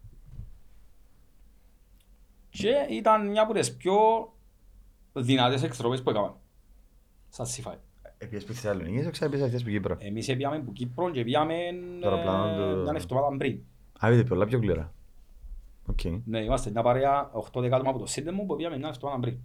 Και 2.51 2.87
ήταν 2.91 3.29
μια 3.31 3.43
από 3.43 3.53
τις 3.53 3.77
πιο 3.77 3.97
δυνατές 5.13 5.63
εκστροφές 5.63 6.03
που 6.03 6.11
έκαναν. 6.11 6.35
Σαν 7.29 7.47
σιφάι. 7.47 7.77
Επίσης 8.19 8.45
που 8.45 8.53
Θεσσαλονίκης 8.53 9.07
ή 9.07 9.11
ξέρεις 9.11 9.43
αυτές 9.43 9.63
που 9.63 9.69
Κύπρο. 9.71 9.97
Εμείς 9.99 10.27
πήγαμε 10.27 10.57
από 10.57 10.73
Κύπρο 10.73 11.11
και 11.11 11.25
πήγαμε 11.25 11.55
Το 12.01 12.09
αεροπλάνο 12.11 12.57
του- 12.57 12.79
ε, 12.79 12.83
μια 12.83 12.93
εβδομάδα 12.97 13.37
πριν. 13.37 13.61
Α, 14.05 14.13
είδε 14.13 14.25
πολλά 14.25 14.47
πιο 14.47 14.59
γλύωρα. 14.59 14.93
Οκ. 15.87 16.01
Ναι, 16.25 16.39
είμαστε 16.39 16.71
μια 16.71 16.83
παρέα 16.83 17.31
8 17.33 17.61
δέκα 17.61 17.74
άτομα 17.74 17.91
από 17.91 17.99
το 17.99 18.07
σύνδεσμο 18.07 18.45
που 18.45 18.57
πήγαμε 18.57 18.77
μια 18.79 18.89
εβδομάδα 18.89 19.21
πριν. 19.21 19.39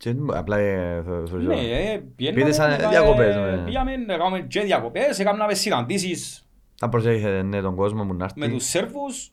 Και 0.00 0.14
απλά 0.26 0.56
ε, 0.58 1.02
θα- 1.02 1.22
θα- 1.30 1.36
Ναι, 1.36 1.54
ε, 1.54 1.96
Πείτε 1.98 2.12
πιέναμε, 2.32 2.52
σαν 2.52 2.70
ε, 2.70 2.88
διακοπές, 2.88 3.36
ναι. 3.36 3.64
Πήγαμε, 3.64 3.92
έκαναμε 3.92 4.40
και 4.40 4.60
διακοπές, 4.60 5.18
έκαναμε 5.18 5.54
συναντήσεις 5.54 6.48
Να 6.80 6.88
προσέχετε 6.88 7.42
ναι, 7.42 7.60
τον 7.60 7.74
κόσμο 7.76 8.06
που 8.06 8.14
να 8.14 8.28
με 8.34 8.44
έρθει. 8.44 8.56
τους 8.56 8.66
Σέρβους. 8.66 9.32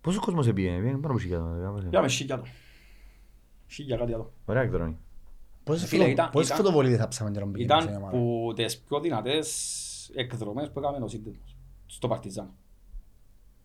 Πόσος 0.00 0.20
κόσμος 0.24 0.52
πήγαινε, 0.52 0.76
πήγαινε 0.76 0.98
πάνω 0.98 1.12
από 1.12 1.18
χιλιάδες, 1.18 1.62
κάπως, 1.64 1.82
ε. 1.84 1.86
Πήγαμε 1.88 2.08
χίλια 2.08 2.36
το. 2.38 2.44
Χίλια 3.66 3.96
κάτι 3.96 4.14
άλλο. 4.14 4.32
Ωραία 4.44 4.62
εκδρομή. 4.62 4.96
Πόσες 5.64 5.88
Φίλε, 5.88 6.00
φωτο- 6.00 6.12
ήταν- 6.12 6.30
πόσες 6.30 6.48
ήταν- 6.48 6.58
φωτοβολίδες 6.60 6.98
θα 6.98 7.08
ψάμε 7.08 7.30
τώρα 7.30 7.46
να 7.46 7.52
πήγαινε 7.52 7.80
σε 7.80 7.88
Ήταν 7.88 7.96
ομάδα. 7.96 8.16
που 8.18 8.52
τις 8.56 8.78
πιο 8.78 9.00
δυνατές 9.00 10.10
εκδρομές 10.14 10.70
που 10.70 10.78
έκαμε 10.78 11.04
ο 11.04 11.08
σύνδεσμος. 11.08 11.56
Στο 11.86 12.08
Παρτιζάν. 12.08 12.50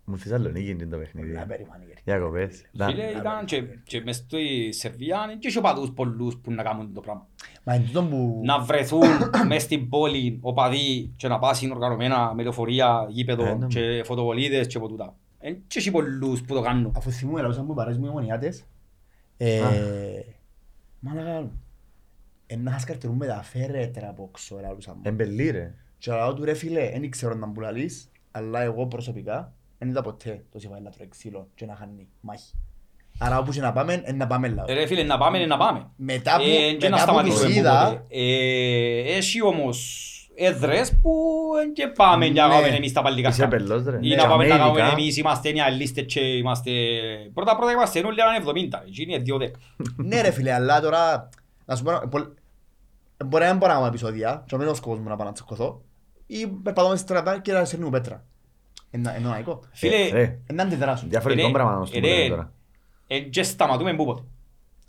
Μου 0.10 0.18
Θεσσαλονίκη 0.18 0.70
είναι 0.70 0.86
το 0.86 0.98
παιχνίδι. 0.98 1.32
Να 1.32 1.46
περιμένει, 1.46 1.86
κύριε. 1.86 2.02
Διακοπές. 2.04 2.66
Να. 2.72 2.86
Φίλε, 2.86 3.04
ήταν 3.04 3.46
και, 3.46 3.62
και 3.84 4.02
μες 4.02 4.16
στη 4.16 4.72
Σερβία 4.72 5.38
και 5.40 5.48
είχε 5.48 5.58
οπαδούς 5.58 5.92
πολλούς 5.92 6.38
που 6.38 6.52
να 6.52 6.64
κάνουν 6.64 6.94
το 6.94 7.02
πράγμα. 7.02 7.28
Μα 7.64 7.76
είναι 7.76 7.86
τούτο 7.86 8.04
που... 8.04 8.42
Να 8.44 8.60
βρεθούν 8.60 9.08
μες 9.48 9.62
στην 9.62 9.90
πόλη 9.90 10.40
οπαδοί 10.42 11.14
και 11.16 11.28
να 11.28 11.40
πάσουν 11.40 11.72
οργανωμένα 11.72 12.34
με 12.34 12.44
λεωφορεία, 12.44 13.06
Ε, 13.08 13.12
γήπεδο 13.12 13.56
ναι. 13.56 13.68
και 13.68 14.02
φωτοβολίδες 14.06 14.68
και 14.68 14.78
από 14.78 14.88
τούτα. 14.88 15.16
Εν 15.40 15.64
και 15.68 15.80
έχει 15.80 15.92
πολλούς 15.92 16.42
που 16.42 16.54
το 16.54 16.62
κάνουν. 16.62 16.94
Αφού 16.96 17.12
θυμούμαι, 17.12 17.42
λαούσαν 17.42 17.66
μου 17.66 17.74
παρές 17.74 17.98
μου 17.98 18.06
οι 18.06 18.10
μονιάτες. 18.10 18.66
Ε, 19.38 19.62
Μάλακα, 21.00 21.52
ένα 22.46 22.72
χασκαρτερούν 22.72 23.16
με 23.16 23.26
τα 23.26 23.42
φέρετρα 23.44 24.10
από 24.10 24.30
ξώ, 24.34 24.60
λαούσαν 24.62 24.94
μου. 24.96 25.02
Εμπελή 25.06 25.50
ρε. 25.50 25.74
Και 25.98 26.12
λαό 26.12 26.34
του 26.34 26.44
ρε 26.44 26.54
φίλε, 26.54 26.90
δεν 26.90 27.10
ξέρω 27.10 27.34
να 27.34 27.48
μου 27.48 27.60
λαλείς, 27.60 28.12
αλλά 28.32 28.62
εγώ 28.62 28.88
προσωπικά 28.88 29.54
δεν 29.80 29.90
είδα 29.90 30.02
ποτέ 30.02 30.44
το 30.52 30.60
σιβάι 30.60 30.80
να 30.82 30.90
τρώει 30.90 31.08
ξύλο 31.08 31.48
και 31.56 31.66
να 31.66 31.76
χάνει 31.76 32.08
μάχη. 32.22 32.54
Άρα 33.20 33.38
όπου 33.40 33.52
και 33.52 33.62
να 33.62 33.72
πάμε, 33.74 33.94
είναι 33.94 34.12
να 34.12 34.28
πάμε 34.28 34.48
λαό. 34.48 34.66
Ε, 34.68 34.74
Ρε 34.74 34.86
φίλε, 34.86 35.04
να 35.04 35.18
πάμε, 35.18 35.38
είναι 35.38 35.46
να 35.48 35.58
πάμε. 35.58 35.88
Μετά 35.96 36.36
που, 36.38 36.42
Ε, 36.44 36.74
και 36.74 36.90
να 36.90 36.98
μετά 36.98 37.12
που 37.12 37.24
τους 37.24 37.34
σταματήσουμε 37.34 37.46
που 37.54 37.58
είδα, 37.58 37.86
ποτέ. 37.86 38.06
Ε, 38.10 39.16
Έχει 39.18 39.44
όμως 39.44 40.14
έδρες 40.36 40.92
που 41.02 41.12
εν 41.64 41.74
και 41.74 41.88
πάμε 41.88 42.26
για 42.26 42.42
να 42.42 42.48
Ναι. 42.48 42.54
κάνουμε 42.56 42.76
εμείς 42.76 42.92
τα 42.94 43.02
παλικά 43.02 43.30
Είσαι 43.30 43.48
πελός 43.48 43.84
ρε. 43.84 43.98
Ή 44.02 44.08
Ναι, 44.08 44.16
να 44.16 44.28
πάμε 44.28 44.48
να 44.48 44.56
Αμέρικα. 44.56 44.78
κάνουμε 44.80 45.02
εμείς 45.02 45.18
είμαστε 45.18 45.52
νεαλίστες 45.52 46.06
και 46.14 46.20
είμαστε... 46.20 46.72
Πρώτα 47.34 47.56
πρώτα 47.56 47.72
είμαστε 47.72 48.00
όλοι 48.06 48.18
έναν 48.20 48.70
70, 48.74 48.80
εκεί 48.88 49.02
είναι 49.04 49.22
2-10. 49.26 49.52
ναι 49.96 50.22
ρε 50.22 50.32
φίλε, 50.32 50.54
αλλά 50.54 50.82
τώρα, 50.82 51.30
να 51.66 51.76
σου 51.76 51.84
πω, 51.84 51.92
πολλ- 52.10 52.28
μπορεί 53.26 53.44
να 53.44 53.50
μην 53.50 53.58
μπορώ 53.58 53.72
να 53.72 53.78
κάνω 53.78 53.88
επεισόδια, 53.90 54.44
και 54.48 54.56
ο 54.56 54.58
μήνος 54.58 54.80
κόσμος 54.80 55.00
μου 55.00 55.10
να 55.10 55.16
πάω 55.16 55.28
να 55.28 55.34
τσακωθώ, 55.34 55.82
ή 56.28 56.48
περπατώ 56.48 56.88
μέσα 56.90 57.02
στη 57.02 57.08
στρατά 57.12 57.40
και 57.40 57.52
να 57.52 57.66
σέρνουμε 57.66 57.92
πέτρα. 58.00 58.26
Εννοώ 58.92 59.14
ναϊκό. 59.32 59.60
Φίλε, 59.72 59.96
Ε, 59.96 60.12
ρε, 60.12 60.40
Ένα 60.48 60.64
αντιδράσω. 60.64 61.06
Διαφορετικό 61.08 61.48
Ε, 61.48 61.52
πράγμα 61.52 61.72
ε, 61.72 61.76
να 61.76 61.86
σου 61.86 61.98
ε, 61.98 62.00
πω 62.00 62.08
ε, 62.08 62.30
τώρα. 62.30 62.54
εν 63.08 63.30
και 63.30 63.44
σταματούμε 63.44 63.96
που 63.96 64.06
ποτέ. 64.06 64.24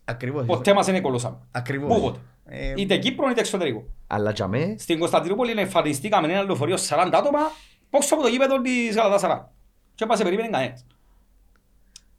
Ακριβώς. 0.04 0.46
Ποτέ 0.46 0.72
μας 0.74 0.86
δεν 0.86 1.02
κολώσαμε. 1.02 1.36
Ακριβώς. 1.50 1.94
Πού 1.96 2.00
ποτέ. 2.00 2.18
Ε, 2.44 2.72
Είτε 2.76 2.96
Κύπρο 2.96 3.28
είτε 3.30 3.40
εξωτερικό. 3.40 3.84
Αλλά 4.06 4.30
για 4.30 4.46
μέ, 4.46 4.74
Στην 4.78 4.98
Κωνσταντινούπολη 4.98 5.60
εμφανιστήκαμε 5.60 6.32
ένα 6.32 6.42
λεωφορείο 6.42 6.76
40 6.88 7.10
άτομα 7.12 7.38
πόξω 7.90 8.14
από 8.14 8.22
το 8.22 8.28
γήπεδο 8.28 8.60
της 8.60 8.94
Γαλατάσαρα. 8.96 9.52
Και 9.94 10.06
μας 10.06 10.22
περίμενε 10.22 10.48
κανένας. 10.48 10.86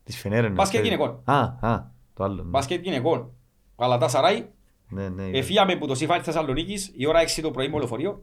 τις 0.04 0.18
φενέρες. 0.18 0.52
Μπάσκετ 0.52 0.84
γυναικών. 0.84 1.22
Α, 1.26 1.40
α, 1.62 1.92
το 2.14 2.24
άλλο. 2.24 2.36
ναι. 2.44 2.50
Μπάσκετ 2.50 2.84
γυναικών. 2.84 3.32
Γαλατάσαράι, 3.80 4.46
Ναι, 4.90 5.10
ναι. 5.10 5.24
εφύγαμε 5.38 5.74
από 5.74 5.88
το 5.88 5.96
ΣΥΦΑ 5.96 6.16
της 6.16 6.26
Θεσσαλονίκης 6.26 6.92
η 6.96 7.06
ώρα 7.08 7.20
6 7.22 7.42
το 7.42 7.52
πρωί 7.52 7.70
με 7.70 7.78
λεωφορείο 7.78 8.22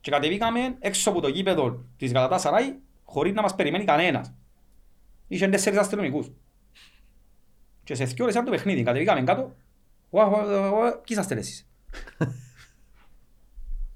και 0.00 0.10
κατεβήκαμε 0.10 0.76
έξω 0.78 1.10
από 1.10 1.20
το 1.20 1.28
γήπεδο 1.28 1.84
της 1.96 2.12
Γαλατάσαράι 2.12 2.74
χωρίς 3.04 3.32
να 3.32 3.42
μας 3.42 3.54
περιμένει 3.54 3.84
κανένας. 3.84 4.34
Είχε 5.28 5.48
τέσσερις 5.48 5.78
αστυνομικούς. 5.78 6.30
Και 7.84 7.94
σε 7.94 8.04
δύο 8.04 8.24
ώρες 8.24 8.36
από 8.36 8.44
το 8.44 8.50
παιχνίδι 8.50 8.82
κατεβήκαμε 8.82 9.22
κάτω. 9.22 9.56
Ουα, 10.10 10.26
ουα, 10.26 10.42
ουα, 10.42 10.70
ουα, 10.70 10.90
Ποιοι 10.90 11.02
είσαστε 11.08 11.34
ρε 11.34 11.40
εσείς. 11.40 11.68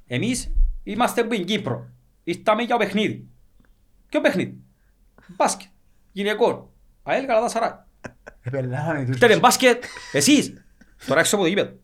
Εμείς 0.06 0.52
είμαστε 0.82 1.20
από 1.20 1.30
την 1.30 1.44
Κύπρο. 1.44 1.88
Ήρθαμε 2.24 2.62
για 2.62 2.76
το 2.76 2.84
παιχνίδι. 2.84 3.28
Ποιο 4.08 4.20
παιχνίδι; 4.20 4.62
Μπάσκετ. 5.36 5.68
Γυναικών. 6.12 6.68
ΑΕΛ 7.02 7.24
Γαλατάσαράι. 7.24 7.70
επελάνε 8.40 9.04
τους. 9.04 9.14
Είστε 9.14 9.38
μπάσκετ, 9.38 9.84
εσείς, 10.12 10.64
τώρα 11.06 11.20
έξω 11.20 11.34
από 11.34 11.44
το 11.44 11.50
γήπεδο. 11.50 11.76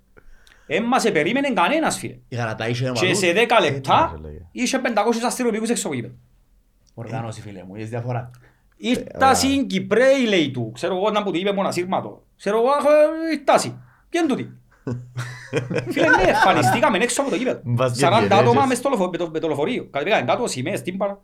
Εν 0.72 0.82
μας 0.82 1.04
επερίμενε 1.04 1.50
κανένας 1.52 1.98
φίλε. 1.98 2.16
Η 2.28 2.36
Γαλατά 2.36 2.68
είχε 2.68 2.82
Και 2.84 2.88
ομαδούς. 2.90 3.18
σε 3.18 3.32
10 3.32 3.60
λεπτά 3.60 4.12
Ε, 4.16 4.20
λέγε. 4.20 4.38
είχε 4.52 4.78
500 4.78 5.24
αστυνομικούς 5.26 5.68
έξω 5.68 5.86
από 5.86 5.96
το 5.96 6.00
γήπεδο. 6.02 6.14
Οργάνωση 6.94 7.40
φίλε 7.40 7.64
μου, 7.66 7.74
έχεις 7.74 7.88
διαφορά. 7.88 8.30
Ήρθα 8.76 9.34
στην 9.34 9.66
Κυπρέη 9.66 10.26
λέει 10.28 10.50
του, 10.50 10.70
ξέρω 10.74 10.96
εγώ 10.96 11.10
να 11.10 11.22
που 11.22 11.30
του 11.30 11.38
είπε 11.38 11.52
μόνο 11.52 11.68
ασύρματο. 11.68 12.22
Ξέρω 12.36 12.56
εγώ 12.58 12.68
αχ, 12.68 12.84
ε, 12.84 13.32
ήρθασι. 13.38 13.68
Ποιοι 14.08 14.20
είναι 14.24 14.34
τούτοι. 14.34 14.52
Φίλε 15.92 16.06
ναι, 16.08 16.22
εμφανιστήκαμε 16.22 16.98
έξω 16.98 17.20
από 17.20 17.30
το 17.30 17.36
γήπεδο. 17.36 17.60
Μπάσκετ 17.64 18.08
40 18.08 18.12
άτομα 18.12 18.38
γενέσεις. 18.42 18.66
μες 18.68 18.78
στο 18.78 18.88
λεωφο- 18.88 19.10
με 19.10 19.16
το- 19.16 19.30
με 19.32 19.38
το 19.38 19.46
λεωφορείο. 19.46 19.88
Κατεβήκαν 19.90 20.26
κάτω, 20.26 20.46
σημαίες, 20.46 20.82
τύμπανα. 20.82 21.18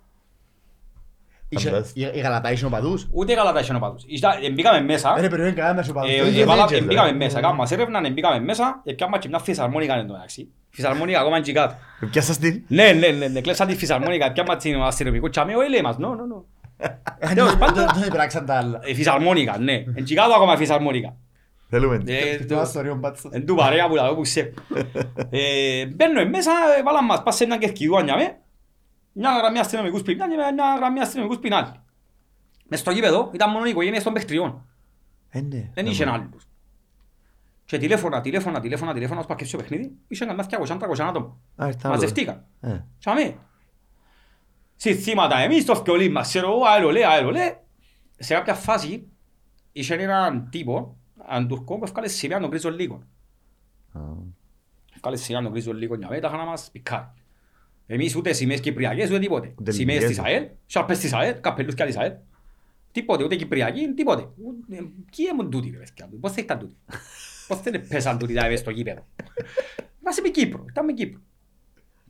Είχε- 1.49 1.69
Φαντάστηκε. 1.71 2.07
Η 2.07 2.11
η 2.15 2.21
Γαλατά 2.21 2.53
είχε 2.53 2.65
οπαδούς. 2.67 3.07
Ούτε 3.13 3.35
καλά 3.35 3.53
τα 3.53 3.61
είχε 3.61 3.75
οπαδούς. 3.75 4.03
Ήστα- 4.07 4.39
ε, 4.43 4.51
Μπήκαμε 4.51 4.81
μέσα. 4.81 5.15
Δεν 5.19 5.31
περιμένει 5.31 5.55
κανένας 5.55 5.89
οπαδούς. 5.89 6.11
Ε, 6.13 6.19
Το 6.21 6.27
είχε 6.27 6.43
έβαλα- 6.43 6.67
δίκιο, 6.67 6.85
ε, 6.85 6.87
Μπήκαμε 6.87 7.11
ρε. 7.11 7.15
μέσα, 7.17 7.41
κάνουμε 7.41 7.59
μας 7.61 7.71
έρευνα, 7.71 8.01
ε, 8.07 8.11
μπήκαμε 8.11 8.41
μέσα, 8.41 8.81
ε, 8.85 8.93
πιάμε 8.93 9.19
και 9.19 9.29
μια 9.29 9.39
φυσαρμόνικα 9.39 9.95
εν 9.97 10.07
τω 10.07 10.13
μεταξύ. 10.13 10.49
Φυσαρμόνικα 10.71 11.21
ακόμα 11.21 11.41
και 11.41 11.53
κάτω. 11.53 11.75
Πιάσας 12.11 12.39
την. 12.39 12.63
Ναι, 12.69 12.93
ναι, 12.93 13.09
ναι, 13.09 13.27
ναι, 13.27 13.41
κλέψαν 13.41 13.67
τη 13.67 13.77
φυσαρμόνικα, 13.77 14.33
πιάμε 14.33 14.57
την 14.57 14.81
αστυνομικός 14.83 15.31
τσάμε, 15.31 15.57
όχι 15.57 15.71
λέει 15.71 15.81
μας, 15.81 15.97
no, 16.01 16.05
no, 16.05 16.07
no. 16.07 16.43
Ε, 17.19 17.35
Τέλος 17.35 17.49
δεν- 17.49 17.59
πάντων. 17.59 17.85
Δεν 17.95 18.09
πράξαν 18.09 18.47
τα 18.47 18.55
άλλα. 18.55 18.81
Ε, 18.83 18.95
Φυσαρμόνικα, 18.95 19.59
ναι. 19.59 19.73
Εν 19.95 20.05
και 20.05 20.15
κάτω 20.15 20.33
ακόμα 20.35 20.57
φυσαρμόνικα. 20.57 21.17
Θέλουμε. 21.71 22.03
Ε, 22.07 22.45
Το 22.45 22.59
αστοριό 22.59 22.95
μπάτσος. 22.95 23.31
Εν 23.33 23.47
του 23.47 23.55
παρέα 23.55 23.89
που 23.89 23.95
τα 23.97 24.15
που 24.15 24.25
σε. 24.25 24.41
Ε, 25.31 25.87
Μπαίνουμε 25.87 26.25
μέσα, 26.25 26.51
ε, 26.79 26.83
βάλαν 26.83 27.05
μας, 27.05 27.23
πας 27.23 27.37
σε 27.37 27.47
μια 27.47 27.57
κερκιδούα 27.57 28.03
για 28.03 28.17
με. 28.17 28.37
Μια 29.19 29.37
γραμμή 29.39 29.59
αστυνομικούς 29.59 30.03
πριν 30.03 30.17
μια 30.17 30.27
και 30.27 30.53
μια 30.53 30.75
γραμμή 30.77 31.01
αστυνομικούς 31.01 31.39
πριν 31.39 31.55
άλλη. 31.55 31.73
Μες 32.69 32.81
στο 32.81 32.91
γήπεδο 32.91 33.31
ήταν 33.35 33.51
μόνο 33.51 33.67
οι 33.67 33.71
οικογένειες 33.71 34.03
των 34.03 34.13
παιχτριών. 34.13 34.67
Ε, 35.31 35.41
ναι. 35.41 35.71
Δεν 35.75 35.87
είχε 35.87 36.09
άλλους. 36.11 36.45
Και 37.65 37.79
τηλέφωνα, 37.79 38.21
τηλέφωνα, 38.21 38.61
τηλέφωνα, 38.61 38.93
τηλέφωνα, 38.93 39.21
ως 39.21 39.27
πακές 39.27 39.49
στο 39.49 39.57
παιχνίδι, 39.57 39.97
είχαν 40.09 40.29
καμιά 40.29 40.45
200-300 40.45 41.01
άτομα. 41.01 41.37
Α, 41.57 41.67
ήρθαν 41.67 41.91
Μαζευτήκαν. 41.91 42.45
άλλο. 42.61 42.75
Ε, 42.75 42.85
Τσάμε. 42.99 43.37
Συστήματα 44.77 45.39
εμείς 45.39 45.63
στο 45.63 45.75
φκιολί 45.75 46.09
μας, 46.09 46.29
ξέρω 46.29 46.47
εγώ, 46.53 46.65
αέλο 46.65 46.91
λέει, 46.91 47.03
αέλο 47.05 47.31
λέει. 47.31 47.57
Σε 48.19 48.35
κάποια 48.35 48.55
φάση 48.55 49.09
είχε 49.73 49.95
έναν 49.95 50.49
τύπο, 50.51 50.97
έναν 51.29 51.49
Τουρκό 51.49 51.79
που 51.79 51.85
έφκαλε 51.85 52.09
σημαία 52.09 52.41
τον 52.41 52.51
κρίζο 52.51 52.71
λίγο. 52.71 53.03
α. 53.93 54.01
Κάλες 55.01 55.21
σιγά 55.23 55.43
τον 55.43 55.53
κρίζο 55.53 55.73
λίγο 55.73 55.97
μια 55.97 56.09
μέταχα 56.09 56.37
να 56.37 56.45
μας 56.45 56.71
πικάρει. 56.73 57.07
Εμείς 57.87 58.17
ούτε 58.17 58.33
σημαίες 58.33 58.61
κυπριακές 58.61 59.09
ούτε 59.11 59.19
τίποτε. 59.19 59.55
Ούτε 59.59 59.71
Σημαίες 59.71 60.05
της 60.05 60.19
ελληνικές. 60.19 60.35
ΑΕΛ, 60.43 60.49
σάρπες 60.67 60.99
της 60.99 61.13
ΑΕΛ, 61.13 61.41
καπελούθκια 61.41 61.87
της 61.87 61.97
ΑΕΛ. 61.97 62.13
Τίποτε, 62.93 63.25
ούτε 63.25 63.37
κυπριακή, 63.37 63.93
τίποτε. 63.95 64.23
Ούτε- 64.23 64.77
Ποιοι 65.17 65.27
έμουν 65.31 65.51
τούτοι 65.51 65.71
ρε 65.71 65.77
παιδιά, 65.77 66.09
πώς 66.21 66.33
θα 66.33 66.41
ήταν 66.41 66.59
τούτοι. 66.59 66.77
Πώς 67.49 67.61
δεν 67.61 67.89
πέσαν 67.89 68.19
τούτοι 68.19 68.35
τα 68.35 68.57
στο 68.57 68.71
γήπεδο. 68.71 69.07
Είμαστε 70.01 70.23
με 70.23 70.29
Κύπρο, 70.29 70.65
ήταν 70.69 70.85
με 70.85 70.93
Κύπρο. 70.93 71.21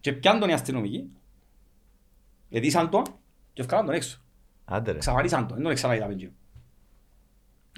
Και 0.01 0.13
πιάνουν 0.13 0.41
τον 0.41 0.51
οι 0.51 0.53
αστυνομικοί, 0.53 1.11
εδίσαν 2.51 2.91
τον 2.91 3.03
και 3.53 3.63
ευκάλαν 3.63 3.85
τον 3.87 3.95
έξω. 3.95 4.23
Άντε 4.65 4.93
ρε. 4.93 4.99
Ξαμαρίσαν 4.99 5.47
τον, 5.47 5.57
δεν 5.57 5.67
τον 5.67 5.75
ξαναείδαμε 5.75 6.13
εκείνο. 6.13 6.33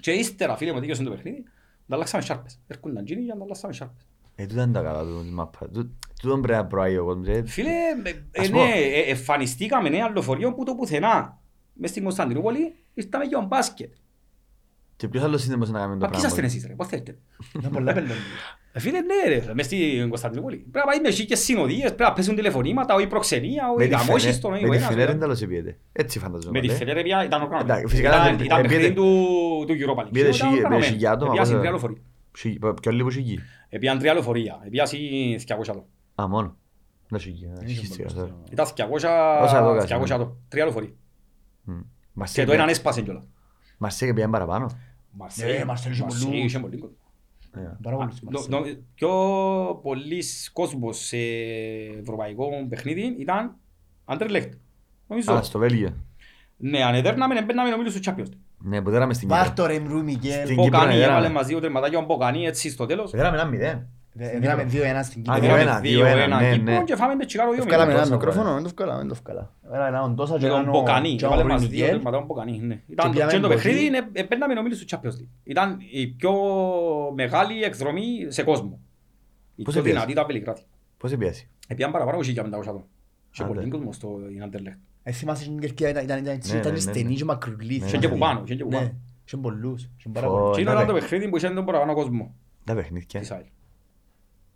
Και 0.01 0.11
ύστερα 0.13 0.57
φίλε 0.57 0.73
μου 0.73 0.81
δίκαιο 0.81 1.05
το 1.05 1.11
παιχνίδι, 1.11 1.45
ανταλλάξαμε 1.87 2.23
σάρπες. 2.23 2.61
Έρχονταν 2.67 3.03
εκείνοι 3.03 3.25
και 3.25 3.31
ανταλλάξαμε 3.31 3.73
σάρπες. 3.73 4.08
Ε, 4.41 4.47
τούτα 4.47 4.63
είναι 4.63 4.73
τα 4.73 4.83
καλά 4.83 5.03
του 5.03 5.21
της 5.23 5.31
μάπας. 5.31 5.69
Τού- 5.73 5.91
Τούτον 6.23 6.41
πρέπει 6.43 6.59
να 6.59 6.67
προάγει 6.67 6.97
ο 6.99 7.05
κόσμος. 7.05 7.27
ε. 7.29 7.43
Φίλε, 7.47 7.69
ε, 8.05 8.11
ε, 8.31 8.41
Ας 8.41 8.49
ναι, 8.51 8.57
πω. 8.57 8.63
ε, 8.63 9.11
εμφανιστήκαμε 9.11 9.89
νέα 9.89 10.11
λεωφορείο 10.11 10.55
που 10.55 10.65
το 10.65 10.75
πουθενά. 10.75 11.39
Μες 11.73 11.91
στην 11.91 12.03
Κωνσταντινούπολη 12.03 12.75
ήρθαμε 12.95 13.25
για 13.25 13.39
τον 13.39 13.47
μπάσκετ. 13.47 13.93
Και 14.97 15.09
ποιος 15.09 15.23
άλλος 15.23 15.41
σύνδεμος 15.43 15.71
να 15.71 15.79
κάνει 15.79 15.93
το 15.93 15.99
Μα 15.99 16.07
ποιοι 16.11 16.17
είσαστε 16.19 16.41
πράγμα. 16.41 16.57
εσείς 16.57 16.69
ρε, 16.69 16.75
πώς 16.75 16.87
θέλετε. 16.87 17.19
Ήταν 17.59 17.71
πολλά 17.71 17.93
πελώνια. 17.93 18.15
Ε, 18.73 18.81
Φίλε, 18.81 18.99
ναι 19.01 19.35
ρε, 19.35 19.55
μες 19.55 19.67
στην 19.67 20.09
Κωνσταντινούπολη. 20.09 20.57
Πρέπει 20.57 20.87
να 20.87 20.93
πάει 20.93 21.01
με 21.19 21.25
και 21.25 21.37
συνοδείες, 21.37 21.81
πρέπει 21.95 22.03
να 22.03 22.13
πέσουν 22.13 22.35
τηλεφωνήματα, 22.35 22.95
όχι 22.95 23.07
προξενία, 23.07 23.65
Με 23.67 23.73
όχι 23.85 23.89
τη 23.89 23.95
γαμόχιστο, 23.95 24.49
Φενέρ- 24.49 24.63
όχι 24.63 24.65
με 24.65 24.71
τη 24.71 24.77
ένας, 24.77 24.89
Φενέρ 24.89 25.05
ρε. 25.07 25.11
δεν 25.13 25.21
τέλος 25.21 25.43
επίεται. 25.43 25.79
Έτσι 25.93 26.19
φανταζόμαι. 26.19 26.61
Με 26.61 26.67
τη 26.67 26.73
ε. 26.73 26.77
Φενέρ 26.77 27.03
πια 27.03 27.25
ήταν 27.25 27.43
οργανωμένο. 27.43 27.73
Εντάξει, 27.73 27.87
φυσικά 27.95 28.09
Ήταν- 28.09 28.35
ήταν- 28.35 28.45
Ήταν 28.47 28.59
ε, 28.59 28.63
παιχνίδι 28.63 28.83
πήγε- 28.83 28.95
του 28.95 29.65
του 29.67 29.75
Europa 29.75 30.03
League. 30.05 30.09
Πήγε 30.13 30.29
Ήταν 30.29 30.83
χι- 30.83 30.99
πήγε 30.99 31.71
οργανωμένο. 32.43 32.59
χιλιάτο, 32.59 32.69
μα 32.69 32.71
Επιάσαν 32.71 32.73
πόσο- 32.73 32.73
τρία 32.73 32.73
λεωφορεία. 32.73 32.75
Σι- 32.75 32.81
Πιο 32.81 32.93
λίγο 32.93 33.11
σιγή. 33.11 33.39
Επιάσαν 33.69 33.99
τρία 33.99 34.13
λεωφορεία. 34.13 34.61
Επιάσαν 34.65 34.99
200 35.39 35.71
άτομα. 35.71 35.87
Α, 36.15 36.29
μόνο. 36.29 36.57
Να 37.11 37.19
σιγή. 37.19 37.47
να 37.47 37.53
είχε 37.65 37.75
σιγή, 37.75 37.87
πολλούς, 37.87 38.03
καθόλου. 38.03 38.43
ε. 38.47 38.53
Ήταν 38.53 38.67
200 38.67 38.95
Όσα 39.43 39.63
το 39.63 39.71
έκασαν, 39.71 39.99
200 40.01 40.09
ναι. 40.09 40.15
άτομα. 40.15 40.37
Τρία 40.49 40.65
λεωφορεία. 40.65 40.93
Μμ. 41.63 41.79
Και 41.79 41.85
Μαρσέη 42.13 42.45
το 42.45 42.53
έναν 42.53 42.67
πήγε- 42.67 42.79
έσπασε 42.79 43.03
κιόλας. 43.03 43.23
Μαρσέη 43.79 44.13
πήγαινε 44.15 44.33
παραπάνω. 44.33 44.67
Μαρσέη, 45.11 45.65
Μαρσέη 45.65 45.93
είχε 45.93 46.03
Μαρσέη 46.03 46.25
πολλούς. 46.29 46.45
είχε 46.45 46.59
πολύ 46.59 46.77
κόσμο. 46.77 46.97
Ε, 47.57 47.61
Πάρα 47.83 47.97
Α, 47.97 47.99
πολλούς 47.99 48.21
νο- 48.23 48.31
Μαρσέη. 48.31 48.73
νο- 48.75 48.83
Πιο 48.95 49.11
πολλής 49.83 50.51
κόσμος 50.53 50.99
σε 50.99 51.17
ευρωπαϊκό 52.01 52.49
παιχνίδι 52.69 53.17
ήταν 53.19 53.55
Anderlecht. 54.05 54.49
Νομίζω. 55.07 55.33
Α, 55.33 55.43
στο 55.43 55.59
Βέλγιο. 55.59 55.95
Ναι, 56.57 56.83
αν 56.83 56.95
εδέρναμε, 56.95 57.39
εμπέρναμε 57.39 57.71
νομίζω 57.71 57.91
στο 57.99 58.13
Champions. 58.15 58.29
Ναι, 58.61 58.83
που 58.83 58.91
δέραμε 58.91 59.15
στην 59.15 59.29
Βάρ' 59.29 59.47
Κύπρο. 59.47 59.65
το 59.65 59.67
ρε 59.73 59.79
Μρού 59.79 60.03
Μικέλ. 60.03 60.33
Στην- 60.33 60.47
Κύπρο 60.47 60.63
Μποκανί, 60.65 60.95
εδέραμε. 60.95 61.13
έβαλε 61.19 61.29
μας 61.35 61.47
δύο 61.47 61.61
τερματάκια 61.61 61.99
ο 61.99 62.03
Μποκανί 62.05 62.47
έτσι 62.47 62.71
στο 62.71 62.87
τέλος. 62.87 63.11
Δέραμε 63.11 63.37
ένα 63.37 63.47
μηδέν. 63.47 63.87
Δίναμε 64.41 64.63
2-1 64.65 65.03
στην 65.03 65.21
Α, 65.31 65.35
Κύπρο. 65.35 65.41
δύο-ένα, 65.49 65.61
Εδέραμε 65.61 65.81
δύο-ένα, 65.81 66.41
ναι, 66.41 66.53
Κύπρο 66.53 66.73
ναι. 66.73 66.85
και 66.85 66.97
φάμε 66.97 67.15
με 67.15 67.25
Τσικάρο 67.25 67.53
δύο 67.53 67.63
Ευκάλαμε 67.63 67.93
μηδέν. 67.93 68.07
ένα 68.07 68.17
τόσο 68.17 68.19
μικρόφωνο, 68.19 68.45
βάλε. 68.45 68.55
δεν 68.55 68.63
το 68.63 68.69
ευκάλαμε, 68.69 68.99
δεν 68.99 69.09
το 69.09 69.15
ευκάλαμε. 69.19 69.49
Ένα 69.73 69.87
ένα 69.87 70.03
ο 70.03 70.09
Ντόσα 70.09 70.39
και 70.39 70.43
Με 70.45 70.49
τον 70.51 70.61
ένα 70.61 70.69
ο- 70.71 70.73
Μποκανί, 70.73 71.15
και 71.17 71.25
ο 71.25 71.27
έβαλε 71.27 71.43
Ρουί 71.43 71.51
μας 71.53 71.61
δύο 71.61 71.71
Μικέλ. 71.71 71.89
τερματάκια 71.89 72.19
ο 72.25 72.27
Μποκανί. 72.27 72.59
ναι. 72.59 72.81
Ήταν 72.87 73.11
πήγαμε 73.11 73.33
και 73.33 73.39
το 73.39 73.49
πολύ. 73.49 73.55
παιχνίδι, 73.61 73.85
είναι- 73.87 74.09
επέρναμε 74.13 74.55
νομίζω 74.55 74.77
στο 74.77 74.87
Champions 74.91 75.15
League. 75.21 75.29
Ήταν 75.45 75.77
η 75.93 76.07
πιο 76.07 76.33
μεγάλη 77.15 77.63
εκδρομή 77.63 78.27
σε 78.29 78.43
κόσμο. 78.43 78.81
Η 79.57 79.63
Πώς 79.63 79.73
πιο 79.73 79.83
έπιασε; 79.83 79.99
δυνατή 79.99 80.15
τα 80.21 80.25
Βελιγράδι. 80.25 80.63
Πώς 80.99 81.13
έπιασε. 81.13 81.49
Επιάν 81.69 81.91
παραπάνω 81.93 82.17
από 82.17 82.27
1500 82.27 82.69
άτομα. 82.69 82.85
Και 83.31 83.43
Άντε. 83.43 83.53
πολύ 83.55 83.69
κόσμο 83.69 83.93
στο 83.93 84.09
Anderlecht. 84.45 84.79
Ε, 85.09 85.13
θυμάσαι 85.13 85.45
την 85.45 85.59
Κερκία, 85.59 85.89
ήταν- 85.89 86.05
ήταν- 86.05 86.19
ήταν 86.19 86.35
έτσι, 86.35 86.53
Ναι, 86.53 86.59
ήταν 86.59 86.73
ναι, 86.73 86.77
ναι, 86.79 86.83
στενή 86.83 87.09
ναι. 87.09 87.15
και 87.15 87.25
μακρουλή. 87.25 87.79
Ναι, 87.79 87.87
Είχε 87.87 87.97
και 87.99 88.09
που 88.09 88.19
πάνω, 88.19 88.43
είχε 88.45 88.55
και 88.55 88.65
που 88.65 88.71
πάνω. 88.71 88.85
Ναι, 88.85 88.93
είχε 89.27 89.37
πολλούς, 89.37 89.89
είχε 89.99 90.09
πάρα 90.13 90.27
Φω- 90.27 90.37
πολλούς. 90.39 90.57
Και 90.57 90.65
να 90.65 90.73
ήταν 90.73 90.87
το 90.87 90.93
παί- 90.93 91.03
παιχνίδι 91.03 91.29
που 91.29 91.37
είχε 91.37 91.49
τον 91.49 91.65
παραπάνω 91.65 91.95
κόσμο 91.95 92.35
Τα 92.65 92.75
παιχνίδια. 92.75 93.21
της 93.21 93.31
ΑΕΛ. 93.31 93.43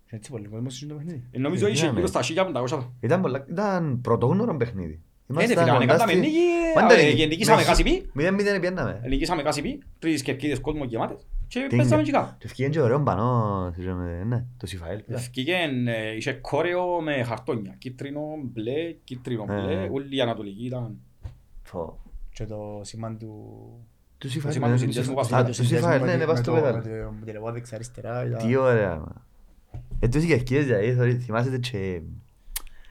Είχε 0.07 0.17
έτσι 0.17 0.31
πολύ 0.31 0.49
κόσμος 0.49 0.75
στο 0.77 0.95
παιχνίδι. 0.95 1.25
Ε, 1.31 1.39
Νομίζω 1.39 1.67
Ε, 1.67 1.71
είχε 1.71 1.85
ναι, 1.85 1.91
γύρω 1.91 2.01
ναι. 2.03 2.07
στα 2.07 2.23
1500 2.23 2.75
άτομα. 2.75 2.93
Ήταν 3.01 3.21
πολλά- 3.21 3.47
Ήταν 3.51 4.01
πρωτόγνωρο 4.01 4.57
παιχνίδι. 4.57 4.93
Ε, 4.93 5.33
ναι, 5.33 5.43
Ήμασταν 5.43 5.65
φίλε, 5.65 5.71
αν 5.71 5.79
κοντά 5.81 5.93
έκαναμε 5.95 6.13
στη- 6.13 6.21
νίκη, 6.21 6.39
Μα 6.75 6.81
ε, 6.81 6.85
ήταν- 6.85 7.21
ε, 7.21 7.27
νικήσαμε 7.27 7.61
με- 7.61 7.67
Κάσιπι. 7.67 8.11
Μηδέν 8.13 8.35
μηδέν 8.35 8.61
πιέναμε. 8.61 9.01
Νικήσαμε 9.09 9.43
Κάσιπι, 9.43 9.83
τρεις 9.99 10.23
κερκίδες 10.23 10.61
κόσμο 10.61 10.85
γεμάτες 10.85 11.27
και 11.53 11.67
Τι 11.69 11.77
παίζαμε 11.77 11.95
είναι. 12.03 12.11
και 12.11 12.17
κάτω. 12.17 12.35
Και 12.39 12.47
ευκήγεν 12.47 12.71
και 12.71 12.81
ωραίο 12.81 13.01
πανό, 13.03 13.71
συγγνώμη, 13.75 14.25
ναι, 14.25 14.45
το 14.57 14.67
Σιφαέλ. 14.67 15.03
Ευκήγεν, 15.07 15.89
ε, 15.89 16.15
είχε 16.17 16.33
κόρεο 16.33 17.01
με 17.01 17.23
χαρτόνια, 17.23 17.75
κίτρινο, 17.79 18.21
μπλε, 18.43 18.93
κίτρινο, 19.05 19.45
Ε. 19.49 19.63
μπλε, 19.63 19.89
όλη 19.93 20.17
η 20.17 20.21
Ανατολική 20.21 20.65
ήταν. 20.67 20.97
Φω. 21.63 21.99
Και 22.33 22.47
το 22.47 22.81
σήμα 22.83 23.17
του... 23.17 23.35
Του 24.19 24.29
Σιφαέλ, 24.31 24.53
σήμα 24.55 24.67
του 24.67 24.73
ναι, 24.73 24.79
συνδέσμου 24.79 25.11
του 25.11 25.15
βάσει- 25.19 25.35
Α, 25.35 25.39
του 25.41 25.47
του 25.47 25.53
συνδέσμου 25.55 25.79
Σιφαέλ, 25.93 26.01
με 26.01 26.07
ναι, 26.07 26.13
τη- 26.13 26.19
ναι, 26.19 26.25
με 26.25 26.31
βάσει 26.33 26.43
το 26.43 26.51
το- 26.55 26.57
πέταλο. 26.61 26.77
με 26.77 26.83
το- 26.83 27.13
με 27.21 27.25
τη 27.25 27.33
λεβό 27.33 27.53
δεξιά-αριστερά, 27.53 28.27
ήταν- 28.27 28.47
Τι 28.47 28.57
ωραία, 28.57 28.97
μα. 28.97 29.27
Ε, 30.01 30.09
τούτοι 30.09 30.27
κερκίδες, 30.27 30.65
δηλαδή, 30.65 30.95
θωρεί- 30.95 31.21
θυμάσαι 31.23 31.59
και... 31.59 32.01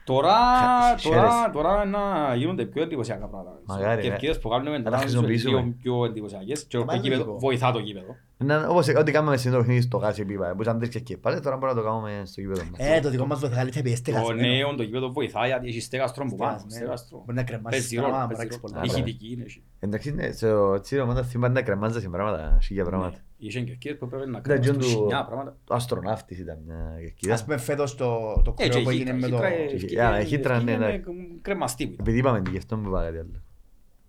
Τώρα, 0.04 0.32
Χα- 0.34 0.94
τώρα, 1.02 1.16
χαίρεσαι. 1.16 1.50
τώρα 1.52 1.84
να 1.84 2.34
γίνονται 2.34 2.64
πιο 2.64 2.82
εντυπωσιακά 2.82 3.26
πράγματα. 3.26 3.60
Μαγάρι, 3.74 4.02
ναι. 4.02 4.08
Κερκίδες 4.08 4.38
που 4.38 4.48
κάνουμε 4.48 4.76
τα 4.76 4.82
τώρα 4.82 4.98
χρησιμοποιήσουμε. 4.98 5.60
είναι 5.60 5.74
πιο 5.82 6.04
εντυπωσιακές 6.04 6.64
και 6.64 6.76
το 6.78 6.84
Μα 6.84 6.92
είναι 6.94 7.02
γήπεδο- 7.02 7.24
λογικό. 7.24 7.38
βοηθά 7.38 7.72
το 7.72 7.78
γήπεδο. 7.78 8.16
Να- 8.44 8.68
Όπως 8.68 8.88
ό,τι 8.88 9.12
κάναμε 9.12 9.36
στην 9.36 9.50
το 9.50 9.58
παιχνίδι 9.58 9.80
στο 9.80 9.96
Γάσι 9.96 10.24
Πίπα, 10.24 10.54
που 10.56 10.62
ήταν 10.62 10.78
τρεις 10.78 10.88
κερκίδες. 10.90 11.20
Πάλι 11.22 11.40
τώρα 11.40 11.56
μπορούμε 11.56 11.78
να 11.80 11.86
το 11.86 11.88
κάνουμε 11.88 12.22
στο 12.24 12.40
γήπεδο 12.40 12.62
μας. 12.70 12.96
Ε, 12.96 13.00
το 13.00 13.10
δικό 13.10 13.26
μας 13.26 13.40
βοηθάει, 13.40 13.58
αλήθεια, 13.60 13.80
επειδή 13.80 13.94
Το 13.94 14.00
στεγασμένο. 14.00 14.40
νέο, 14.48 14.74
το 14.74 14.82
γήπεδο 14.82 15.12
βοηθάει 15.12 15.46
γιατί 15.48 15.68
έχει 15.68 15.80
στέγαστρο 15.80 16.24
που 16.24 16.36
πάνω. 16.36 16.50
Στεγασμένο. 16.58 16.74
στέγαστρο. 16.84 17.18
Μπορεί 17.24 17.36
να 17.36 17.42
κρεμάσεις 17.44 17.78
Παίζει 17.80 17.94
πράγμα, 17.96 18.12
ρόλο, 18.16 18.26
μπορεί 18.26 18.38
να 18.38 18.46
παίζει 18.46 18.52
ρίξεις 18.52 18.60
ρόλο. 18.72 18.82
πολλά. 18.82 18.98
Ηχητική 18.98 19.32
είναι. 19.32 19.42
έχει. 19.46 19.62
Εντάξει, 19.78 20.12
ναι, 20.14 20.32
στο 20.32 20.80
τσίρος 20.80 21.04
ομάδα 21.04 21.22
θυμάται 21.22 21.52
να 21.52 21.62
κρεμάζα 21.62 22.00
σε 22.00 22.08
πράγματα, 22.08 22.58
σίγια 22.60 22.84
πράγματα. 22.84 23.10
Ναι. 23.10 23.46
Είχε 23.46 23.60
κερκίδες 23.60 23.98
που 23.98 24.04
έπρεπε 24.04 24.24
να 24.24 24.38
Ήταν 24.38 24.42
κάνουν 24.42 24.60
τζον 24.60 24.78
του- 24.78 24.86
χιλιά 24.86 25.24
πράγματα. 25.24 25.56
Το 25.64 25.74
αστροναύτης 25.74 26.38
ήταν 26.38 26.58
μια 26.66 26.96
κερκίδα. 27.00 27.34
Ας 27.34 27.44
πούμε 27.44 27.56
φέτος 27.58 27.94
το 27.94 28.06
το 28.44 28.54
Ε, 28.58 28.62
και 28.62 28.68
κρέο 28.68 28.82
που 28.82 28.90
η 28.90 28.94
έγινε 28.94 29.12
Χίτρα, 29.12 29.20
με 29.20 29.26
η 29.26 29.30
το... 29.30 29.36
Χίτρα, 29.36 29.48
ε, 29.62 29.66
Και- 29.66 29.74
ευκήγε- 29.74 30.00
α, 30.00 30.20
η 30.20 30.24
Χίτρα, 30.24 30.62
ναι, 30.62 30.72
ευκήγε 30.72 30.86
ναι. 30.90 31.12
με 31.12 31.38
κρεμαστή 31.42 31.86
που 31.86 31.92
ήταν. 31.92 32.04
Επειδή 32.06 32.18
είπαμε 32.18 32.40
και 32.40 32.50
γι' 32.50 32.56
αυτό 32.58 32.76
μου 32.76 32.88
είπα 32.88 33.02
κάτι 33.04 33.16
άλλο. 33.18 33.42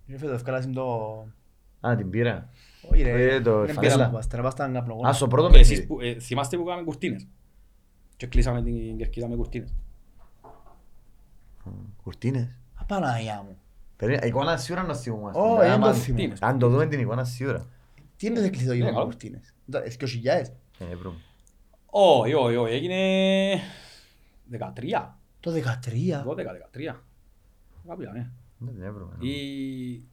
Ε, 0.07 0.17
Φέτος 0.17 0.35
ευκάλασαν 0.35 0.73
το... 0.73 0.88
Α, 1.88 1.95
την 1.95 2.09
πήρα. 2.09 2.49
Όχι 2.91 3.01
ρε, 3.01 3.35
Ε, 3.35 3.41
το 3.41 3.63
είναι 3.63 3.73
φανέλα. 3.73 3.93
πήρα 3.95 4.07
που 4.09 4.13
μας, 4.15 4.27
τώρα 4.27 4.43
πας 4.43 4.53
στον 4.53 4.73
καπνογόνο. 4.73 5.09
Α, 5.09 5.13
στο 5.13 5.27
πρώτο 5.27 5.49
Και 5.49 5.57
εσείς 5.59 5.69
παιχνίδι. 5.69 5.88
που- 5.88 6.01
ε, 6.01 6.19
θυμάστε 6.19 6.57
που 6.57 6.63
κάναμε 6.63 6.84
κουρτίνες; 6.84 7.27
Και 8.17 8.27
κλείσαμε 8.27 8.61
την 8.63 8.97
κερκίδα 8.97 9.27
με 9.27 9.35
κουρτίνες. 9.35 9.73
Κουρτίνες. 12.03 12.57
Α, 12.81 12.85
Παναγιά 12.85 13.43
μου. 13.47 13.57
Περίμενε, 13.97 14.27
εικόνα 14.27 14.57
σίγουρα 14.57 14.84
να 14.85 14.95
θυμούμαστε. 14.95 15.39
Ω, 15.39 15.43
Άμα- 15.43 15.57
δεν 15.61 15.71
το 15.80 15.85
κουρτίνες. 15.85 16.03
θυμούμαι. 16.03 16.34
Αν 16.39 16.59
το 16.59 16.69
δούμε 16.69 16.85
την 16.88 16.99
εικόνα 16.99 17.23
σίγουρα. 17.23 17.65
Τι 18.17 18.27
είναι 18.27 18.41
το 18.41 18.49
κλειστό 18.49 18.69
Ναι, 18.69 18.75
γύρω 18.75 18.85
με 18.88 18.91
καλό. 18.93 19.05
κουρτίνες; 19.05 19.53
Τα- 19.71 19.84
ε, 19.84 19.89
2000. 19.89 20.53
Ε, 20.80 20.95
βρούμε. 20.95 21.17
Όχι, 21.85 22.34
όχι, 22.34 22.55
όχι, 22.55 22.73
έγινε 22.73 23.59
13, 24.49 25.17
Το 25.39 25.51
13. 25.51 26.23
12, 26.23 26.51
13. 26.53 27.03
Κάποια, 27.88 28.11
ναι. 28.11 28.30
Δεν 28.65 28.73
την 28.73 28.84
έβρουμε. 28.84 29.18
Ή... 29.19 30.03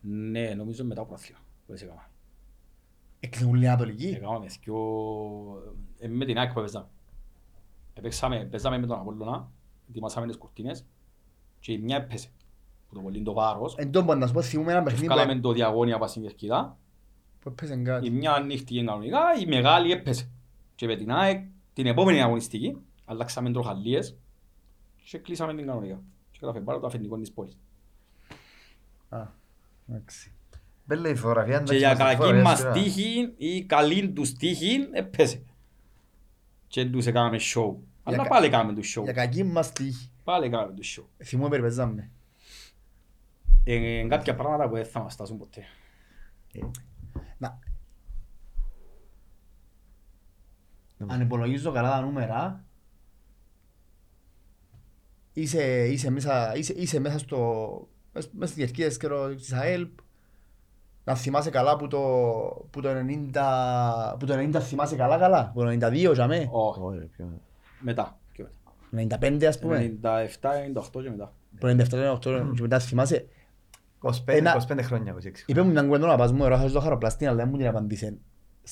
Ναι, 0.00 0.54
νομίζω 0.54 0.84
μετά 0.84 1.00
από 1.00 1.08
πρωτάθλημα. 1.08 1.40
που 1.66 1.72
έτσι 1.72 1.84
έκανα. 1.84 2.10
Έκλεισαν 3.20 3.48
ούλοι 3.50 3.68
Ανατολικής; 3.68 4.14
Έκαναμε 4.14 4.46
δυο... 4.62 4.76
ε, 5.98 6.08
με 6.08 6.24
την 6.24 6.38
ΑΕΚ 6.38 6.52
που 6.52 6.58
έπαιζαμε. 6.58 6.86
Έπαιξαμε, 7.94 8.44
παίζαμε 8.44 8.78
με 8.78 8.86
τον 8.86 8.98
Απόλλωνα, 8.98 9.50
ετοιμάσαμε 9.88 10.26
τις 10.26 10.36
κουρτίνες 10.36 10.84
και 11.60 11.72
η 11.72 11.78
μια 11.78 11.96
έπαιζε. 11.96 12.28
Που 12.88 12.94
το 12.94 13.00
πολύ 13.00 13.22
το 13.22 13.32
βάρος. 13.32 13.74
Εν 13.76 13.90
τω 13.90 14.14
να 14.14 14.26
σου 14.26 14.32
πω, 14.32 14.42
θυμούμαι 14.42 14.72
ένα 14.72 14.82
παιχνίδι 14.82 15.04
Ευκάλαμε 15.06 15.34
που- 15.34 15.40
το 15.40 15.52
διαγώνια 15.52 15.98
πας 15.98 16.10
στην 16.10 16.22
κερκίδα. 16.22 16.78
που 17.40 17.48
έπαιζε 17.48 17.74
Η 17.74 17.82
κάτι. 17.82 18.10
μια 18.10 18.32
ανοίχτηκε 18.32 18.82
κανονικά, 18.84 19.20
η 19.42 19.46
μεγάλη 19.46 19.92
έπαιζε. 19.92 20.30
Και 20.74 20.86
με 20.86 20.96
την 20.96 21.12
ΑΕΚ, 21.12 21.46
την 21.72 21.86
επόμενη 21.86 22.22
αγωνιστική, 22.22 22.76
αλλάξαμε 23.04 23.50
τροχαλίες 23.52 24.16
και 25.04 25.18
κλείσαμε 25.18 25.54
την 25.54 25.66
κανονικά. 25.66 26.02
Και 26.38 26.44
καταφέρει 26.44 26.64
πάρα 26.64 26.78
το 26.80 26.86
αφεντικό 26.86 27.16
της 27.18 27.32
πόλης. 27.32 27.58
Α, 29.08 29.26
εντάξει. 29.88 30.32
Μπέλε 30.84 31.08
η 31.08 31.14
φωτογραφία. 31.14 31.62
Και 31.62 31.74
εντάξει, 31.76 31.76
για 31.78 31.88
μας 31.88 31.98
τη 31.98 32.04
κακή 32.04 32.16
φωτογραφία 32.16 32.42
μας 32.42 32.58
σίγουρα. 32.58 32.74
τύχη 32.74 33.34
ή 33.36 33.64
καλή 33.64 34.10
τους 34.10 34.32
τύχη, 34.32 34.88
έπαιζε. 34.92 35.42
Και 36.66 36.84
τους 36.84 37.06
έκαναμε 37.06 37.36
show. 37.40 37.74
Αλλά 38.02 38.16
κα- 38.16 38.28
πάλι 38.28 38.46
έκαναμε 38.46 38.74
τους 38.74 38.96
show. 38.98 39.02
Για 39.02 39.12
κακή 39.12 39.44
μας 39.44 39.72
τύχη. 39.72 40.10
Πάλι 40.24 40.46
έκαναμε 40.46 40.72
τους 40.74 40.98
show. 41.00 41.04
Θυμούμαι 41.24 41.48
περιπέζαμε. 41.48 42.10
Ε, 43.64 44.06
κάποια 44.08 44.34
πράγματα 44.34 44.68
που 44.68 44.74
δεν 44.74 44.84
θα 44.86 45.00
μας 45.00 45.12
φτάσουν 45.14 45.38
ποτέ. 45.38 45.62
Να. 47.38 47.58
Αν 51.06 51.20
υπολογίζω 51.20 51.72
καλά 51.72 51.90
τα 51.90 52.00
νούμερα, 52.00 52.64
είσαι, 55.40 55.86
είσαι, 55.88 56.10
μέσα, 56.10 56.56
είσαι, 56.56 56.72
είσαι 56.76 57.00
μέσα 57.00 57.18
στο 57.18 57.38
μες- 58.12 58.30
μέσα 58.32 58.52
στις 58.52 58.64
κερκίδες 58.64 58.96
ξέρω, 58.96 59.34
της 59.34 59.52
ΑΕΛ 59.52 59.88
να 61.04 61.14
θυμάσαι 61.14 61.50
καλά 61.50 61.76
που 61.76 61.86
το, 61.88 61.98
που 62.70 62.80
το 62.80 62.88
90 62.88 64.16
που 64.18 64.26
το 64.26 64.34
90 64.34 64.58
θυμάσαι 64.60 64.96
καλά 64.96 65.18
καλά, 65.18 65.50
που 65.54 65.60
το 65.60 65.68
92 65.68 66.12
για 66.14 66.26
μέ, 66.26 66.48
Όχι, 66.50 66.80
Ωραία, 66.82 67.06
πιο- 67.16 67.40
μετά. 67.80 68.18
πιο 68.32 68.46
μετά. 68.90 69.18
95 69.20 69.44
ας 69.44 69.58
πούμε, 69.58 69.98
97-98 70.02 71.02
και 71.02 71.10
μετά. 71.10 71.32
που 71.58 71.66
97 71.66 72.18
και 72.54 72.60
μετά 72.62 72.78
θυμάσαι 72.78 73.26
25, 74.02 74.10
Ένα- 74.24 74.56
25 74.68 74.82
χρόνια, 74.82 75.12
26. 75.12 75.16
Είπε 75.46 75.62
μου 75.62 75.70
μια 75.70 75.82
κουβέντα 75.82 76.06
να 76.06 76.16
πας 76.16 76.32
μου, 76.32 76.44
ερώτησα 76.44 76.70
το 76.70 76.80
χαροπλαστή, 76.80 77.26
αλλά 77.26 77.36
δεν 77.36 77.48
μου 77.48 77.56
την 77.56 77.66
απαντήσε 77.66 78.16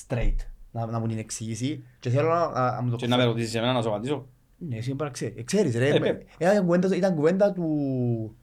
straight. 0.07 0.35
να, 0.71 0.85
να 0.85 0.99
μου 0.99 1.07
την 1.07 1.17
εξηγήσει 1.17 1.83
και 1.99 2.09
θέλω 2.09 2.29
να, 2.29 2.49
να, 2.49 2.71
να 2.71 2.81
μου 2.81 2.89
το 2.89 2.95
Και 2.95 3.07
να 3.07 3.17
με 3.17 3.23
ρωτήσεις 3.23 3.55
εμένα 3.55 3.73
να 3.73 3.81
σου 3.81 3.89
απαντήσω. 3.89 4.27
Ναι, 4.57 4.75
εσύ 4.77 4.87
πρέπει 4.87 5.03
να 5.03 5.09
ξέρεις. 5.09 5.37
Ε, 5.37 5.43
Ξέρεις 5.43 5.75
ρε, 5.75 5.89
Ε, 5.89 5.99
με- 5.99 6.13
πέ. 6.13 6.25
ήταν 6.45 6.65
κουβέντα, 6.65 6.95
ήταν 6.95 7.15
κουβέντα 7.15 7.51
του... 7.53 8.35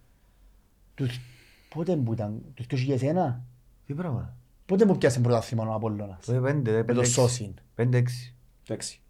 του... 0.95 1.07
Πότε 1.74 1.97
που 1.97 2.12
ήταν, 2.12 2.43
τους 2.55 2.66
2001. 2.89 3.41
Τι 3.86 3.95
πράγμα. 3.95 4.36
Πότε 4.66 4.85
που 4.86 4.99
πιάσε 4.99 5.20
πρωτάθλημα 5.20 5.66
ο 5.69 5.74
Απόλλωνας; 5.74 6.28
Ε, 6.28 6.39
πέντε, 6.41 6.70
ε, 6.70 6.74
Με 6.77 6.81
πέντε, 6.82 6.93
το 6.95 7.01
έξι. 7.01 7.12
Σόσιν. 7.12 7.55
Πέντε, 7.74 7.97
έξι. 7.97 8.35
Το 8.65 8.73
έξι. 8.73 9.01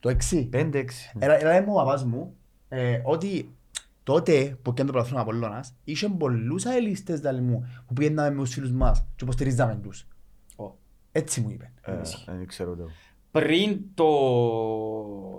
Το 0.00 0.08
6. 0.08 0.46
Πέντε, 0.50 0.78
έξι. 0.78 1.12
Έλα, 1.18 1.40
έλα 1.40 1.62
μου 1.66 1.72
ο 1.72 1.74
παπάς 1.76 2.04
μου 2.04 2.34
ε, 2.68 3.00
ότι 3.04 3.54
τότε 4.02 4.58
που 4.62 4.70
έκανε 4.70 4.86
το 4.88 4.92
πρωτάθλημα 4.92 5.20
ο 5.20 5.22
Απόλλωνας 5.22 5.74
είχε 5.84 6.08
πολλούς 6.08 6.64
αελίστες 6.66 7.20
δάλι 7.20 7.40
μου 7.40 7.68
που 7.86 7.92
πήγαιναμε 7.92 8.30
με 8.30 8.42
τους 8.42 8.52
φίλους 8.52 8.72
μας 8.72 9.00
και 9.16 9.24
υποστηρίζαμε 9.24 9.74
τους. 9.82 10.06
Ω. 10.56 10.70
Έτσι 11.12 11.40
μου 11.40 11.50
είπε. 11.50 11.72
Ε, 11.82 12.00
Δεν 12.26 12.46
ξέρω 12.46 12.76
το. 12.76 12.84
Πριν 13.30 13.80
το 13.94 14.06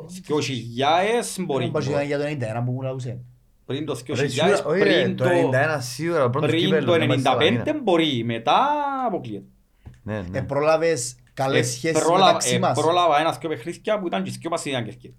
2000 0.07 1.43
μπορεί. 1.45 1.71
Δεν 1.73 1.91
πάει 1.93 2.05
για 2.05 2.17
το 2.17 2.23
91 2.25 2.63
που 2.65 2.71
μου 2.71 2.81
λαούσε. 2.81 3.19
Πριν 3.65 3.85
το 3.85 3.93
Ρε, 4.07 4.13
2000, 4.15 4.27
σίγουρα- 4.29 4.65
όχι, 4.65 4.83
ρε, 4.83 5.01
πριν 5.03 5.15
το 5.15 5.23
το 5.23 5.29
91 5.29 5.77
σίγουρα, 5.81 6.23
ο 6.23 6.29
πρώτος 6.29 6.49
πριν 6.49 6.63
κύπελλος, 6.63 6.85
το 6.85 6.97
να 6.97 7.07
πάει 7.07 7.19
στα 7.19 7.35
95 7.37 7.65
Λαμίνα. 7.65 7.83
μπορεί, 7.83 8.23
μετά 8.23 8.57
αποκλείεται. 9.07 9.45
Ναι, 10.03 10.17
Ε, 10.17 10.23
ναι. 10.29 10.41
πρόλαβες 10.43 11.15
καλές 11.33 11.67
Ε, 11.67 11.71
σχέσεις 11.71 11.99
πρόλαβα- 12.03 12.25
μεταξύ 12.25 12.55
ε, 12.55 12.59
μας. 12.59 12.79
Πρόλαβα 12.79 13.19
ένας 13.19 13.37
δυο 13.37 13.49
παιχνίδια 13.49 13.99
που 13.99 14.07
ήταν 14.07 14.23
και 14.23 14.31
δυο 14.39 14.49
μας 14.49 14.65
ήταν 14.65 14.83
κερκίδα. 14.83 15.13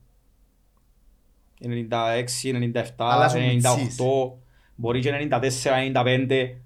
96, 1.61 2.49
97, 2.53 2.83
Αλλά 2.99 3.29
σου 3.29 3.39
98, 3.39 4.39
μπορεί 4.75 5.01
και 5.01 5.11
94, 5.13 5.79
95. 5.79 6.57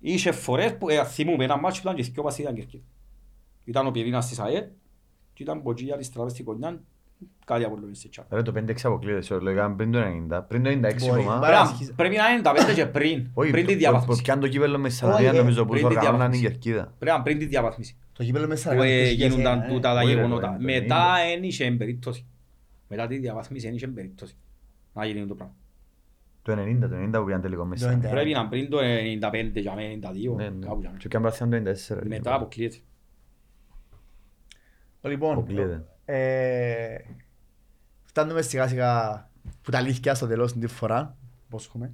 Είχες 0.00 0.36
φορές 0.36 0.76
που 0.76 0.88
ε, 0.88 1.04
θυμούμαι 1.04 1.44
ένα 1.44 1.56
μάτσο 1.58 1.82
που 1.82 1.88
ήταν 1.88 2.04
και 2.04 2.10
δυο 2.12 2.22
μας 2.22 2.38
ήταν 2.38 2.54
κερκίδα. 2.54 2.82
Ήταν 3.64 3.86
ο 3.86 3.90
Πιερίνας 3.90 4.28
της 4.28 4.38
ΑΕΛ 4.38 4.64
και 5.32 5.42
ήταν 5.42 5.58
από 5.58 5.70
εκεί 5.70 5.92
αριστερά 5.92 6.24
μες 6.24 6.32
στην 6.32 6.44
γωνιά, 6.44 6.80
κάτι 7.44 7.64
από 7.64 7.76
λόγια 7.80 7.94
σε 7.94 8.08
τσάκα. 8.08 8.36
Ρε, 8.36 8.42
το 8.42 8.52
5-6 8.56 8.74
αποκλείεται, 8.82 9.20
σε 9.20 9.38
λέγαμε 9.38 9.74
πριν 9.74 9.92
το 9.92 9.98
90. 9.98 10.44
Πριν 10.48 10.62
το 10.62 10.70
96 10.70 10.80
Μπορεί, 10.80 11.22
ακόμα. 11.22 11.38
μπορεί. 11.38 11.50
Πρέπει 11.50 11.86
να- 11.88 11.94
Πρέπει 11.96 12.16
να 12.16 12.28
είναι 12.28 12.40
95 12.70 12.74
και 12.74 12.86
πριν, 12.86 13.26
Όχι, 13.34 13.50
πριν 13.50 13.62
τη 13.66 13.66
που- 13.66 13.72
που 13.72 13.78
διαβάθμιση. 13.78 14.22
πιάνε 14.22 14.40
το 14.40 14.48
κύπελλο 14.48 14.78
με 14.78 14.88
Σαλαμίνα, 14.88 15.28
Όχι, 15.28 15.36
ε, 15.36 15.40
νομίζω, 15.40 15.64
που 15.64 15.70
πριν 15.70 15.82
το 15.82 15.88
τη 15.88 15.96
οργανώναν 15.96 16.32
η 16.32 16.36
διαβάθμιση. 16.36 16.60
Κερκίδα. 16.60 16.84
Πρέπει 16.98 17.04
να 17.04 17.12
είναι 17.14 17.22
πριν 17.22 17.38
τη 17.38 17.44
διαβάθμιση. 17.44 17.96
Το 18.12 18.24
κύπελλο 18.24 18.46
μέσα 18.46 18.74
που 18.74 18.82
ε, 18.82 19.10
γίνονταν 19.10 19.64
τούτα 19.68 19.94
τα 19.94 20.00
Όχι, 20.00 20.06
ρε, 20.06 20.14
γεγονότα. 20.20 20.56
το 20.56 20.62
Μετά 20.64 21.14
δεν 21.30 21.42
είχε 21.42 21.70
περίπτωση. 21.70 22.26
Μετά 22.88 23.06
τη 23.06 23.16
διαβάθμιση 23.18 23.66
δεν 23.66 23.74
είχε 23.74 23.88
περίπτωση 23.88 24.34
να 24.92 25.04
γίνει 25.06 25.26
το 25.26 25.34
πράγμα. 25.34 25.54
Το 26.42 26.52
90, 26.52 26.88
το 26.88 26.96
90 26.96 27.10
που 27.20 27.24
πιάνε 27.26 27.42
τελικό 27.42 27.62
Το 27.62 27.66
μέσα. 27.68 27.98
90. 28.02 28.10
Πρέπει 28.10 28.30
να 28.32 28.38
είναι 28.40 28.48
πριν 28.48 28.70
το 28.70 28.78
95 28.78 29.60
για 29.60 29.74
μένα, 29.74 29.88
92, 30.12 30.34
Ναι, 30.36 30.48
ναι. 30.48 30.66
κάπου 30.66 30.80
για 30.80 30.88
μένα. 30.88 30.96
Και 30.98 31.08
πιάνε 31.08 31.24
πράθυνα 31.26 31.48
το 31.50 31.56
94. 31.70 31.98
ρε. 32.00 32.08
Μετά 32.08 32.34
αποκλείεται. 32.34 32.76
Λοιπόν, 35.02 35.32
Αποκλείεται. 35.32 35.84
ε, 36.04 36.96
φτάνουμε 38.02 38.42
σιγά 38.42 38.66
σιγά 38.68 39.28
που 39.62 39.70
τα 39.70 39.78
αλήθεια 39.78 40.14
στο 40.14 40.26
τέλος 40.26 40.52
την 40.52 40.68
φορά. 40.68 41.16
Πώς 41.48 41.66
έχουμε. 41.66 41.92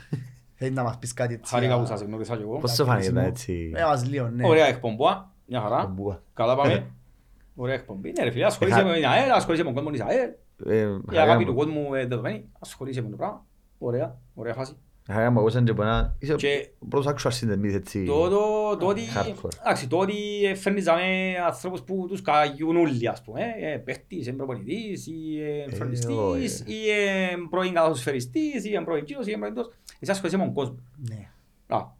Θέλεις 0.54 0.74
να 0.74 0.82
μας 0.82 0.98
πεις 0.98 1.12
κάτι 1.14 1.34
έτσι. 1.34 1.54
Χάρηκα 1.54 1.76
που 1.76 1.82
α, 1.82 1.86
σας 1.86 2.00
γνώρισα 2.00 2.36
και 2.36 2.42
εγώ. 2.42 2.58
Πώς 2.58 2.72
σε 2.72 2.84
φάνηκε 2.84 3.06
κρίσιμο. 3.06 3.26
έτσι; 3.28 3.72
Ε, 3.74 3.82
μας 3.84 4.06
λίγο, 4.08 4.28
ναι. 4.28 4.46
Ωραία 4.48 4.66
εκπομπή, 4.66 5.04
μια 5.46 5.60
χαρά. 5.60 5.86
Μπουγά. 5.86 6.22
Καλά 6.34 6.56
πάμε. 6.56 6.86
Ωραία 7.56 7.74
εκπομπή. 7.74 8.12
Ναι 8.18 8.24
ρε 8.24 8.30
φίλε, 8.30 8.44
ασχολείσαι 8.44 8.82
με 8.84 8.94
την 8.94 9.06
ΑΕΛ, 9.06 9.30
ασχολείσαι 9.30 9.62
με 9.64 9.72
τον 9.72 9.84
κόσμο 9.84 9.90
της 9.90 10.00
ΑΕΛ. 10.14 10.30
Ε, 10.66 10.80
Η 10.80 11.00
χαρά 11.08 11.22
αγάπη 11.22 11.44
μου. 11.44 11.50
του 11.50 11.56
κόσμου 11.56 11.80
είναι 11.86 12.06
δεδομένη. 12.06 12.48
Ασχολείσαι 12.58 13.02
με 13.02 13.08
το 13.08 13.16
πράγμα. 13.16 13.46
Ωραία, 13.78 14.18
ωραία 14.34 14.54
φάση. 14.54 14.76
Χαρά 15.10 15.30
μου, 15.30 15.38
ακούσαν 15.38 15.64
και 15.64 15.72
πονά. 15.72 16.16
Είσαι 16.18 16.34
Και 16.34 16.68
ο 16.78 16.86
πρώτος 16.86 17.12
actual 17.14 17.32
συνδεμής 17.32 17.74
έτσι. 17.74 18.04
Το, 18.04 18.28
το, 18.28 18.76
το 18.76 18.86
ότι, 18.86 19.00
Hardcore. 19.14 19.48
εντάξει, 19.60 19.86
το 19.88 19.98
ότι 19.98 20.14
φέρνεις 20.56 20.84
με 20.84 21.34
ανθρώπους 21.46 21.82
που 21.82 22.06
τους 22.08 22.22
καγιούν 22.22 22.76
όλοι, 22.76 23.08
ας 23.08 23.22
πούμε, 23.22 23.40
ε, 23.60 23.76
παίχτης, 23.76 24.26
ε, 24.26 24.32
προπονητής, 24.32 25.06
ή 25.06 25.40
ε, 25.42 25.64
όχι, 25.66 25.74
φροντιστής, 25.76 26.60
ε. 26.60 26.64
ή 26.72 26.90
ε, 26.90 27.36
πρώην 27.50 27.74
καθοσφαιριστής, 27.74 28.64
ή 28.64 28.74
ε, 28.74 28.80
πρώην 28.80 29.04
κύριος, 29.04 29.26
ή 29.26 29.30
ε, 29.32 29.36
πρώην 29.36 29.54
τός. 29.54 29.70
Εσύ 30.00 30.10
ασχολείσαι 30.10 30.36
με 30.36 30.44
τον 30.44 30.52
κόσμο. 30.54 30.76
Ναι. 31.08 31.28
Α, 31.76 31.98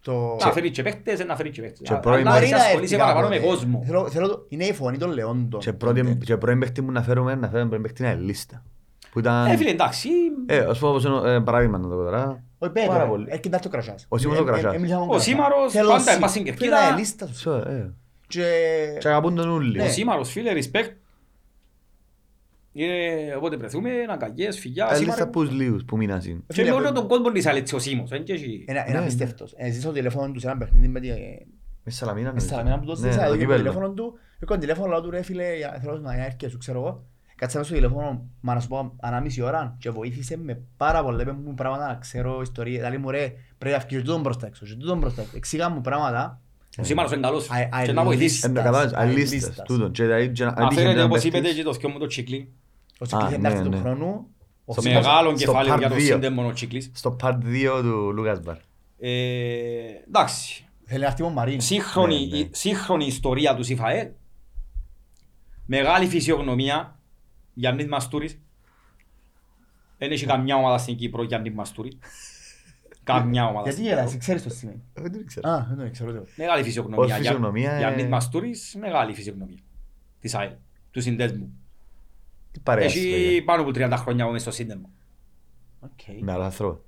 Το... 0.00 0.36
Να 0.44 0.52
φέρεις 0.52 0.70
και 0.70 0.82
παίχτες, 0.82 1.20
ε, 1.20 1.24
να 1.24 1.36
φέρεις 1.36 1.52
και 1.52 1.60
παίχτες. 1.60 1.80
Και 1.88 1.94
Α, 1.94 1.98
πρώην 2.00 2.20
Αλλά 2.26 2.30
μπορεί 2.30 2.42
εσύ 2.44 2.52
να 2.54 2.58
ασχολείσαι 2.58 2.94
έρθει 2.94 3.06
παραπάνω 3.06 3.28
με 3.28 3.36
κάποτε. 3.36 3.54
κόσμο. 3.54 3.82
Θέλω, 3.86 4.08
θέλω 4.10 4.28
το... 4.28 4.46
Είναι 4.48 4.64
η 4.64 4.72
φωνή 4.72 4.98
των 4.98 5.12
λεόντων. 5.12 5.60
Και 5.60 5.72
πρώτη- 5.72 6.24
Και 6.24 6.36
πρώην 6.36 6.58
παίχτη 6.58 6.82
μου 6.82 6.90
να 6.90 7.02
φέρουμε, 7.02 7.34
να 7.34 7.48
φέρουμε 7.48 7.68
πρώην 7.68 7.82
παίχτη 7.82 8.02
είναι 8.02 8.14
λίστα. 8.14 8.64
Που 9.12 9.18
ήταν... 9.18 9.46
Ε, 9.46 9.56
φίλε, 9.56 9.70
εντάξει, 9.70 10.08
Ε, 10.46 10.58
ας 10.58 10.78
πούμε 10.78 10.90
όπως 10.90 11.04
είναι, 11.04 11.30
ε, 11.34 11.40
παράδειγμα 11.40 11.78
να 11.78 11.88
το 11.88 11.94
πω 11.96 12.02
τώρα. 12.02 12.42
Όχι, 12.58 12.72
Πάρα 12.72 12.98
πέτω, 12.98 13.06
πολύ. 13.10 13.26
έρχεται 13.28 13.58
το 13.62 13.68
κρασάς. 13.68 14.06
Ο 14.08 14.18
Σίμωνος 14.18 14.40
ο 14.40 14.44
Ε, 14.44 14.48
ε, 14.48 14.52
Κρασάς. 14.52 14.74
ε, 14.74 14.78
μιλήσαμε 14.78 15.00
με 15.00 15.06
Ο 15.06 15.10
Κρασά. 15.10 15.24
Σίμαρος 15.24 15.72
Θέλω 15.72 15.88
πάντα 15.88 16.10
Σί- 16.12 16.20
πας 16.20 16.30
στην 16.30 16.44
και 16.44 16.50
κερκίδα. 16.50 16.88
είναι 16.88 16.98
λίστα 16.98 17.26
σου. 17.26 17.34
Σω, 17.38 17.52
ε. 17.54 17.94
Και... 18.26 18.44
Και 19.00 19.08
αγαπούν 19.08 19.34
τον 19.34 19.48
ούλοι. 19.48 19.78
Ναι. 19.78 19.84
ο 19.84 19.88
Σίμαρος, 19.90 20.30
φίλε, 20.30 20.52
respect. 20.54 20.90
Είναι, 22.72 22.94
όποτε 23.36 23.56
βρεθούμε, 23.56 23.90
αγκαγιές, 24.08 24.58
φιλιά, 24.58 24.84
Ε, 24.84 24.88
λίστα 24.98 25.12
Σίμαρε. 25.12 25.26
πούς 25.30 25.50
λίγους 25.50 25.84
που 25.84 25.96
μείναν 25.96 26.22
συν. 26.22 26.44
Και 26.46 26.62
με 26.64 26.70
όλο 26.70 26.92
τον 26.92 27.08
κόσμο 27.08 27.30
της 27.30 27.46
ΑΕΛ, 27.46 27.62
ο 27.74 27.78
Σίμος, 27.78 28.08
δεν 28.10 28.24
και 28.24 28.32
έχει- 28.32 28.64
Ένα, 28.68 28.80
Ναι, 28.80 28.84
ένα 28.88 28.98
ναι. 28.98 29.04
απίστευτος. 29.04 29.54
Ε, 29.56 29.70
ζεις 29.70 29.82
στο 29.82 29.92
τηλέφωνο 29.92 30.32
του 30.32 30.40
σε 30.40 30.46
ένα 30.48 30.56
παιχνίδι 30.58 30.88
με 30.88 31.00
τη... 31.00 31.08
Με 31.84 31.90
Σαλαμίνα 31.92 32.24
Με 32.26 32.28
νομίζω. 32.28 32.46
Σαλαμίνα 32.48 32.78
που 32.78 32.84
το 32.86 32.90
Ναι, 32.92 32.96
στήσα, 32.98 33.16
το 33.16 33.22
εδώ 33.22 33.32
και 33.32 33.38
το 33.38 33.40
κύπελλο. 33.40 33.58
τηλέφωνο 33.58 33.90
του. 33.92 34.18
Έκανα 34.40 34.60
τηλέφωνο, 34.60 34.88
λέω 34.88 35.00
του 35.02 35.10
ρε 35.10 35.22
φίλε, 35.22 35.56
για- 35.56 35.78
θέλω 35.82 35.98
να 35.98 36.24
έρθει 36.24 36.48
σου, 36.48 36.58
ξέρω 36.58 36.78
εγώ. 36.78 37.04
Κάτσαμε 37.42 37.64
στο 37.64 37.74
τηλέφωνο, 37.74 38.24
μα 38.40 38.54
να 38.54 38.60
σου 38.60 38.68
πω, 38.68 38.92
ανάμιση 39.00 39.42
ώρα 39.42 39.76
και 39.78 39.90
βοήθησε 39.90 40.36
με 40.36 40.60
πάρα 40.76 41.02
πολλά, 41.02 41.22
είπε 41.22 41.32
μου 41.32 41.54
πράγματα 41.54 41.86
να 41.86 41.94
ξέρω 41.94 42.40
ιστορίες. 42.42 42.76
Δηλαδή 42.76 42.96
μου 42.96 43.10
ρε, 43.10 43.32
πρέπει 43.58 43.74
να 43.76 43.80
φύγεις 43.82 44.04
τούτον 44.04 44.22
προς 44.22 44.36
τα 44.36 44.46
έξω, 44.46 44.66
και 44.66 44.74
τούτον 44.74 45.00
προς 45.00 45.14
τα 45.14 45.22
έξω. 45.22 45.36
Εξήγα 45.36 45.68
μου 45.68 45.80
πράγματα. 45.80 46.40
Ο 46.78 46.84
Σίμαρος 46.84 47.12
είναι 47.12 47.20
καλός 47.20 47.50
Α- 47.50 47.68
α- 47.76 47.82
και 47.84 47.92
να 47.92 48.04
βοηθήσει. 48.04 48.40
Ε, 48.44 48.48
το 48.48 48.54
κατάλαβες, 48.54 48.92
αλίστας, 48.94 49.42
αλίστας. 49.42 49.66
τούτον. 49.66 49.92
Και 49.92 50.02
δηλαδή, 50.02 50.28
και 50.32 50.44
να- 50.44 50.48
αν 50.50 50.54
τύχει 50.68 50.80
Αφαίρεται 50.80 50.98
να 50.98 51.04
όπως 51.04 51.20
παίχτης- 51.22 51.40
είπετε 51.40 51.54
και 51.54 51.62
το 51.62 51.74
θκιό 51.74 51.88
μου 51.88 51.98
το 51.98 52.06
τσίκλι. 52.06 52.52
Ο 52.98 53.06
Τσικλής 53.06 53.32
Α, 53.32 53.34
είναι 53.34 53.48
αυτή 53.48 53.58
ναι, 53.60 53.64
του 53.64 53.70
ναι. 53.70 53.78
χρόνου. 53.80 54.26
Ο 54.64 54.72
Στο 54.72 54.80
Σίμας- 54.82 55.06
Μεγάλο 55.06 55.28
στο 55.28 55.38
κεφάλαιο 55.38 55.74
part 55.74 55.78
για 55.78 55.88
το 55.88 55.94
δύο. 55.94 56.04
σύνδεμο 56.04 56.46
ο 56.46 56.52
τσίκλις. 56.52 56.90
Στο 56.94 57.16
part 57.22 57.38
2 57.42 57.80
του 57.82 58.12
Λούκας 58.14 58.40
Μπαρ. 58.40 58.56
Ε, 58.98 59.10
Εντάξει, 60.08 60.66
Θέλει 60.84 61.00
να 61.00 61.06
έρθει 61.06 61.22
ο 61.22 61.28
Μαρίν. 61.28 61.60
σύγχρονη, 61.60 62.26
Ναι, 62.26 62.36
ναι. 62.36 62.42
η 62.42 62.48
σύγχρονη 62.52 63.06
ιστορία 63.06 63.54
του 63.54 63.62
ΣΥΦΑΕΛ. 63.62 64.08
Μεγάλη 65.66 66.06
φυσιογνωμία, 66.06 66.96
Γιάννης 67.54 67.86
Μαστούρης. 67.86 68.38
Δεν 69.98 70.10
έχει 70.10 70.26
καμιά 70.26 70.56
ομάδα 70.56 70.78
στην 70.78 70.96
Κύπρο 70.96 71.22
Γιάννης 71.22 71.52
Μαστούρης. 71.54 71.96
Καμιά 73.04 73.44
ομάδα 73.46 73.62
Γιατί 73.62 73.76
στην 73.78 73.84
γελάς, 73.88 74.04
Κύπρο. 74.04 74.18
ξέρεις 74.18 74.42
το 74.42 74.50
σημαίνει. 74.50 74.82
Ε, 74.94 75.02
Δεν 75.02 75.26
ξέρω. 75.26 75.48
Α, 75.50 75.66
δεν 75.68 75.84
το 75.84 75.90
ξέρω. 75.90 76.08
ούτε 76.08 76.18
εγώ. 76.18 76.26
Μεγάλη 76.36 76.62
φυσιογνωμία. 76.62 77.04
Ως 77.14 77.20
φυσιογνωμία, 77.20 77.72
ε, 77.72 77.78
Γιάννης 77.78 78.06
Μαστούρης, 78.06 78.76
μεγάλη 78.80 79.12
φυσιογνωμία. 79.14 79.58
Της 80.20 80.34
ΑΕΛ, 80.34 80.52
του 80.90 81.00
συνδέσμου. 81.00 81.52
Τι 82.52 82.60
παρέας, 82.60 82.94
Έχει 82.94 83.08
λέγε. 83.10 83.42
πάνω 83.42 83.62
από 83.62 83.70
30 83.74 83.96
χρόνια 83.96 84.26
μέσα 84.26 84.38
στο 84.38 84.50
σύνδεσμο. 84.50 84.90
Οκ. 85.80 86.22
Με 86.22 86.32
άλλος 86.32 86.44
άνθρωπος. 86.44 86.78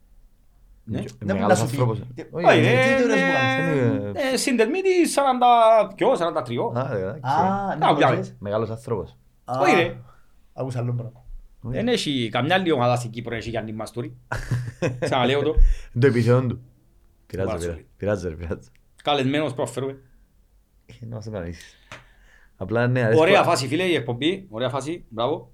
Ναι. 0.85 0.99
Δεν 1.19 1.37
Μεγάλος 1.37 1.59
μου 1.59 1.65
να 1.65 1.71
σου 1.71 1.77
πει. 1.77 1.81
άνθρωπος. 1.83 2.01
Τι- 2.15 2.25
Όχι, 2.31 2.45
Όχι, 2.47 2.59
ε, 2.59 2.63
ρε, 2.75 2.97
τι 2.97 3.03
τώρα 3.03 3.17
είναι- 3.17 3.27
σου 3.27 3.33
κάνεις, 3.33 3.81
είναι- 4.11 4.21
ε, 4.33 4.37
συνδεσμοί 4.37 4.81
της 4.81 5.13
42, 5.13 6.17
43. 6.17 6.73
Α, 6.75 6.93
ρε, 6.93 6.99
εντάξει. 7.01 7.21
Α, 7.25 7.75
ναι, 7.79 7.85
Κάπου 7.87 8.01
το 8.01 8.07
άλλο. 8.07 8.21
ξέρεις. 8.21 8.37
Μεγάλος 8.39 8.71
άνθρωπος. 8.71 9.17
Α, 9.45 9.59
Όχι, 9.61 9.75
ρε. 9.75 9.97
Άκουσα 10.55 10.79
άλλο 10.79 10.93
πράγμα. 10.93 11.25
Δεν 11.61 11.89
έχει 11.89 12.29
καμιά 12.33 12.55
άλλη 12.55 12.71
ομάδα 12.73 12.97
στην 12.97 13.11
Κύπρο 13.11 13.35
έχει 13.35 13.51
Γιάννη 13.51 13.73
Μαστούρη. 13.73 14.17
Ξαναλέω 15.01 15.43
το. 15.43 15.55
Το 16.01 16.07
επίθεον 16.07 16.49
του. 16.49 16.61
Πειράζει, 17.27 17.49
Πάρα 17.49 17.59
πειράζει. 17.61 17.77
πολύ. 17.77 17.89
Πειράζει, 17.97 18.29
ρε, 18.29 18.35
πειράζει. 18.35 18.69
Καλεσμένος 19.03 19.55
προφέρουμε. 19.55 19.99
Ε, 20.87 21.07
Να 21.07 21.15
μας 21.15 21.25
το 21.25 21.31
κανείς. 21.31 21.75
Απλά 22.57 22.87
ναι, 22.89 23.03
αρέσκω- 23.03 23.23
Ωραία 23.23 23.43
φάση 23.43 23.67
φίλε 23.67 23.83
η 23.83 23.95
εκπομπή. 23.95 24.47
Ωραία 24.51 24.69
φάση. 24.69 25.05
Μπράβο. 25.09 25.53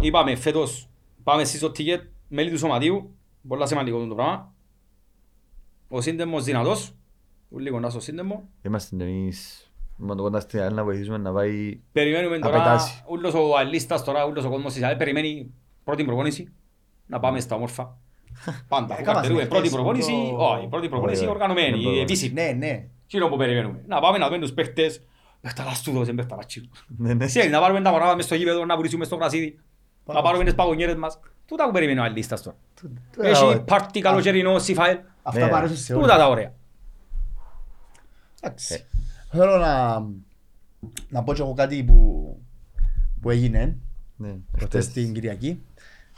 Είπαμε 0.00 0.36
φέτος 0.36 0.88
πάμε 1.22 1.42
εσείς 1.42 1.58
στο 1.58 1.68
ticket 1.76 2.00
μέλη 2.28 2.50
του 2.50 2.58
σωματείου. 2.58 3.14
Πολλά 3.48 3.66
σημαντικό 3.66 4.06
το 4.06 4.14
πράγμα. 4.14 4.54
Ο 5.88 6.00
σύνδεμος 6.00 6.44
δυνατός. 6.44 6.92
Ούλοι 7.48 7.70
κοντά 7.70 7.90
στο 7.90 8.00
σύνδεμο. 8.00 8.48
Είμαστε 8.62 8.96
εμείς 9.04 9.67
με 10.00 10.14
το 10.14 10.22
κοντά 10.22 10.40
στην 10.40 10.60
ΑΕΛ 10.60 10.74
να 10.74 10.84
βοηθήσουμε 10.84 11.18
να 11.18 11.32
πάει... 11.32 11.80
Περιμένουμε 11.92 12.38
τώρα, 12.38 12.56
Απετάσει. 12.56 13.02
ούλος 13.08 13.34
ο 13.34 13.56
αλίστας 13.58 14.04
τώρα, 14.04 14.26
ούλος 14.26 14.44
ο 14.44 14.50
κόσμος 14.50 14.72
της 14.72 14.82
ΑΕΛ 14.82 14.96
περιμένει 14.96 15.50
πρώτη 15.84 16.04
προπόνηση. 16.04 16.52
Να 17.06 17.20
πάμε 17.20 17.40
στα 17.40 17.54
όμορφα. 17.56 17.96
Πάντα, 18.68 18.86
που 18.86 18.92
Έκαμα 18.92 19.04
καρτερούμε 19.12 19.40
συνεχές 19.40 19.48
πρώτη 19.48 19.68
που 19.68 19.74
προπόνηση, 19.74 20.10
το- 20.36 20.44
όχι, 20.44 20.66
πρώτη 20.66 20.88
προπόνηση 20.88 21.20
Ωραία. 21.20 21.32
οργανωμένη, 21.32 21.84
Ναι, 21.84 22.00
επίσημη. 22.00 22.32
Ναι, 22.32 22.50
ναι. 22.66 22.86
Τι 23.06 23.16
είναι 23.18 23.26
που 23.28 23.36
περιμένουμε. 23.36 23.84
Να 23.86 24.00
πάμε 24.00 24.18
να 24.18 24.26
δούμε 24.28 24.38
τους 24.40 24.52
παίχτες. 24.52 25.02
Παίχταρας 25.40 25.82
τούτος, 25.82 26.06
δεν 26.06 26.14
παίχταρας 26.14 26.46
τσίρους. 26.46 26.86
Ναι, 26.96 27.14
ναι. 27.14 27.26
Ξέρεις, 27.26 27.50
να 27.50 27.60
πάρουμε 27.60 27.80
τα 27.82 27.90
μωρά 27.90 28.16
μες 28.16 28.24
στο 28.24 28.34
γήπεδο, 28.34 28.64
να 28.64 28.76
πουλήσουμε 28.76 29.04
στο 29.04 29.16
γρασίδι. 29.16 29.58
Πάμε. 30.04 30.18
Να 30.18 30.24
πάρουμε 30.24 30.44
τις 30.44 30.54
παγωνιέρες 30.54 30.94
μας. 30.94 31.20
Τούτα 31.46 31.66
που 31.66 31.72
περιμένει 31.72 31.98
ο 31.98 32.02
αλίστας 32.02 32.42
τώρα. 32.42 32.56
Τούτα, 32.80 33.28
Έχει 33.28 33.44
ωραία. 33.44 33.62
πάρτι 33.62 34.00
καλοκαιρινό, 34.00 34.58
σιφαέλ. 34.58 34.98
Αυτά 35.22 35.40
Ναι. 35.40 35.48
που 35.48 35.54
αρέσουν 35.56 35.76
σε 35.76 35.92
Τούτα 35.92 36.04
όλους. 36.04 36.16
τα 36.24 36.28
ωραία. 36.28 36.52
Εντάξει. 38.40 38.86
Θέλω 39.30 39.56
να, 39.56 39.98
να 41.08 41.22
πω 41.24 41.34
και 41.34 41.42
εγώ 41.42 41.54
κάτι 41.54 41.84
που, 41.84 42.36
που 43.20 43.30
έγινε 43.30 43.76
Ναι, 44.16 44.36
προχτές 44.52 44.84
χτες. 44.86 45.04
την 45.04 45.14
Κυριακή. 45.14 45.62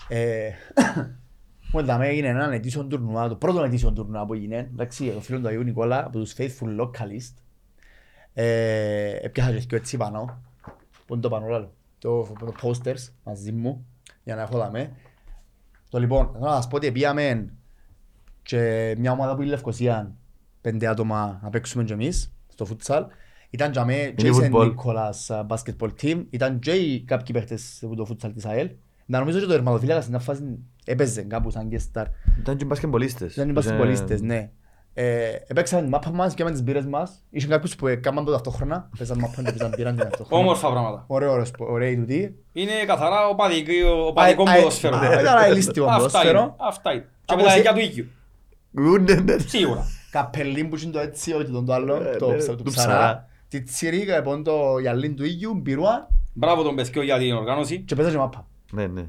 Ε, 0.09 0.51
Μου 1.73 1.81
είδαμε 1.81 2.07
έγινε 2.07 2.29
έναν 2.29 2.53
ετήσιο 2.53 2.85
τουρνουά, 2.85 3.29
το 3.29 3.37
πρώτο 3.37 3.63
ετήσιο 3.63 3.93
τουρνουά 3.93 4.27
που 4.27 4.35
έγινε. 4.35 4.57
Εντάξει, 4.73 5.09
ο 5.17 5.21
φίλος 5.21 5.41
του 5.41 5.49
Αγίου 5.49 5.63
Νικόλα 5.63 6.07
από 6.07 6.19
τους 6.19 6.35
Faithful 6.37 6.81
Localist. 6.81 7.35
Ε, 8.35 9.17
έπιασα 9.23 9.53
και 9.59 9.77
έτσι 9.77 9.97
πάνω, 9.97 10.43
που 11.07 11.13
είναι 11.13 11.23
το 11.23 11.29
πάνω 11.29 11.47
λάλο, 11.47 11.73
το, 11.99 12.23
το 12.23 12.53
posters 12.63 13.09
μαζί 13.25 13.53
μου, 13.53 13.87
για 14.25 14.35
να 14.35 14.43
έχω 14.43 14.59
δαμέ. 14.59 14.93
Το 15.89 15.99
λοιπόν, 15.99 16.31
θέλω 16.33 16.45
να 16.45 16.55
σας 16.55 16.69
πω 16.69 16.77
ότι 16.77 16.93
πήγαμε 16.93 17.53
και 18.43 18.95
μια 18.99 19.13
ομάδα 19.13 19.35
που 19.35 19.41
είναι 19.41 19.51
η 19.51 19.55
Λευκοσία, 19.55 20.15
πέντε 20.61 20.87
άτομα 20.87 21.41
να 21.43 21.51
παίξουμε 21.51 21.85
και 21.85 21.93
εμείς, 21.93 22.33
στο 22.65 22.77
futsal. 22.77 23.03
Ήταν 23.51 23.71
και 23.71 23.81
με 23.85 24.15
Jason 24.19 24.51
football. 24.53 24.75
Nicholas 24.75 25.27
uh, 25.37 25.47
basketball 25.47 25.89
team, 26.03 26.25
ήταν 26.31 26.59
και 26.59 26.71
οι 26.71 27.01
κάποιοι 27.01 27.35
παίχτες 27.35 27.81
από 27.83 27.97
το 27.97 28.07
futsal 28.11 28.31
της 28.35 28.45
ΑΕΛ. 28.47 28.71
Να 29.07 29.19
νομίζω 29.19 29.39
και 29.39 29.45
το 29.45 29.51
τερματοφύλακα 29.53 30.01
στην 30.01 30.21
φάση 30.21 30.59
έπαιζε 30.85 31.23
κάπου 31.23 31.51
σαν 31.51 31.69
guest 31.73 32.01
star. 32.01 32.05
Ήταν 32.39 32.57
και 32.57 32.65
μπασκεμπολίστες. 32.65 33.35
Δεν 33.35 33.49
είμαστε 33.49 33.77
πολίστες, 33.77 34.21
ναι. 34.23 34.51
Ε, 34.95 35.29
έπαιξαν 35.47 35.81
την 35.81 35.89
μάπα 35.89 36.11
μας 36.11 36.35
και 36.35 36.45
με 36.45 36.51
τις 36.51 36.63
μπύρες 36.63 36.87
μας. 36.87 37.25
Είχαν 37.31 37.51
κάποιους 37.51 37.77
που 37.77 37.87
έκαναν 37.87 38.25
το 38.25 38.33
ταυτόχρονα. 38.33 38.89
Παίζαν 38.99 39.19
μάπα 39.19 39.35
και 39.37 39.43
παίζαν 39.43 39.73
μπύραν 39.77 39.97
και 39.97 40.03
ταυτόχρονα. 40.03 40.43
Όμορφα 40.43 40.71
πράγματα. 40.71 41.05
Ωραίο, 41.07 41.31
ωραίο, 41.33 41.45
ωραίοι 41.59 41.97
τούτοι. 41.97 42.35
Είναι 42.53 42.73
καθαρά 42.87 43.27
οπαδική- 43.29 43.85
οπαδικό 44.07 44.43
Α, 44.49 44.55
ε, 44.55 44.59
ποδοσφαίρο. 44.59 44.99
ναι, 44.99 45.07
Ήταν 45.21 45.37
αελίστικο 45.39 45.85
Αυτά 45.87 45.97
ποδοσφαίρο. 45.97 46.41
είναι. 46.41 46.55
Αυτά 46.59 46.93
είναι. 46.93 47.09
Και 47.25 47.35
με 47.35 47.41
όπως 47.41 47.47
τα 47.47 47.53
ε- 47.53 47.57
δικιά 47.57 47.73
του 47.73 47.81
οίκιου. 47.81 48.07
Ούτε, 48.93 49.21
ναι. 49.21 49.39
Σίγουρα. 49.39 49.85
Καπελίν 50.11 50.69
που 50.69 50.77
είναι 50.83 50.93
το 50.93 50.99
έτσι, 50.99 51.33
όχι 51.33 51.45
τον 51.51 51.65
το 51.67 51.73
άλλο, 51.73 51.95
Ε, 52.03 52.17
το 52.17 52.31
ναι, 52.31 52.37
ψα- 52.37 52.57
του 52.57 52.63
του 52.63 52.71
ψαρά. 52.71 52.93
ψαρά. 52.99 53.29
Τη 53.49 53.63
τσιρίκα, 53.63 54.17
λοιπόν, 54.17 54.43
το 54.43 54.79
γυαλίν 54.81 55.17
του 55.17 55.25
ίδιου, 55.25 55.55
μπυρούα 55.55 56.09
Μπράβο 56.33 56.63
τον 56.63 56.75
Πεσκιό 56.75 57.03
για 57.03 57.19
την 57.19 57.33
οργάνωση. 57.33 57.81
και 57.81 57.95
παίζα 57.95 58.11
και 58.11 58.17
μάπα. 58.17 58.47
Ναι, 58.73 58.87
ναι. 58.87 59.07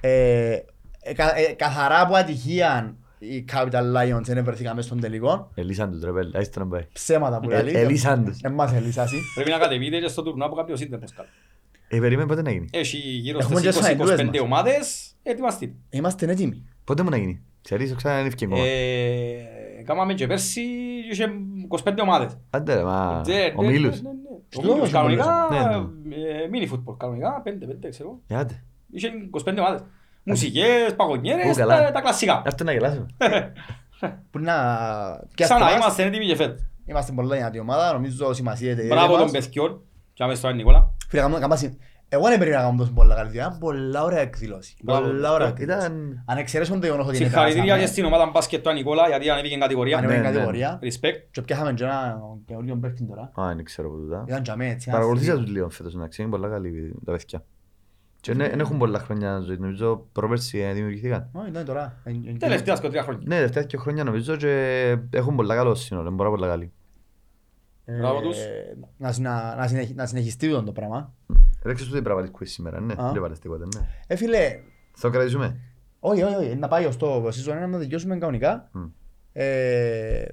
Ε, 0.00 0.56
ε, 1.02 1.14
κα- 1.14 1.36
ε, 1.38 1.42
Καθαρά 1.52 2.00
από 2.00 2.14
ατυχία 2.14 2.94
οι 3.18 3.44
Capital 3.52 3.96
Lions 3.96 4.20
δεν 4.22 4.44
βρεθήκαν 4.44 4.74
μέσα 4.74 4.86
στον 4.88 5.00
τελικό. 5.00 5.50
Ελίσαν 5.54 5.90
τους 5.90 6.02
ρε 6.02 6.12
πέλε, 6.12 6.38
άιστε 6.38 6.58
να 6.58 6.66
πάει. 6.66 6.86
Ψέματα 6.92 7.40
που 7.40 7.50
Ε, 7.50 7.62
λέει. 7.62 7.74
ελίσαν 7.74 8.24
τους. 8.24 8.38
Εν 8.42 8.52
μας 8.52 8.72
ελίσασαι. 8.72 9.16
Πρέπει 9.34 9.50
να 9.50 9.58
κατεβείτε 9.58 9.98
και 9.98 10.08
στο 10.08 10.22
τουρνουά 10.22 10.48
που 10.48 10.54
κάνει 10.54 10.72
ο 10.72 10.76
Σύνδεμος 10.76 11.12
κάτω. 11.12 11.28
Ε, 11.88 11.98
περίμενε 11.98 12.28
πότε 12.28 12.42
να 12.42 12.50
γίνει; 12.50 12.68
Έχει 12.72 12.96
γύρω 12.96 13.38
Έχουμε 13.38 13.60
στις 13.60 13.74
και 13.74 13.80
σφαγητούες 13.82 14.10
20-25 14.20 14.24
μας. 14.26 14.40
ομάδες. 14.40 15.12
Ετοιμαστείτε. 15.22 15.74
Είμαστε 15.90 16.26
έτοιμοι. 16.30 16.62
Πότε 16.84 17.02
μου 17.02 17.08
να 17.10 17.16
γίνει; 17.16 17.40
Ξέρεις, 17.62 17.94
ξανά 17.94 18.18
είναι 18.18 18.28
ευκαιρία 18.28 18.54
ακόμα. 18.56 18.68
Ε, 18.70 19.49
Κάμαμε 19.90 20.14
και 20.14 20.26
πέρσι 20.26 20.60
και 21.08 21.12
είχε 21.12 21.30
25 21.84 21.94
ομάδες. 22.02 22.38
Άντε 22.50 22.74
ρε, 22.74 22.82
μα, 22.82 23.22
Ναι, 23.26 23.34
ναι, 23.34 23.52
ομίλους. 23.56 24.02
ναι, 24.02 24.08
ναι, 24.08 24.14
ναι. 24.14 24.38
Στο 24.48 24.60
Ομίλους, 24.60 24.76
όμως 24.78 24.90
κανονικά, 24.90 25.48
Ναι, 26.04 26.14
ε, 26.16 26.48
μίνι 26.50 26.66
φούτμπολ, 26.66 26.96
κανονικά, 26.96 27.40
πέντε, 27.44 27.66
πέντε, 27.66 27.88
ξέρω. 27.88 28.18
Ε, 28.26 28.36
άντε. 28.36 28.62
Είχε 28.90 29.08
25 29.30 29.58
ομάδες. 29.58 29.82
Μουσικές, 30.22 30.94
παγωνιέρες, 30.96 31.46
Ου, 31.50 31.58
καλά. 31.58 31.82
τα, 31.84 31.90
τα 31.90 32.00
κλασικά. 32.00 32.42
Έρθω 32.44 32.64
να 32.64 32.72
γελάσουμε. 32.72 33.06
Που 34.30 34.38
να... 34.38 34.54
και 35.34 35.44
Ξανά 35.44 35.60
αυτό 35.64 35.74
μας. 35.76 35.82
είμαστε 35.84 36.02
έτοιμοι 36.04 36.26
και 36.26 36.36
φέτος. 36.36 36.60
Είμαστε 36.86 37.12
πολλά 37.12 37.36
δυνατή 37.36 37.58
ομάδα, 37.58 37.92
νομίζω 37.92 38.32
σημασία 38.32 38.76
Μπράβο 38.88 39.16
τον 39.16 39.30
Πεσκιόν. 39.30 39.80
Και 40.12 40.22
άμε 40.22 40.34
στον 40.34 40.56
Νικόλα. 40.56 40.92
Φίλε, 41.08 41.20
κάνουμε- 41.20 41.40
κάνουμε 41.40 41.58
συ- 41.58 41.78
Εγώ 42.12 42.28
δεν 42.28 42.38
περίμενα 42.38 42.56
να 42.62 42.66
κάνουμε 42.66 42.82
τόσο 42.84 42.94
πολλά 42.94 43.14
καλή 43.14 43.28
δουλειά. 43.28 43.44
Ήταν 43.46 43.58
πολλά 43.58 44.02
ωραία 44.04 44.18
εκδήλωση. 44.20 44.76
Μπράβο. 44.82 45.06
Πολλά 45.06 45.32
ωραία 45.32 45.48
εκδήλωση. 45.48 45.78
Ήταν... 45.78 46.22
Αν 46.26 46.38
εξαιρέσουμε 46.38 46.78
το 46.78 46.86
γεγονός 46.86 47.06
ότι 47.06 47.16
είναι 47.16 47.24
Συγχαρητήρια 47.24 47.62
και 47.62 47.68
περάσαμε, 47.68 47.92
στην 47.92 48.04
ομάδα 48.04 48.30
μπάσκετ 48.34 48.62
του 48.62 48.72
Νικόλα 48.72 49.08
γιατί 49.08 49.30
ανέβηκε 49.30 49.56
κατηγορία. 49.56 49.98
ανέβηκε 49.98 50.18
Ναι, 50.20 50.26
ναι. 50.26 50.32
κατηγορία. 50.32 50.78
Respect. 50.82 51.18
Και 51.30 51.42
πιάσαμε 51.42 51.72
και 51.72 51.84
ένα 51.84 52.20
καινούριο 52.46 52.76
παίκτη 52.76 53.04
τώρα. 53.04 53.22
Α, 53.40 53.54
δεν 53.54 53.64
ξέρω 53.64 53.90
που 53.90 53.96
τούτα. 53.96 54.24
Ήταν 54.28 54.42
και 54.42 54.50
αμέ, 54.50 54.64
έτσι. 54.64 54.84
ένας 54.88 54.92
Παρακολουθήσα 55.00 55.30
στυλ. 55.32 55.44
τους 55.44 55.52
λίγο 55.54 55.68
φέτος, 55.70 55.94
εντάξει, 55.94 56.22
είναι 56.22 56.30
πολλά 56.30 56.48
καλή 56.48 56.94
τα 57.04 57.12
παιδιά. 57.12 57.44
Και 58.20 58.34
δεν 58.34 58.60
έχουν 58.60 58.78
πολλά 58.78 58.98
χρόνια 58.98 59.38
ζωή, 59.40 59.56
νομίζω 59.56 60.06
πρόπερσι 60.12 60.58
ε, 60.58 60.72
δημιουργηθήκαν. 60.72 61.28
Ω, 61.32 61.40
ήταν 61.48 61.64
τώρα. 61.64 62.00
Εν- 62.04 62.24
εν- 62.26 62.38
Τελευταία 62.38 62.76
σκοτρία 62.76 63.02
χρόνια. 63.02 63.22
Ναι, 63.26 63.34
τελευταία 63.34 63.62
και 63.62 63.76
χρόνια 63.76 64.04
νομίζω 64.04 64.36
και 64.36 64.96
έχουν 65.10 65.36
πολλά 65.36 65.54
καλό 65.54 65.74
σύνολο, 65.74 66.08
είναι 66.08 66.16
πάρα 66.16 66.30
πολλά 66.30 66.46
καλή. 66.46 66.72
Ε, 67.84 67.98
Μπράβο 67.98 68.20
τους. 68.20 68.36
να 68.96 69.12
συνα- 69.12 69.54
να 69.58 69.66
συνεχι- 69.66 69.94
Να 69.96 70.06
συνεχιστεί 70.06 70.48
το 70.64 70.72
πράγμα. 70.72 71.12
Ρέξες 71.62 71.86
του 71.86 71.92
την 71.94 72.02
πράγματι 72.02 72.30
quiz 72.38 72.42
σήμερα, 72.46 72.80
ναι, 72.80 72.92
Α. 72.92 73.10
δεν 73.12 73.22
βάλες 73.22 73.38
τίποτα, 73.38 73.66
ναι. 73.76 73.86
Ε, 74.06 74.16
φίλε, 74.16 74.58
Θα 74.92 75.00
το 75.00 75.10
κρατήσουμε. 75.10 75.60
όχι, 76.00 76.22
όχι, 76.22 76.34
όχι, 76.34 76.54
να 76.56 76.68
πάει 76.68 76.84
ως 76.86 76.96
το 76.96 77.24
season 77.26 77.64
1 77.64 77.68
να 77.68 77.78
δικαιώσουμε 77.78 78.16
κανονικά. 78.18 78.68
Μμ. 78.72 78.84
Ε, 79.32 80.24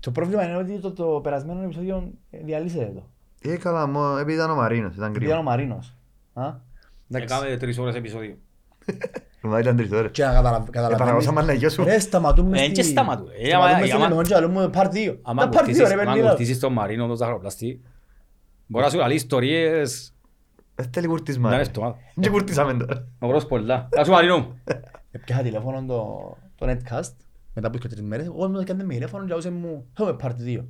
Το 0.00 0.10
πρόβλημα 0.10 0.44
είναι 0.44 0.56
ότι 0.56 0.78
το, 0.78 0.92
το 0.92 1.20
περασμένο 1.22 1.62
επεισόδιο 1.62 2.12
ε, 2.30 2.38
διαλύσεται 2.44 2.92
το. 2.94 3.08
Ε, 3.50 3.56
καλά, 3.56 3.86
μω, 3.86 4.16
επειδή 4.18 4.36
ήταν 4.36 4.50
ο 4.50 4.54
Μαρίνος, 4.54 4.94
ήταν 4.94 5.08
Επειδή 5.08 5.24
ήταν 5.24 5.36
ο 5.38 5.40
κρίμα. 5.40 5.50
Μαρίνος. 5.56 5.96
Α, 6.32 6.54
εντάξει. 7.10 7.34
Έκαμε 7.36 7.56
τρεις 7.56 7.78
ώρες 7.78 7.94
επεισόδιο. 7.94 8.36
Μα 9.42 9.58
ήταν 9.58 9.76
τρεις 9.76 9.90
ώρες. 9.92 10.10
Και 10.10 10.24
να 10.24 10.32
καταλαβα- 10.32 10.64
καταλαβαίνεις. 10.64 11.00
Επαναγώσαμε 11.00 11.42
να 11.42 11.52
γιώσουμε. 11.52 11.90
Ρε, 11.92 11.98
σταματούμε 11.98 12.58
Ε, 12.60 12.62
στη... 12.64 12.72
και 12.72 12.82
σταματούμε. 12.82 13.30
Ε, 13.32 13.52
άμα- 13.54 13.64
Σταματούμε 13.68 13.84
στην 13.86 13.96
άμα- 13.96 14.06
επόμενη 14.06 14.28
και 14.28 14.40
λέμε 14.40 14.70
part 14.74 14.90
2. 15.14 15.18
Άμα 15.22 15.48
Τα 15.48 15.48
part 15.48 15.62
2 15.62 15.66
ρε 15.66 15.70
ακολουθήσεις- 15.70 15.92
άμα 15.92 16.04
παιδιά. 16.12 16.22
ακολουθήσεις 16.24 16.58
τον 16.58 16.72
Μαρίνο, 16.72 17.06
τον 17.06 17.16
Ζαχαροπλαστή, 17.16 17.82
μπορεί 18.66 18.84
να 18.84 18.90
σου 18.90 18.96
λέει 18.98 19.14
ιστορίες 19.14 20.12
Δεν 20.74 20.88
θέλει 20.92 21.06
κουρτίσμα. 21.06 21.50
να 21.50 21.56
ρε. 21.56 21.62
είναι 21.62 21.70
εβδομάδα. 21.70 21.96
Δεν 22.14 22.30
κουρτίσαμε 22.30 22.74
τώρα. 22.74 23.06
Ο 23.18 23.26
γρός 23.26 23.46
πολλά. 23.46 23.88
Γεια 23.92 24.04
σου 24.04 24.10
Μαρίνο. 24.10 24.56
Επιάσα 25.10 25.42
τηλέφωνο 25.42 25.84
το, 25.86 26.36
το 26.54 26.66
netcast 26.70 27.12
μετά 27.54 27.66
από 27.68 27.78
τρεις 27.88 28.02
μέρες. 28.02 28.26
Εγώ 28.26 28.48
μου 28.48 28.58
έκανε 28.58 28.84
με 28.84 28.92
τηλέφωνο 28.94 29.24
και 29.26 29.32
άκουσες 29.32 29.50
μου 29.52 29.86
«Έχουμε 29.98 30.16
part 30.22 30.58
2». 30.58 30.64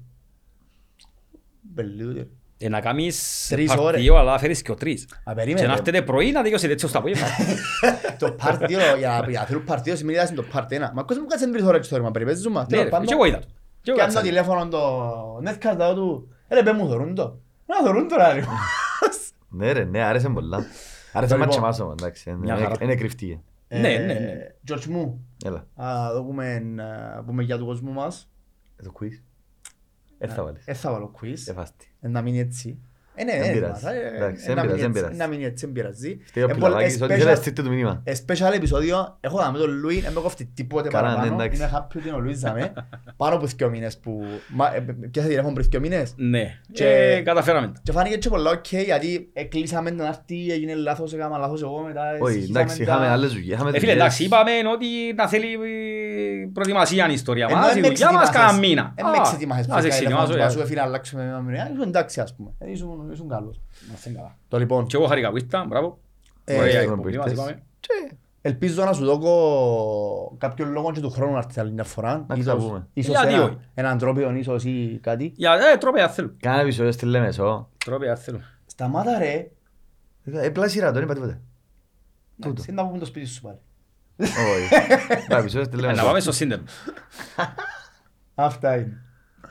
Μπελούτε. 1.61 2.29
Ε, 2.59 2.69
να 2.69 2.81
κάνεις 2.81 3.47
Τρεις 3.51 3.73
part 3.73 3.79
ώρες. 3.81 4.01
δύο, 4.01 4.16
αλλά 4.16 4.39
φέρεις 4.39 4.62
και 4.62 4.71
ο 4.71 4.75
τρεις. 4.75 5.03
Α, 5.05 5.07
Και 5.25 5.35
περίμενε. 5.35 5.66
να 5.66 5.73
έρθετε 5.73 6.03
πρωί 6.03 6.31
να 6.31 6.43
τελειώσετε 6.43 6.73
έτσι 6.73 6.85
ως 6.85 6.93
το 6.93 6.99
απόγευμα. 6.99 7.27
Το 8.19 8.37
part 8.41 8.59
2, 8.62 8.69
για 8.69 9.25
για 9.29 9.41
να 9.41 9.45
θέλουν 9.47 9.65
part 9.69 9.79
2 9.79 9.93
σημαίνει 9.97 10.19
ότι 10.19 10.35
το 10.35 10.45
part 10.55 10.62
1. 10.62 10.66
Μα 10.95 11.03
κόσμος 11.03 11.19
μου 11.19 11.27
κάτσε 11.27 11.51
τρεις 11.51 11.62
ώρες 11.65 11.87
στο 11.87 11.97
ρήμα, 11.97 12.11
περιπέζεις 12.11 12.47
μου. 12.47 12.53
Ναι, 12.71 12.83
ρε, 12.83 12.89
και 12.89 13.12
εγώ 13.12 13.25
είδα 13.25 13.39
το. 13.39 13.47
Και 13.83 13.91
εγώ 13.91 13.99
Πιάνω 13.99 14.12
κάτσα. 14.12 14.21
τηλέφωνο 14.21 14.69
το 14.69 15.37
netcast 15.45 15.77
λέω 15.77 15.95
του 15.95 16.29
«Ρε, 16.49 16.62
πέ 16.62 16.73
μου 16.73 16.89
θωρούν 16.89 17.15
το». 17.15 17.39
Να 17.66 17.82
θωρούν 17.85 18.09
το 18.09 18.16
ρε. 18.16 18.45
Ναι 19.49 19.73
ρε, 19.73 19.85
ναι, 19.85 20.03
άρεσε 20.03 20.28
πολλά. 20.28 20.65
Άρεσε 21.12 21.32
Λοιπόν. 21.32 21.39
μάτσε 21.49 21.61
μάσο, 21.61 21.91
εντάξει. 21.99 22.31
είναι- 22.31 22.39
Μια 22.39 22.57
χαρά. 22.57 22.74
Είναι 22.81 22.95
κρυφτή. 22.95 23.43
Ε, 23.69 23.78
Ναι, 23.81 23.89
ναι, 23.99 24.12
ναι. 24.15 24.35
George 24.69 24.85
μου, 24.85 25.27
Έλα, 25.45 25.66
α 25.74 26.12
δούμε, 26.15 26.62
α, 27.19 27.23
πούμε 27.24 27.43
για 27.43 27.59
του 27.59 27.65
κόσμου 27.66 27.93
μας. 27.93 28.31
ε, 28.77 28.82
το 28.82 28.93
quiz. 29.01 29.23
Ε, 30.19 30.28
θα 30.28 30.43
βάλεις. 30.45 30.66
Ε, 30.66 30.73
θα 30.74 30.91
βάλω 30.93 31.15
quiz. 31.20 31.36
Ε, 31.47 31.53
φάστη. 31.53 31.95
Ε, 32.01 32.09
Να 32.09 32.23
μείνει 32.23 32.39
έτσι. 32.39 32.78
Ε, 33.16 33.24
ναι, 33.24 33.32
Δεν 33.32 33.41
ναι, 33.47 33.53
πειράζει. 33.53 33.85
μας, 33.85 33.93
ε, 33.95 34.12
Εντάξει, 34.16 34.43
ε, 34.45 34.47
δεν 34.47 34.57
να 34.57 34.62
πειράζει, 34.62 34.81
μείνει 34.81 34.81
δεν 34.81 34.91
έτσι, 34.91 35.01
πειράζει. 35.01 35.16
Να 35.19 35.27
μείνει 35.27 35.45
έτσι, 35.45 35.65
δεν 35.65 35.74
πειράζει. 35.74 36.19
Φταίει 36.24 36.43
ο 36.45 36.47
Ε, 36.51 36.55
Πιλαβάκης, 36.55 36.99
πολύ- 36.99 37.03
ότι 37.12 37.12
special- 37.12 37.24
θέλεις 37.24 37.24
να 37.24 37.35
στείλει 37.35 37.55
το 37.55 37.70
μήνυμα. 37.70 38.01
ε, 38.05 38.12
Special 38.27 38.55
επεισόδιο, 38.55 39.16
έχω 39.20 39.39
δάμε 39.39 39.59
τον 39.59 39.70
Λουί, 39.70 40.01
δεν 40.01 40.12
με 40.12 40.20
κόφτει 40.20 40.45
τίποτε 40.55 40.89
Καλά, 40.89 41.09
ναι, 41.09 41.15
παραπάνω. 41.15 41.43
εντάξει. 41.43 41.61
Είμαι 41.62 41.70
happy 41.74 41.97
ότι 41.97 42.09
είναι 42.09 42.16
ο 42.16 42.20
Λουίς 42.20 42.41
δάμε. 42.41 42.73
Πάνω 43.16 43.36
από 43.36 43.47
δύο 43.47 43.69
μήνες 43.70 43.99
που... 43.99 44.24
μα, 44.49 44.74
ε, 44.74 44.81
Πιάσα 45.11 45.28
τηλέφωνο 45.28 45.53
πριν 45.55 45.66
δύο 45.70 45.81
μήνες. 45.81 46.15
Ναι. 46.16 46.59
Και- 46.73 46.85
Και 47.16 47.23
καταφέραμε. 47.24 47.66
τα. 47.66 47.81
Και 47.82 47.93
φάνηκε 47.93 48.16
και 48.16 48.28
πολλά 48.28 48.51
οκ, 48.51 48.66
γιατί 48.73 49.31
εκλείσαμε 49.32 49.91
τον 49.91 50.07
άρτη, 50.07 50.47
έγινε 50.51 50.74
λάθος, 50.74 51.12
έκανα 51.12 51.39
λάθος 51.39 51.62
εγώ 51.62 51.82
μετά. 51.86 52.03
Όχι, 52.20 52.32
συγχύσαμε 52.32 52.59
εντάξει, 52.61 52.77
τα- 52.85 52.93
είχαμε 52.93 53.09
άλλες 53.09 53.32
δουλειές. 53.32 53.55
είχαμε 53.55 53.69
Ε, 53.69 53.73
φίλε, 53.73 53.81
δουλειές. 53.81 53.97
εντάξει, 53.97 54.24
είπαμε 54.24 54.51
ότι 54.74 54.86
να 55.16 55.28
θέλει 55.28 55.53
ε, 55.53 56.49
προετοιμασία 56.53 57.09
η 57.09 57.12
ιστορία 57.12 57.47
Ενώ 57.51 57.59
μας. 57.59 57.70
εν 57.70 57.78
Η 57.78 57.81
με 57.81 57.86
δουλειά 57.89 58.12
μας 58.12 58.20
εξετοιμάσες. 58.23 58.47
κάνα 58.51 58.59
μήνα. 58.69 58.93
Εν 58.97 59.05
με 59.07 59.11
Α, 59.11 59.15
εξετοιμάσες 59.19 59.66
να 59.66 59.74
σε 59.74 59.81
που 59.81 59.86
είχα 59.86 59.97
εξετοιμάσω, 59.97 60.27
τηλέφωνο, 60.27 60.51
ε. 60.51 60.55
σου 60.55 60.61
έφυγε 60.61 60.78
να 60.81 60.82
αλλάξουμε 60.86 61.24
μια 61.24 61.39
μηνύα. 61.41 61.70
Ήσουν 61.73 61.89
εντάξει, 61.89 62.20
ας 62.20 62.35
πούμε. 62.36 62.51
Ε, 63.09 63.12
Ήσουν 63.12 63.12
ήσουν 63.12 63.28
καλός. 63.28 63.60
Να 63.89 63.94
είστε 63.94 64.10
καλά. 64.10 64.36
Το 64.48 64.59
λοιπόν, 64.59 64.86
Και 64.86 64.97
εγώ 64.97 65.06
χαρήκα 65.06 65.31
που 65.31 65.36
ήρθα, 65.36 65.64
μπράβο. 65.68 65.98
Ε, 66.44 66.59
Ωραία 66.59 66.78
ε, 66.81 66.82
εκπομπή 66.82 67.02
μας, 67.02 67.14
ήρθες. 67.14 67.32
είπαμε. 67.32 67.62
ελπίζω 68.40 68.85
να 68.85 68.93
σου 68.93 69.05
δω 69.05 70.35
κάποιον 70.39 70.70
λόγο 70.72 70.93
και 70.93 71.01
του 71.01 71.10
χρόνου 71.10 71.32
να 71.32 71.39
έρθει 71.39 71.60
άλλη 71.60 71.72
μια 71.72 71.85
φορά. 71.85 72.12
Να 72.28 72.35
Ίσως- 72.35 72.39
ξαναπούμε. 72.55 72.86
Ίσως 72.93 73.14
Γιατί 73.14 73.35
ένα- 73.35 73.44
όχι. 73.44 73.59
έναν 73.74 73.98
τρόπιο 73.98 74.35
ίσως 74.35 74.64
ή 74.64 74.98
κάτι. 75.02 75.32
Για, 75.36 75.52
ε, 75.74 75.76
τρόπια 75.76 76.09
θέλω. 76.09 76.35
Κάνα 76.40 76.60
επεισόδιο 76.60 76.93
στη 76.93 77.06
Λέμεσο. 77.06 77.68
Τρόπια 77.85 78.16
θέλω. 78.16 78.40
Σταμάτα 78.66 79.18
ρε. 79.18 79.51
Ε, 80.24 80.51
πλά 80.51 80.68
σειρά, 80.68 80.93
δεν 80.93 81.02
είπα 81.02 81.14
τίποτε. 81.14 81.40
Εντάξει, 82.40 82.72
Να 82.72 82.86
πούμε 82.86 82.98
το 82.98 83.05
σπίτι 83.05 83.26
σου 83.26 83.40
πάλι. 83.43 83.59
Όχι. 84.18 84.68
Τα 85.28 85.36
επεισόδια 85.39 85.64
στη 85.64 85.76
Ε, 85.76 85.81
Να 85.81 85.86
Λέμεσο. 85.86 86.05
πάμε 86.06 86.20
στο 86.20 86.32
σύνδεμο. 86.32 86.62
Αυτά 88.35 88.76
είναι. 88.76 89.02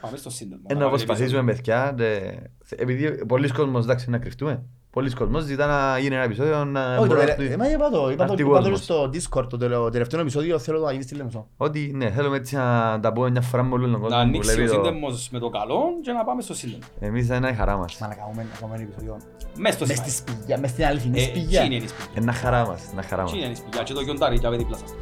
Πάμε 0.02 0.18
στο 0.18 0.30
σύνδεμο. 0.30 0.62
Ε, 0.68 0.74
να 0.74 0.90
προσπαθήσουμε 0.90 1.44
παιδιά, 1.54 1.94
δε- 1.96 2.32
επειδή 2.78 3.26
πολλοί 3.26 3.50
κόσμος, 3.52 3.84
εντάξει, 3.84 4.10
να 4.10 4.18
κρυφτούμε. 4.18 4.64
Πολλοί 4.90 5.12
κόσμος 5.14 5.44
ζητά 5.44 5.66
να 5.66 6.00
γίνει 6.00 6.16
ένα 6.16 6.24
επεισόδιο 6.24 6.66
να 6.66 6.82
Όχι, 6.98 7.00
το 7.00 7.06
μπορεί 7.06 7.20
να 7.20 7.26
τελε- 7.26 7.38
πει- 7.38 7.54
ε, 7.54 7.58
μα 7.58 7.70
είπα 7.72 7.90
το, 7.90 8.10
είπα 8.12 8.26
το, 8.26 8.32
Έρθει 8.34 8.44
είπα 8.46 8.52
το 8.58 8.60
κόσμος. 8.62 8.80
στο 8.84 9.10
Discord, 9.14 9.50
το 9.50 9.58
τελε- 9.58 9.92
τελευταίο 9.92 10.20
επεισόδιο 10.20 10.60
θέλω 10.60 10.80
να 10.80 10.92
γίνει 10.92 11.04
στη 11.04 11.16
Λέμεσο. 11.16 11.48
Ότι 11.58 11.92
ναι, 11.96 12.10
θέλουμε 12.12 12.38
έτσι 12.38 12.56
να 12.56 13.00
τα 13.02 13.14
πούμε 13.14 13.30
μια 13.30 13.42
φορά 13.42 13.64
με 13.64 13.74
όλον 13.74 13.92
τον 13.92 14.02
Να 14.02 14.08
κόσμο 14.08 14.18
που 14.18 14.28
ανοίξει 14.28 14.50
ο 14.52 14.54
βλέπει 14.54 14.70
το... 14.70 14.74
σύνδεμος 14.74 15.30
με 15.32 15.40
το 15.40 15.50
καλό 15.50 15.80
και 16.02 16.12
να 16.12 16.24
πάμε 16.24 16.42
στο 16.42 16.54
σύνδεμο. 16.54 16.82
Εμείς 17.00 17.28
θα 17.28 17.36
είναι 17.36 17.50
η 17.50 17.54
χαρά 17.54 17.78
μας. 17.78 17.98
Μα 18.00 18.08
να 18.08 18.14
κάνουμε 18.16 18.44
να 18.52 18.58
κάνουμε 18.60 18.78
ένα 18.78 18.88
επεισόδιο. 18.88 19.18
Μες 19.58 19.74
στο 19.74 19.86
Μες 19.86 19.98
στη 19.98 20.10
σύνδεμο. 20.10 20.38
σπηλιά, 20.38 20.60
μες 20.60 20.70
στην 20.70 20.86
αληθινή 20.86 21.20
Ε, 21.20 21.24
σπηλιά. 21.24 21.62
εκεί 21.62 21.74
είναι 21.76 21.84
η 21.84 21.88
σπηλιά; 21.88 22.22
Είναι 22.22 22.32
χαρά 22.32 22.66
μας, 22.68 22.82
είναι 22.94 23.02
χαρά 23.02 23.22
μας. 23.22 23.32
Εκεί 23.32 23.42
είναι 23.42 23.52
η 23.52 23.56
σπηλιά; 23.56 23.84
Και 23.84 23.94
το 23.94 24.02
γιοντάρι 24.02 24.40
και 24.40 24.50
δίπλα 24.50 24.78
σας. 24.78 24.94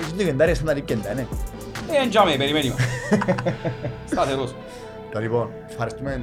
Έχει 0.00 0.12
το 0.16 0.22
γεντάρι 0.22 0.54
σαν 0.54 0.66
τα 0.66 0.74
λίπκεντα, 0.74 1.14
ναι. 1.14 1.26
Ε, 2.00 2.04
εντιάμε, 2.04 2.34
περιμένει 2.36 2.68
μας. 2.68 2.78
Σταθερός. 4.12 4.54
Το 5.12 5.18
λοιπόν, 5.20 5.48
ευχαριστούμε 5.68 6.22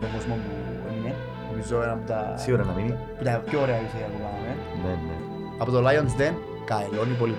τον 0.00 0.08
κόσμο 0.14 0.34
που 0.42 0.50
έμεινε. 0.90 1.12
Νομίζω 1.50 1.74
ένα 1.86 1.92
από 1.98 2.04
τα, 2.12 2.18
Σίγουρα 2.44 2.64
να 2.64 2.72
μείνει. 2.76 2.94
που 3.18 3.24
τα 3.24 3.42
πιο 3.48 3.58
ωραία 3.64 3.76
επεισόδια 3.82 4.06
που 4.12 4.18
κάναμε. 4.24 4.50
Ναι, 4.84 4.92
ναι. 5.06 5.16
Από 5.62 5.70
το 5.74 5.78
Lions 5.86 6.12
Den, 6.20 6.34
καελώνει 6.68 7.14
πολύ. 7.22 7.36